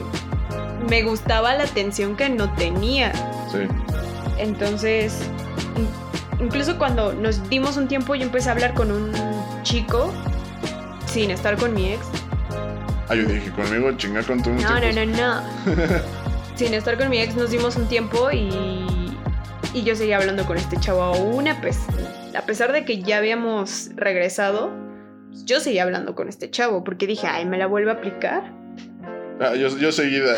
Me 0.90 1.04
gustaba 1.04 1.54
la 1.56 1.64
atención 1.64 2.16
que 2.16 2.30
no 2.30 2.54
tenía. 2.54 3.12
Sí. 3.52 3.60
Entonces, 4.38 5.20
in- 5.78 6.46
incluso 6.46 6.78
cuando 6.78 7.14
nos 7.14 7.50
dimos 7.50 7.76
un 7.78 7.88
tiempo, 7.88 8.16
yo 8.16 8.24
empecé 8.24 8.50
a 8.50 8.52
hablar 8.54 8.74
con 8.76 8.92
un 8.92 9.12
chico 9.66 10.14
sin 11.08 11.32
estar 11.32 11.58
con 11.58 11.74
mi 11.74 11.92
ex. 11.94 12.06
Ah, 13.10 13.16
yo 13.16 13.24
dije, 13.26 13.52
conmigo 13.52 13.92
chinga 13.98 14.24
con 14.24 14.42
tu 14.42 14.50
No, 14.52 14.80
no, 14.80 14.92
no, 14.94 15.06
no. 15.06 15.42
sin 16.56 16.74
estar 16.74 16.98
con 16.98 17.10
mi 17.10 17.20
ex 17.20 17.36
nos 17.36 17.52
dimos 17.52 17.76
un 17.76 17.88
tiempo 17.88 18.32
y, 18.32 18.50
y 19.74 19.84
yo 19.84 19.96
seguía 19.96 20.18
hablando 20.18 20.46
con 20.46 20.58
este 20.58 20.78
chavo 20.80 21.02
aún, 21.04 21.48
a, 21.48 21.60
pes- 21.62 21.86
a 22.38 22.42
pesar 22.44 22.72
de 22.72 22.86
que 22.86 23.02
ya 23.02 23.18
habíamos 23.18 23.90
regresado. 23.96 24.72
Yo 25.44 25.60
seguía 25.60 25.84
hablando 25.84 26.16
con 26.16 26.30
este 26.30 26.50
chavo 26.50 26.84
porque 26.86 27.08
dije, 27.08 27.28
ay, 27.28 27.46
¿me 27.46 27.58
la 27.58 27.68
vuelve 27.68 27.92
a 27.92 27.96
aplicar? 27.96 28.54
Yo, 29.40 29.78
yo 29.78 29.92
seguida. 29.92 30.36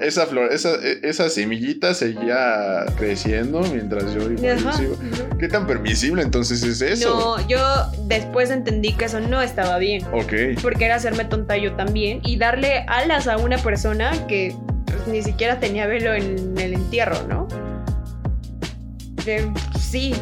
Esa 0.00 0.26
flor, 0.26 0.52
esa, 0.52 0.70
esa 1.02 1.28
semillita 1.28 1.94
seguía 1.94 2.84
creciendo 2.98 3.60
mientras 3.60 4.12
yo 4.12 4.28
iba. 4.28 4.54
Ajá. 4.54 4.80
¿Qué 5.38 5.46
tan 5.46 5.66
permisible 5.68 6.22
entonces 6.22 6.62
es 6.64 6.80
eso? 6.80 7.10
No, 7.38 7.48
yo 7.48 7.60
después 8.06 8.50
entendí 8.50 8.92
que 8.94 9.04
eso 9.04 9.20
no 9.20 9.40
estaba 9.40 9.78
bien. 9.78 10.04
Ok. 10.12 10.60
Porque 10.62 10.86
era 10.86 10.96
hacerme 10.96 11.24
tonta 11.24 11.56
yo 11.56 11.74
también 11.76 12.20
y 12.24 12.36
darle 12.36 12.84
alas 12.88 13.28
a 13.28 13.36
una 13.36 13.58
persona 13.58 14.10
que 14.26 14.54
pues, 14.86 15.06
ni 15.06 15.22
siquiera 15.22 15.60
tenía 15.60 15.86
velo 15.86 16.12
en 16.12 16.58
el 16.58 16.74
entierro, 16.74 17.26
¿no? 17.28 17.46
Eh, 19.26 19.48
sí, 19.78 20.12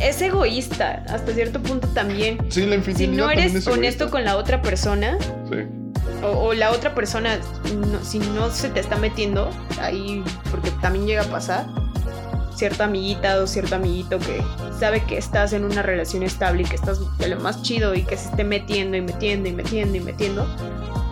es 0.00 0.22
egoísta 0.22 1.04
hasta 1.08 1.32
cierto 1.32 1.60
punto 1.60 1.88
también. 1.88 2.38
Sí, 2.50 2.66
la 2.66 2.80
Si 2.82 3.08
no 3.08 3.30
eres 3.30 3.54
es 3.54 3.66
honesto 3.66 4.10
con 4.10 4.24
la 4.24 4.36
otra 4.36 4.62
persona, 4.62 5.18
Sí. 5.50 5.81
O, 6.22 6.52
la 6.54 6.70
otra 6.70 6.94
persona, 6.94 7.38
si 8.02 8.18
no 8.18 8.50
se 8.50 8.68
te 8.68 8.80
está 8.80 8.96
metiendo 8.96 9.50
ahí, 9.80 10.22
porque 10.50 10.70
también 10.80 11.06
llega 11.06 11.22
a 11.22 11.26
pasar, 11.26 11.66
cierta 12.54 12.84
amiguita 12.84 13.40
o 13.40 13.46
cierto 13.46 13.76
amiguito 13.76 14.18
que 14.18 14.42
sabe 14.78 15.04
que 15.04 15.16
estás 15.18 15.52
en 15.52 15.64
una 15.64 15.82
relación 15.82 16.22
estable 16.22 16.62
y 16.62 16.64
que 16.64 16.76
estás 16.76 17.00
de 17.18 17.28
lo 17.28 17.40
más 17.40 17.62
chido 17.62 17.94
y 17.94 18.02
que 18.02 18.16
se 18.16 18.28
esté 18.28 18.44
metiendo 18.44 18.96
y 18.96 19.00
metiendo 19.00 19.48
y 19.48 19.52
metiendo 19.52 19.96
y 19.96 20.00
metiendo, 20.00 20.46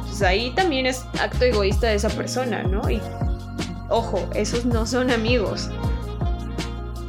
pues 0.06 0.22
ahí 0.22 0.52
también 0.54 0.86
es 0.86 1.04
acto 1.20 1.44
egoísta 1.44 1.88
de 1.88 1.94
esa 1.94 2.10
persona, 2.10 2.62
¿no? 2.62 2.88
Y 2.90 3.00
ojo, 3.88 4.28
esos 4.34 4.64
no 4.64 4.86
son 4.86 5.10
amigos. 5.10 5.70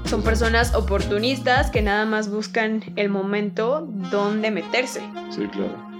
Son 0.06 0.24
personas 0.24 0.76
oportunistas 0.76 1.72
que 1.72 1.82
nada 1.82 2.06
más 2.06 2.30
buscan 2.30 2.84
el 2.98 3.10
momento 3.10 3.88
donde 4.12 4.52
meterse. 4.52 5.02
Sí, 5.30 5.48
claro. 5.48 5.92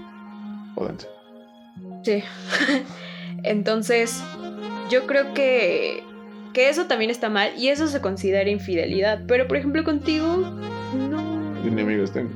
Sí. 2.02 2.22
Entonces, 3.42 4.22
yo 4.90 5.06
creo 5.06 5.34
que, 5.34 6.02
que 6.52 6.68
eso 6.68 6.86
también 6.86 7.10
está 7.10 7.28
mal 7.28 7.50
y 7.56 7.68
eso 7.68 7.86
se 7.88 8.00
considera 8.00 8.48
infidelidad. 8.50 9.20
Pero, 9.26 9.48
por 9.48 9.56
ejemplo, 9.56 9.84
contigo, 9.84 10.36
no. 10.94 11.20
Amigos 11.62 12.12
tengo. 12.12 12.30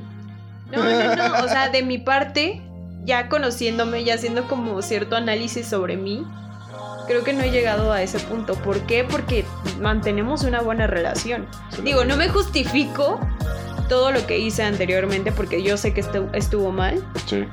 No, 0.71 0.83
no, 0.83 1.15
no. 1.15 1.45
O 1.45 1.47
sea, 1.47 1.69
de 1.69 1.81
mi 1.83 1.97
parte, 1.97 2.61
ya 3.05 3.29
conociéndome, 3.29 4.03
ya 4.03 4.15
haciendo 4.15 4.47
como 4.47 4.81
cierto 4.81 5.15
análisis 5.15 5.67
sobre 5.67 5.95
mí, 5.95 6.25
creo 7.07 7.23
que 7.23 7.31
no 7.33 7.43
he 7.43 7.51
llegado 7.51 7.93
a 7.93 8.01
ese 8.01 8.19
punto. 8.19 8.55
¿Por 8.55 8.81
qué? 8.81 9.05
Porque 9.05 9.45
mantenemos 9.79 10.43
una 10.43 10.61
buena 10.61 10.87
relación. 10.87 11.45
Digo, 11.83 12.03
no 12.03 12.17
me 12.17 12.27
justifico 12.29 13.19
todo 13.87 14.11
lo 14.11 14.25
que 14.27 14.39
hice 14.39 14.63
anteriormente 14.63 15.31
porque 15.31 15.63
yo 15.63 15.77
sé 15.77 15.93
que 15.93 16.03
estu- 16.03 16.29
estuvo 16.33 16.71
mal. 16.71 17.01
Sí. 17.27 17.45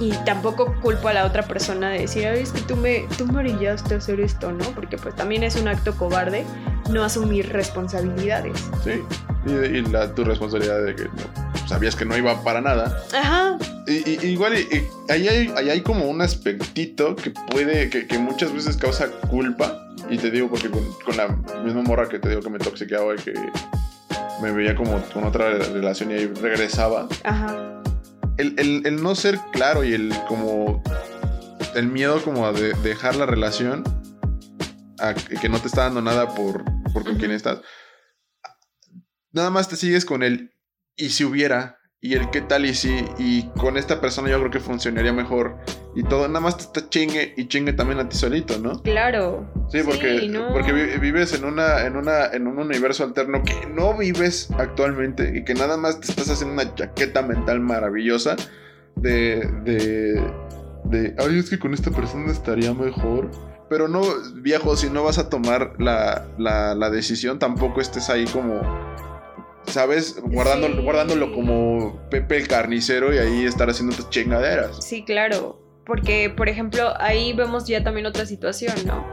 Y 0.00 0.10
tampoco 0.24 0.74
culpo 0.80 1.08
a 1.08 1.12
la 1.12 1.24
otra 1.26 1.42
persona 1.42 1.90
de 1.90 2.00
decir, 2.00 2.26
Ay, 2.26 2.40
es 2.42 2.50
que 2.50 2.60
tú 2.62 2.76
me, 2.76 3.06
tú 3.18 3.26
me 3.26 3.38
orillaste 3.40 3.94
a 3.94 3.98
hacer 3.98 4.20
esto, 4.20 4.50
¿no? 4.52 4.64
Porque 4.74 4.96
pues 4.96 5.14
también 5.14 5.42
es 5.42 5.56
un 5.56 5.68
acto 5.68 5.94
cobarde 5.96 6.44
no 6.90 7.04
asumir 7.04 7.52
responsabilidades. 7.52 8.58
Sí. 8.84 9.02
Y, 9.46 9.50
y 9.50 9.82
la, 9.82 10.14
tu 10.14 10.24
responsabilidad 10.24 10.82
de 10.82 10.94
que 10.96 11.04
no, 11.04 11.68
sabías 11.68 11.94
que 11.96 12.04
no 12.04 12.16
iba 12.16 12.42
para 12.42 12.60
nada. 12.60 13.02
Ajá, 13.14 13.58
Y, 13.86 14.08
y- 14.10 14.26
igual, 14.30 14.54
y- 14.56 14.68
y 14.72 15.12
ahí, 15.12 15.28
hay, 15.28 15.52
ahí 15.56 15.70
hay 15.70 15.80
como 15.82 16.06
un 16.06 16.22
aspectito 16.22 17.14
que 17.16 17.30
puede, 17.50 17.90
que, 17.90 18.06
que 18.06 18.18
muchas 18.18 18.52
veces 18.54 18.76
causa 18.76 19.08
culpa. 19.28 19.78
Y 20.08 20.16
te 20.18 20.30
digo, 20.30 20.48
porque 20.48 20.70
con, 20.70 20.84
con 21.04 21.16
la 21.16 21.28
misma 21.64 21.82
morra 21.82 22.08
que 22.08 22.18
te 22.18 22.28
digo 22.28 22.40
que 22.40 22.50
me 22.50 22.58
toxiqueaba 22.58 23.14
y 23.14 23.18
que 23.18 23.34
me 24.40 24.52
veía 24.52 24.74
como 24.74 25.00
con 25.12 25.24
otra 25.24 25.50
relación 25.58 26.10
y 26.12 26.14
ahí 26.14 26.26
regresaba. 26.40 27.08
ajá. 27.24 27.81
El, 28.38 28.54
el- 28.58 28.86
el 28.86 29.02
no 29.02 29.14
ser 29.14 29.38
claro 29.52 29.84
y 29.84 29.92
el 29.94 30.12
como. 30.28 30.82
El 31.74 31.86
miedo 31.88 32.22
como 32.22 32.46
a 32.46 32.52
de- 32.52 32.74
dejar 32.82 33.16
la 33.16 33.26
relación. 33.26 33.82
A 34.98 35.14
que 35.14 35.48
no 35.48 35.58
te 35.60 35.66
está 35.68 35.82
dando 35.84 36.00
nada 36.02 36.34
por, 36.34 36.64
por 36.92 37.02
con 37.02 37.12
Ujú. 37.12 37.18
quién 37.18 37.30
estás. 37.32 37.60
Nada 39.32 39.50
más 39.50 39.68
te 39.68 39.76
sigues 39.76 40.04
con 40.04 40.22
el. 40.22 40.54
Y 40.96 41.10
si 41.10 41.24
hubiera. 41.24 41.78
Y 42.00 42.14
el 42.14 42.30
qué 42.30 42.40
tal 42.40 42.66
y 42.66 42.74
si. 42.74 43.04
Y 43.18 43.48
con 43.58 43.76
esta 43.76 44.00
persona 44.00 44.28
yo 44.30 44.38
creo 44.38 44.50
que 44.50 44.60
funcionaría 44.60 45.12
mejor. 45.12 45.58
Y 45.94 46.02
todo. 46.04 46.26
Nada 46.28 46.40
más 46.40 46.56
te 46.56 46.62
está 46.64 46.88
chingue 46.88 47.34
y 47.36 47.48
chingue 47.48 47.72
también 47.74 47.98
a 48.00 48.08
ti 48.08 48.16
solito, 48.16 48.58
¿no? 48.58 48.80
Claro. 48.82 49.46
Sí, 49.70 49.80
porque, 49.84 50.26
no. 50.28 50.52
porque 50.52 50.72
vi- 50.72 50.98
vives 50.98 51.34
en 51.34 51.44
una, 51.44 51.84
en 51.86 51.96
una, 51.96 52.26
en 52.26 52.46
un 52.46 52.58
universo 52.58 53.04
alterno 53.04 53.42
que 53.44 53.66
no 53.66 53.96
vives 53.96 54.48
actualmente 54.58 55.32
y 55.36 55.44
que 55.44 55.54
nada 55.54 55.76
más 55.76 56.00
te 56.00 56.06
estás 56.10 56.30
haciendo 56.30 56.54
una 56.54 56.74
chaqueta 56.74 57.20
mental 57.22 57.60
maravillosa 57.60 58.36
de, 58.96 59.46
de, 59.64 60.22
de, 60.84 61.14
ay, 61.18 61.38
es 61.38 61.50
que 61.50 61.58
con 61.58 61.74
esta 61.74 61.90
persona 61.90 62.32
estaría 62.32 62.72
mejor. 62.72 63.30
Pero 63.68 63.88
no, 63.88 64.02
viejo, 64.34 64.76
si 64.76 64.90
no 64.90 65.02
vas 65.04 65.18
a 65.18 65.28
tomar 65.30 65.74
la, 65.78 66.26
la, 66.38 66.74
la 66.74 66.90
decisión, 66.90 67.38
tampoco 67.38 67.80
estés 67.80 68.10
ahí 68.10 68.26
como, 68.26 68.60
¿sabes? 69.66 70.20
Guardando, 70.22 70.66
Sí. 70.68 70.74
Guardándolo 70.82 71.32
como 71.32 72.00
Pepe 72.10 72.36
el 72.38 72.48
carnicero 72.48 73.14
y 73.14 73.18
ahí 73.18 73.44
estar 73.46 73.70
haciendo 73.70 73.94
tus 73.96 74.10
chingaderas. 74.10 74.84
Sí, 74.84 75.04
claro. 75.04 75.61
Porque, 75.84 76.30
por 76.30 76.48
ejemplo, 76.48 76.92
ahí 77.00 77.32
vemos 77.32 77.66
ya 77.66 77.82
también 77.82 78.06
otra 78.06 78.24
situación, 78.26 78.74
¿no? 78.86 79.04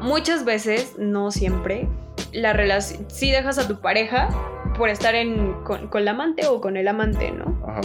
Muchas 0.00 0.44
veces, 0.44 0.94
no 0.98 1.30
siempre, 1.30 1.88
la 2.32 2.52
relación. 2.52 3.06
Si 3.08 3.30
dejas 3.30 3.58
a 3.58 3.68
tu 3.68 3.80
pareja 3.80 4.28
por 4.76 4.88
estar 4.88 5.14
en, 5.14 5.52
con, 5.64 5.88
con 5.88 6.04
la 6.04 6.10
amante 6.12 6.46
o 6.48 6.60
con 6.60 6.76
el 6.76 6.88
amante, 6.88 7.30
¿no? 7.30 7.62
Ajá. 7.66 7.80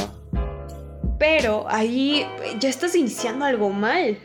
Pero 1.19 1.65
ahí 1.69 2.25
ya 2.59 2.69
estás 2.69 2.95
iniciando 2.95 3.45
algo 3.45 3.69
mal. 3.69 4.17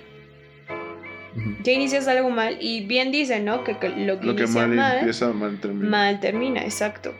Ya 1.65 1.73
inicias 1.73 2.09
algo 2.09 2.29
mal 2.31 2.59
y 2.61 2.87
bien 2.87 3.11
dicen, 3.13 3.45
¿no? 3.45 3.65
Que, 3.65 3.79
que 3.79 3.89
lo 3.89 4.21
que 4.21 4.27
Lo 4.27 4.37
que 4.37 4.47
mal, 4.47 4.99
empieza, 4.99 5.33
mal 5.33 5.59
termina. 5.61 5.89
mal 5.89 6.21
termina, 6.21 6.63
exacto. 6.63 7.15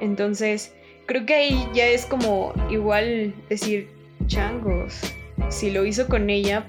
Entonces, 0.00 0.74
creo 1.06 1.26
que 1.26 1.34
ahí 1.34 1.68
ya 1.74 1.86
es 1.86 2.06
como 2.06 2.52
igual 2.70 3.34
decir, 3.50 3.88
changos, 4.26 5.00
si 5.48 5.70
lo 5.70 5.84
hizo 5.84 6.06
con 6.08 6.30
ella, 6.30 6.66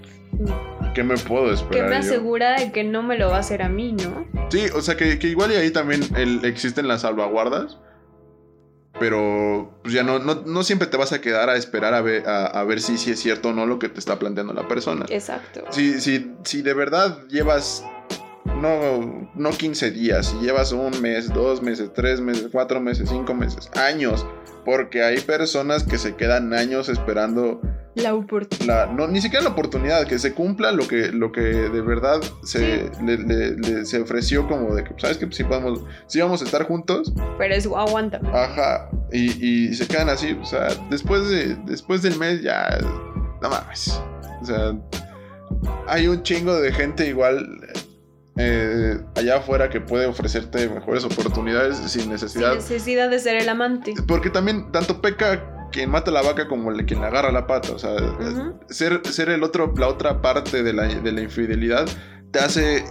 ¿Qué 0.96 1.04
me 1.04 1.18
puedo 1.18 1.48
¿qué 1.48 1.54
esperar? 1.54 1.90
me 1.90 1.96
yo? 1.96 2.00
asegura 2.02 2.60
de 2.60 2.72
que 2.72 2.84
no 2.84 3.04
me 3.04 3.18
lo 3.18 3.30
va 3.30 3.38
a 3.38 3.40
hacer 3.40 3.62
a 3.62 3.70
mí, 3.70 3.94
no? 3.94 4.26
Sí, 4.50 4.66
o 4.74 4.82
sea 4.82 4.96
que, 4.98 5.20
que 5.20 5.28
igual 5.28 5.52
y 5.52 5.56
ahí 5.56 5.72
también 5.72 6.02
el- 6.16 6.44
existen 6.46 6.88
las 6.88 7.02
salvaguardas. 7.02 7.78
Pero 9.00 9.80
pues 9.84 9.94
ya 9.94 10.04
no, 10.04 10.20
no, 10.20 10.44
no 10.46 10.64
siempre 10.64 10.88
te 10.88 10.98
vas 10.98 11.14
a 11.14 11.22
quedar 11.22 11.50
a 11.50 11.56
esperar 11.56 11.94
a 11.94 12.02
ver, 12.02 12.28
a, 12.28 12.48
a 12.48 12.64
ver 12.66 12.82
si, 12.82 12.98
si 12.98 13.12
es 13.12 13.20
cierto 13.20 13.50
o 13.50 13.54
no 13.54 13.66
lo 13.66 13.80
que 13.80 13.88
te 13.88 14.00
está 14.00 14.20
planteando 14.20 14.52
la 14.54 14.68
persona. 14.68 15.06
Exacto. 15.10 15.64
Si, 15.70 16.02
si, 16.02 16.34
si 16.44 16.62
de 16.64 16.74
verdad 16.74 17.26
llevas 17.30 17.86
no, 18.60 19.30
no 19.36 19.50
15 19.52 19.92
días, 19.92 20.28
si 20.28 20.38
llevas 20.40 20.72
un 20.74 21.02
mes, 21.02 21.32
dos 21.34 21.62
meses, 21.62 21.92
tres 21.94 22.20
meses, 22.20 22.48
cuatro 22.52 22.82
meses, 22.82 23.08
cinco 23.10 23.34
meses, 23.34 23.70
años, 23.76 24.26
porque 24.66 25.04
hay 25.04 25.20
personas 25.22 25.84
que 25.84 25.98
se 25.98 26.16
quedan 26.16 26.54
años 26.54 26.90
esperando 26.90 27.62
La 27.96 28.14
oportunidad. 28.14 28.88
la, 28.88 28.94
no, 28.94 29.08
ni 29.08 29.20
siquiera 29.20 29.44
la 29.44 29.50
oportunidad, 29.52 30.06
que 30.08 30.20
se 30.20 30.34
cumpla 30.34 30.72
lo 30.72 30.88
que, 30.88 31.12
lo 31.12 31.32
que 31.32 31.42
de 31.42 31.82
verdad 31.82 32.22
se, 32.44 32.90
le, 33.04 33.18
le- 33.18 33.58
le- 33.58 33.86
se 33.86 34.00
ofreció 34.00 34.48
como 34.48 34.76
de 34.76 34.84
que, 34.84 34.94
¿sabes 34.98 35.18
que 35.18 35.30
Si 35.32 35.44
podemos, 35.44 35.82
si 36.08 36.22
vamos 36.22 36.42
a 36.42 36.46
estar 36.46 36.64
juntos, 36.64 37.12
Pero 37.38 37.54
es 37.56 37.66
aguántame. 37.66 38.30
ajá, 38.30 38.90
y, 39.12 39.68
y 39.70 39.74
se 39.74 39.88
quedan 39.88 40.10
así, 40.10 40.38
o 40.40 40.46
sea, 40.46 40.68
después, 40.90 41.28
de, 41.30 41.56
después 41.66 42.02
del 42.02 42.18
mes 42.18 42.42
ya, 42.42 42.78
no 43.42 43.50
mames, 43.50 44.00
o 44.42 44.46
sea, 44.46 44.78
hay 45.88 46.08
un 46.08 46.22
chingo 46.24 46.56
de 46.62 46.72
gente 46.72 47.08
igual 47.08 47.68
eh, 48.38 48.98
allá 49.16 49.38
afuera 49.38 49.70
que 49.70 49.82
puede 49.82 50.06
ofrecerte 50.06 50.70
mejores 50.70 51.04
oportunidades 51.04 51.78
sin 51.78 51.90
Sin 52.04 52.10
necesidad, 52.12 52.56
necesidad 52.56 53.10
de 53.10 53.20
ser 53.20 53.36
el 53.36 53.50
amante. 53.50 53.94
porque 54.08 54.30
también 54.30 54.72
tanto 54.72 55.02
peca 55.02 55.59
quien 55.72 55.90
mata 55.90 56.12
la 56.12 56.22
vaca 56.22 56.48
como 56.48 56.72
el, 56.72 56.86
quien 56.86 57.02
le 57.02 57.08
agarra 57.08 57.32
la 57.32 57.46
pata, 57.48 57.72
o 57.74 57.80
sea, 57.80 57.92
ser, 58.70 59.02
ser 59.06 59.30
el 59.30 59.44
otro, 59.44 59.74
la 59.78 59.88
otra 59.88 60.22
parte 60.22 60.64
de 60.64 60.74
la, 60.74 60.84
de 60.88 61.12
la 61.12 61.22
infidelidad 61.22 61.88
te 62.32 62.40
hace 62.40 62.84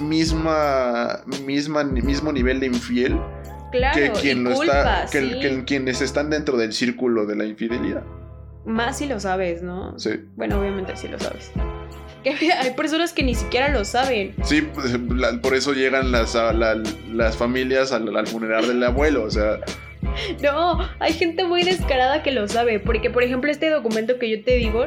misma, 0.00 1.20
misma, 1.46 1.84
mismo 1.84 2.32
nivel 2.32 2.60
de 2.60 2.66
infiel 2.66 3.18
Claro, 3.70 3.94
que 3.96 4.10
quien 4.20 4.44
lo 4.44 4.52
culpa, 4.54 5.04
está, 5.04 5.10
que, 5.10 5.20
sí. 5.26 5.40
que 5.40 5.64
quienes 5.64 6.02
están 6.02 6.28
dentro 6.28 6.58
del 6.58 6.74
círculo 6.74 7.24
de 7.24 7.36
la 7.36 7.46
infidelidad. 7.46 8.02
Más 8.66 8.98
si 8.98 9.06
lo 9.06 9.18
sabes, 9.18 9.62
¿no? 9.62 9.98
Sí, 9.98 10.10
Bueno, 10.36 10.60
obviamente 10.60 10.94
sí 10.96 11.08
lo 11.08 11.18
sabes. 11.18 11.50
Que 12.22 12.30
hay 12.52 12.70
personas 12.74 13.12
que 13.14 13.22
ni 13.22 13.34
siquiera 13.34 13.70
lo 13.70 13.84
saben. 13.86 14.34
sí 14.44 14.60
pues, 14.74 14.96
por 15.42 15.54
eso 15.54 15.72
llegan 15.72 16.12
las, 16.12 16.36
a- 16.36 16.52
la- 16.52 16.80
las 17.12 17.36
familias 17.36 17.92
al, 17.92 18.14
al 18.14 18.26
funeral 18.26 18.68
del 18.68 18.84
abuelo, 18.84 19.24
o 19.24 19.30
sea, 19.30 19.58
No, 20.42 20.78
hay 20.98 21.12
gente 21.12 21.44
muy 21.44 21.62
descarada 21.62 22.22
que 22.22 22.32
lo 22.32 22.48
sabe. 22.48 22.80
Porque, 22.80 23.10
por 23.10 23.22
ejemplo, 23.22 23.50
este 23.50 23.70
documento 23.70 24.18
que 24.18 24.30
yo 24.30 24.44
te 24.44 24.56
digo. 24.56 24.86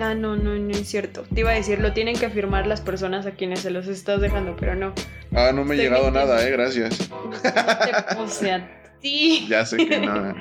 Ah, 0.00 0.14
no, 0.14 0.36
no, 0.36 0.54
no 0.56 0.70
es 0.70 0.88
cierto. 0.88 1.24
Te 1.32 1.40
iba 1.40 1.50
a 1.50 1.54
decir, 1.54 1.78
lo 1.78 1.92
tienen 1.92 2.18
que 2.18 2.28
firmar 2.28 2.66
las 2.66 2.80
personas 2.80 3.26
a 3.26 3.32
quienes 3.32 3.60
se 3.60 3.70
los 3.70 3.86
estás 3.86 4.20
dejando, 4.20 4.56
pero 4.58 4.74
no. 4.74 4.94
ah, 5.34 5.52
no 5.54 5.64
me 5.64 5.74
ha 5.74 5.78
llegado 5.78 6.04
mintiendo. 6.04 6.34
nada, 6.34 6.46
eh, 6.46 6.50
gracias. 6.50 7.10
o 8.18 8.26
sea, 8.26 8.82
sí. 9.00 9.46
Ya 9.50 9.64
sé 9.64 9.76
que 9.76 10.00
no. 10.00 10.34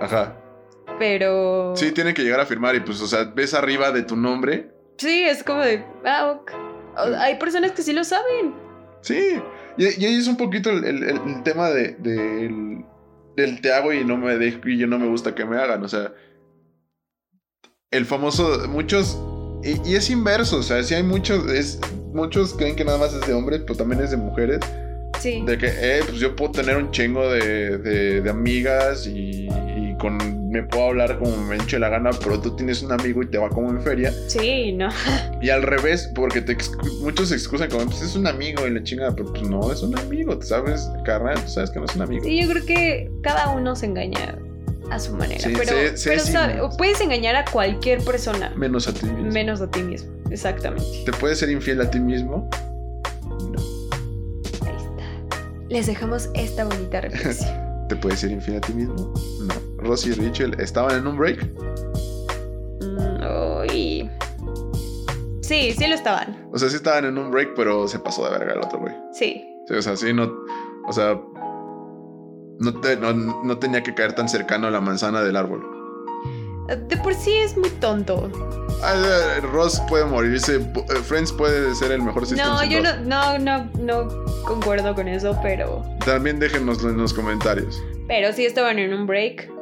Ajá. 0.00 0.36
Pero. 0.98 1.74
Sí, 1.76 1.92
tienen 1.92 2.14
que 2.14 2.22
llegar 2.22 2.40
a 2.40 2.46
firmar 2.46 2.74
y 2.74 2.80
pues, 2.80 3.00
o 3.00 3.06
sea, 3.06 3.24
ves 3.24 3.54
arriba 3.54 3.90
de 3.92 4.02
tu 4.02 4.16
nombre. 4.16 4.70
Sí, 4.98 5.22
es 5.22 5.42
como 5.42 5.60
de. 5.60 5.84
Ah, 6.04 6.32
ok. 6.32 6.52
Hay 7.18 7.38
personas 7.38 7.72
que 7.72 7.82
sí 7.82 7.92
lo 7.92 8.02
saben. 8.04 8.54
Sí. 9.00 9.40
Y, 9.78 9.84
y 10.02 10.04
ahí 10.06 10.14
es 10.16 10.26
un 10.28 10.36
poquito 10.36 10.70
el, 10.70 10.84
el- 10.84 11.02
el 11.04 11.42
tema 11.44 11.70
de, 11.70 11.92
del, 12.00 12.84
del 13.36 13.60
te 13.60 13.72
hago 13.72 13.92
y 13.92 14.04
no 14.04 14.16
me 14.16 14.36
dejo 14.36 14.68
y 14.68 14.76
yo 14.76 14.86
no 14.86 14.98
me 14.98 15.06
gusta 15.08 15.34
que 15.34 15.44
me 15.44 15.56
hagan. 15.56 15.82
O 15.84 15.88
sea, 15.88 16.12
el 17.90 18.04
famoso, 18.04 18.68
muchos, 18.68 19.18
y, 19.62 19.90
y 19.90 19.94
es 19.96 20.10
inverso, 20.10 20.58
o 20.58 20.62
sea, 20.62 20.82
si 20.82 20.94
hay 20.94 21.02
muchos, 21.02 21.50
es, 21.50 21.80
muchos 22.12 22.54
creen 22.54 22.76
que 22.76 22.84
nada 22.84 22.98
más 22.98 23.14
es 23.14 23.26
de 23.26 23.32
hombres, 23.32 23.62
pues 23.66 23.78
también 23.78 24.02
es 24.02 24.10
de 24.10 24.16
mujeres. 24.16 24.60
Sí. 25.20 25.42
De 25.46 25.56
que, 25.58 25.66
eh, 25.68 26.00
pues 26.06 26.18
yo 26.20 26.36
puedo 26.36 26.52
tener 26.52 26.76
un 26.76 26.90
chingo 26.90 27.28
de, 27.32 27.78
de, 27.78 28.20
de 28.20 28.30
amigas 28.30 29.06
y 29.06 29.48
con 29.98 30.48
me 30.48 30.62
puedo 30.62 30.86
hablar 30.86 31.18
como 31.18 31.36
me 31.36 31.56
eche 31.56 31.78
la 31.78 31.88
gana, 31.88 32.10
pero 32.24 32.40
tú 32.40 32.56
tienes 32.56 32.82
un 32.82 32.92
amigo 32.92 33.22
y 33.22 33.26
te 33.26 33.38
va 33.38 33.48
como 33.50 33.70
en 33.70 33.80
feria. 33.82 34.12
Sí, 34.28 34.72
no. 34.72 34.88
Y 35.42 35.50
al 35.50 35.62
revés, 35.62 36.10
porque 36.14 36.40
te 36.40 36.56
muchos 37.00 37.28
se 37.28 37.34
excusan 37.34 37.70
como, 37.70 37.84
pues 37.84 38.02
es 38.02 38.16
un 38.16 38.26
amigo 38.26 38.66
y 38.66 38.70
la 38.70 38.82
chingada, 38.82 39.14
pero 39.14 39.30
pues 39.30 39.42
no, 39.42 39.70
es 39.70 39.82
un 39.82 39.96
amigo, 39.96 40.40
sabes, 40.42 40.90
carnal, 41.04 41.40
tú 41.44 41.48
sabes 41.48 41.70
que 41.70 41.78
no 41.78 41.84
es 41.84 41.94
un 41.94 42.02
amigo. 42.02 42.24
Sí, 42.24 42.42
yo 42.42 42.48
creo 42.48 42.66
que 42.66 43.10
cada 43.22 43.50
uno 43.50 43.76
se 43.76 43.86
engaña 43.86 44.38
a 44.90 44.98
su 44.98 45.14
manera. 45.14 45.48
pero, 45.56 45.76
pero 46.04 46.70
puedes 46.76 47.00
engañar 47.00 47.36
a 47.36 47.44
cualquier 47.44 48.02
persona. 48.02 48.52
Menos 48.56 48.88
a 48.88 48.94
ti 48.94 49.06
mismo. 49.06 49.30
Menos 49.30 49.60
a 49.60 49.70
ti 49.70 49.82
mismo, 49.82 50.10
exactamente. 50.30 50.86
¿Te 51.04 51.12
puedes 51.12 51.38
ser 51.38 51.50
infiel 51.50 51.80
a 51.82 51.90
ti 51.90 52.00
mismo? 52.00 52.48
No. 53.52 53.60
Ahí 54.66 54.76
está. 54.76 55.04
Les 55.68 55.86
dejamos 55.86 56.30
esta 56.34 56.64
bonita 56.64 57.02
reflexión. 57.02 57.86
¿Te 57.88 57.96
puedes 57.96 58.18
ser 58.20 58.32
infiel 58.32 58.56
a 58.56 58.60
ti 58.60 58.72
mismo? 58.72 59.14
No. 59.42 59.67
Rosy 59.78 60.10
y 60.10 60.12
Rachel 60.14 60.54
estaban 60.60 60.96
en 60.96 61.06
un 61.06 61.16
break. 61.16 61.44
Mm, 62.80 64.08
sí, 65.40 65.72
sí 65.72 65.86
lo 65.86 65.94
estaban. 65.94 66.48
O 66.52 66.58
sea, 66.58 66.68
sí 66.68 66.76
estaban 66.76 67.04
en 67.04 67.18
un 67.18 67.30
break, 67.30 67.54
pero 67.56 67.88
se 67.88 67.98
pasó 67.98 68.24
de 68.24 68.30
verga 68.38 68.54
el 68.54 68.60
otro 68.60 68.80
güey. 68.80 68.94
Sí. 69.12 69.44
Sí, 69.66 69.74
o 69.74 69.82
sea, 69.82 69.96
sí, 69.96 70.12
no. 70.12 70.30
O 70.86 70.92
sea, 70.92 71.20
no, 72.58 73.12
no, 73.12 73.58
tenía 73.58 73.82
que 73.82 73.94
caer 73.94 74.14
tan 74.14 74.28
cercano 74.28 74.66
a 74.66 74.70
la 74.70 74.80
manzana 74.80 75.22
del 75.22 75.36
árbol. 75.36 75.62
De 76.88 76.96
por 76.98 77.14
sí 77.14 77.32
es 77.32 77.56
muy 77.56 77.70
tonto. 77.70 78.30
Ah, 78.82 79.40
Ross 79.52 79.80
puede 79.88 80.04
morirse. 80.04 80.56
Eh, 80.56 80.94
Friends 81.02 81.32
puede 81.32 81.74
ser 81.74 81.92
el 81.92 82.02
mejor 82.02 82.26
sistema. 82.26 82.62
No, 82.62 82.64
yo 82.64 82.82
no, 82.82 82.98
no, 82.98 83.38
no, 83.38 83.70
no 83.80 84.24
concuerdo 84.44 84.94
con 84.94 85.08
eso, 85.08 85.38
pero. 85.42 85.82
También 86.04 86.38
déjenoslo 86.38 86.90
en 86.90 86.98
los 86.98 87.14
comentarios. 87.14 87.82
Pero 88.06 88.32
sí 88.32 88.44
estaban 88.44 88.78
en 88.78 88.92
un 88.92 89.06
break. 89.06 89.57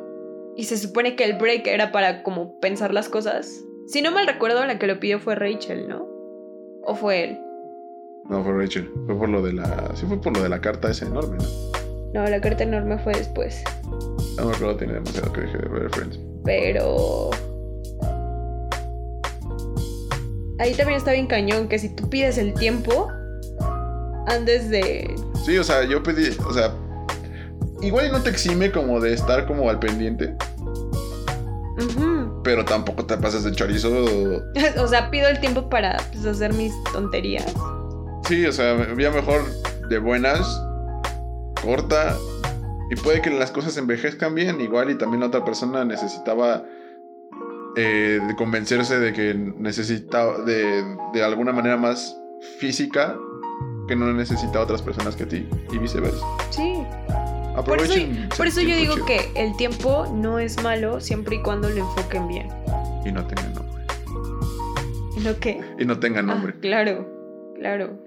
Y 0.56 0.64
se 0.64 0.78
supone 0.78 1.16
que 1.16 1.24
el 1.24 1.34
break 1.34 1.66
era 1.66 1.92
para 1.92 2.22
como 2.22 2.58
pensar 2.60 2.94
las 2.94 3.10
cosas. 3.10 3.62
Si 3.86 4.00
no 4.00 4.10
mal 4.10 4.26
recuerdo, 4.26 4.64
la 4.64 4.78
que 4.78 4.86
lo 4.86 4.98
pidió 4.98 5.20
fue 5.20 5.34
Rachel, 5.34 5.86
¿no? 5.86 6.08
¿O 6.82 6.94
fue 6.94 7.24
él? 7.24 7.40
No, 8.30 8.42
fue 8.42 8.54
Rachel. 8.54 8.90
Fue 9.06 9.18
por 9.18 9.28
lo 9.28 9.42
de 9.42 9.52
la. 9.52 9.92
Sí, 9.94 10.06
fue 10.06 10.18
por 10.18 10.34
lo 10.34 10.42
de 10.42 10.48
la 10.48 10.60
carta 10.60 10.90
esa 10.90 11.06
enorme, 11.06 11.36
¿no? 11.36 12.22
No, 12.22 12.30
la 12.30 12.40
carta 12.40 12.64
enorme 12.64 12.98
fue 12.98 13.12
después. 13.12 13.62
No 14.38 14.46
me 14.46 14.54
acuerdo, 14.54 14.76
tiene 14.76 14.94
demasiado 14.94 15.30
que 15.32 15.42
dije 15.42 15.58
de 15.58 15.68
ver 15.68 15.90
Friends. 15.90 16.18
Pero. 16.44 17.30
Ahí 20.58 20.72
también 20.72 20.96
está 20.96 21.12
bien 21.12 21.26
cañón 21.26 21.68
que 21.68 21.78
si 21.78 21.94
tú 21.94 22.08
pides 22.08 22.38
el 22.38 22.54
tiempo, 22.54 23.08
andes 24.26 24.70
de. 24.70 25.14
Sí, 25.44 25.58
o 25.58 25.64
sea, 25.64 25.84
yo 25.84 26.02
pedí. 26.02 26.34
O 26.48 26.52
sea, 26.52 26.74
igual 27.82 28.12
no 28.12 28.22
te 28.22 28.30
exime 28.30 28.70
como 28.70 29.00
de 29.00 29.12
estar 29.12 29.46
como 29.46 29.68
al 29.68 29.78
pendiente. 29.78 30.34
Pero 32.42 32.64
tampoco 32.64 33.04
te 33.04 33.16
pasas 33.16 33.44
de 33.44 33.52
chorizo. 33.52 33.88
o 34.78 34.88
sea, 34.88 35.10
pido 35.10 35.28
el 35.28 35.40
tiempo 35.40 35.68
para 35.68 35.96
pues, 36.12 36.24
hacer 36.26 36.52
mis 36.54 36.72
tonterías. 36.92 37.52
Sí, 38.26 38.46
o 38.46 38.52
sea, 38.52 38.74
me 38.74 39.10
mejor 39.10 39.42
de 39.88 39.98
buenas 39.98 40.62
corta 41.62 42.16
y 42.90 42.96
puede 42.96 43.20
que 43.20 43.30
las 43.30 43.50
cosas 43.50 43.76
envejezcan 43.76 44.34
bien, 44.34 44.60
igual 44.60 44.90
y 44.90 44.98
también 44.98 45.20
la 45.20 45.26
otra 45.26 45.44
persona 45.44 45.84
necesitaba 45.84 46.64
eh, 47.76 48.20
convencerse 48.36 48.98
de 48.98 49.12
que 49.12 49.34
necesitaba 49.34 50.38
de, 50.38 50.84
de, 51.12 51.24
alguna 51.24 51.52
manera 51.52 51.76
más 51.76 52.16
física 52.58 53.16
que 53.88 53.96
no 53.96 54.12
necesita 54.12 54.60
otras 54.60 54.82
personas 54.82 55.16
que 55.16 55.24
a 55.24 55.28
ti 55.28 55.48
y 55.72 55.78
viceversa. 55.78 56.24
Sí. 56.50 56.74
Por 57.64 57.80
eso, 57.80 57.94
por 58.36 58.46
eso 58.46 58.60
yo 58.60 58.76
digo 58.76 58.94
que 59.06 59.30
el 59.34 59.56
tiempo 59.56 60.06
no 60.12 60.38
es 60.38 60.62
malo 60.62 61.00
siempre 61.00 61.36
y 61.36 61.42
cuando 61.42 61.68
lo 61.70 61.78
enfoquen 61.78 62.28
bien. 62.28 62.48
Y 63.04 63.12
no 63.12 63.26
tengan 63.26 63.54
nombre. 63.54 63.84
¿Y 65.16 65.20
no 65.20 65.40
qué? 65.40 65.60
Y 65.78 65.84
no 65.84 65.98
tengan 65.98 66.26
nombre. 66.26 66.52
Ah, 66.56 66.60
claro, 66.60 67.54
claro. 67.54 67.98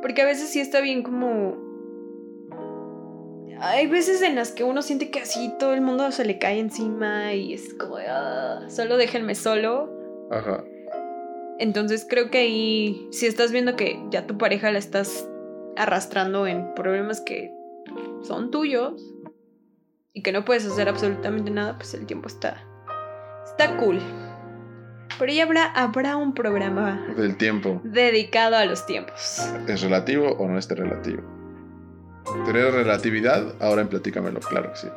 Porque 0.00 0.22
a 0.22 0.24
veces 0.24 0.50
sí 0.50 0.60
está 0.60 0.80
bien 0.80 1.02
como 1.02 1.64
hay 3.60 3.86
veces 3.86 4.20
en 4.22 4.34
las 4.34 4.52
que 4.52 4.64
uno 4.64 4.82
siente 4.82 5.10
que 5.10 5.20
así 5.20 5.52
todo 5.58 5.74
el 5.74 5.80
mundo 5.80 6.10
se 6.12 6.24
le 6.24 6.38
cae 6.38 6.58
encima 6.58 7.32
y 7.32 7.54
es 7.54 7.72
como 7.74 7.96
ah, 7.96 8.60
solo 8.68 8.96
déjenme 8.96 9.34
solo. 9.34 9.90
Ajá. 10.30 10.64
Entonces 11.58 12.06
creo 12.08 12.30
que 12.30 12.38
ahí, 12.38 13.08
si 13.12 13.26
estás 13.26 13.52
viendo 13.52 13.76
que 13.76 13.98
ya 14.10 14.26
tu 14.26 14.36
pareja 14.36 14.72
la 14.72 14.78
estás 14.78 15.28
arrastrando 15.76 16.46
en 16.46 16.74
problemas 16.74 17.20
que 17.20 17.54
son 18.24 18.50
tuyos 18.50 19.14
y 20.12 20.22
que 20.22 20.32
no 20.32 20.44
puedes 20.44 20.66
hacer 20.66 20.88
absolutamente 20.88 21.50
nada, 21.50 21.76
pues 21.76 21.94
el 21.94 22.06
tiempo 22.06 22.28
está, 22.28 22.62
está 23.44 23.76
cool. 23.76 24.00
Pero 25.18 25.32
ya 25.32 25.44
habrá, 25.44 25.66
habrá 25.66 26.16
un 26.16 26.34
programa 26.34 27.06
del 27.16 27.36
tiempo 27.36 27.80
dedicado 27.84 28.56
a 28.56 28.64
los 28.64 28.86
tiempos. 28.86 29.40
¿Es 29.68 29.82
relativo 29.82 30.32
o 30.32 30.48
no 30.48 30.58
es 30.58 30.68
relativo? 30.68 31.22
Tener 32.46 32.72
relatividad, 32.72 33.54
ahora 33.60 33.82
en 33.82 33.88
platícamelo, 33.88 34.40
claro 34.40 34.72
que 34.72 34.78
sí. 34.78 34.88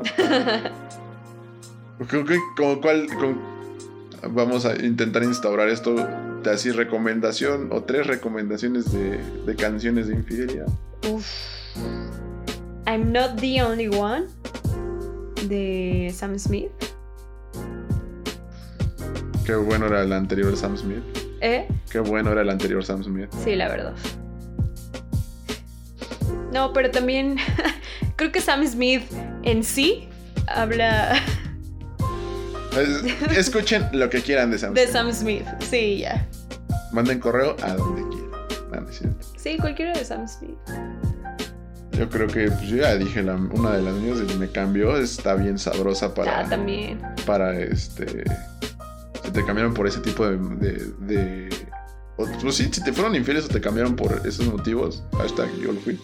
¿Con, 2.55 2.79
cuál, 2.81 3.07
vamos 4.31 4.65
a 4.65 4.75
intentar 4.83 5.23
instaurar 5.23 5.67
esto 5.69 5.95
de 6.43 6.49
así 6.49 6.71
recomendación 6.71 7.69
o 7.71 7.83
tres 7.83 8.07
recomendaciones 8.07 8.91
de, 8.91 9.17
de 9.45 9.55
canciones 9.55 10.07
de 10.07 10.15
infidelidad? 10.15 10.67
I'm 12.87 13.11
not 13.11 13.35
the 13.41 13.61
only 13.61 13.89
one 13.89 14.29
de 15.49 16.09
Sam 16.13 16.39
Smith. 16.39 16.71
Qué 19.45 19.55
bueno 19.55 19.87
era 19.87 20.03
el 20.03 20.13
anterior 20.13 20.55
Sam 20.55 20.77
Smith. 20.77 21.03
¿Eh? 21.41 21.67
Qué 21.91 21.99
bueno 21.99 22.31
era 22.31 22.41
el 22.41 22.49
anterior 22.49 22.85
Sam 22.85 23.03
Smith. 23.03 23.29
Sí, 23.43 23.55
la 23.57 23.67
verdad. 23.67 23.93
No, 26.53 26.71
pero 26.71 26.89
también 26.89 27.35
creo 28.15 28.31
que 28.31 28.39
Sam 28.39 28.65
Smith 28.65 29.03
en 29.43 29.65
sí 29.65 30.07
habla. 30.47 31.21
Escuchen 33.35 33.89
lo 33.91 34.09
que 34.09 34.21
quieran 34.21 34.49
de 34.49 34.59
Sam 34.59 34.71
Smith. 34.71 34.85
De 34.85 34.91
Sam 34.93 35.13
Smith, 35.13 35.45
sí, 35.59 35.97
ya. 35.99 36.25
Manden 36.93 37.19
correo 37.19 37.57
a 37.63 37.73
donde 37.73 38.01
quieran. 38.15 38.87
sí, 39.35 39.57
cualquiera 39.57 39.91
de 39.91 40.05
Sam 40.05 40.25
Smith. 40.25 40.57
Yo 41.97 42.09
creo 42.09 42.27
que, 42.27 42.51
pues 42.51 42.67
yo 42.67 42.77
ya 42.77 42.95
dije, 42.95 43.21
una 43.21 43.71
de 43.71 43.81
las 43.81 43.93
mías 43.95 44.17
me 44.37 44.49
cambió, 44.49 44.97
está 44.97 45.35
bien 45.35 45.57
sabrosa 45.57 46.13
para. 46.13 46.41
Ah, 46.41 46.49
también. 46.49 47.01
Para 47.25 47.59
este. 47.59 48.23
Si 49.23 49.31
te 49.31 49.43
cambiaron 49.45 49.73
por 49.73 49.87
ese 49.87 49.99
tipo 49.99 50.27
de. 50.27 50.37
de, 50.99 51.49
pues 52.15 52.55
sí, 52.55 52.69
si 52.71 52.83
te 52.83 52.93
fueron 52.93 53.15
infieles 53.15 53.45
o 53.45 53.47
te 53.47 53.61
cambiaron 53.61 53.95
por 53.95 54.21
esos 54.25 54.45
motivos, 54.47 55.03
hashtag 55.17 55.49
yo 55.61 55.71
lo 55.71 55.79
fui 55.79 55.99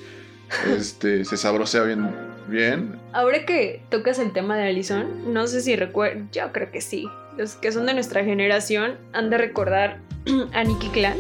este, 0.76 1.26
se 1.26 1.38
sabrosea 1.38 1.84
bien, 1.84 2.10
bien. 2.48 3.00
Ahora 3.12 3.46
que 3.46 3.82
tocas 3.90 4.20
el 4.20 4.32
tema 4.34 4.58
de 4.58 4.68
Allison, 4.68 5.34
no 5.34 5.48
sé 5.48 5.62
si 5.62 5.76
recuerdo, 5.76 6.26
yo 6.32 6.52
creo 6.52 6.72
que 6.72 6.82
sí. 6.82 7.08
Los 7.38 7.56
que 7.56 7.72
son 7.72 7.86
de 7.86 7.94
nuestra 7.94 8.24
generación 8.24 8.96
han 9.12 9.30
de 9.30 9.38
recordar 9.38 10.00
a 10.54 10.64
Nicky 10.64 10.90
Clan. 10.90 11.18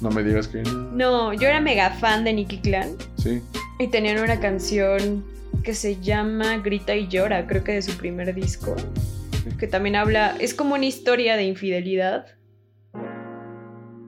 No 0.00 0.10
me 0.10 0.22
digas 0.22 0.46
que 0.46 0.62
no. 0.62 1.32
yo 1.32 1.48
era 1.48 1.60
mega 1.60 1.90
fan 1.90 2.24
de 2.24 2.34
Nicky 2.34 2.58
Clan. 2.58 2.96
Sí. 3.16 3.42
Y 3.78 3.88
tenían 3.88 4.18
una 4.18 4.40
canción 4.40 5.24
que 5.62 5.74
se 5.74 6.00
llama 6.00 6.58
Grita 6.58 6.94
y 6.94 7.08
llora, 7.08 7.46
creo 7.46 7.64
que 7.64 7.72
de 7.72 7.82
su 7.82 7.96
primer 7.96 8.34
disco. 8.34 8.74
Que 9.58 9.66
también 9.66 9.96
habla, 9.96 10.36
es 10.38 10.54
como 10.54 10.74
una 10.74 10.86
historia 10.86 11.36
de 11.36 11.44
infidelidad. 11.44 12.26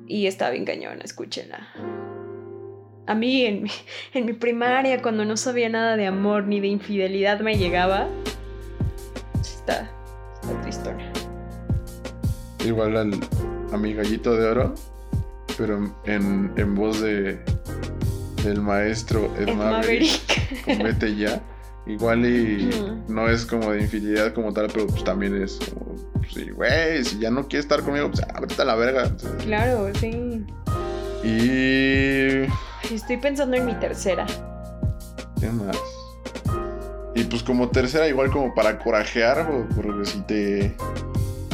Y 0.06 0.26
está 0.26 0.50
bien 0.50 0.64
cañona, 0.64 1.02
escúchenla 1.04 1.68
a 3.08 3.14
mí 3.14 3.46
en 3.46 3.62
mi, 3.62 3.70
en 4.14 4.26
mi 4.26 4.34
primaria, 4.34 5.02
cuando 5.02 5.24
no 5.24 5.36
sabía 5.36 5.68
nada 5.68 5.96
de 5.96 6.06
amor 6.06 6.46
ni 6.46 6.60
de 6.60 6.68
infidelidad, 6.68 7.40
me 7.40 7.56
llegaba. 7.56 8.06
Está, 9.40 9.90
está 10.34 10.60
tristona. 10.62 11.12
Igual 12.64 12.96
al, 12.96 13.14
a 13.72 13.76
mi 13.78 13.94
gallito 13.94 14.36
de 14.36 14.46
oro, 14.46 14.74
pero 15.56 15.94
en, 16.04 16.52
en 16.56 16.74
voz 16.74 17.00
de 17.00 17.40
del 18.44 18.60
maestro 18.60 19.32
Ed, 19.39 19.55
Maverick. 19.55 20.20
Vete 20.66 21.16
ya. 21.16 21.43
Igual 21.86 22.27
y 22.27 22.70
no 23.09 23.28
es 23.28 23.47
como 23.47 23.70
de 23.73 23.81
infidelidad 23.81 24.35
como 24.35 24.52
tal, 24.52 24.69
pero 24.73 24.86
pues 24.86 25.02
también 25.05 25.43
es 25.43 25.59
como, 25.59 25.97
pues, 26.12 26.32
sí, 26.35 26.51
güey, 26.51 27.02
si 27.02 27.19
ya 27.19 27.31
no 27.31 27.48
quieres 27.48 27.65
estar 27.65 27.82
conmigo, 27.82 28.10
pues 28.10 28.23
ábrete 28.35 28.60
a 28.60 28.65
la 28.66 28.74
verga. 28.74 29.10
Claro, 29.39 29.90
sí. 29.98 30.44
Y 31.24 32.47
Estoy 32.94 33.16
pensando 33.19 33.56
en 33.56 33.66
mi 33.66 33.74
tercera. 33.74 34.27
¿Qué 35.40 35.51
más? 35.51 35.77
Y 37.15 37.24
pues 37.24 37.43
como 37.43 37.69
tercera, 37.69 38.09
igual 38.09 38.31
como 38.31 38.55
para 38.55 38.78
corajear, 38.78 39.48
porque 39.74 40.05
si 40.05 40.20
te, 40.23 40.77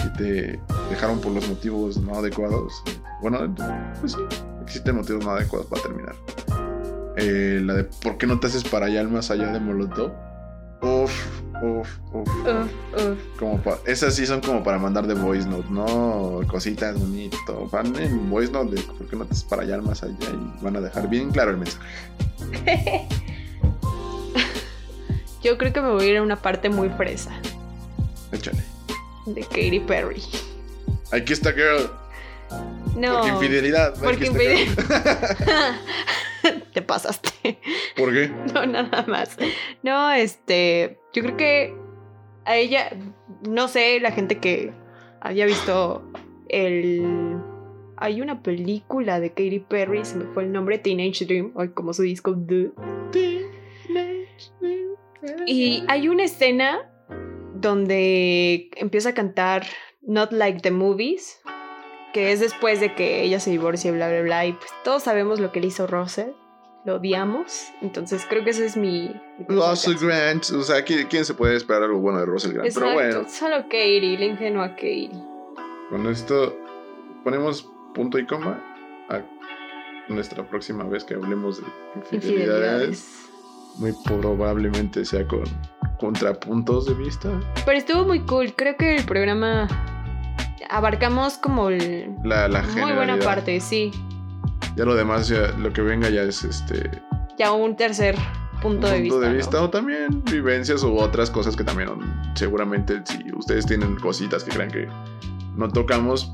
si 0.03 0.13
te 0.17 0.61
dejaron 0.91 1.21
por 1.21 1.33
los 1.33 1.49
motivos 1.49 1.97
no 1.97 2.17
adecuados. 2.17 2.83
Bueno, 3.23 3.53
pues 4.01 4.13
sí, 4.13 4.19
existen 4.63 4.97
motivos 4.97 5.25
no 5.25 5.33
adecuados 5.33 5.67
para 5.67 5.83
terminar. 5.83 6.15
Eh, 7.17 7.61
la 7.63 7.75
de 7.75 7.85
¿por 7.85 8.19
qué 8.19 8.27
no 8.27 8.41
te 8.41 8.49
haces 8.49 8.65
para 8.65 8.87
allá 8.87 9.05
más 9.05 9.31
allá 9.31 9.53
de 9.53 9.61
Molotov? 9.61 10.13
Uf, 10.83 11.13
Uf, 11.63 11.89
uf. 12.13 12.29
Uf, 12.29 12.71
uf. 12.95 13.39
Como 13.39 13.61
esas 13.87 14.15
sí 14.15 14.27
son 14.27 14.41
como 14.41 14.63
para 14.63 14.79
mandar 14.79 15.07
de 15.07 15.15
voice 15.15 15.49
note, 15.49 15.69
no 15.71 16.41
cositas 16.49 16.99
bonito. 16.99 17.69
Van 17.71 17.95
en 17.97 18.29
voice 18.29 18.53
note 18.53 18.75
de 18.75 18.83
por 18.83 19.09
qué 19.09 19.17
no 19.17 19.25
te 19.25 19.31
vas 19.31 19.45
para 19.45 19.63
allá 19.63 19.79
más 19.81 20.03
allá 20.03 20.15
y 20.21 20.63
van 20.65 20.77
a 20.77 20.81
dejar 20.81 21.09
bien 21.09 21.31
claro 21.31 21.53
el 21.53 21.59
mensaje. 21.59 21.87
Yo 25.43 25.57
creo 25.59 25.73
que 25.73 25.81
me 25.81 25.91
voy 25.91 26.05
a 26.05 26.09
ir 26.11 26.17
a 26.17 26.23
una 26.23 26.37
parte 26.37 26.71
muy 26.71 26.89
fresa 26.91 27.31
Échale. 28.33 28.63
de 29.27 29.43
Katy 29.43 29.81
Perry. 29.81 30.23
Aquí 31.13 31.33
está 31.33 31.53
girl. 31.53 31.91
No. 32.97 33.15
Porque 33.21 33.29
infidelidad. 33.31 33.95
Porque 34.03 34.31
girl. 34.31 34.75
Te 36.73 36.83
pasaste. 36.83 37.59
¿Por 37.97 38.13
qué? 38.13 38.31
No, 38.55 38.67
nada 38.67 39.05
más. 39.07 39.37
No, 39.83 40.13
este. 40.13 40.99
Yo 41.13 41.23
creo 41.23 41.37
que 41.37 41.75
a 42.45 42.57
ella. 42.57 42.91
No 43.49 43.69
sé, 43.69 44.01
la 44.01 44.13
gente 44.13 44.39
que 44.39 44.73
haya 45.21 45.47
visto 45.47 46.11
el. 46.49 47.37
Hay 47.97 48.21
una 48.21 48.43
película 48.43 49.21
de 49.21 49.31
Katy 49.31 49.61
Perry, 49.61 50.05
se 50.05 50.17
me 50.17 50.25
fue 50.25 50.43
el 50.43 50.53
nombre, 50.53 50.79
Teenage 50.79 51.27
Dream, 51.27 51.53
o 51.55 51.65
como 51.75 51.93
su 51.93 52.03
disco. 52.03 52.37
Y 55.47 55.85
hay 55.87 56.09
una 56.09 56.25
escena 56.25 56.91
donde 57.55 58.69
empieza 58.77 59.11
a 59.11 59.15
cantar 59.15 59.65
Not 60.03 60.33
Like 60.33 60.61
the 60.61 60.73
Movies, 60.73 61.41
que 62.15 62.33
es 62.33 62.39
después 62.41 62.81
de 62.81 62.95
que 62.95 63.23
ella 63.25 63.41
se 63.41 63.51
divorcia 63.51 63.91
y 63.91 63.93
bla, 63.93 64.09
bla, 64.09 64.23
bla. 64.23 64.47
Y 64.47 64.53
pues 64.53 64.71
todos 64.85 65.03
sabemos 65.03 65.41
lo 65.41 65.53
que 65.53 65.61
le 65.61 65.67
hizo 65.67 65.87
Russell. 65.87 66.31
Lo 66.85 66.97
odiamos. 66.97 67.73
Entonces 67.83 68.25
creo 68.29 68.45
que 68.45 68.51
ese 68.51 68.65
es 68.65 68.77
mi. 68.77 69.09
mi 69.39 69.47
Russell 69.49 69.95
caso. 69.95 70.07
Grant. 70.07 70.51
O 70.51 70.63
sea, 70.63 70.85
¿quién, 70.85 71.09
quién 71.09 71.25
se 71.25 71.35
puede 71.35 71.57
esperar 71.57 71.83
algo 71.83 71.99
bueno 71.99 72.21
de 72.21 72.27
Russell 72.27 72.53
Grant? 72.53 72.69
Exacto, 72.69 72.91
Pero 72.97 73.13
bueno, 73.15 73.29
solo 73.29 73.63
Katie, 73.65 74.17
la 74.17 74.25
ingenua 74.27 74.69
Katie. 74.71 75.11
con 75.91 76.07
esto 76.07 76.57
ponemos 77.25 77.69
punto 77.95 78.19
y 78.19 78.27
coma 78.27 78.63
a 79.09 79.21
nuestra 80.09 80.49
próxima 80.49 80.85
vez 80.85 81.05
que 81.05 81.15
hablemos 81.15 81.61
de 81.61 81.67
infidelidades. 81.97 82.23
Infidelidades. 82.25 83.21
Muy 83.79 83.93
probablemente 84.05 85.05
sea 85.05 85.27
con 85.27 85.45
contrapuntos 85.99 86.87
de 86.87 86.95
vista. 86.95 87.29
Pero 87.65 87.77
estuvo 87.79 88.05
muy 88.05 88.21
cool. 88.21 88.55
Creo 88.55 88.77
que 88.77 88.95
el 88.95 89.05
programa 89.05 89.67
abarcamos 90.71 91.39
como 91.39 91.69
el- 91.71 92.15
La, 92.25 92.49
la 92.49 92.63
muy 92.63 92.93
buena 92.93 93.19
parte, 93.19 93.61
sí. 93.61 93.91
Ya 94.77 94.85
lo 94.85 94.95
demás, 94.95 95.29
ya, 95.29 95.49
lo 95.59 95.73
que 95.73 95.83
venga 95.83 96.09
ya 96.11 96.23
es 96.23 96.43
este 96.45 96.91
Ya 97.39 97.53
un 97.53 97.77
tercer 97.77 98.17
punto, 98.61 98.87
un 98.89 98.93
de 98.93 99.01
vista. 99.03 99.29
¿no? 99.29 99.33
vista 99.35 99.63
o 99.63 99.71
también 99.71 100.23
vivencias 100.25 100.83
u 100.83 100.97
otras 100.97 101.31
cosas 101.31 101.55
que 101.55 101.63
también 101.65 101.91
seguramente 102.35 103.01
si 103.05 103.31
ustedes 103.33 103.67
tienen 103.67 103.97
cositas 103.97 104.43
que 104.45 104.51
crean 104.53 104.71
que 104.71 104.89
no 105.57 105.69
tocamos 105.69 106.33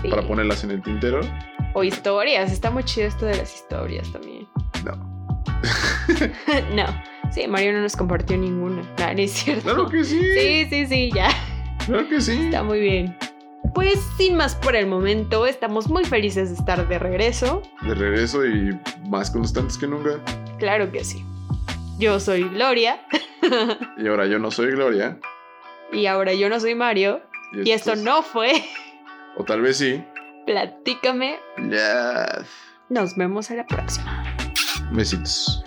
Sí. 0.00 0.08
para 0.08 0.22
ponerlas 0.26 0.64
en 0.64 0.72
el 0.72 0.82
tintero. 0.82 1.20
O 1.74 1.84
historias. 1.84 2.50
Está 2.50 2.70
muy 2.70 2.82
chido 2.84 3.06
esto 3.06 3.24
de 3.26 3.36
las 3.36 3.54
historias 3.54 4.10
también. 4.10 4.48
No. 4.84 4.96
no. 6.74 6.86
Sí, 7.30 7.46
Mario 7.46 7.72
no 7.74 7.80
nos 7.82 7.94
compartió 7.96 8.36
ninguna. 8.36 8.82
No, 8.98 9.12
no 9.14 9.18
es 9.20 9.30
cierto. 9.32 9.62
Claro 9.62 9.88
que 9.88 10.02
sí. 10.04 10.20
Sí, 10.38 10.66
sí, 10.68 10.86
sí, 10.86 11.10
ya. 11.14 11.28
Claro 11.86 12.08
que 12.08 12.20
sí. 12.20 12.32
Está 12.46 12.62
muy 12.62 12.80
bien. 12.80 13.16
Pues 13.74 13.98
sin 14.18 14.36
más 14.36 14.54
por 14.54 14.76
el 14.76 14.86
momento, 14.86 15.46
estamos 15.46 15.88
muy 15.88 16.04
felices 16.04 16.50
de 16.50 16.56
estar 16.56 16.86
de 16.88 16.98
regreso. 16.98 17.62
De 17.82 17.94
regreso 17.94 18.44
y 18.46 18.78
más 19.08 19.30
constantes 19.30 19.78
que 19.78 19.86
nunca. 19.86 20.18
Claro 20.58 20.90
que 20.92 21.04
sí. 21.04 21.24
Yo 21.98 22.18
soy 22.20 22.48
Gloria 22.48 23.00
Y 23.96 24.08
ahora 24.08 24.26
yo 24.26 24.38
no 24.38 24.50
soy 24.50 24.72
Gloria. 24.72 25.18
y 25.92 26.06
ahora 26.06 26.32
yo 26.34 26.48
no 26.48 26.58
soy 26.60 26.74
Mario. 26.74 27.22
Y 27.52 27.70
esto 27.70 27.92
es- 27.92 28.02
no 28.02 28.22
fue 28.22 28.52
O 29.36 29.44
tal 29.44 29.60
vez 29.62 29.78
sí. 29.78 30.02
Platícame. 30.46 31.38
Nos 32.88 33.16
vemos 33.16 33.50
a 33.50 33.54
la 33.54 33.66
próxima. 33.66 34.24
Besitos. 34.90 35.64